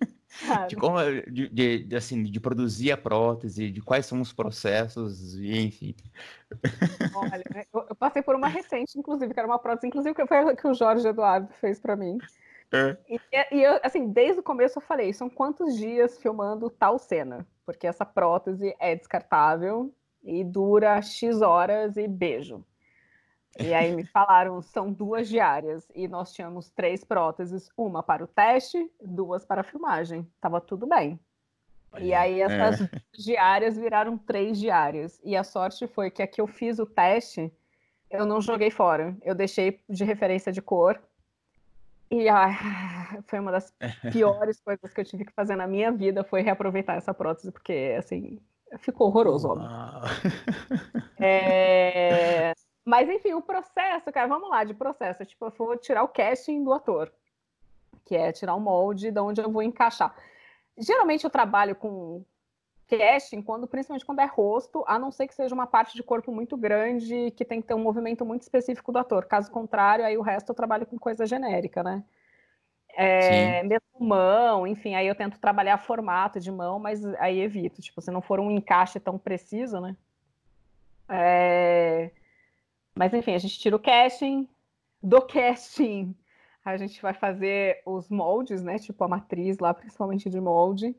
de 0.69 0.77
como 0.77 0.99
de, 1.31 1.49
de, 1.49 1.85
de, 1.85 1.97
assim 1.97 2.23
de 2.23 2.41
produzir 2.41 2.93
a 2.93 2.97
prótese 2.97 3.71
de 3.71 3.81
quais 3.81 4.07
são 4.07 4.21
os 4.21 4.33
processos 4.33 5.35
e 5.35 5.67
enfim. 5.67 5.95
Olha 7.15 7.67
eu, 7.73 7.87
eu, 7.89 7.97
passei 7.97 8.23
por 8.23 8.35
uma 8.35 8.49
recente 8.49 8.99
inclusive 8.99 9.33
que 9.33 9.39
era 9.39 9.49
uma 9.49 9.59
prótese 9.59 9.87
inclusive 9.89 10.15
que 10.15 10.27
foi 10.27 10.39
a 10.39 10.57
que 10.57 10.67
o 10.67 10.75
Jorge 10.75 11.07
Eduardo 11.07 11.53
fez 11.61 11.79
para 11.79 11.97
mim. 11.97 12.19
É. 12.73 12.97
e, 13.09 13.21
e 13.53 13.63
eu, 13.63 13.79
assim 13.83 14.09
desde 14.09 14.41
o 14.41 14.43
começo 14.43 14.79
eu 14.79 14.83
falei 14.83 15.13
são 15.13 15.31
quantos 15.31 15.77
dias 15.77 16.19
filmando 16.19 16.69
tal 16.69 16.99
cena? 16.99 17.47
Porque 17.65 17.87
essa 17.87 18.05
prótese 18.05 18.75
é 18.81 18.95
descartável 18.95 19.93
e 20.25 20.43
dura 20.43 21.01
x 21.01 21.41
horas 21.43 21.97
e 21.97 22.09
beijo 22.09 22.65
e 23.59 23.73
aí 23.73 23.95
me 23.95 24.05
falaram, 24.05 24.61
são 24.63 24.93
duas 24.93 25.29
diárias. 25.29 25.87
E 25.95 26.07
nós 26.09 26.33
tínhamos 26.33 26.71
três 26.71 27.05
próteses, 27.05 27.71
uma 27.77 28.03
para 28.03 28.25
o 28.25 28.27
teste, 28.27 28.91
duas 29.01 29.45
para 29.45 29.63
a 29.63 29.65
filmagem. 29.65 30.27
Tava 30.41 30.61
tudo 30.61 30.87
bem. 30.87 31.19
E 31.99 32.13
aí 32.13 32.41
essas 32.41 32.83
é. 32.83 32.91
diárias 33.13 33.77
viraram 33.77 34.19
três 34.19 34.59
diárias. 34.59 35.21
E 35.25 35.37
a 35.37 35.45
sorte 35.45 35.87
foi 35.87 36.11
que 36.11 36.23
a 36.23 36.27
que 36.27 36.41
eu 36.41 36.47
fiz 36.47 36.79
o 36.79 36.87
teste, 36.87 37.53
eu 38.11 38.27
não 38.27 38.41
joguei 38.41 38.71
fora. 38.71 39.17
Eu 39.23 39.35
deixei 39.35 39.81
de 39.89 40.05
referência 40.05 40.53
de 40.53 40.61
cor. 40.61 41.01
E 42.11 42.29
ah, 42.29 42.49
foi 43.27 43.41
uma 43.41 43.51
das 43.51 43.73
piores 44.13 44.61
coisas 44.61 44.93
que 44.93 45.01
eu 45.01 45.05
tive 45.05 45.25
que 45.25 45.33
fazer 45.33 45.57
na 45.57 45.67
minha 45.67 45.91
vida, 45.91 46.23
foi 46.23 46.43
reaproveitar 46.43 46.97
essa 46.97 47.13
prótese, 47.13 47.51
porque, 47.51 47.95
assim, 47.99 48.39
ficou 48.79 49.09
horroroso. 49.09 49.55
É... 51.19 52.53
Mas, 52.87 53.09
enfim, 53.09 53.35
o 53.35 53.43
processo, 53.43 54.13
cara, 54.13 54.29
vamos 54.29 54.49
lá, 54.49 54.63
de 54.63 54.73
processo. 54.73 55.25
Tipo, 55.25 55.47
eu 55.47 55.51
vou 55.51 55.77
tirar 55.77 56.05
o 56.05 56.09
casting 56.09 56.63
do 56.63 56.73
ator, 56.73 57.13
que 58.05 58.15
é 58.15 58.31
tirar 58.31 58.55
o 58.55 58.61
molde 58.61 59.11
de 59.11 59.21
onde 59.21 59.41
eu 59.41 59.51
vou 59.51 59.61
encaixar. 59.61 60.15
Geralmente 60.79 61.25
eu 61.25 61.31
trabalho 61.31 61.75
com 61.75 62.25
casting, 62.87 63.43
quando, 63.43 63.67
principalmente 63.67 64.07
quando 64.07 64.21
é 64.21 64.25
rosto, 64.25 64.85
a 64.87 65.01
não 65.01 65.11
ser 65.11 65.27
que 65.27 65.35
seja 65.35 65.53
uma 65.53 65.67
parte 65.67 65.97
de 65.97 66.03
corpo 66.05 66.31
muito 66.31 66.57
grande, 66.57 67.33
que 67.33 67.45
tem 67.45 67.61
que 67.61 67.67
ter 67.67 67.75
um 67.75 67.83
movimento 67.83 68.25
muito 68.25 68.43
específico 68.43 68.93
do 68.93 69.01
ator. 69.01 69.25
Caso 69.27 69.51
contrário, 69.51 70.05
aí 70.05 70.17
o 70.17 70.23
resto 70.23 70.51
eu 70.51 70.55
trabalho 70.55 70.87
com 70.87 70.97
coisa 70.97 71.27
genérica, 71.27 71.83
né? 71.83 72.05
É, 72.95 73.65
mesmo 73.65 73.83
mão, 73.99 74.65
enfim, 74.65 74.95
aí 74.95 75.09
eu 75.09 75.15
tento 75.17 75.41
trabalhar 75.41 75.77
formato 75.79 76.39
de 76.39 76.53
mão, 76.53 76.79
mas 76.79 77.05
aí 77.17 77.41
evito, 77.41 77.83
tipo, 77.83 78.01
se 78.01 78.13
não 78.13 78.23
for 78.23 78.39
um 78.39 78.49
encaixe 78.49 79.01
tão 79.01 79.19
preciso, 79.19 79.81
né? 79.81 79.97
É... 81.09 82.13
Mas 82.97 83.13
enfim, 83.13 83.35
a 83.35 83.39
gente 83.39 83.59
tira 83.59 83.77
o 83.77 83.81
casting, 83.81 84.49
do 85.03 85.21
casting 85.23 86.17
a 86.73 86.77
gente 86.77 87.01
vai 87.01 87.15
fazer 87.15 87.81
os 87.87 88.09
moldes, 88.09 88.63
né? 88.63 88.79
Tipo 88.79 89.05
a 89.05 89.09
matriz 89.09 89.59
lá, 89.59 89.73
principalmente 89.73 90.29
de 90.29 90.41
molde. 90.41 90.97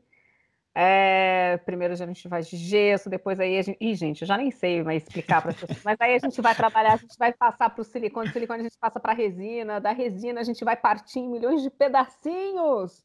É, 0.74 1.58
primeiro 1.64 1.92
a 1.92 1.96
gente 1.96 2.28
vai 2.28 2.40
de 2.40 2.56
gesso, 2.56 3.10
depois 3.10 3.38
aí 3.38 3.58
a 3.58 3.62
gente. 3.62 3.76
Ih, 3.80 3.94
gente, 3.94 4.22
eu 4.22 4.28
já 4.28 4.36
nem 4.36 4.50
sei 4.50 4.82
mais 4.82 5.02
explicar 5.02 5.42
para 5.42 5.50
as 5.50 5.60
pessoas, 5.60 5.82
mas 5.84 5.96
aí 6.00 6.14
a 6.14 6.18
gente 6.18 6.40
vai 6.40 6.54
trabalhar, 6.54 6.94
a 6.94 6.96
gente 6.96 7.18
vai 7.18 7.32
passar 7.32 7.68
para 7.70 7.82
o 7.82 7.84
silicone, 7.84 8.30
silicone 8.30 8.60
a 8.60 8.62
gente 8.62 8.78
passa 8.78 9.00
para 9.00 9.12
a 9.12 9.14
resina, 9.14 9.80
da 9.80 9.92
resina 9.92 10.40
a 10.40 10.44
gente 10.44 10.64
vai 10.64 10.76
partir 10.76 11.18
em 11.18 11.28
milhões 11.28 11.62
de 11.62 11.70
pedacinhos 11.70 13.04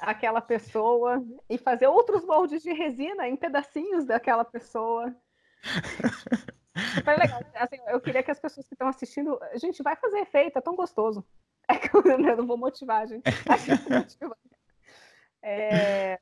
aquela 0.00 0.40
pessoa 0.40 1.24
e 1.50 1.58
fazer 1.58 1.88
outros 1.88 2.24
moldes 2.24 2.62
de 2.62 2.72
resina 2.72 3.26
em 3.26 3.36
pedacinhos 3.36 4.04
daquela 4.04 4.44
pessoa. 4.44 5.12
Foi 7.04 7.16
legal. 7.16 7.40
Assim, 7.54 7.76
eu 7.88 8.00
queria 8.00 8.22
que 8.22 8.30
as 8.30 8.40
pessoas 8.40 8.66
que 8.66 8.74
estão 8.74 8.88
assistindo. 8.88 9.38
Gente, 9.54 9.82
vai 9.82 9.96
fazer 9.96 10.18
efeito, 10.18 10.58
é 10.58 10.62
tão 10.62 10.76
gostoso. 10.76 11.24
É 11.70 11.76
que 11.76 11.94
eu 11.94 12.18
não 12.34 12.46
vou 12.46 12.56
motivar, 12.56 13.06
gente. 13.06 13.22
É... 15.42 16.18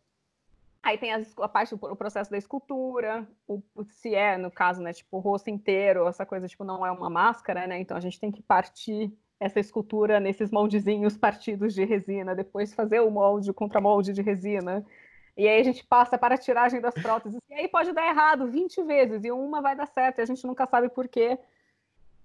Aí 0.83 0.99
tem 0.99 1.13
a 1.13 1.49
parte, 1.49 1.75
o 1.75 1.97
processo 1.97 2.31
da 2.31 2.37
escultura, 2.37 3.27
o, 3.47 3.61
se 3.91 4.15
é, 4.15 4.37
no 4.37 4.51
caso, 4.53 4.81
né, 4.81 4.93
tipo, 4.93 5.17
o 5.17 5.21
rosto 5.21 5.51
inteiro, 5.51 6.07
essa 6.07 6.27
coisa, 6.27 6.47
tipo, 6.47 6.63
não 6.63 6.87
é 6.87 6.91
uma 6.93 7.11
máscara, 7.11 7.67
né, 7.67 7.81
então 7.81 7.97
a 7.97 8.01
gente 8.01 8.21
tem 8.21 8.31
que 8.31 8.41
partir 8.43 9.13
essa 9.41 9.59
escultura 9.59 10.21
nesses 10.21 10.51
moldezinhos 10.51 11.17
partidos 11.17 11.75
de 11.75 11.85
resina, 11.85 12.37
depois 12.37 12.73
fazer 12.73 13.01
o 13.01 13.11
molde, 13.11 13.51
o 13.51 13.55
contramolde 13.55 14.13
de 14.13 14.23
resina, 14.23 14.87
e 15.37 15.47
aí 15.47 15.61
a 15.61 15.65
gente 15.65 15.85
passa 15.85 16.17
para 16.17 16.35
a 16.35 16.39
tiragem 16.39 16.81
das 16.81 16.95
próteses. 16.95 17.39
E 17.49 17.55
aí 17.55 17.69
pode 17.69 17.93
dar 17.93 18.07
errado 18.07 18.49
20 18.49 18.83
vezes, 18.85 19.25
e 19.25 19.31
uma 19.31 19.61
vai 19.61 19.77
dar 19.77 19.87
certo, 19.87 20.19
e 20.19 20.23
a 20.23 20.27
gente 20.27 20.47
nunca 20.47 20.67
sabe 20.67 20.89
por 20.89 21.07
quê. 21.07 21.39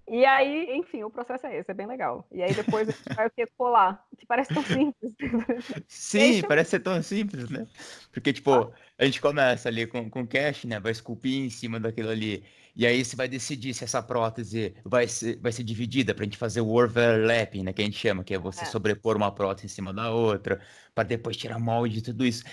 E 0.07 0.25
aí, 0.25 0.75
enfim, 0.75 1.03
o 1.03 1.09
processo 1.09 1.45
é 1.47 1.57
esse, 1.57 1.71
é 1.71 1.73
bem 1.73 1.87
legal. 1.87 2.27
E 2.31 2.41
aí 2.41 2.53
depois 2.53 2.89
a 2.89 2.91
gente 2.91 3.15
vai 3.15 3.27
o 3.27 3.31
que 3.31 3.45
colar, 3.57 4.05
que 4.17 4.25
parece 4.25 4.53
tão 4.53 4.63
simples. 4.63 5.13
Sim, 5.87 6.41
parece 6.41 6.71
ser 6.71 6.79
tão 6.79 7.01
simples, 7.01 7.49
né? 7.49 7.65
Porque, 8.11 8.33
tipo, 8.33 8.73
a 8.97 9.05
gente 9.05 9.21
começa 9.21 9.69
ali 9.69 9.87
com, 9.87 10.09
com 10.09 10.27
cash, 10.27 10.65
né? 10.65 10.79
Vai 10.79 10.91
esculpir 10.91 11.45
em 11.45 11.49
cima 11.49 11.79
daquilo 11.79 12.09
ali. 12.09 12.43
E 12.75 12.85
aí 12.85 13.03
você 13.03 13.15
vai 13.15 13.27
decidir 13.27 13.73
se 13.73 13.83
essa 13.83 14.01
prótese 14.01 14.73
vai 14.83 15.07
ser, 15.07 15.37
vai 15.39 15.51
ser 15.51 15.63
dividida 15.63 16.13
para 16.13 16.23
a 16.23 16.25
gente 16.25 16.37
fazer 16.37 16.61
o 16.61 16.81
overlapping, 16.81 17.63
né? 17.63 17.73
Que 17.73 17.81
a 17.81 17.85
gente 17.85 17.97
chama, 17.97 18.23
que 18.23 18.33
é 18.33 18.37
você 18.37 18.63
é. 18.63 18.65
sobrepor 18.65 19.15
uma 19.15 19.31
prótese 19.31 19.67
em 19.67 19.69
cima 19.69 19.93
da 19.93 20.09
outra, 20.11 20.59
para 20.95 21.03
depois 21.03 21.37
tirar 21.37 21.59
molde 21.59 21.99
e 21.99 22.01
tudo 22.01 22.25
isso. 22.25 22.43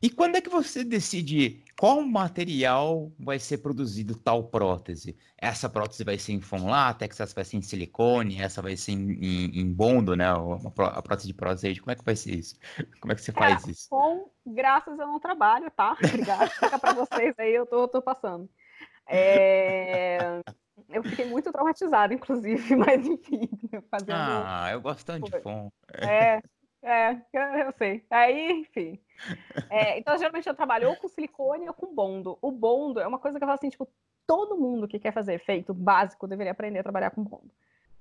E 0.00 0.08
quando 0.08 0.36
é 0.36 0.40
que 0.40 0.48
você 0.48 0.84
decide 0.84 1.64
qual 1.78 2.02
material 2.02 3.12
vai 3.18 3.38
ser 3.38 3.58
produzido 3.58 4.16
tal 4.16 4.44
prótese? 4.44 5.16
Essa 5.36 5.68
prótese 5.68 6.04
vai 6.04 6.16
ser 6.18 6.32
em 6.32 6.40
foam 6.40 6.66
látex, 6.66 7.18
essa 7.18 7.34
vai 7.34 7.44
ser 7.44 7.56
em 7.56 7.62
silicone, 7.62 8.40
essa 8.40 8.62
vai 8.62 8.76
ser 8.76 8.92
em, 8.92 9.12
em, 9.12 9.60
em 9.60 9.72
bondo, 9.72 10.14
né? 10.14 10.26
A 10.28 11.02
prótese 11.02 11.28
de 11.28 11.34
prótese, 11.34 11.80
como 11.80 11.90
é 11.90 11.96
que 11.96 12.04
vai 12.04 12.14
ser 12.14 12.34
isso? 12.34 12.56
Como 13.00 13.12
é 13.12 13.16
que 13.16 13.22
você 13.22 13.32
faz 13.32 13.66
é, 13.66 13.70
isso? 13.72 13.88
Com 13.90 14.30
graças 14.46 14.98
eu 14.98 15.06
não 15.06 15.18
trabalho, 15.18 15.70
tá? 15.70 15.96
Obrigada. 16.04 16.48
Fica 16.48 16.78
para 16.78 16.92
vocês 16.94 17.34
aí, 17.38 17.54
eu 17.54 17.66
tô, 17.66 17.88
tô 17.88 18.00
passando. 18.00 18.48
É... 19.08 20.40
Eu 20.88 21.02
fiquei 21.02 21.26
muito 21.26 21.50
traumatizada, 21.50 22.14
inclusive, 22.14 22.74
mas 22.76 23.04
enfim, 23.04 23.48
fazendo. 23.90 24.12
Ah, 24.12 24.68
eu 24.72 24.80
gosto 24.80 25.04
tanto 25.04 25.30
de 25.30 25.40
foam. 25.40 25.72
É, 25.92 26.40
é, 26.82 27.20
eu 27.66 27.72
sei. 27.72 28.04
Aí, 28.10 28.60
enfim. 28.60 28.98
É, 29.70 29.98
então, 29.98 30.16
geralmente 30.16 30.48
eu 30.48 30.54
trabalho 30.54 30.88
ou 30.88 30.96
com 30.96 31.08
silicone 31.08 31.68
ou 31.68 31.74
com 31.74 31.94
bondo. 31.94 32.38
O 32.40 32.50
bondo 32.50 33.00
é 33.00 33.06
uma 33.06 33.18
coisa 33.18 33.38
que 33.38 33.44
eu 33.44 33.48
falo 33.48 33.58
assim, 33.58 33.70
tipo, 33.70 33.88
todo 34.26 34.56
mundo 34.56 34.86
que 34.86 34.98
quer 34.98 35.12
fazer 35.12 35.34
efeito 35.34 35.72
básico 35.74 36.26
deveria 36.26 36.52
aprender 36.52 36.80
a 36.80 36.82
trabalhar 36.82 37.10
com 37.10 37.22
bondo. 37.22 37.50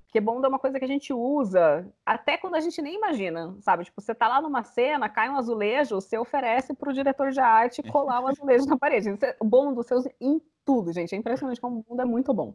Porque 0.06 0.22
bondo 0.22 0.46
é 0.46 0.50
uma 0.50 0.60
coisa 0.60 0.80
que 0.80 0.86
a 0.86 0.88
gente 0.88 1.12
usa 1.12 1.86
até 2.06 2.38
quando 2.38 2.56
a 2.56 2.62
gente 2.62 2.82
nem 2.82 2.96
imagina, 2.96 3.58
sabe? 3.60 3.84
Tipo, 3.84 4.02
você 4.02 4.16
tá 4.16 4.28
lá 4.28 4.42
numa 4.42 4.64
cena, 4.64 5.10
cai 5.10 5.30
um 5.30 5.38
azulejo, 5.38 5.96
você 5.96 6.18
oferece 6.18 6.74
pro 6.74 6.94
diretor 6.94 7.32
de 7.32 7.42
arte 7.42 7.84
colar 7.84 8.22
o 8.22 8.28
azulejo 8.28 8.66
na 8.68 8.78
parede. 8.78 9.10
O 9.40 9.46
bondo 9.46 9.76
você 9.76 9.94
usa 9.94 10.10
em 10.22 10.42
tudo, 10.64 10.94
gente. 10.94 11.14
É 11.14 11.18
impressionante 11.18 11.60
como 11.60 11.80
o 11.80 11.84
bondo 11.84 12.02
é 12.02 12.06
muito 12.06 12.34
bom. 12.34 12.54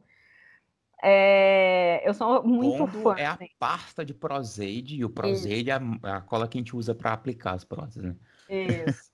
É, 1.02 2.08
eu 2.08 2.14
sou 2.14 2.44
muito 2.44 2.86
Bondo 2.86 3.02
fã. 3.02 3.16
é 3.18 3.26
a 3.26 3.38
pasta 3.58 4.04
de 4.04 4.14
Prozaide 4.14 4.96
e 4.96 5.04
o 5.04 5.10
Prozaide 5.10 5.70
é 5.70 5.74
a, 5.74 6.16
a, 6.16 6.20
cola 6.20 6.46
que 6.46 6.56
a 6.56 6.60
gente 6.60 6.76
usa 6.76 6.94
para 6.94 7.12
aplicar 7.12 7.54
as 7.54 7.64
próteses, 7.64 8.04
né? 8.04 8.16
Isso. 8.48 9.10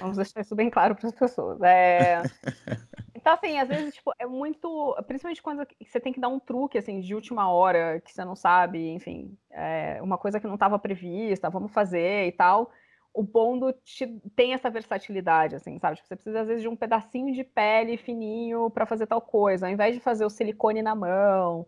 Vamos 0.00 0.16
deixar 0.16 0.40
isso 0.40 0.56
bem 0.56 0.70
claro 0.70 0.96
para 0.96 1.08
as 1.08 1.14
pessoas. 1.14 1.60
É... 1.62 2.22
Então, 3.26 3.34
assim, 3.34 3.58
às 3.58 3.68
vezes, 3.68 3.92
tipo, 3.92 4.12
é 4.20 4.24
muito. 4.24 4.94
Principalmente 5.08 5.42
quando 5.42 5.66
você 5.82 5.98
tem 5.98 6.12
que 6.12 6.20
dar 6.20 6.28
um 6.28 6.38
truque, 6.38 6.78
assim, 6.78 7.00
de 7.00 7.12
última 7.12 7.50
hora, 7.50 8.00
que 8.00 8.12
você 8.12 8.24
não 8.24 8.36
sabe, 8.36 8.88
enfim, 8.90 9.36
é 9.50 10.00
uma 10.00 10.16
coisa 10.16 10.38
que 10.38 10.46
não 10.46 10.54
estava 10.54 10.78
prevista, 10.78 11.50
vamos 11.50 11.72
fazer 11.72 12.28
e 12.28 12.30
tal 12.30 12.70
o 13.16 13.22
Bondo 13.22 13.72
te, 13.72 14.06
tem 14.36 14.52
essa 14.52 14.68
versatilidade, 14.68 15.56
assim, 15.56 15.78
sabe? 15.78 15.96
Tipo, 15.96 16.08
você 16.08 16.16
precisa, 16.16 16.40
às 16.42 16.46
vezes, 16.46 16.62
de 16.62 16.68
um 16.68 16.76
pedacinho 16.76 17.34
de 17.34 17.42
pele 17.42 17.96
fininho 17.96 18.68
para 18.68 18.84
fazer 18.84 19.06
tal 19.06 19.22
coisa, 19.22 19.66
ao 19.66 19.72
invés 19.72 19.94
de 19.94 20.00
fazer 20.00 20.26
o 20.26 20.30
silicone 20.30 20.82
na 20.82 20.94
mão, 20.94 21.66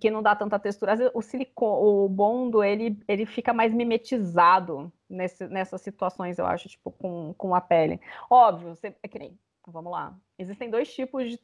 que 0.00 0.10
não 0.10 0.20
dá 0.20 0.34
tanta 0.34 0.58
textura. 0.58 0.92
Às 0.92 0.98
vezes, 0.98 1.12
o 1.14 1.22
silicone, 1.22 1.80
o 1.80 2.08
Bondo, 2.08 2.64
ele, 2.64 2.98
ele 3.06 3.24
fica 3.24 3.52
mais 3.52 3.72
mimetizado 3.72 4.92
nesse, 5.08 5.46
nessas 5.46 5.80
situações, 5.80 6.38
eu 6.38 6.46
acho, 6.46 6.68
tipo, 6.68 6.90
com, 6.90 7.32
com 7.38 7.54
a 7.54 7.60
pele. 7.60 8.00
Óbvio, 8.28 8.74
você, 8.74 8.92
é 9.00 9.06
que 9.06 9.18
nem, 9.18 9.38
vamos 9.68 9.92
lá. 9.92 10.12
Existem 10.36 10.68
dois 10.70 10.92
tipos 10.92 11.30
de, 11.30 11.38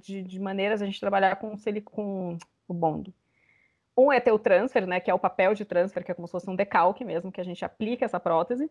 de, 0.00 0.22
de 0.22 0.40
maneiras 0.40 0.80
a 0.80 0.86
gente 0.86 1.00
trabalhar 1.00 1.36
com, 1.36 1.56
com 1.84 2.38
o 2.68 2.74
Bondo. 2.74 3.12
Um 3.96 4.12
é 4.12 4.20
ter 4.20 4.32
o 4.32 4.38
transfer, 4.38 4.86
né, 4.86 5.00
que 5.00 5.10
é 5.10 5.14
o 5.14 5.18
papel 5.18 5.54
de 5.54 5.64
transfer, 5.64 6.04
que 6.04 6.10
é 6.10 6.14
como 6.14 6.28
se 6.28 6.32
fosse 6.32 6.50
um 6.50 6.54
decalque 6.54 7.04
mesmo, 7.04 7.32
que 7.32 7.40
a 7.40 7.44
gente 7.44 7.64
aplica 7.64 8.04
essa 8.04 8.20
prótese. 8.20 8.70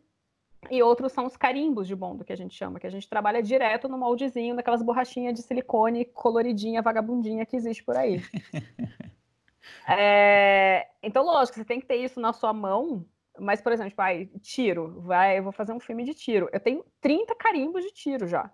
E 0.69 0.81
outros 0.81 1.11
são 1.11 1.25
os 1.25 1.37
carimbos 1.37 1.87
de 1.87 1.95
bondo, 1.95 2.23
que 2.23 2.33
a 2.33 2.37
gente 2.37 2.55
chama, 2.55 2.79
que 2.79 2.87
a 2.87 2.89
gente 2.89 3.07
trabalha 3.07 3.41
direto 3.41 3.87
no 3.87 3.97
moldezinho 3.97 4.55
daquelas 4.55 4.81
borrachinhas 4.81 5.33
de 5.33 5.41
silicone 5.41 6.05
coloridinha, 6.05 6.81
vagabundinha 6.81 7.45
que 7.45 7.55
existe 7.55 7.83
por 7.83 7.95
aí. 7.95 8.21
é... 9.87 10.87
Então, 11.03 11.23
lógico, 11.23 11.57
você 11.57 11.65
tem 11.65 11.79
que 11.79 11.85
ter 11.85 11.97
isso 11.97 12.19
na 12.19 12.33
sua 12.33 12.53
mão, 12.53 13.05
mas, 13.39 13.61
por 13.61 13.71
exemplo, 13.71 13.93
vai, 13.95 14.27
tiro, 14.41 15.01
vai, 15.01 15.37
eu 15.37 15.43
vou 15.43 15.51
fazer 15.51 15.73
um 15.73 15.79
filme 15.79 16.03
de 16.03 16.13
tiro. 16.13 16.49
Eu 16.51 16.59
tenho 16.59 16.83
30 17.01 17.35
carimbos 17.35 17.83
de 17.83 17.91
tiro 17.91 18.27
já. 18.27 18.51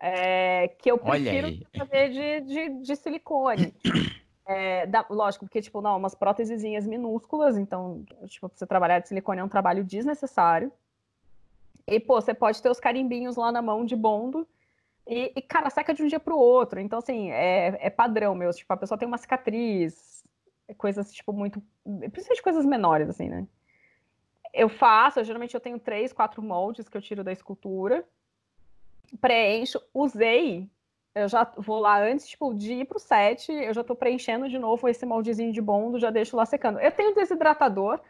É... 0.00 0.68
Que 0.78 0.90
eu 0.90 0.98
prefiro 0.98 1.48
fazer 1.76 2.10
de, 2.10 2.40
de, 2.42 2.82
de 2.82 2.96
silicone. 2.96 3.74
É, 4.52 4.84
da, 4.84 5.06
lógico, 5.08 5.44
porque, 5.44 5.62
tipo, 5.62 5.80
não, 5.80 5.96
umas 5.96 6.12
prótesezinhas 6.12 6.84
minúsculas, 6.84 7.56
então, 7.56 8.04
tipo, 8.26 8.48
pra 8.48 8.58
você 8.58 8.66
trabalhar 8.66 8.98
de 8.98 9.06
silicone 9.06 9.40
é 9.40 9.44
um 9.44 9.48
trabalho 9.48 9.84
desnecessário. 9.84 10.72
E, 11.86 12.00
pô, 12.00 12.20
você 12.20 12.34
pode 12.34 12.60
ter 12.60 12.68
os 12.68 12.80
carimbinhos 12.80 13.36
lá 13.36 13.52
na 13.52 13.62
mão 13.62 13.84
de 13.84 13.94
bondo 13.94 14.44
e, 15.06 15.32
e 15.36 15.40
cara, 15.40 15.70
seca 15.70 15.94
de 15.94 16.02
um 16.02 16.08
dia 16.08 16.18
pro 16.18 16.36
outro. 16.36 16.80
Então, 16.80 16.98
assim, 16.98 17.30
é, 17.30 17.78
é 17.80 17.90
padrão 17.90 18.34
meu. 18.34 18.52
Tipo, 18.52 18.72
a 18.72 18.76
pessoa 18.76 18.98
tem 18.98 19.06
uma 19.06 19.18
cicatriz, 19.18 20.24
coisas, 20.76 21.12
tipo, 21.12 21.32
muito... 21.32 21.62
Principalmente 21.84 22.42
coisas 22.42 22.66
menores, 22.66 23.08
assim, 23.08 23.28
né? 23.28 23.46
Eu 24.52 24.68
faço, 24.68 25.20
eu, 25.20 25.24
geralmente 25.24 25.54
eu 25.54 25.60
tenho 25.60 25.78
três, 25.78 26.12
quatro 26.12 26.42
moldes 26.42 26.88
que 26.88 26.96
eu 26.96 27.02
tiro 27.02 27.22
da 27.22 27.30
escultura, 27.30 28.04
preencho, 29.20 29.80
usei 29.94 30.68
eu 31.14 31.28
já 31.28 31.44
vou 31.56 31.80
lá 31.80 32.02
antes, 32.02 32.26
tipo, 32.28 32.54
de 32.54 32.72
ir 32.74 32.84
pro 32.84 32.98
set, 32.98 33.52
eu 33.52 33.74
já 33.74 33.82
tô 33.82 33.94
preenchendo 33.94 34.48
de 34.48 34.58
novo 34.58 34.88
esse 34.88 35.04
moldezinho 35.04 35.52
de 35.52 35.60
bondo, 35.60 35.98
já 35.98 36.10
deixo 36.10 36.36
lá 36.36 36.46
secando. 36.46 36.78
Eu 36.78 36.92
tenho 36.92 37.14
desidratador, 37.14 38.00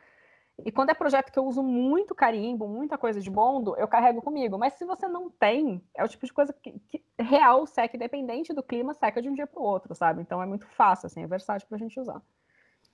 e 0.64 0.70
quando 0.70 0.90
é 0.90 0.94
projeto 0.94 1.32
que 1.32 1.38
eu 1.38 1.46
uso 1.46 1.62
muito 1.62 2.14
carimbo, 2.14 2.68
muita 2.68 2.98
coisa 2.98 3.20
de 3.20 3.30
bondo, 3.30 3.76
eu 3.76 3.88
carrego 3.88 4.20
comigo. 4.20 4.59
Mas 4.59 4.74
se 4.74 4.84
você 4.84 5.09
não 5.09 5.30
tem, 5.30 5.82
é 5.94 6.05
o 6.05 6.09
tipo 6.09 6.26
de 6.26 6.32
coisa 6.32 6.53
que, 6.53 6.78
que 6.88 7.03
real 7.18 7.66
seca, 7.66 7.96
independente 7.96 8.53
do 8.53 8.62
clima, 8.62 8.94
seca 8.94 9.22
de 9.22 9.28
um 9.28 9.34
dia 9.34 9.46
pro 9.46 9.62
outro, 9.62 9.94
sabe? 9.94 10.20
Então 10.20 10.42
é 10.42 10.46
muito 10.46 10.66
fácil, 10.68 11.07
assim, 11.07 11.22
é 11.22 11.26
versátil 11.26 11.68
pra 11.68 11.78
gente 11.78 11.98
usar. 11.98 12.20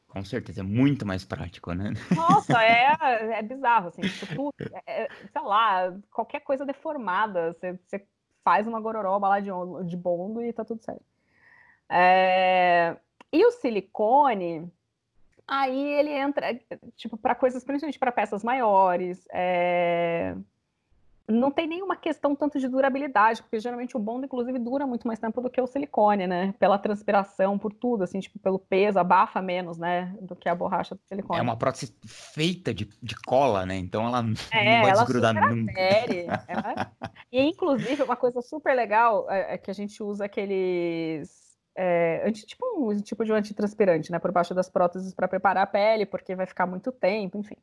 Com 0.09 0.25
certeza, 0.25 0.61
é 0.61 0.65
muito 0.65 1.05
mais 1.05 1.25
prático, 1.25 1.73
né? 1.73 1.93
Nossa, 2.15 2.63
é, 2.63 2.95
é 3.39 3.43
bizarro, 3.43 3.89
assim, 3.89 4.03
tipo, 4.03 4.35
tudo, 4.35 4.55
é, 4.87 5.03
é 5.03 5.09
sei 5.31 5.43
lá, 5.43 5.93
qualquer 6.11 6.41
coisa 6.41 6.65
deformada, 6.65 7.53
você, 7.53 7.79
você 7.85 8.07
faz 8.47 8.69
uma 8.69 8.79
gororoba 8.79 9.27
lá 9.27 9.41
de, 9.41 9.51
de 9.87 9.97
bondo 9.97 10.41
e 10.41 10.53
tá 10.53 10.65
tudo 10.65 10.81
certo. 10.81 11.03
É... 11.89 12.97
E 13.33 13.45
o 13.45 13.51
silicone, 13.51 14.73
aí 15.49 15.85
ele 15.95 16.11
entra, 16.11 16.55
tipo, 16.95 17.17
para 17.17 17.35
coisas, 17.35 17.65
principalmente 17.65 17.99
para 17.99 18.13
peças 18.13 18.45
maiores, 18.45 19.27
é 19.33 20.37
não 21.29 21.51
tem 21.51 21.67
nenhuma 21.67 21.97
questão 21.97 22.37
tanto 22.37 22.59
de 22.59 22.69
durabilidade, 22.69 23.43
porque 23.43 23.59
geralmente 23.59 23.97
o 23.97 24.01
bondo, 24.01 24.27
inclusive, 24.27 24.59
dura 24.59 24.87
muito 24.87 25.07
mais 25.07 25.19
tempo 25.19 25.41
do 25.41 25.51
que 25.51 25.61
o 25.61 25.67
silicone, 25.67 26.27
né? 26.27 26.55
Pela 26.59 26.79
transpiração, 26.79 27.59
por 27.59 27.73
tudo, 27.73 28.05
assim, 28.05 28.21
tipo, 28.21 28.39
pelo 28.39 28.59
peso, 28.59 28.99
abafa 28.99 29.43
menos, 29.43 29.77
né? 29.77 30.17
Do 30.21 30.37
que 30.37 30.49
a 30.49 30.55
borracha 30.55 30.95
do 30.95 31.01
silicone. 31.05 31.41
É 31.41 31.43
uma 31.43 31.57
prótese 31.57 31.95
feita 32.07 32.73
de, 32.73 32.89
de 33.03 33.17
cola, 33.17 33.67
né? 33.67 33.77
Então 33.77 34.07
ela 34.07 34.25
é, 34.53 34.77
não 34.77 34.83
vai 34.83 34.93
desgrudar 34.93 35.35
nunca. 35.35 35.81
Ela... 35.81 36.93
E, 37.33 37.43
inclusive, 37.43 38.03
uma 38.03 38.17
coisa 38.17 38.41
super 38.41 38.75
legal 38.75 39.31
é, 39.31 39.55
é 39.55 39.59
que 39.59 39.71
a 39.71 39.75
gente 39.75 40.03
usa 40.03 40.25
aqueles. 40.25 41.45
É, 41.79 42.27
anti, 42.27 42.47
tipo 42.47 42.65
um 42.91 42.97
tipo 42.97 43.25
de 43.25 43.33
um 43.33 43.35
antitranspirante, 43.35 44.11
né? 44.11 44.19
Por 44.19 44.33
baixo 44.33 44.55
das 44.55 44.71
próteses 44.71 45.13
para 45.13 45.29
preparar 45.29 45.65
a 45.65 45.67
pele, 45.67 46.07
porque 46.07 46.35
vai 46.35 46.47
ficar 46.47 46.67
muito 46.67 46.93
tempo, 46.93 47.37
enfim. 47.37 47.57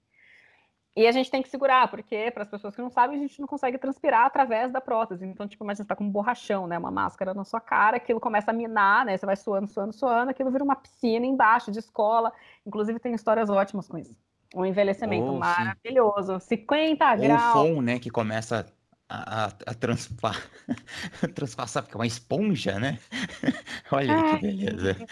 E 0.95 1.07
a 1.07 1.11
gente 1.11 1.31
tem 1.31 1.41
que 1.41 1.49
segurar, 1.49 1.87
porque, 1.87 2.29
para 2.29 2.43
as 2.43 2.49
pessoas 2.49 2.75
que 2.75 2.81
não 2.81 2.89
sabem, 2.89 3.17
a 3.17 3.19
gente 3.19 3.39
não 3.39 3.47
consegue 3.47 3.79
transpirar 3.79 4.27
através 4.27 4.71
da 4.71 4.79
prótese. 4.79 5.25
Então, 5.25 5.47
tipo, 5.47 5.63
imagina 5.63 5.83
você 5.83 5.87
tá 5.87 5.95
com 5.95 6.03
um 6.03 6.09
borrachão, 6.09 6.67
né? 6.67 6.77
Uma 6.77 6.91
máscara 6.91 7.33
na 7.33 7.43
sua 7.43 7.59
cara, 7.59 7.97
aquilo 7.97 8.19
começa 8.19 8.51
a 8.51 8.53
minar, 8.53 9.03
né? 9.03 9.17
Você 9.17 9.25
vai 9.25 9.35
suando, 9.35 9.67
suando, 9.67 9.91
suando, 9.91 10.29
aquilo 10.29 10.51
vira 10.51 10.63
uma 10.63 10.75
piscina 10.75 11.25
embaixo 11.25 11.71
de 11.71 11.79
escola. 11.79 12.31
Inclusive, 12.65 12.99
tem 12.99 13.15
histórias 13.15 13.49
ótimas 13.49 13.87
com 13.87 13.97
isso. 13.97 14.15
Um 14.55 14.63
envelhecimento 14.63 15.31
oh, 15.31 15.39
maravilhoso. 15.39 16.39
50 16.39 17.15
graus. 17.15 17.55
Ou 17.55 17.77
o 17.77 17.81
né? 17.81 17.97
Que 17.97 18.11
começa 18.11 18.63
a, 19.09 19.45
a, 19.45 19.45
a 19.45 19.73
transpar, 19.73 20.47
transpassar, 21.33 21.81
porque 21.81 21.95
é 21.95 21.99
uma 21.99 22.07
esponja, 22.07 22.79
né? 22.79 22.99
Olha 23.91 24.13
Ai, 24.13 24.35
que 24.35 24.41
beleza. 24.41 24.97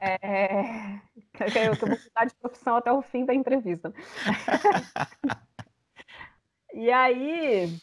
É, 0.00 1.00
eu, 1.56 1.74
vou 1.74 1.88
mudar 1.88 2.26
de 2.26 2.34
profissão 2.34 2.76
até 2.76 2.92
o 2.92 3.02
fim 3.02 3.24
da 3.24 3.34
entrevista. 3.34 3.92
e 6.72 6.90
aí, 6.90 7.78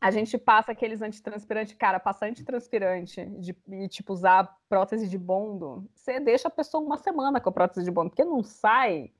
a 0.00 0.10
gente 0.10 0.38
passa 0.38 0.72
aqueles 0.72 1.02
antitranspirantes, 1.02 1.74
cara, 1.74 1.98
passar 1.98 2.28
antitranspirante 2.28 3.24
de, 3.26 3.56
e, 3.68 3.88
tipo, 3.88 4.12
usar 4.12 4.56
prótese 4.68 5.08
de 5.08 5.18
bondo, 5.18 5.88
você 5.94 6.20
deixa 6.20 6.48
a 6.48 6.50
pessoa 6.50 6.82
uma 6.82 6.96
semana 6.96 7.40
com 7.40 7.48
a 7.48 7.52
prótese 7.52 7.84
de 7.84 7.90
bondo, 7.90 8.10
porque 8.10 8.24
não 8.24 8.42
sai 8.42 9.10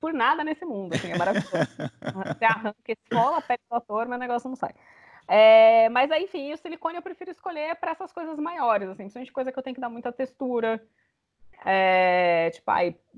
por 0.00 0.14
nada 0.14 0.42
nesse 0.42 0.64
mundo, 0.64 0.94
assim, 0.94 1.12
é 1.12 1.18
maravilhoso. 1.18 1.50
você 2.38 2.44
arranca, 2.44 2.76
escola, 2.88 3.42
pega 3.42 3.62
o 3.70 3.76
ator, 3.76 4.08
mas 4.08 4.16
o 4.16 4.20
negócio 4.20 4.48
não 4.48 4.56
sai. 4.56 4.74
É, 5.28 5.88
mas 5.90 6.10
aí, 6.10 6.24
enfim, 6.24 6.52
o 6.52 6.56
silicone 6.56 6.96
eu 6.96 7.02
prefiro 7.02 7.30
escolher 7.30 7.76
para 7.76 7.92
essas 7.92 8.12
coisas 8.12 8.38
maiores, 8.38 8.88
assim, 8.88 9.04
principalmente 9.04 9.32
coisa 9.32 9.52
que 9.52 9.58
eu 9.58 9.62
tenho 9.62 9.74
que 9.74 9.80
dar 9.80 9.90
muita 9.90 10.10
textura. 10.10 10.82
É, 11.64 12.50
tipo, 12.50 12.70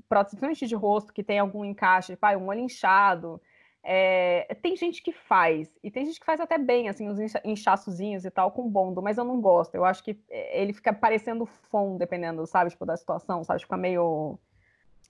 prótese, 0.09 0.35
principalmente 0.35 0.67
de 0.67 0.75
rosto, 0.75 1.13
que 1.13 1.23
tem 1.23 1.39
algum 1.39 1.63
encaixe, 1.63 2.13
tipo, 2.13 2.25
aí, 2.25 2.35
um 2.35 2.47
olho 2.47 2.59
inchado. 2.59 3.41
É, 3.85 4.55
tem 4.61 4.77
gente 4.77 5.03
que 5.03 5.11
faz, 5.11 5.69
e 5.83 5.91
tem 5.91 6.05
gente 6.05 6.17
que 6.17 6.25
faz 6.25 6.39
até 6.39 6.57
bem, 6.57 6.87
assim, 6.87 7.09
os 7.09 7.19
inchaçozinhos 7.43 8.23
e 8.23 8.31
tal, 8.31 8.49
com 8.51 8.69
bondo, 8.69 9.01
mas 9.01 9.17
eu 9.17 9.25
não 9.25 9.41
gosto. 9.41 9.75
Eu 9.75 9.83
acho 9.83 10.01
que 10.01 10.17
é, 10.29 10.61
ele 10.61 10.71
fica 10.71 10.93
parecendo 10.93 11.45
fom, 11.45 11.97
dependendo, 11.97 12.45
sabe, 12.47 12.69
tipo, 12.69 12.85
da 12.85 12.95
situação, 12.95 13.43
sabe? 13.43 13.61
Fica 13.61 13.75
meio. 13.75 14.39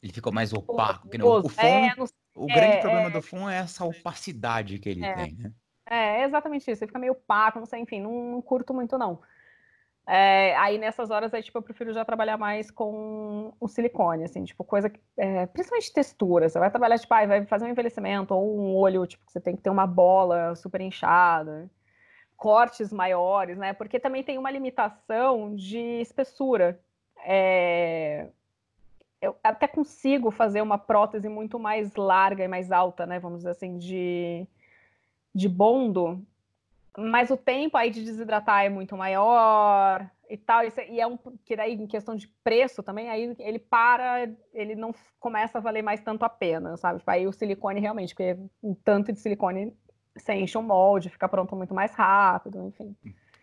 Ele 0.02 0.12
ficou 0.12 0.34
mais 0.34 0.52
opaco. 0.54 1.08
Que 1.08 1.20
não, 1.20 1.28
o 1.28 1.48
fom, 1.48 1.62
é, 1.62 1.94
o 2.36 2.48
grande 2.48 2.80
problema 2.80 3.10
do 3.12 3.22
fom 3.22 3.48
é 3.48 3.58
essa 3.58 3.86
opacidade 3.86 4.80
que 4.80 4.90
ele 4.90 5.02
tem, 5.02 5.36
né? 5.36 5.52
É, 5.86 6.22
é 6.22 6.24
exatamente 6.24 6.70
isso. 6.70 6.84
Ele 6.84 6.88
fica 6.88 7.00
meio 7.00 7.14
opaco, 7.14 7.60
não 7.60 7.68
sei, 7.68 7.80
enfim, 7.80 8.02
não, 8.02 8.32
não 8.32 8.42
curto 8.42 8.74
muito, 8.74 8.98
não. 8.98 9.22
É, 10.06 10.56
aí 10.58 10.78
nessas 10.78 11.10
horas 11.10 11.34
aí, 11.34 11.42
tipo, 11.42 11.58
eu 11.58 11.62
prefiro 11.62 11.94
já 11.94 12.04
trabalhar 12.04 12.38
mais 12.38 12.70
com 12.70 13.54
o 13.60 13.68
silicone, 13.68 14.26
assim, 14.26 14.44
tipo, 14.44 14.64
coisa 14.64 14.90
que, 14.90 15.00
é, 15.18 15.46
principalmente 15.46 15.94
textura. 15.94 16.50
Você 16.50 16.60
vai 16.60 16.70
trabalhar, 16.70 17.00
tipo, 17.00 17.14
ah, 17.14 17.26
vai 17.26 17.46
fazer 17.46 17.66
um 17.66 17.70
envelhecimento 17.70 18.34
ou 18.34 18.60
um 18.60 18.76
olho, 18.76 19.08
tipo, 19.08 19.26
que 19.26 19.32
você 19.32 19.40
tem 19.40 19.56
que 19.56 19.62
ter 19.62 19.70
uma 19.70 19.88
bola 19.88 20.56
super 20.56 20.82
inchada, 20.82 21.70
cortes 22.36 22.92
maiores, 22.92 23.58
né? 23.58 23.72
Porque 23.74 24.00
também 24.00 24.24
tem 24.24 24.38
uma 24.38 24.52
limitação 24.52 25.56
de 25.56 25.80
espessura. 26.02 26.80
É, 27.26 28.28
eu 29.22 29.38
até 29.42 29.68
consigo 29.68 30.30
fazer 30.32 30.62
uma 30.62 30.78
prótese 30.78 31.30
muito 31.30 31.58
mais 31.58 31.96
larga 31.96 32.44
e 32.44 32.48
mais 32.48 32.72
alta, 32.72 33.06
né? 33.06 33.20
Vamos 33.20 33.40
dizer 33.40 33.52
assim, 33.52 33.78
de 33.78 34.46
de 35.36 35.50
bondo, 35.50 36.24
mas 36.98 37.30
o 37.32 37.38
tempo 37.38 37.78
aí 37.78 37.90
de 37.90 38.04
desidratar 38.04 38.66
é 38.66 38.70
muito 38.70 38.96
maior 38.96 40.10
e 40.30 40.38
tal, 40.38 40.62
e 40.64 41.00
é 41.00 41.08
um 41.08 41.18
que 41.46 41.56
daí 41.56 41.74
em 41.74 41.88
questão 41.88 42.16
de 42.16 42.28
preço 42.44 42.82
também, 42.82 43.10
aí 43.10 43.36
ele 43.40 43.60
para, 43.60 44.30
ele 44.54 44.76
não 44.76 44.94
começa 45.20 45.58
a 45.58 45.62
valer 45.62 45.84
mais 45.84 46.02
tanto 46.02 46.24
a 46.24 46.30
pena, 46.30 46.78
sabe? 46.78 47.00
Tipo, 47.00 47.12
aí 47.12 47.28
o 47.28 47.34
silicone 47.34 47.80
realmente, 47.80 48.16
porque 48.16 48.38
um 48.62 48.74
tanto 48.74 49.12
de 49.12 49.20
silicone 49.20 49.74
você 50.16 50.34
enche 50.34 50.58
um 50.58 50.64
molde, 50.64 51.10
fica 51.10 51.28
pronto 51.28 51.56
muito 51.56 51.74
mais 51.74 51.94
rápido, 51.94 52.64
enfim. 52.68 52.96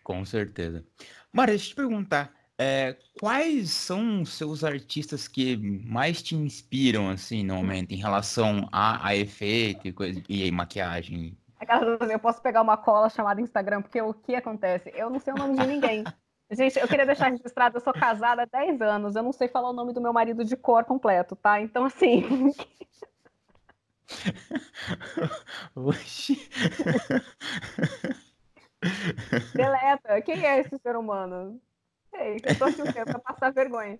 Com 0.03 0.23
certeza. 0.25 0.83
Maria, 1.31 1.55
deixa 1.55 1.65
eu 1.65 1.69
te 1.69 1.75
perguntar, 1.75 2.33
é, 2.57 2.95
quais 3.19 3.71
são 3.71 4.21
os 4.21 4.33
seus 4.33 4.63
artistas 4.63 5.27
que 5.27 5.57
mais 5.57 6.21
te 6.21 6.35
inspiram, 6.35 7.09
assim, 7.09 7.43
no 7.43 7.55
momento, 7.55 7.91
em 7.91 7.97
relação 7.97 8.67
a, 8.71 9.07
a 9.07 9.15
efeito 9.15 9.87
e, 9.87 9.91
coisa, 9.91 10.21
e 10.29 10.51
maquiagem? 10.51 11.37
Eu 12.11 12.19
posso 12.19 12.41
pegar 12.41 12.61
uma 12.61 12.77
cola 12.77 13.09
chamada 13.09 13.41
Instagram, 13.41 13.81
porque 13.81 14.01
o 14.01 14.13
que 14.13 14.35
acontece? 14.35 14.91
Eu 14.95 15.09
não 15.09 15.19
sei 15.19 15.33
o 15.33 15.37
nome 15.37 15.57
de 15.57 15.67
ninguém. 15.67 16.03
Gente, 16.51 16.77
eu 16.77 16.87
queria 16.87 17.05
deixar 17.05 17.29
registrado, 17.29 17.77
eu 17.77 17.81
sou 17.81 17.93
casada 17.93 18.41
há 18.43 18.45
10 18.45 18.81
anos, 18.81 19.15
eu 19.15 19.23
não 19.23 19.31
sei 19.31 19.47
falar 19.47 19.69
o 19.69 19.73
nome 19.73 19.93
do 19.93 20.01
meu 20.01 20.11
marido 20.11 20.43
de 20.43 20.57
cor 20.57 20.83
completo, 20.83 21.33
tá? 21.33 21.61
Então, 21.61 21.85
assim. 21.85 22.53
Oxi. 25.73 26.49
Deleta, 29.55 30.21
quem 30.23 30.45
é 30.45 30.59
esse 30.59 30.77
ser 30.79 30.97
humano? 30.97 31.61
Sei, 32.09 32.41
eu 32.43 32.57
tô 32.57 32.65
aqui 32.65 32.81
o 32.81 32.91
quê? 32.91 33.05
Pra 33.05 33.19
passar 33.19 33.53
vergonha. 33.53 33.97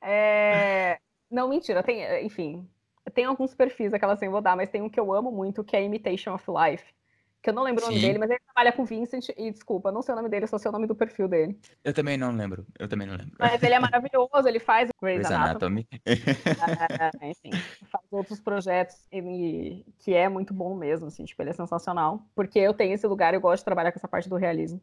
É... 0.00 0.98
Não, 1.30 1.48
mentira, 1.48 1.82
tem, 1.82 2.24
enfim, 2.24 2.66
tem 3.12 3.26
alguns 3.26 3.54
perfis, 3.54 3.92
aquela 3.92 4.14
assim, 4.14 4.30
vou 4.30 4.40
dar, 4.40 4.56
mas 4.56 4.70
tem 4.70 4.80
um 4.80 4.88
que 4.88 4.98
eu 4.98 5.12
amo 5.12 5.30
muito, 5.30 5.62
que 5.62 5.76
é 5.76 5.84
Imitation 5.84 6.34
of 6.34 6.46
Life 6.48 6.94
que 7.42 7.48
eu 7.48 7.54
não 7.54 7.62
lembro 7.62 7.82
Sim. 7.82 7.88
o 7.88 7.90
nome 7.90 8.02
dele, 8.02 8.18
mas 8.18 8.30
ele 8.30 8.40
trabalha 8.40 8.72
com 8.72 8.84
Vincent 8.84 9.28
e 9.36 9.50
desculpa, 9.50 9.90
não 9.90 10.02
sei 10.02 10.12
o 10.12 10.16
nome 10.16 10.28
dele, 10.28 10.46
só 10.46 10.58
sei 10.58 10.68
o 10.68 10.72
nome 10.72 10.86
do 10.86 10.94
perfil 10.94 11.26
dele. 11.26 11.58
Eu 11.82 11.94
também 11.94 12.16
não 12.16 12.30
lembro, 12.32 12.66
eu 12.78 12.86
também 12.86 13.06
não 13.06 13.16
lembro. 13.16 13.34
Mas 13.38 13.62
ele 13.62 13.74
é 13.74 13.78
maravilhoso, 13.78 14.46
ele 14.46 14.58
faz 14.58 14.90
Grey's 15.00 15.30
Anatomy. 15.30 15.86
Anatomy. 16.04 17.18
é, 17.22 17.30
enfim, 17.30 17.50
faz 17.90 18.04
outros 18.10 18.40
projetos 18.40 18.96
e, 19.10 19.84
que 19.98 20.12
é 20.14 20.28
muito 20.28 20.52
bom 20.52 20.74
mesmo, 20.74 21.06
assim, 21.06 21.24
tipo, 21.24 21.40
ele 21.42 21.50
é 21.50 21.54
sensacional, 21.54 22.22
porque 22.34 22.58
eu 22.58 22.74
tenho 22.74 22.92
esse 22.92 23.06
lugar, 23.06 23.32
eu 23.32 23.40
gosto 23.40 23.62
de 23.62 23.64
trabalhar 23.64 23.92
com 23.92 23.98
essa 23.98 24.08
parte 24.08 24.28
do 24.28 24.36
realismo. 24.36 24.80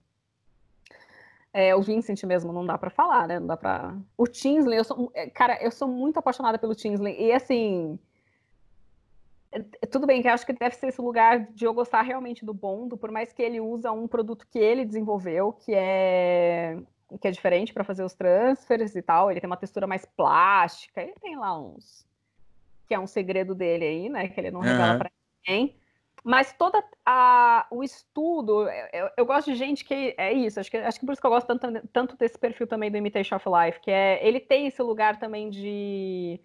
É, 1.54 1.76
o 1.76 1.82
Vincent 1.82 2.24
mesmo 2.24 2.52
não 2.52 2.66
dá 2.66 2.78
para 2.78 2.90
falar, 2.90 3.28
né? 3.28 3.40
Não 3.40 3.48
dá 3.48 3.58
para. 3.58 3.96
O 4.16 4.28
Tinsley, 4.28 4.78
eu 4.78 4.84
sou, 4.84 5.12
é, 5.16 5.30
cara, 5.30 5.58
eu 5.64 5.72
sou 5.72 5.88
muito 5.88 6.18
apaixonada 6.18 6.58
pelo 6.60 6.76
Tinsley 6.76 7.20
e 7.20 7.32
assim, 7.32 7.98
tudo 9.92 10.06
bem 10.06 10.22
que 10.22 10.28
acho 10.28 10.46
que 10.46 10.54
deve 10.54 10.76
ser 10.76 10.88
esse 10.88 11.02
lugar 11.02 11.48
de 11.54 11.66
eu 11.66 11.74
gostar 11.74 12.02
realmente 12.02 12.46
do 12.46 12.54
Bondo, 12.54 12.98
por 12.98 13.12
mais 13.12 13.32
que 13.32 13.42
ele 13.42 13.60
usa 13.60 13.92
um 13.92 14.08
produto 14.08 14.46
que 14.48 14.60
ele 14.60 14.86
desenvolveu, 14.86 15.54
que 15.54 15.74
é 15.74 16.78
que 17.22 17.28
é 17.28 17.32
diferente 17.32 17.74
para 17.74 17.86
fazer 17.86 18.04
os 18.04 18.14
transfers 18.14 18.94
e 18.94 19.02
tal, 19.02 19.32
ele 19.32 19.40
tem 19.40 19.50
uma 19.50 19.56
textura 19.56 19.88
mais 19.88 20.04
plástica, 20.06 21.02
ele 21.02 21.14
tem 21.22 21.38
lá 21.38 21.58
uns 21.58 22.06
que 22.88 22.94
é 22.94 23.00
um 23.00 23.08
segredo 23.08 23.54
dele 23.54 23.86
aí, 23.86 24.10
né, 24.10 24.28
que 24.30 24.40
ele 24.40 24.52
não 24.52 24.62
revela 24.62 24.94
uhum. 24.94 25.00
para 25.00 25.12
ninguém. 25.46 25.76
Mas 26.24 26.52
toda 26.54 26.84
a, 27.06 27.68
o 27.70 27.84
estudo, 27.84 28.68
eu, 28.92 29.10
eu, 29.16 29.26
gosto 29.26 29.52
de 29.52 29.58
gente 29.58 29.86
que 29.86 30.16
é 30.18 30.34
isso, 30.34 30.60
acho 30.60 30.70
que, 30.70 30.78
acho 30.78 31.00
que 31.00 31.06
por 31.06 31.12
isso 31.14 31.22
que 31.22 31.28
eu 31.28 31.32
gosto 31.32 31.48
tanto, 31.48 31.88
tanto 31.90 32.18
desse 32.18 32.38
perfil 32.38 32.68
também 32.68 32.90
do 32.90 32.98
Imitation 32.98 33.36
of 33.36 33.46
Life, 33.48 33.80
que 33.80 33.92
é 33.92 34.26
ele 34.26 34.40
tem 34.40 34.68
esse 34.68 34.82
lugar 34.82 35.20
também 35.20 35.50
de 35.50 36.40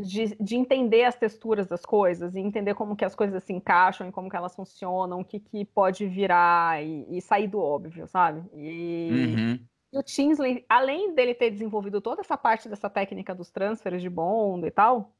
de, 0.00 0.36
de, 0.40 0.56
entender 0.56 1.04
as 1.04 1.16
texturas 1.16 1.66
das 1.66 1.84
coisas 1.86 2.34
e 2.34 2.40
entender 2.40 2.74
como 2.74 2.96
que 2.96 3.04
as 3.04 3.14
coisas 3.14 3.42
se 3.44 3.52
encaixam 3.52 4.08
e 4.08 4.12
como 4.12 4.28
que 4.28 4.36
elas 4.36 4.54
funcionam, 4.54 5.20
o 5.20 5.24
que, 5.24 5.38
que 5.38 5.64
pode 5.64 6.06
virar 6.06 6.82
e, 6.82 7.06
e 7.16 7.20
sair 7.20 7.46
do 7.46 7.60
óbvio, 7.60 8.06
sabe? 8.08 8.42
E, 8.54 9.10
uhum. 9.12 9.60
e, 9.92 9.98
o 9.98 10.02
Tinsley, 10.02 10.64
além 10.68 11.14
dele 11.14 11.34
ter 11.34 11.50
desenvolvido 11.50 12.00
toda 12.00 12.22
essa 12.22 12.36
parte 12.36 12.68
dessa 12.68 12.90
técnica 12.90 13.34
dos 13.34 13.50
transfers 13.50 14.02
de 14.02 14.10
bond 14.10 14.66
e 14.66 14.70
tal, 14.70 15.12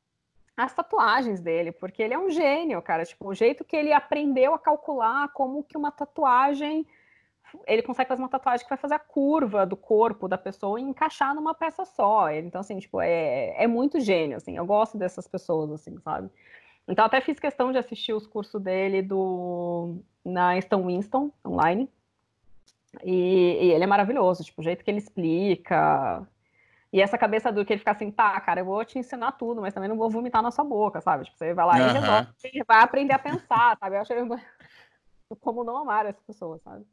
as 0.57 0.75
tatuagens 0.75 1.41
dele, 1.41 1.71
porque 1.73 2.03
ele 2.03 2.15
é 2.15 2.19
um 2.19 2.31
gênio, 2.31 2.81
cara. 2.83 3.05
Tipo, 3.05 3.29
o 3.29 3.35
jeito 3.35 3.65
que 3.65 3.77
ele 3.77 3.93
aprendeu 3.93 4.55
a 4.55 4.59
calcular 4.59 5.29
como 5.33 5.65
que 5.65 5.77
uma 5.77 5.91
tatuagem 5.91 6.87
ele 7.67 7.83
consegue 7.83 8.09
fazer 8.09 8.23
uma 8.23 8.29
tatuagem 8.29 8.65
que 8.65 8.69
vai 8.69 8.79
fazer 8.79 8.95
a 8.95 8.99
curva 8.99 9.67
do 9.67 9.77
corpo 9.77 10.29
da 10.29 10.39
pessoa 10.39 10.81
e 10.81 10.83
encaixar 10.83 11.35
numa 11.35 11.55
peça 11.55 11.85
só. 11.85 12.31
Então, 12.31 12.61
assim, 12.61 12.79
tipo, 12.79 13.01
é, 13.01 13.55
é 13.63 13.67
muito 13.67 14.01
gênio, 14.01 14.37
assim. 14.37 14.57
Eu 14.57 14.67
gosto 14.67 14.99
dessas 14.99 15.27
pessoas, 15.27 15.71
assim, 15.71 15.99
sabe? 16.01 16.31
Então, 16.87 17.05
até 17.05 17.21
fiz 17.21 17.39
questão 17.39 17.73
de 17.73 17.79
assistir 17.79 18.13
os 18.13 18.27
cursos 18.27 18.61
dele 18.61 19.03
do, 19.03 19.97
na 20.25 20.61
Stone 20.61 20.87
Winston, 20.87 21.31
online. 21.47 21.89
E, 23.03 23.13
e, 23.61 23.73
ele 23.73 23.85
é 23.85 23.87
maravilhoso, 23.87 24.45
tipo, 24.45 24.61
o 24.61 24.65
jeito 24.65 24.85
que 24.85 24.91
ele 24.91 24.99
explica. 24.99 26.27
E 26.93 27.01
essa 27.01 27.19
cabeça 27.19 27.51
do 27.51 27.65
que 27.65 27.73
ele 27.73 27.81
fica 27.81 27.91
assim, 27.91 28.11
tá, 28.11 28.41
cara, 28.41 28.61
eu 28.61 28.65
vou 28.65 28.85
te 28.85 28.99
ensinar 28.99 29.33
tudo, 29.33 29.61
mas 29.61 29.75
também 29.75 29.89
não 29.89 29.97
vou 29.97 30.11
vomitar 30.11 30.43
na 30.43 30.51
sua 30.51 30.65
boca, 30.65 31.01
sabe? 31.01 31.25
Tipo, 31.25 31.37
você 31.37 31.53
vai 31.53 31.67
lá 31.67 31.75
uhum. 31.75 31.89
e 31.89 31.93
resolve, 31.93 32.65
vai 32.69 32.83
aprender 32.83 33.15
a 33.15 33.19
pensar, 33.19 33.77
sabe? 33.79 33.97
Eu 33.97 34.01
acho 34.01 34.13
como 35.41 35.65
não 35.65 35.79
amar 35.79 36.07
essa 36.07 36.21
pessoa, 36.25 36.59
sabe? 36.59 36.85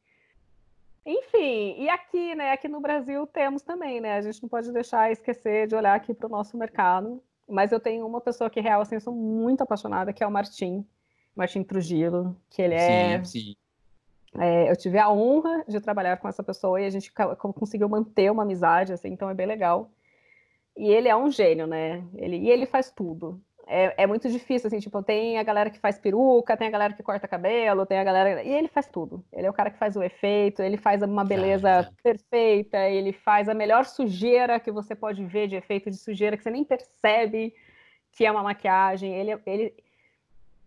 Enfim, 1.06 1.76
e 1.80 1.90
aqui, 1.90 2.36
né? 2.36 2.52
Aqui 2.52 2.68
no 2.68 2.80
Brasil 2.80 3.26
temos 3.26 3.64
também, 3.64 4.00
né? 4.00 4.18
A 4.18 4.22
gente 4.22 4.42
não 4.42 4.50
pode 4.50 4.72
deixar 4.72 5.12
esquecer 5.12 5.68
de 5.68 5.76
olhar 5.76 5.96
aqui 5.96 6.14
para 6.14 6.28
o 6.28 6.30
nosso 6.30 6.56
mercado. 6.58 7.22
Mas 7.48 7.72
eu 7.72 7.80
tenho 7.80 8.06
uma 8.06 8.22
pessoa 8.22 8.50
que 8.50 8.62
real 8.62 8.82
assim, 8.82 8.96
eu 8.96 9.02
sou 9.02 9.14
muito 9.14 9.62
apaixonada, 9.62 10.14
que 10.14 10.24
é 10.24 10.28
o 10.28 10.32
Martim, 10.32 10.86
Martim 11.36 11.64
Trujillo, 11.64 12.36
que 12.50 12.62
ele 12.62 12.76
é. 12.76 13.24
Sim, 13.24 13.26
sim. 13.26 13.56
É, 14.40 14.72
eu 14.72 14.78
tive 14.78 14.98
a 14.98 15.12
honra 15.12 15.66
de 15.68 15.82
trabalhar 15.82 16.16
com 16.18 16.28
essa 16.30 16.42
pessoa 16.42 16.80
e 16.80 16.86
a 16.86 16.90
gente 16.90 17.12
conseguiu 17.38 17.90
manter 17.90 18.32
uma 18.32 18.44
amizade, 18.44 18.94
assim, 18.94 19.10
então 19.10 19.30
é 19.30 19.34
bem 19.34 19.46
legal. 19.46 19.90
E 20.78 20.90
ele 20.90 21.10
é 21.10 21.16
um 21.16 21.30
gênio, 21.30 21.68
né? 21.68 22.02
Ele, 22.16 22.38
e 22.38 22.50
ele 22.50 22.66
faz 22.66 22.90
tudo 22.90 23.42
é, 23.74 24.04
é, 24.04 24.06
muito 24.06 24.30
difícil, 24.30 24.68
assim, 24.68 24.80
tipo, 24.80 25.02
tem 25.02 25.38
a 25.38 25.44
galera 25.44 25.70
que 25.70 25.80
faz 25.80 25.98
peruca, 25.98 26.58
tem 26.58 26.68
a 26.68 26.72
galera 26.72 26.94
que 26.94 27.02
corta 27.02 27.26
cabelo, 27.26 27.86
tem 27.86 28.00
a 28.00 28.04
galera. 28.04 28.44
E 28.44 28.50
ele 28.50 28.68
faz 28.68 28.86
tudo. 28.88 29.24
Ele 29.32 29.48
é 29.48 29.50
o 29.50 29.54
cara 29.54 29.72
que 29.72 29.78
faz 29.78 29.96
o 29.96 30.04
efeito, 30.04 30.62
ele 30.62 30.76
faz 30.76 31.02
uma 31.02 31.24
beleza 31.24 31.90
perfeita, 32.04 32.78
ele 32.90 33.14
faz 33.14 33.48
a 33.48 33.54
melhor 33.54 33.86
sujeira 33.86 34.60
que 34.60 34.72
você 34.72 34.94
pode 34.94 35.24
ver 35.24 35.48
de 35.48 35.56
efeito 35.56 35.90
de 35.90 35.96
sujeira, 35.96 36.36
que 36.36 36.44
você 36.44 36.52
nem 36.52 36.66
percebe 36.66 37.54
que 38.12 38.26
é 38.26 38.32
uma 38.32 38.44
maquiagem. 38.44 39.16
Ele, 39.16 39.40
ele, 39.46 39.74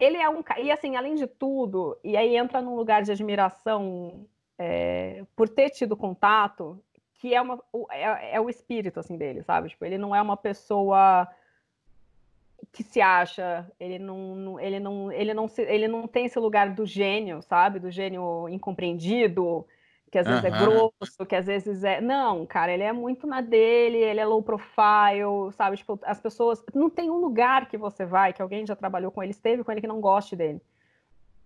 ele 0.00 0.16
é 0.16 0.30
um. 0.30 0.42
E 0.62 0.72
assim, 0.72 0.96
além 0.96 1.14
de 1.14 1.26
tudo, 1.26 1.98
e 2.02 2.16
aí 2.16 2.34
entra 2.34 2.62
num 2.62 2.74
lugar 2.74 3.02
de 3.02 3.12
admiração 3.12 4.26
é, 4.58 5.24
por 5.36 5.46
ter 5.46 5.68
tido 5.68 5.94
contato, 5.94 6.82
que 7.16 7.34
é, 7.34 7.42
uma, 7.42 7.62
é, 7.90 8.36
é 8.36 8.40
o 8.40 8.48
espírito, 8.48 8.98
assim, 8.98 9.18
dele, 9.18 9.42
sabe? 9.42 9.68
Tipo, 9.68 9.84
ele 9.84 9.98
não 9.98 10.16
é 10.16 10.22
uma 10.22 10.38
pessoa 10.38 11.28
que 12.74 12.82
se 12.82 13.00
acha, 13.00 13.70
ele 13.78 14.00
não, 14.00 14.58
ele 14.58 14.80
não, 14.80 15.12
ele 15.12 15.32
não, 15.32 15.46
se, 15.46 15.62
ele 15.62 15.86
não 15.86 16.08
tem 16.08 16.26
esse 16.26 16.38
lugar 16.38 16.74
do 16.74 16.84
gênio, 16.84 17.40
sabe? 17.40 17.78
Do 17.78 17.88
gênio 17.88 18.48
incompreendido, 18.48 19.64
que 20.10 20.18
às 20.18 20.26
vezes 20.26 20.44
é 20.44 20.50
grosso, 20.50 21.24
que 21.26 21.36
às 21.36 21.46
vezes 21.46 21.84
é. 21.84 22.00
Não, 22.00 22.44
cara, 22.44 22.72
ele 22.72 22.82
é 22.82 22.92
muito 22.92 23.26
na 23.28 23.40
dele, 23.40 23.98
ele 23.98 24.18
é 24.18 24.26
low 24.26 24.42
profile, 24.42 25.52
sabe? 25.52 25.76
Tipo, 25.76 25.98
as 26.02 26.20
pessoas. 26.20 26.64
Não 26.74 26.90
tem 26.90 27.08
um 27.10 27.18
lugar 27.18 27.68
que 27.68 27.78
você 27.78 28.04
vai, 28.04 28.32
que 28.32 28.42
alguém 28.42 28.66
já 28.66 28.74
trabalhou 28.74 29.12
com 29.12 29.22
ele, 29.22 29.30
esteve 29.30 29.62
com 29.62 29.70
ele 29.70 29.80
que 29.80 29.86
não 29.86 30.00
goste 30.00 30.34
dele. 30.34 30.60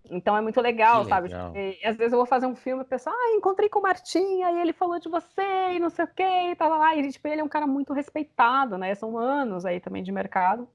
Então 0.09 0.35
é 0.35 0.41
muito 0.41 0.59
legal, 0.59 1.03
Que 1.03 1.09
sabe? 1.09 1.27
legal. 1.27 1.55
E, 1.55 1.79
às 1.85 1.95
vezes 1.95 2.11
eu 2.13 2.17
vou 2.17 2.25
fazer 2.25 2.47
um 2.47 2.55
filme 2.55 2.81
e 2.81 2.83
a 2.83 2.85
pessoa, 2.85 3.15
ah, 3.15 3.35
encontrei 3.35 3.69
com 3.69 3.79
o 3.79 3.83
Martim, 3.83 4.41
aí 4.41 4.59
ele 4.59 4.73
falou 4.73 4.99
de 4.99 5.09
você 5.09 5.73
e 5.73 5.79
não 5.79 5.89
sei 5.91 6.05
o 6.05 6.07
quê, 6.07 6.51
e 6.51 6.55
tal, 6.55 6.69
lá. 6.69 6.95
E 6.95 7.07
tipo, 7.11 7.27
ele 7.27 7.41
é 7.41 7.43
um 7.43 7.49
cara 7.49 7.67
muito 7.67 7.93
respeitado, 7.93 8.77
né? 8.79 8.95
São 8.95 9.17
anos 9.17 9.65
aí 9.65 9.79
também 9.79 10.01
de 10.01 10.11
mercado. 10.11 10.67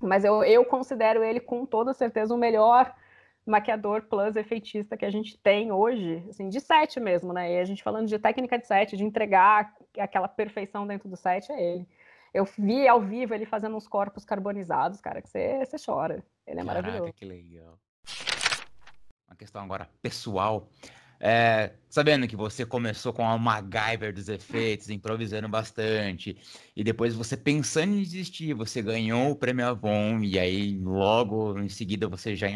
Mas 0.00 0.24
eu, 0.24 0.42
eu 0.44 0.64
considero 0.64 1.22
ele 1.22 1.40
com 1.40 1.64
toda 1.64 1.94
certeza 1.94 2.34
o 2.34 2.38
melhor 2.38 2.94
maquiador 3.46 4.02
plus 4.02 4.34
efeitista 4.34 4.96
que 4.96 5.04
a 5.04 5.10
gente 5.10 5.38
tem 5.38 5.70
hoje, 5.70 6.24
assim, 6.28 6.48
de 6.48 6.60
set 6.60 6.98
mesmo, 6.98 7.32
né? 7.32 7.54
E 7.54 7.58
a 7.60 7.64
gente 7.64 7.82
falando 7.82 8.08
de 8.08 8.18
técnica 8.18 8.58
de 8.58 8.66
set, 8.66 8.96
de 8.96 9.04
entregar 9.04 9.72
aquela 9.98 10.26
perfeição 10.26 10.86
dentro 10.86 11.08
do 11.08 11.16
set, 11.16 11.50
é 11.52 11.62
ele. 11.62 11.88
Eu 12.34 12.44
vi 12.44 12.86
ao 12.86 13.00
vivo 13.00 13.32
ele 13.32 13.46
fazendo 13.46 13.76
uns 13.76 13.86
corpos 13.86 14.24
carbonizados, 14.24 15.00
cara, 15.00 15.22
que 15.22 15.28
você, 15.28 15.64
você 15.64 15.76
chora. 15.82 16.24
Ele 16.46 16.60
é 16.60 16.64
Caraca, 16.64 16.82
maravilhoso. 16.82 17.12
que 17.14 17.24
legal. 17.24 17.78
Uma 19.28 19.36
questão 19.36 19.62
agora 19.62 19.88
pessoal. 20.02 20.68
É, 21.18 21.72
sabendo 21.88 22.28
que 22.28 22.36
você 22.36 22.66
começou 22.66 23.12
com 23.12 23.26
a 23.26 23.38
MacGyver 23.38 24.12
dos 24.12 24.28
efeitos, 24.28 24.90
improvisando 24.90 25.48
bastante, 25.48 26.36
e 26.74 26.84
depois 26.84 27.14
você 27.14 27.36
pensando 27.36 27.94
em 27.94 28.02
desistir, 28.02 28.52
você 28.52 28.82
ganhou 28.82 29.30
o 29.30 29.36
prêmio 29.36 29.66
Avon, 29.66 30.20
e 30.22 30.38
aí 30.38 30.78
logo 30.78 31.58
em 31.58 31.68
seguida 31.68 32.06
você 32.06 32.36
já 32.36 32.48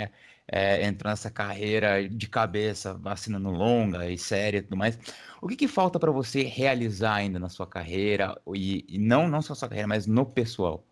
é, 0.46 0.86
entrou 0.86 1.10
nessa 1.10 1.30
carreira 1.30 2.06
de 2.08 2.28
cabeça, 2.28 3.00
assinando 3.06 3.50
longa 3.50 4.10
e 4.10 4.18
série 4.18 4.58
e 4.58 4.62
tudo 4.62 4.76
mais. 4.76 4.98
O 5.40 5.48
que 5.48 5.56
que 5.56 5.68
falta 5.68 5.98
para 5.98 6.10
você 6.10 6.42
realizar 6.42 7.14
ainda 7.14 7.38
na 7.38 7.48
sua 7.48 7.66
carreira, 7.66 8.38
e, 8.54 8.84
e 8.88 8.98
não, 8.98 9.28
não 9.28 9.40
só 9.40 9.52
na 9.52 9.56
sua 9.56 9.68
carreira, 9.68 9.88
mas 9.88 10.06
no 10.06 10.26
pessoal? 10.26 10.84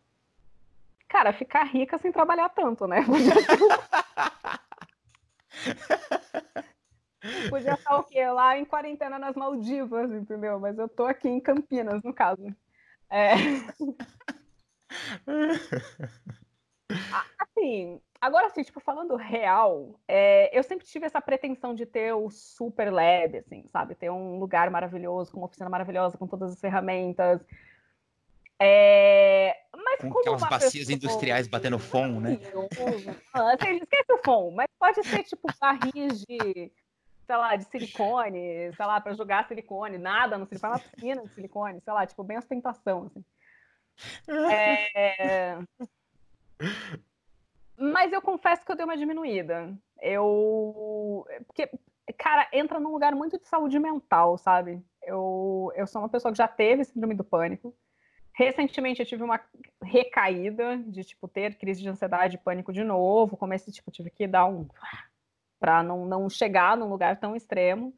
Cara, 1.09 1.33
ficar 1.33 1.65
rica 1.65 1.99
sem 1.99 2.13
trabalhar 2.13 2.49
tanto, 2.51 2.87
né? 2.87 3.05
Podia 7.51 7.75
estar 7.75 7.97
o 7.97 8.05
quê? 8.05 8.27
Lá 8.29 8.57
em 8.59 8.65
quarentena 8.65 9.19
nas 9.19 9.35
Maldivas, 9.35 10.11
entendeu? 10.13 10.61
Mas 10.61 10.79
eu 10.79 10.89
tô 10.89 11.05
aqui 11.05 11.29
em 11.29 11.41
Campinas, 11.41 12.03
no 12.03 12.15
caso. 12.15 12.45
É... 13.11 13.33
assim, 17.39 18.01
agora 18.21 18.47
assim, 18.47 18.63
tipo, 18.63 18.81
falando 18.81 19.17
real, 19.17 19.99
é, 20.07 20.57
eu 20.57 20.63
sempre 20.63 20.87
tive 20.87 21.07
essa 21.07 21.21
pretensão 21.21 21.75
de 21.75 21.87
ter 21.87 22.13
o 22.13 22.31
super 22.31 22.93
lab, 22.93 23.39
assim, 23.39 23.65
sabe? 23.69 23.95
Ter 23.95 24.11
um 24.11 24.39
lugar 24.39 24.71
maravilhoso, 24.71 25.33
com 25.33 25.39
uma 25.39 25.47
oficina 25.47 25.69
maravilhosa, 25.69 26.17
com 26.17 26.27
todas 26.27 26.53
as 26.53 26.61
ferramentas. 26.61 27.41
É, 28.61 29.57
mas 29.73 30.01
Com 30.01 30.09
como 30.09 30.21
aquelas 30.21 30.43
bacias 30.43 30.73
pessoa- 30.73 30.95
industriais 30.95 31.47
batendo 31.47 31.79
fom, 31.79 32.21
né? 32.21 32.39
Assim, 33.33 33.77
esquece 33.77 34.13
o 34.13 34.19
fom, 34.25 34.51
mas 34.51 34.67
pode 34.79 35.03
ser 35.07 35.23
tipo 35.23 35.49
barris 35.61 36.25
de, 36.27 36.73
sei 37.29 37.37
lá, 37.37 37.55
de 37.57 37.65
silicone, 37.65 38.73
sei 38.75 38.87
lá, 38.87 38.99
para 39.03 39.13
jogar 39.13 39.47
silicone, 39.47 39.99
nada 39.99 40.39
no 40.39 40.47
silicone, 40.47 40.73
uma 40.73 40.79
piscina 40.79 41.23
de 41.23 41.35
silicone, 41.35 41.79
sei 41.83 41.93
lá, 41.93 42.07
tipo, 42.07 42.25
bem 42.25 42.39
ostentação, 42.39 43.05
assim. 43.05 43.23
É... 44.51 45.59
Mas 47.77 48.13
eu 48.13 48.23
confesso 48.23 48.65
que 48.65 48.73
eu 48.73 48.77
dei 48.77 48.85
uma 48.85 48.97
diminuída. 48.97 49.77
Eu. 50.01 51.27
Porque, 51.47 51.71
cara, 52.17 52.49
entra 52.51 52.81
num 52.81 52.93
lugar 52.93 53.15
muito 53.15 53.39
de 53.39 53.47
saúde 53.47 53.79
mental, 53.79 54.39
sabe? 54.39 54.83
Eu, 55.03 55.71
eu 55.77 55.87
sou 55.87 56.01
uma 56.01 56.09
pessoa 56.09 56.33
que 56.33 56.39
já 56.39 56.49
teve 56.49 56.85
síndrome 56.85 57.15
do 57.15 57.23
pânico. 57.23 57.77
Recentemente 58.33 59.01
eu 59.01 59.07
tive 59.07 59.23
uma 59.23 59.41
recaída 59.83 60.79
de, 60.79 61.05
tipo, 61.05 61.29
ter 61.29 61.57
crise 61.57 61.83
de 61.83 61.89
ansiedade 61.89 62.37
e 62.37 62.41
pânico 62.41 62.73
de 62.73 62.83
novo. 62.83 63.37
Comecei, 63.37 63.73
tipo, 63.73 63.91
tive 63.91 64.11
que 64.11 64.27
dar 64.27 64.47
um. 64.47 64.67
Para 65.59 65.83
não, 65.83 66.05
não 66.07 66.29
chegar 66.29 66.77
num 66.77 66.89
lugar 66.89 67.19
tão 67.19 67.35
extremo. 67.35 67.95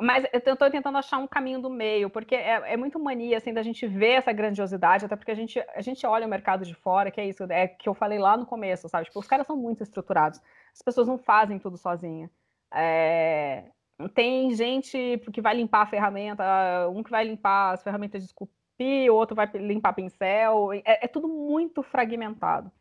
Mas 0.00 0.24
eu 0.32 0.38
estou 0.38 0.70
tentando 0.70 0.96
achar 0.96 1.18
um 1.18 1.26
caminho 1.26 1.60
do 1.60 1.68
meio, 1.68 2.08
porque 2.08 2.34
é, 2.34 2.72
é, 2.72 2.76
muito 2.76 2.98
mania 2.98 3.36
assim 3.36 3.52
da 3.52 3.62
gente 3.62 3.86
ver 3.86 4.12
essa 4.12 4.32
grandiosidade, 4.32 5.04
até 5.04 5.14
porque 5.14 5.30
a 5.30 5.34
gente, 5.34 5.62
a 5.74 5.82
gente 5.82 6.06
olha 6.06 6.26
o 6.26 6.30
mercado 6.30 6.64
de 6.64 6.74
fora, 6.74 7.10
que 7.10 7.20
é 7.20 7.26
isso, 7.26 7.44
é 7.50 7.68
que 7.68 7.86
eu 7.86 7.92
falei 7.92 8.18
lá 8.18 8.34
no 8.34 8.46
começo, 8.46 8.88
sabe? 8.88 9.04
Tipo, 9.04 9.20
os 9.20 9.26
caras 9.26 9.46
são 9.46 9.56
muito 9.56 9.82
estruturados, 9.82 10.40
as 10.72 10.80
pessoas 10.80 11.06
não 11.06 11.18
fazem 11.18 11.58
tudo 11.58 11.76
sozinha. 11.76 12.30
É, 12.72 13.64
tem 14.14 14.54
gente 14.54 15.20
que 15.32 15.42
vai 15.42 15.54
limpar 15.54 15.82
a 15.82 15.86
ferramenta, 15.86 16.88
um 16.88 17.02
que 17.02 17.10
vai 17.10 17.24
limpar 17.24 17.74
as 17.74 17.82
ferramentas 17.82 18.22
de 18.22 18.28
esculpir, 18.28 19.10
o 19.10 19.14
outro 19.14 19.36
vai 19.36 19.46
limpar 19.54 19.92
pincel, 19.92 20.72
é, 20.72 21.04
é 21.04 21.08
tudo 21.08 21.28
muito 21.28 21.82
fragmentado. 21.82 22.72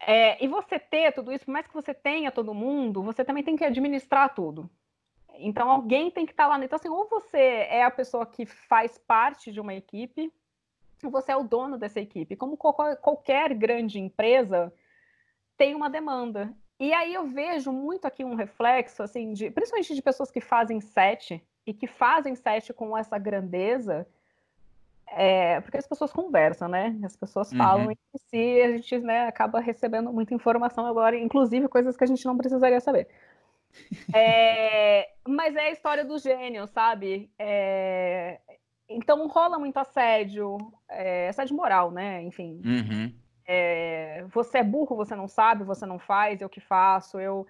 É, 0.00 0.42
e 0.42 0.48
você 0.48 0.78
ter 0.78 1.12
tudo 1.12 1.32
isso, 1.32 1.44
por 1.44 1.52
mais 1.52 1.66
que 1.66 1.74
você 1.74 1.92
tenha 1.92 2.30
todo 2.30 2.54
mundo, 2.54 3.02
você 3.02 3.24
também 3.24 3.42
tem 3.42 3.56
que 3.56 3.64
administrar 3.64 4.34
tudo. 4.34 4.70
Então, 5.34 5.70
alguém 5.70 6.10
tem 6.10 6.26
que 6.26 6.32
estar 6.32 6.46
lá. 6.46 6.62
Então, 6.62 6.76
assim, 6.76 6.88
ou 6.88 7.08
você 7.08 7.66
é 7.68 7.84
a 7.84 7.90
pessoa 7.90 8.26
que 8.26 8.46
faz 8.46 8.98
parte 8.98 9.52
de 9.52 9.60
uma 9.60 9.74
equipe, 9.74 10.32
ou 11.02 11.10
você 11.10 11.32
é 11.32 11.36
o 11.36 11.44
dono 11.44 11.78
dessa 11.78 12.00
equipe. 12.00 12.36
Como 12.36 12.56
qualquer 12.56 13.54
grande 13.54 14.00
empresa 14.00 14.72
tem 15.56 15.74
uma 15.74 15.90
demanda. 15.90 16.54
E 16.80 16.92
aí 16.92 17.12
eu 17.12 17.26
vejo 17.26 17.72
muito 17.72 18.04
aqui 18.04 18.24
um 18.24 18.34
reflexo, 18.34 19.02
assim, 19.02 19.32
de, 19.32 19.50
principalmente 19.50 19.94
de 19.94 20.02
pessoas 20.02 20.30
que 20.30 20.40
fazem 20.40 20.80
set 20.80 21.44
e 21.66 21.74
que 21.74 21.86
fazem 21.86 22.34
set 22.36 22.72
com 22.72 22.96
essa 22.96 23.18
grandeza, 23.18 24.06
é, 25.12 25.60
porque 25.60 25.76
as 25.78 25.86
pessoas 25.86 26.12
conversam, 26.12 26.68
né? 26.68 26.98
As 27.04 27.16
pessoas 27.16 27.52
falam 27.52 27.86
uhum. 27.86 27.90
entre 27.92 28.18
si 28.28 28.36
e 28.36 28.62
a 28.62 28.76
gente 28.76 28.98
né, 28.98 29.26
acaba 29.26 29.60
recebendo 29.60 30.12
muita 30.12 30.34
informação 30.34 30.86
agora, 30.86 31.16
inclusive 31.16 31.68
coisas 31.68 31.96
que 31.96 32.04
a 32.04 32.06
gente 32.06 32.24
não 32.26 32.36
precisaria 32.36 32.80
saber. 32.80 33.08
É, 34.14 35.10
mas 35.28 35.54
é 35.54 35.66
a 35.66 35.70
história 35.70 36.04
do 36.04 36.18
gênio, 36.18 36.66
sabe? 36.66 37.30
É, 37.38 38.40
então 38.88 39.28
rola 39.28 39.58
muito 39.58 39.76
assédio, 39.76 40.56
é, 40.88 41.28
assédio 41.28 41.54
moral, 41.54 41.90
né? 41.90 42.22
Enfim. 42.22 42.60
Uhum. 42.64 43.14
É, 43.46 44.24
você 44.28 44.58
é 44.58 44.64
burro, 44.64 44.96
você 44.96 45.14
não 45.14 45.28
sabe, 45.28 45.64
você 45.64 45.84
não 45.86 45.98
faz, 45.98 46.40
eu 46.40 46.48
que 46.48 46.60
faço, 46.60 47.20
eu. 47.20 47.46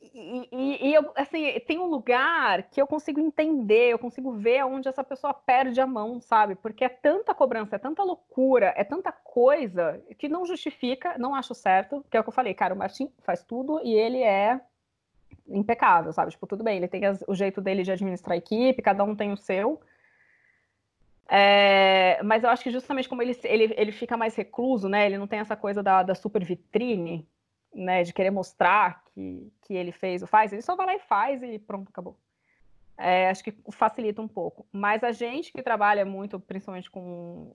E, 0.00 0.88
e, 0.88 0.94
eu, 0.94 1.10
assim, 1.16 1.58
tem 1.66 1.78
um 1.78 1.86
lugar 1.86 2.62
que 2.70 2.80
eu 2.80 2.86
consigo 2.86 3.18
entender, 3.18 3.92
eu 3.92 3.98
consigo 3.98 4.32
ver 4.32 4.64
onde 4.64 4.88
essa 4.88 5.02
pessoa 5.02 5.34
perde 5.34 5.80
a 5.80 5.86
mão, 5.86 6.20
sabe? 6.20 6.54
Porque 6.54 6.84
é 6.84 6.88
tanta 6.88 7.34
cobrança, 7.34 7.76
é 7.76 7.78
tanta 7.78 8.04
loucura, 8.04 8.72
é 8.76 8.84
tanta 8.84 9.10
coisa 9.10 10.00
que 10.16 10.28
não 10.28 10.46
justifica, 10.46 11.18
não 11.18 11.34
acho 11.34 11.52
certo, 11.52 12.04
que 12.08 12.16
é 12.16 12.20
o 12.20 12.22
que 12.22 12.28
eu 12.28 12.32
falei, 12.32 12.54
cara, 12.54 12.74
o 12.74 12.78
Martin 12.78 13.12
faz 13.18 13.42
tudo 13.42 13.80
e 13.82 13.92
ele 13.92 14.22
é 14.22 14.60
impecável, 15.48 16.12
sabe? 16.12 16.30
Tipo, 16.30 16.46
tudo 16.46 16.62
bem, 16.62 16.76
ele 16.76 16.88
tem 16.88 17.04
as, 17.04 17.24
o 17.26 17.34
jeito 17.34 17.60
dele 17.60 17.82
de 17.82 17.90
administrar 17.90 18.34
a 18.34 18.38
equipe, 18.38 18.80
cada 18.82 19.02
um 19.02 19.16
tem 19.16 19.32
o 19.32 19.36
seu. 19.36 19.80
É, 21.28 22.22
mas 22.22 22.44
eu 22.44 22.50
acho 22.50 22.62
que 22.62 22.70
justamente 22.70 23.08
como 23.08 23.20
ele, 23.20 23.38
ele, 23.44 23.74
ele 23.76 23.92
fica 23.92 24.16
mais 24.16 24.34
recluso, 24.36 24.88
né? 24.88 25.06
Ele 25.06 25.18
não 25.18 25.26
tem 25.26 25.40
essa 25.40 25.56
coisa 25.56 25.82
da, 25.82 26.02
da 26.02 26.14
super 26.14 26.44
vitrine, 26.44 27.28
né? 27.78 28.02
De 28.02 28.12
querer 28.12 28.30
mostrar 28.30 29.02
que, 29.14 29.52
que 29.62 29.74
ele 29.74 29.92
fez 29.92 30.22
ou 30.22 30.28
faz, 30.28 30.52
ele 30.52 30.62
só 30.62 30.76
vai 30.76 30.86
lá 30.86 30.94
e 30.94 31.00
faz 31.00 31.42
e 31.42 31.58
pronto, 31.58 31.88
acabou. 31.88 32.16
É, 32.96 33.30
acho 33.30 33.44
que 33.44 33.54
facilita 33.70 34.20
um 34.20 34.28
pouco. 34.28 34.66
Mas 34.72 35.04
a 35.04 35.12
gente 35.12 35.52
que 35.52 35.62
trabalha 35.62 36.04
muito, 36.04 36.40
principalmente 36.40 36.90
com 36.90 37.54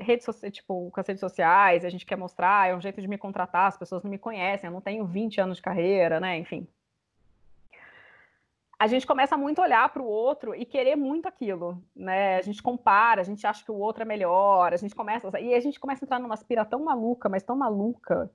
redes 0.00 0.26
tipo, 0.52 0.90
com 0.90 1.00
as 1.00 1.06
redes 1.06 1.20
sociais, 1.20 1.84
a 1.84 1.90
gente 1.90 2.06
quer 2.06 2.16
mostrar, 2.16 2.68
é 2.68 2.74
um 2.74 2.80
jeito 2.80 3.00
de 3.00 3.06
me 3.06 3.18
contratar, 3.18 3.68
as 3.68 3.76
pessoas 3.76 4.02
não 4.02 4.10
me 4.10 4.18
conhecem, 4.18 4.66
eu 4.66 4.72
não 4.72 4.80
tenho 4.80 5.04
20 5.06 5.40
anos 5.40 5.58
de 5.58 5.62
carreira, 5.62 6.18
né? 6.18 6.38
Enfim 6.38 6.66
a 8.78 8.86
gente 8.86 9.06
começa 9.06 9.36
muito 9.36 9.60
a 9.60 9.64
olhar 9.64 9.88
para 9.88 10.02
o 10.02 10.06
outro 10.06 10.54
e 10.54 10.64
querer 10.66 10.96
muito 10.96 11.26
aquilo, 11.26 11.82
né? 11.94 12.36
A 12.36 12.42
gente 12.42 12.62
compara, 12.62 13.22
a 13.22 13.24
gente 13.24 13.46
acha 13.46 13.64
que 13.64 13.70
o 13.70 13.78
outro 13.78 14.02
é 14.02 14.06
melhor, 14.06 14.72
a 14.72 14.76
gente 14.76 14.94
começa 14.94 15.40
e 15.40 15.54
a 15.54 15.60
gente 15.60 15.80
começa 15.80 16.04
a 16.04 16.06
entrar 16.06 16.18
numa 16.18 16.34
aspira 16.34 16.64
tão 16.64 16.84
maluca, 16.84 17.28
mas 17.28 17.42
tão 17.42 17.56
maluca, 17.56 18.30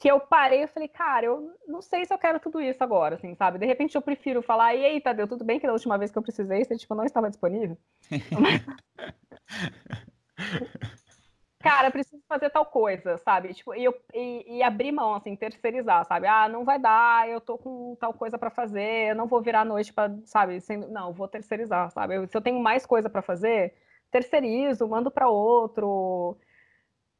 que 0.00 0.10
eu 0.10 0.18
parei 0.18 0.62
e 0.62 0.66
falei, 0.66 0.88
cara, 0.88 1.26
eu 1.26 1.54
não 1.68 1.82
sei 1.82 2.06
se 2.06 2.14
eu 2.14 2.16
quero 2.16 2.40
tudo 2.40 2.58
isso 2.58 2.82
agora, 2.82 3.16
assim, 3.16 3.34
sabe? 3.34 3.58
De 3.58 3.66
repente 3.66 3.94
eu 3.94 4.00
prefiro 4.00 4.40
falar, 4.40 4.74
e 4.74 4.82
aí, 4.82 4.98
Tadeu, 4.98 5.28
tudo 5.28 5.44
bem 5.44 5.60
que 5.60 5.66
da 5.66 5.74
última 5.74 5.98
vez 5.98 6.10
que 6.10 6.16
eu 6.16 6.22
precisei, 6.22 6.64
você 6.64 6.78
tipo, 6.78 6.94
não 6.94 7.04
estava 7.04 7.28
disponível? 7.28 7.76
cara, 11.60 11.90
preciso 11.90 12.22
fazer 12.26 12.48
tal 12.48 12.64
coisa, 12.64 13.18
sabe? 13.18 13.52
Tipo, 13.52 13.74
e, 13.74 13.84
eu, 13.84 13.94
e, 14.14 14.56
e, 14.56 14.62
abrir 14.62 14.90
mão, 14.90 15.14
assim, 15.14 15.36
terceirizar, 15.36 16.06
sabe? 16.06 16.26
Ah, 16.26 16.48
não 16.48 16.64
vai 16.64 16.78
dar, 16.78 17.28
eu 17.28 17.38
tô 17.38 17.58
com 17.58 17.94
tal 18.00 18.14
coisa 18.14 18.38
para 18.38 18.48
fazer, 18.48 19.10
eu 19.10 19.14
não 19.14 19.26
vou 19.26 19.42
virar 19.42 19.60
à 19.60 19.66
noite 19.66 19.92
para, 19.92 20.10
sabe? 20.24 20.62
Sendo, 20.62 20.88
não, 20.88 21.12
vou 21.12 21.28
terceirizar, 21.28 21.90
sabe? 21.90 22.16
Eu, 22.16 22.26
se 22.26 22.34
eu 22.34 22.40
tenho 22.40 22.58
mais 22.58 22.86
coisa 22.86 23.10
para 23.10 23.20
fazer, 23.20 23.74
terceirizo, 24.10 24.88
mando 24.88 25.10
para 25.10 25.28
outro. 25.28 26.38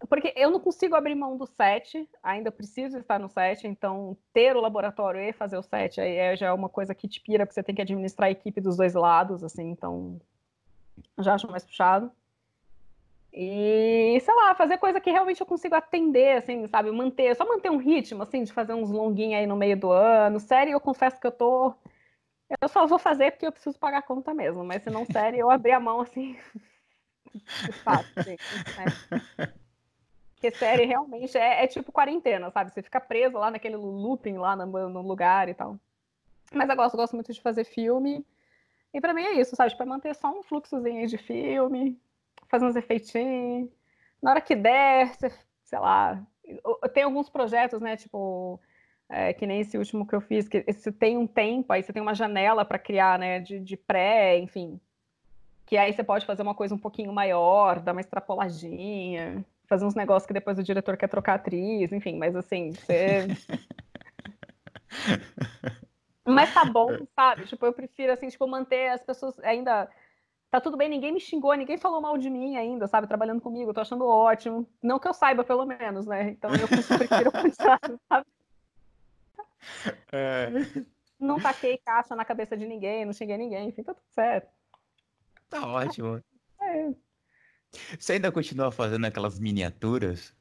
Porque 0.09 0.33
eu 0.35 0.51
não 0.51 0.61
consigo 0.61 0.95
abrir 0.95 1.15
mão 1.15 1.37
do 1.37 1.47
set, 1.47 2.09
ainda 2.23 2.51
preciso 2.51 2.99
estar 2.99 3.19
no 3.19 3.29
set, 3.29 3.67
então 3.67 4.17
ter 4.33 4.57
o 4.57 4.61
laboratório 4.61 5.21
e 5.21 5.33
fazer 5.33 5.59
o 5.59 5.63
set 5.63 6.01
aí 6.01 6.17
é, 6.17 6.37
já 6.37 6.47
é 6.47 6.53
uma 6.53 6.69
coisa 6.69 6.95
que 6.95 7.07
te 7.07 7.21
pira, 7.21 7.45
porque 7.45 7.55
você 7.55 7.63
tem 7.63 7.75
que 7.75 7.83
administrar 7.83 8.29
a 8.29 8.31
equipe 8.31 8.61
dos 8.61 8.77
dois 8.77 8.95
lados, 8.95 9.45
assim, 9.45 9.69
então 9.71 10.19
já 11.19 11.35
acho 11.35 11.51
mais 11.51 11.65
puxado. 11.65 12.11
E, 13.33 14.19
sei 14.21 14.35
lá, 14.35 14.55
fazer 14.55 14.79
coisa 14.79 15.01
que 15.01 15.11
realmente 15.11 15.41
eu 15.41 15.47
consigo 15.47 15.75
atender, 15.75 16.39
assim, 16.39 16.67
sabe? 16.67 16.91
Manter, 16.91 17.37
só 17.37 17.47
manter 17.47 17.71
um 17.71 17.77
ritmo, 17.77 18.23
assim, 18.23 18.43
de 18.43 18.53
fazer 18.53 18.75
uns 18.75 18.91
longuinhos 18.91 19.39
aí 19.39 19.47
no 19.47 19.55
meio 19.55 19.77
do 19.77 19.91
ano. 19.93 20.41
Série, 20.41 20.73
eu 20.73 20.81
confesso 20.81 21.21
que 21.21 21.27
eu 21.27 21.33
tô. 21.33 21.75
Eu 22.61 22.69
só 22.69 22.87
vou 22.87 22.99
fazer 22.99 23.31
porque 23.31 23.47
eu 23.47 23.53
preciso 23.53 23.79
pagar 23.79 23.99
a 23.99 24.03
conta 24.03 24.35
mesmo, 24.35 24.65
mas 24.65 24.83
se 24.83 24.91
não 24.91 25.05
série, 25.05 25.39
eu 25.39 25.51
abri 25.51 25.71
a 25.71 25.79
mão 25.79 26.01
assim. 26.01 26.37
de 27.65 27.73
fato, 27.85 28.09
assim, 28.17 28.37
né? 28.77 29.51
Porque 30.41 30.57
série 30.57 30.87
realmente 30.87 31.37
é, 31.37 31.63
é, 31.63 31.67
tipo 31.67 31.93
quarentena, 31.93 32.51
sabe? 32.51 32.73
Você 32.73 32.81
fica 32.81 32.99
preso 32.99 33.37
lá 33.37 33.51
naquele 33.51 33.77
looping 33.77 34.39
lá 34.39 34.57
no, 34.57 34.89
no 34.89 35.03
lugar 35.03 35.51
e 35.51 35.55
tal. 35.55 35.79
Mas 36.51 36.67
eu 36.71 36.75
gosto, 36.75 36.97
gosto 36.97 37.13
muito 37.15 37.31
de 37.31 37.43
fazer 37.43 37.65
filme. 37.65 38.25
E 38.95 39.03
para 39.03 39.13
mim 39.13 39.23
é 39.23 39.35
isso, 39.35 39.55
sabe? 39.55 39.69
Para 39.69 39.77
tipo, 39.77 39.83
é 39.83 39.87
manter 39.87 40.15
só 40.15 40.31
um 40.31 40.43
fluxozinho 40.43 41.07
de 41.07 41.19
filme, 41.19 42.01
fazer 42.49 42.65
uns 42.65 42.75
efeitinhos. 42.75 43.69
Na 44.23 44.31
hora 44.31 44.41
que 44.41 44.57
der, 44.57 45.15
você, 45.15 45.31
sei 45.63 45.79
lá. 45.79 46.23
Tem 46.95 47.03
alguns 47.03 47.29
projetos, 47.29 47.79
né? 47.79 47.99
Tipo, 47.99 48.59
é, 49.11 49.35
que 49.35 49.47
nem 49.47 49.61
esse 49.61 49.77
último 49.77 50.07
que 50.07 50.15
eu 50.15 50.23
fiz, 50.23 50.49
que 50.49 50.65
você 50.73 50.91
tem 50.91 51.19
um 51.19 51.27
tempo, 51.27 51.71
aí 51.71 51.83
você 51.83 51.93
tem 51.93 52.01
uma 52.01 52.15
janela 52.15 52.65
para 52.65 52.79
criar, 52.79 53.19
né? 53.19 53.41
De, 53.41 53.61
de 53.61 53.77
pré, 53.77 54.39
enfim. 54.39 54.81
Que 55.67 55.77
aí 55.77 55.93
você 55.93 56.03
pode 56.03 56.25
fazer 56.25 56.41
uma 56.41 56.55
coisa 56.55 56.75
um 56.75 56.79
pouquinho 56.79 57.13
maior, 57.13 57.79
dar 57.79 57.93
uma 57.93 58.01
extrapoladinha, 58.01 59.45
fazer 59.71 59.85
uns 59.85 59.95
negócios 59.95 60.27
que 60.27 60.35
depois 60.35 60.59
o 60.59 60.65
diretor 60.65 60.97
quer 60.97 61.07
trocar 61.07 61.35
atriz, 61.35 61.93
enfim, 61.93 62.19
mas 62.19 62.35
assim, 62.35 62.73
você. 62.73 63.29
Mas 66.27 66.53
tá 66.53 66.65
bom, 66.65 66.89
sabe? 67.15 67.47
Tipo, 67.47 67.67
eu 67.67 67.73
prefiro, 67.73 68.13
assim, 68.13 68.29
tipo, 68.29 68.47
manter 68.47 68.91
as 68.91 69.03
pessoas 69.03 69.39
ainda. 69.41 69.89
Tá 70.51 70.61
tudo 70.61 70.77
bem, 70.77 70.89
ninguém 70.89 71.13
me 71.13 71.21
xingou, 71.21 71.55
ninguém 71.55 71.79
falou 71.79 72.01
mal 72.01 72.19
de 72.19 72.29
mim 72.29 72.57
ainda, 72.57 72.87
sabe? 72.87 73.07
Trabalhando 73.07 73.41
comigo, 73.41 73.73
tô 73.73 73.81
achando 73.81 74.07
ótimo. 74.07 74.69
Não 74.83 74.99
que 74.99 75.09
eu 75.09 75.15
saiba, 75.15 75.43
pelo 75.43 75.65
menos, 75.65 76.07
né? 76.07 76.31
Então 76.31 76.51
eu 76.51 76.69
prefiro 76.69 77.33
continuar, 77.33 77.81
sabe? 78.09 78.27
É... 80.13 80.49
Não 81.19 81.41
taquei 81.41 81.79
caixa 81.79 82.15
na 82.15 82.25
cabeça 82.25 82.57
de 82.57 82.67
ninguém, 82.67 83.05
não 83.05 83.13
xinguei 83.13 83.37
ninguém, 83.37 83.69
enfim, 83.69 83.83
tá 83.83 83.95
tudo 83.95 84.09
certo. 84.11 84.49
Tá 85.49 85.67
ótimo. 85.67 86.23
É. 86.61 86.91
Você 87.99 88.15
ainda 88.15 88.33
continua 88.33 88.71
fazendo 88.71 89.07
aquelas 89.07 89.39
miniaturas? 89.39 90.35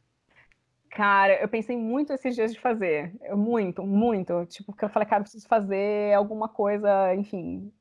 Cara, 0.90 1.40
eu 1.40 1.48
pensei 1.48 1.78
muito 1.78 2.12
esses 2.12 2.36
dias 2.36 2.52
de 2.54 2.60
fazer. 2.60 3.14
Eu, 3.22 3.38
muito, 3.38 3.84
muito. 3.84 4.46
Tipo, 4.48 4.72
porque 4.72 4.86
eu 4.86 4.90
falei, 4.90 5.08
cara, 5.08 5.22
eu 5.22 5.24
preciso 5.24 5.48
fazer 5.48 6.14
alguma 6.16 6.50
coisa, 6.50 7.14
enfim. 7.16 7.72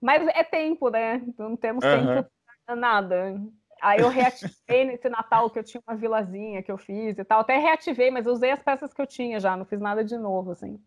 Mas 0.00 0.26
é 0.28 0.42
tempo, 0.42 0.90
né? 0.90 1.22
Não 1.38 1.56
temos 1.56 1.84
uhum. 1.84 2.14
tempo 2.14 2.30
pra 2.66 2.74
nada. 2.74 3.40
Aí 3.80 4.00
eu 4.00 4.08
reativei 4.08 4.84
nesse 4.84 5.08
Natal 5.08 5.48
que 5.50 5.58
eu 5.58 5.64
tinha 5.64 5.82
uma 5.86 5.96
vilazinha 5.96 6.62
que 6.62 6.70
eu 6.70 6.76
fiz 6.76 7.18
e 7.18 7.24
tal. 7.24 7.40
Até 7.40 7.56
reativei, 7.56 8.10
mas 8.10 8.26
usei 8.26 8.50
as 8.50 8.62
peças 8.62 8.92
que 8.92 9.00
eu 9.00 9.06
tinha 9.06 9.40
já, 9.40 9.56
não 9.56 9.64
fiz 9.64 9.80
nada 9.80 10.04
de 10.04 10.18
novo, 10.18 10.50
assim. 10.50 10.78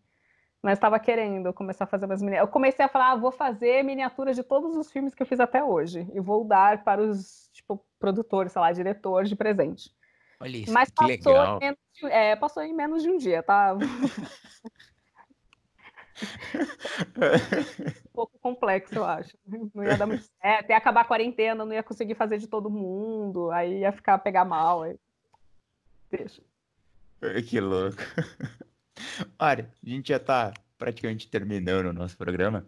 Mas 0.64 0.78
estava 0.78 0.98
querendo 0.98 1.52
começar 1.52 1.84
a 1.84 1.86
fazer 1.86 2.06
umas 2.06 2.22
miniaturas. 2.22 2.48
Eu 2.48 2.50
comecei 2.50 2.82
a 2.82 2.88
falar, 2.88 3.10
ah, 3.10 3.16
vou 3.16 3.30
fazer 3.30 3.84
miniaturas 3.84 4.34
de 4.34 4.42
todos 4.42 4.74
os 4.74 4.90
filmes 4.90 5.14
que 5.14 5.22
eu 5.22 5.26
fiz 5.26 5.38
até 5.38 5.62
hoje. 5.62 6.10
E 6.14 6.20
vou 6.20 6.42
dar 6.42 6.82
para 6.82 7.02
os, 7.02 7.50
tipo, 7.52 7.84
produtores, 7.98 8.50
sei 8.50 8.62
lá, 8.62 8.72
diretores 8.72 9.28
de 9.28 9.36
presente. 9.36 9.94
Olha 10.40 10.56
isso, 10.56 10.72
Mas 10.72 10.88
que 10.90 11.04
legal. 11.04 11.60
Em 11.60 11.76
é, 12.08 12.34
passou 12.34 12.62
em 12.62 12.72
menos 12.72 13.02
de 13.02 13.10
um 13.10 13.18
dia, 13.18 13.42
tá? 13.42 13.74
um 13.76 13.80
pouco 18.14 18.38
complexo, 18.40 18.94
eu 18.94 19.04
acho. 19.04 19.36
Não 19.74 19.84
ia 19.84 19.98
dar 19.98 20.06
muito 20.06 20.24
certo. 20.40 20.70
Ia 20.70 20.78
acabar 20.78 21.02
a 21.02 21.04
quarentena, 21.04 21.62
não 21.62 21.74
ia 21.74 21.82
conseguir 21.82 22.14
fazer 22.14 22.38
de 22.38 22.46
todo 22.46 22.70
mundo, 22.70 23.50
aí 23.50 23.80
ia 23.80 23.92
ficar 23.92 24.16
pegar 24.16 24.46
mal. 24.46 24.84
Aí... 24.84 24.98
Deixa. 26.10 26.40
Que 27.46 27.60
louco. 27.60 27.98
Olha, 29.38 29.70
a 29.84 29.88
gente 29.88 30.08
já 30.08 30.18
tá 30.18 30.52
praticamente 30.78 31.28
terminando 31.28 31.86
o 31.86 31.92
nosso 31.92 32.16
programa. 32.16 32.66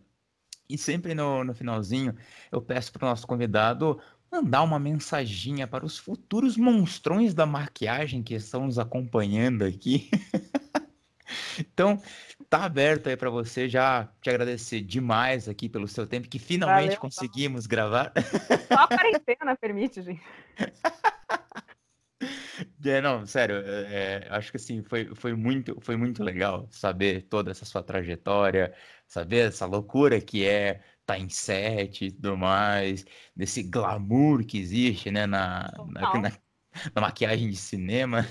E 0.68 0.76
sempre 0.76 1.14
no, 1.14 1.44
no 1.44 1.54
finalzinho 1.54 2.14
eu 2.50 2.60
peço 2.60 2.92
para 2.92 3.06
o 3.06 3.08
nosso 3.08 3.26
convidado 3.26 4.00
mandar 4.30 4.62
uma 4.62 4.78
mensaginha 4.78 5.66
para 5.66 5.86
os 5.86 5.98
futuros 5.98 6.56
monstrões 6.56 7.32
da 7.32 7.46
maquiagem 7.46 8.22
que 8.22 8.34
estão 8.34 8.66
nos 8.66 8.78
acompanhando 8.78 9.64
aqui. 9.64 10.10
então, 11.58 12.02
tá 12.50 12.64
aberto 12.64 13.08
aí 13.08 13.16
para 13.16 13.30
você 13.30 13.68
já 13.68 14.08
te 14.20 14.28
agradecer 14.28 14.80
demais 14.80 15.48
aqui 15.48 15.68
pelo 15.68 15.86
seu 15.86 16.06
tempo 16.06 16.28
que 16.28 16.38
finalmente 16.38 16.86
Valeu, 16.86 17.00
conseguimos 17.00 17.66
gravar. 17.66 18.12
Só 18.68 18.80
a 18.80 18.88
quarentena 18.88 19.56
permite, 19.56 20.02
gente. 20.02 20.22
É, 22.84 23.00
não, 23.00 23.26
sério, 23.26 23.56
é, 23.56 24.24
é, 24.24 24.28
acho 24.30 24.50
que 24.50 24.56
assim, 24.56 24.82
foi, 24.82 25.14
foi, 25.14 25.34
muito, 25.34 25.76
foi 25.80 25.96
muito 25.96 26.22
legal 26.22 26.68
saber 26.70 27.22
toda 27.28 27.50
essa 27.50 27.64
sua 27.64 27.82
trajetória, 27.82 28.74
saber 29.06 29.48
essa 29.48 29.66
loucura 29.66 30.20
que 30.20 30.46
é 30.46 30.82
tá 31.04 31.18
em 31.18 31.28
set 31.28 32.06
e 32.06 32.10
tudo 32.10 32.36
mais, 32.36 33.04
desse 33.34 33.62
glamour 33.62 34.44
que 34.44 34.58
existe, 34.58 35.10
né, 35.10 35.26
na, 35.26 35.70
na, 35.88 36.20
na, 36.20 36.32
na 36.94 37.00
maquiagem 37.00 37.48
de 37.48 37.56
cinema. 37.56 38.26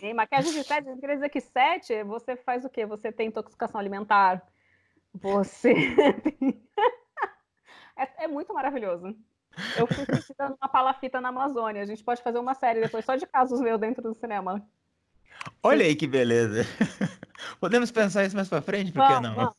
Tem, 0.00 0.12
maquiagem 0.12 0.52
de 0.52 0.62
set, 0.62 0.84
quer 1.00 1.14
dizer 1.14 1.28
que 1.30 1.40
set, 1.40 2.04
você 2.04 2.36
faz 2.36 2.64
o 2.64 2.68
quê? 2.68 2.84
Você 2.84 3.10
tem 3.10 3.28
intoxicação 3.28 3.80
alimentar, 3.80 4.46
você 5.14 5.72
é, 7.96 8.24
é, 8.24 8.28
muito 8.28 8.52
maravilhoso. 8.52 9.16
Eu 9.76 9.86
fui 9.86 10.06
pesquisando 10.06 10.56
uma 10.60 10.68
palafita 10.68 11.20
na 11.20 11.28
Amazônia, 11.28 11.82
a 11.82 11.86
gente 11.86 12.04
pode 12.04 12.22
fazer 12.22 12.38
uma 12.38 12.54
série 12.54 12.80
depois 12.80 13.04
só 13.04 13.16
de 13.16 13.26
casos 13.26 13.60
meus 13.60 13.80
dentro 13.80 14.02
do 14.02 14.14
cinema. 14.14 14.66
Olha 15.62 15.84
aí 15.84 15.94
que 15.94 16.06
beleza. 16.06 16.64
Podemos 17.60 17.90
pensar 17.90 18.24
isso 18.24 18.36
mais 18.36 18.48
para 18.48 18.62
frente, 18.62 18.92
por 18.92 19.06
que 19.06 19.20
não? 19.20 19.34
Vamos. 19.34 19.54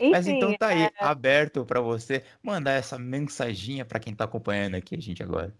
Enfim, 0.00 0.10
Mas 0.10 0.26
então 0.26 0.56
tá 0.56 0.68
aí, 0.68 0.82
é... 0.82 0.92
aberto 0.98 1.64
para 1.64 1.80
você 1.80 2.24
mandar 2.42 2.72
essa 2.72 2.98
mensaginha 2.98 3.84
para 3.84 4.00
quem 4.00 4.14
tá 4.14 4.24
acompanhando 4.24 4.74
aqui 4.74 4.96
a 4.96 5.00
gente 5.00 5.22
agora. 5.22 5.54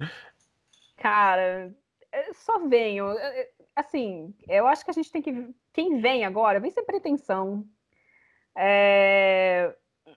Cara, 0.96 1.72
só 2.34 2.66
venho. 2.66 3.06
Assim, 3.74 4.34
eu 4.48 4.66
acho 4.66 4.84
que 4.84 4.90
a 4.90 4.94
gente 4.94 5.10
tem 5.10 5.22
que. 5.22 5.54
Quem 5.72 6.00
vem 6.00 6.24
agora, 6.24 6.60
vem 6.60 6.70
sem 6.70 6.84
pretensão. 6.84 7.64
É... 8.56 9.74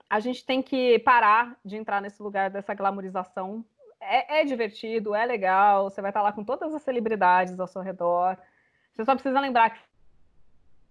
A 0.08 0.20
gente 0.20 0.44
tem 0.44 0.62
que 0.62 0.98
parar 1.00 1.56
de 1.64 1.76
entrar 1.76 2.00
nesse 2.00 2.22
lugar 2.22 2.50
dessa 2.50 2.74
glamorização. 2.74 3.64
É, 4.00 4.40
é 4.40 4.44
divertido, 4.44 5.14
é 5.14 5.24
legal, 5.24 5.90
você 5.90 6.00
vai 6.00 6.10
estar 6.10 6.22
lá 6.22 6.32
com 6.32 6.44
todas 6.44 6.74
as 6.74 6.82
celebridades 6.82 7.58
ao 7.58 7.66
seu 7.66 7.82
redor. 7.82 8.36
Você 8.92 9.04
só 9.04 9.14
precisa 9.14 9.40
lembrar 9.40 9.70
que 9.70 9.80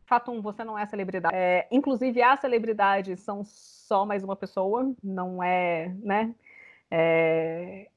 fato 0.06 0.32
um, 0.32 0.42
você 0.42 0.64
não 0.64 0.78
é 0.78 0.86
celebridade. 0.86 1.36
É, 1.36 1.68
inclusive, 1.72 2.22
as 2.22 2.40
celebridades 2.40 3.20
são 3.22 3.44
só 3.44 4.06
mais 4.06 4.24
uma 4.24 4.36
pessoa, 4.36 4.94
não 5.04 5.44
é, 5.44 5.94
né? 6.02 6.34
É, 6.92 7.88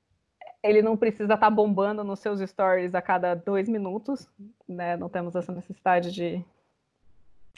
ele 0.62 0.82
não 0.82 0.96
precisa 0.96 1.34
estar 1.34 1.50
bombando 1.50 2.02
nos 2.02 2.20
seus 2.20 2.40
stories 2.40 2.94
a 2.94 3.02
cada 3.02 3.34
dois 3.34 3.68
minutos, 3.68 4.28
né? 4.68 4.96
Não 4.96 5.08
temos 5.08 5.34
essa 5.34 5.52
necessidade 5.52 6.10
de, 6.12 6.44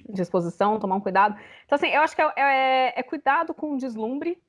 de 0.08 0.22
exposição, 0.22 0.78
tomar 0.78 0.96
um 0.96 1.00
cuidado. 1.00 1.38
Então, 1.64 1.76
assim, 1.76 1.88
eu 1.88 2.02
acho 2.02 2.14
que 2.14 2.22
é, 2.22 2.32
é, 2.36 2.94
é 2.96 3.02
cuidado 3.02 3.54
com 3.54 3.72
o 3.72 3.78
deslumbre, 3.78 4.40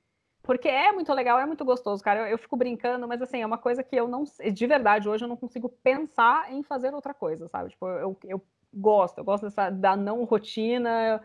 porque 0.42 0.68
é 0.68 0.92
muito 0.92 1.14
legal, 1.14 1.40
é 1.40 1.46
muito 1.46 1.64
gostoso, 1.64 2.04
cara. 2.04 2.22
Eu, 2.22 2.28
eu, 2.28 2.38
fico 2.38 2.58
brincando, 2.58 3.08
mas 3.08 3.22
assim, 3.22 3.42
é 3.42 3.46
uma 3.46 3.58
coisa 3.58 3.84
que 3.84 3.96
eu 3.96 4.08
não, 4.08 4.24
de 4.24 4.68
verdade, 4.68 5.08
hoje 5.08 5.24
eu 5.24 5.30
não 5.30 5.38
consigo 5.38 5.70
pensar 5.84 6.52
em 6.52 6.64
fazer 6.64 6.94
outra 6.94 7.14
coisa, 7.14 7.48
sabe? 7.48 7.70
Tipo, 7.70 7.88
eu, 7.88 8.18
eu 8.24 8.44
gosto, 8.74 9.20
eu 9.20 9.24
gosto 9.24 9.44
dessa, 9.44 9.70
da 9.70 9.96
não 9.96 10.24
rotina, 10.24 11.22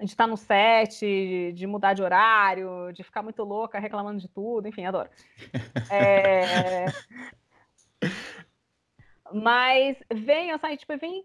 de 0.00 0.06
estar 0.10 0.26
no 0.26 0.36
set, 0.36 1.52
de 1.52 1.66
mudar 1.66 1.92
de 1.92 2.02
horário, 2.02 2.92
de 2.92 3.02
ficar 3.02 3.22
muito 3.22 3.42
louca 3.42 3.78
reclamando 3.78 4.20
de 4.20 4.28
tudo, 4.28 4.68
enfim, 4.68 4.84
adoro. 4.84 5.10
É... 5.90 6.86
Mas 9.32 9.98
venha, 10.10 10.56
sabe, 10.58 10.76
tipo, 10.76 10.96
vem 10.96 11.22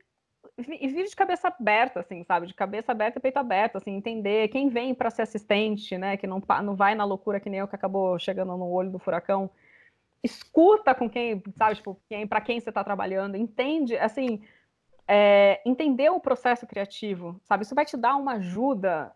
e 0.57 0.87
vir 0.87 1.05
de 1.05 1.15
cabeça 1.15 1.47
aberta, 1.47 2.01
assim, 2.01 2.23
sabe? 2.23 2.45
De 2.45 2.53
cabeça 2.53 2.91
aberta 2.91 3.17
e 3.17 3.21
peito 3.21 3.37
aberto, 3.37 3.77
assim, 3.77 3.91
entender 3.91 4.49
quem 4.49 4.69
vem 4.69 4.93
para 4.93 5.09
ser 5.09 5.23
assistente, 5.23 5.97
né? 5.97 6.15
Que 6.15 6.27
não, 6.27 6.41
não 6.63 6.75
vai 6.75 6.93
na 6.93 7.03
loucura 7.03 7.39
que 7.39 7.49
nem 7.49 7.59
eu 7.59 7.67
que 7.67 7.75
acabou 7.75 8.19
chegando 8.19 8.55
no 8.55 8.69
olho 8.69 8.91
do 8.91 8.99
furacão. 8.99 9.49
Escuta 10.23 10.93
com 10.93 11.09
quem, 11.09 11.41
sabe, 11.57 11.75
tipo, 11.75 11.99
quem, 12.07 12.27
para 12.27 12.39
quem 12.39 12.59
você 12.59 12.69
está 12.69 12.83
trabalhando, 12.83 13.35
entende, 13.35 13.97
assim, 13.97 14.43
é, 15.07 15.59
entender 15.65 16.09
o 16.11 16.19
processo 16.19 16.67
criativo, 16.67 17.39
sabe? 17.43 17.63
Isso 17.63 17.75
vai 17.75 17.85
te 17.85 17.97
dar 17.97 18.15
uma 18.15 18.33
ajuda 18.33 19.11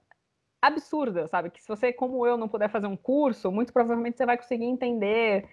absurda, 0.59 1.27
sabe? 1.27 1.51
Que 1.51 1.61
se 1.61 1.67
você, 1.67 1.93
como 1.93 2.25
eu, 2.25 2.35
não 2.35 2.49
puder 2.49 2.69
fazer 2.69 2.87
um 2.87 2.97
curso, 2.97 3.51
muito 3.51 3.71
provavelmente 3.71 4.17
você 4.17 4.25
vai 4.25 4.37
conseguir 4.37 4.65
entender 4.65 5.47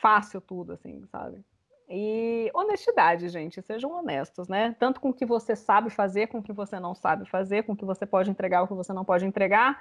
fácil 0.00 0.40
tudo, 0.40 0.72
assim, 0.72 1.04
sabe? 1.06 1.38
E 1.96 2.50
honestidade, 2.52 3.28
gente, 3.28 3.62
sejam 3.62 3.92
honestos, 3.92 4.48
né? 4.48 4.74
Tanto 4.80 5.00
com 5.00 5.10
o 5.10 5.14
que 5.14 5.24
você 5.24 5.54
sabe 5.54 5.90
fazer, 5.90 6.26
com 6.26 6.38
o 6.38 6.42
que 6.42 6.52
você 6.52 6.80
não 6.80 6.92
sabe 6.92 7.24
fazer, 7.24 7.62
com 7.62 7.72
o 7.72 7.76
que 7.76 7.84
você 7.84 8.04
pode 8.04 8.28
entregar, 8.28 8.62
o 8.62 8.66
que 8.66 8.74
você 8.74 8.92
não 8.92 9.04
pode 9.04 9.24
entregar, 9.24 9.80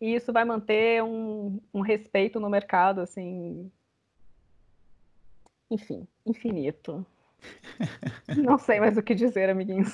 e 0.00 0.12
isso 0.12 0.32
vai 0.32 0.44
manter 0.44 1.04
um, 1.04 1.60
um 1.72 1.80
respeito 1.80 2.40
no 2.40 2.50
mercado, 2.50 3.00
assim, 3.00 3.70
enfim, 5.70 6.08
infinito. 6.26 7.06
Não 8.36 8.58
sei 8.58 8.80
mais 8.80 8.96
o 8.96 9.02
que 9.02 9.14
dizer, 9.14 9.48
amiguinhos. 9.48 9.92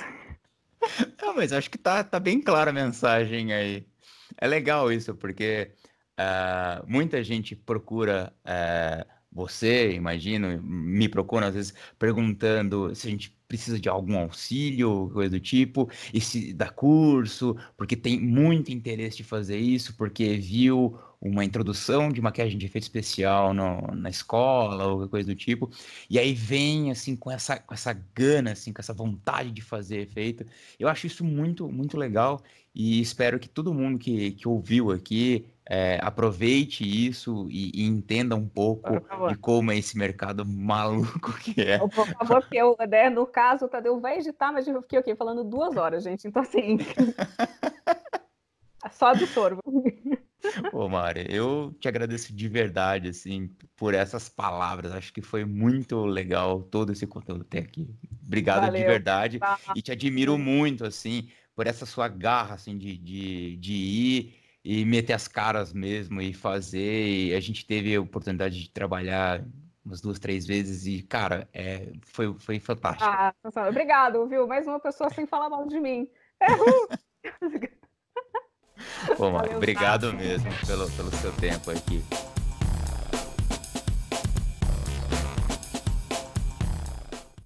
Não, 1.21 1.37
mas 1.37 1.53
acho 1.53 1.71
que 1.71 1.77
tá, 1.77 2.03
tá 2.03 2.19
bem 2.19 2.41
clara 2.41 2.71
a 2.71 2.73
mensagem 2.73 3.53
aí. 3.53 3.87
É 4.39 4.47
legal 4.47 4.91
isso, 4.91 5.15
porque 5.15 5.73
uh, 6.19 6.85
muita 6.87 7.23
gente 7.23 7.55
procura 7.55 8.33
uh, 8.45 9.18
você, 9.39 9.93
imagino, 9.93 10.61
me 10.63 11.09
procura 11.09 11.47
às 11.47 11.55
vezes 11.55 11.75
perguntando 11.99 12.95
se 12.95 13.07
a 13.07 13.11
gente 13.11 13.33
precisa 13.47 13.81
de 13.81 13.89
algum 13.89 14.19
auxílio, 14.19 15.11
coisa 15.13 15.31
do 15.31 15.41
tipo, 15.41 15.89
e 16.13 16.21
se 16.21 16.53
dá 16.53 16.69
curso, 16.69 17.57
porque 17.77 17.97
tem 17.97 18.21
muito 18.21 18.71
interesse 18.71 19.17
de 19.17 19.25
fazer 19.25 19.57
isso, 19.57 19.97
porque 19.97 20.37
viu 20.37 20.99
uma 21.21 21.45
introdução 21.45 22.11
de 22.11 22.21
maquiagem 22.21 22.59
de 22.59 22.67
efeito 22.67 22.85
especial 22.85 23.55
no, 23.55 23.81
na 23.95 24.11
escola 24.11 24.87
ou 24.87 25.09
coisa 25.09 25.29
do 25.29 25.35
tipo, 25.35 25.71
e 26.11 26.19
aí 26.19 26.35
vem 26.35 26.91
assim 26.91 27.17
com 27.17 27.31
essa, 27.31 27.59
com 27.59 27.75
essa 27.75 27.93
gana, 28.15 28.53
assim, 28.53 28.73
com 28.73 28.81
essa 28.81 28.93
vontade 28.93 29.51
de 29.51 29.63
fazer 29.63 30.01
efeito. 30.01 30.45
Eu 30.79 30.89
acho 30.89 31.07
isso 31.07 31.25
muito, 31.25 31.69
muito 31.69 31.97
legal 31.97 32.43
e 32.79 33.01
espero 33.01 33.41
que 33.41 33.49
todo 33.49 33.75
mundo 33.75 33.99
que, 33.99 34.31
que 34.31 34.47
ouviu 34.47 34.93
aqui 34.93 35.45
é, 35.69 35.99
aproveite 36.01 36.85
isso 36.85 37.49
e, 37.51 37.73
e, 37.75 37.85
entenda 37.85 38.37
um 38.37 38.49
pouco 38.49 38.89
de 39.29 39.37
como 39.37 39.73
é 39.73 39.77
esse 39.77 39.99
mercado 39.99 40.47
maluco 40.47 41.33
que 41.43 41.61
é. 41.61 41.79
Por 41.79 41.91
favor, 41.91 42.41
porque 42.41 42.57
eu, 42.57 42.77
né, 42.89 43.11
no 43.11 43.27
caso, 43.27 43.65
o 43.65 43.69
Tadeu 43.69 44.01
vai 44.01 44.19
editar, 44.19 44.53
mas 44.53 44.69
eu 44.69 44.81
fiquei 44.81 45.01
okay, 45.01 45.17
falando 45.17 45.43
duas 45.43 45.77
horas, 45.77 46.05
gente. 46.05 46.29
Então, 46.29 46.41
assim. 46.41 46.79
só 48.93 49.09
absorvo. 49.09 49.61
Pô, 50.71 50.89
Mari, 50.89 51.27
eu 51.29 51.75
te 51.81 51.89
agradeço 51.89 52.33
de 52.33 52.49
verdade, 52.49 53.09
assim, 53.09 53.51
por 53.77 53.93
essas 53.93 54.29
palavras. 54.29 54.93
Acho 54.93 55.13
que 55.13 55.21
foi 55.21 55.45
muito 55.45 56.07
legal 56.07 56.63
todo 56.63 56.93
esse 56.93 57.09
conteúdo 57.09 57.43
até 57.43 57.59
aqui. 57.59 57.93
Obrigado 58.25 58.67
Valeu. 58.67 58.81
de 58.81 58.87
verdade. 58.87 59.39
Tá. 59.41 59.59
E 59.75 59.83
te 59.83 59.91
admiro 59.91 60.39
muito, 60.39 60.87
assim, 60.87 61.29
por 61.59 61.67
essa 61.67 61.85
sua 61.85 62.07
garra, 62.07 62.55
assim, 62.55 62.79
de, 62.79 62.97
de, 62.97 63.57
de 63.57 63.73
ir 63.73 64.35
e 64.65 64.85
meter 64.85 65.13
as 65.13 65.27
caras 65.27 65.73
mesmo 65.73 66.23
e 66.23 66.33
fazer. 66.33 67.09
E 67.09 67.35
a 67.35 67.41
gente 67.41 67.67
teve 67.67 67.97
a 67.97 68.01
oportunidade 68.01 68.63
de 68.63 68.71
trabalhar 68.71 69.45
umas 69.85 70.01
duas, 70.01 70.21
três 70.21 70.47
vezes 70.47 70.87
e, 70.87 71.03
cara, 71.03 71.49
é, 71.53 71.91
foi, 72.03 72.33
foi 72.39 72.61
fantástico. 72.61 73.11
Ah, 73.11 73.35
obrigado, 73.69 74.25
viu? 74.29 74.47
Mais 74.47 74.69
uma 74.69 74.79
pessoa 74.79 75.11
sem 75.11 75.27
falar 75.27 75.51
mal 75.51 75.67
de 75.67 75.81
mim. 75.81 76.09
Pô, 79.17 79.33
Marco, 79.33 79.57
obrigado 79.57 80.13
mesmo 80.13 80.49
pelo, 80.65 80.89
pelo 80.93 81.11
seu 81.11 81.33
tempo 81.33 81.73
aqui. 81.73 82.05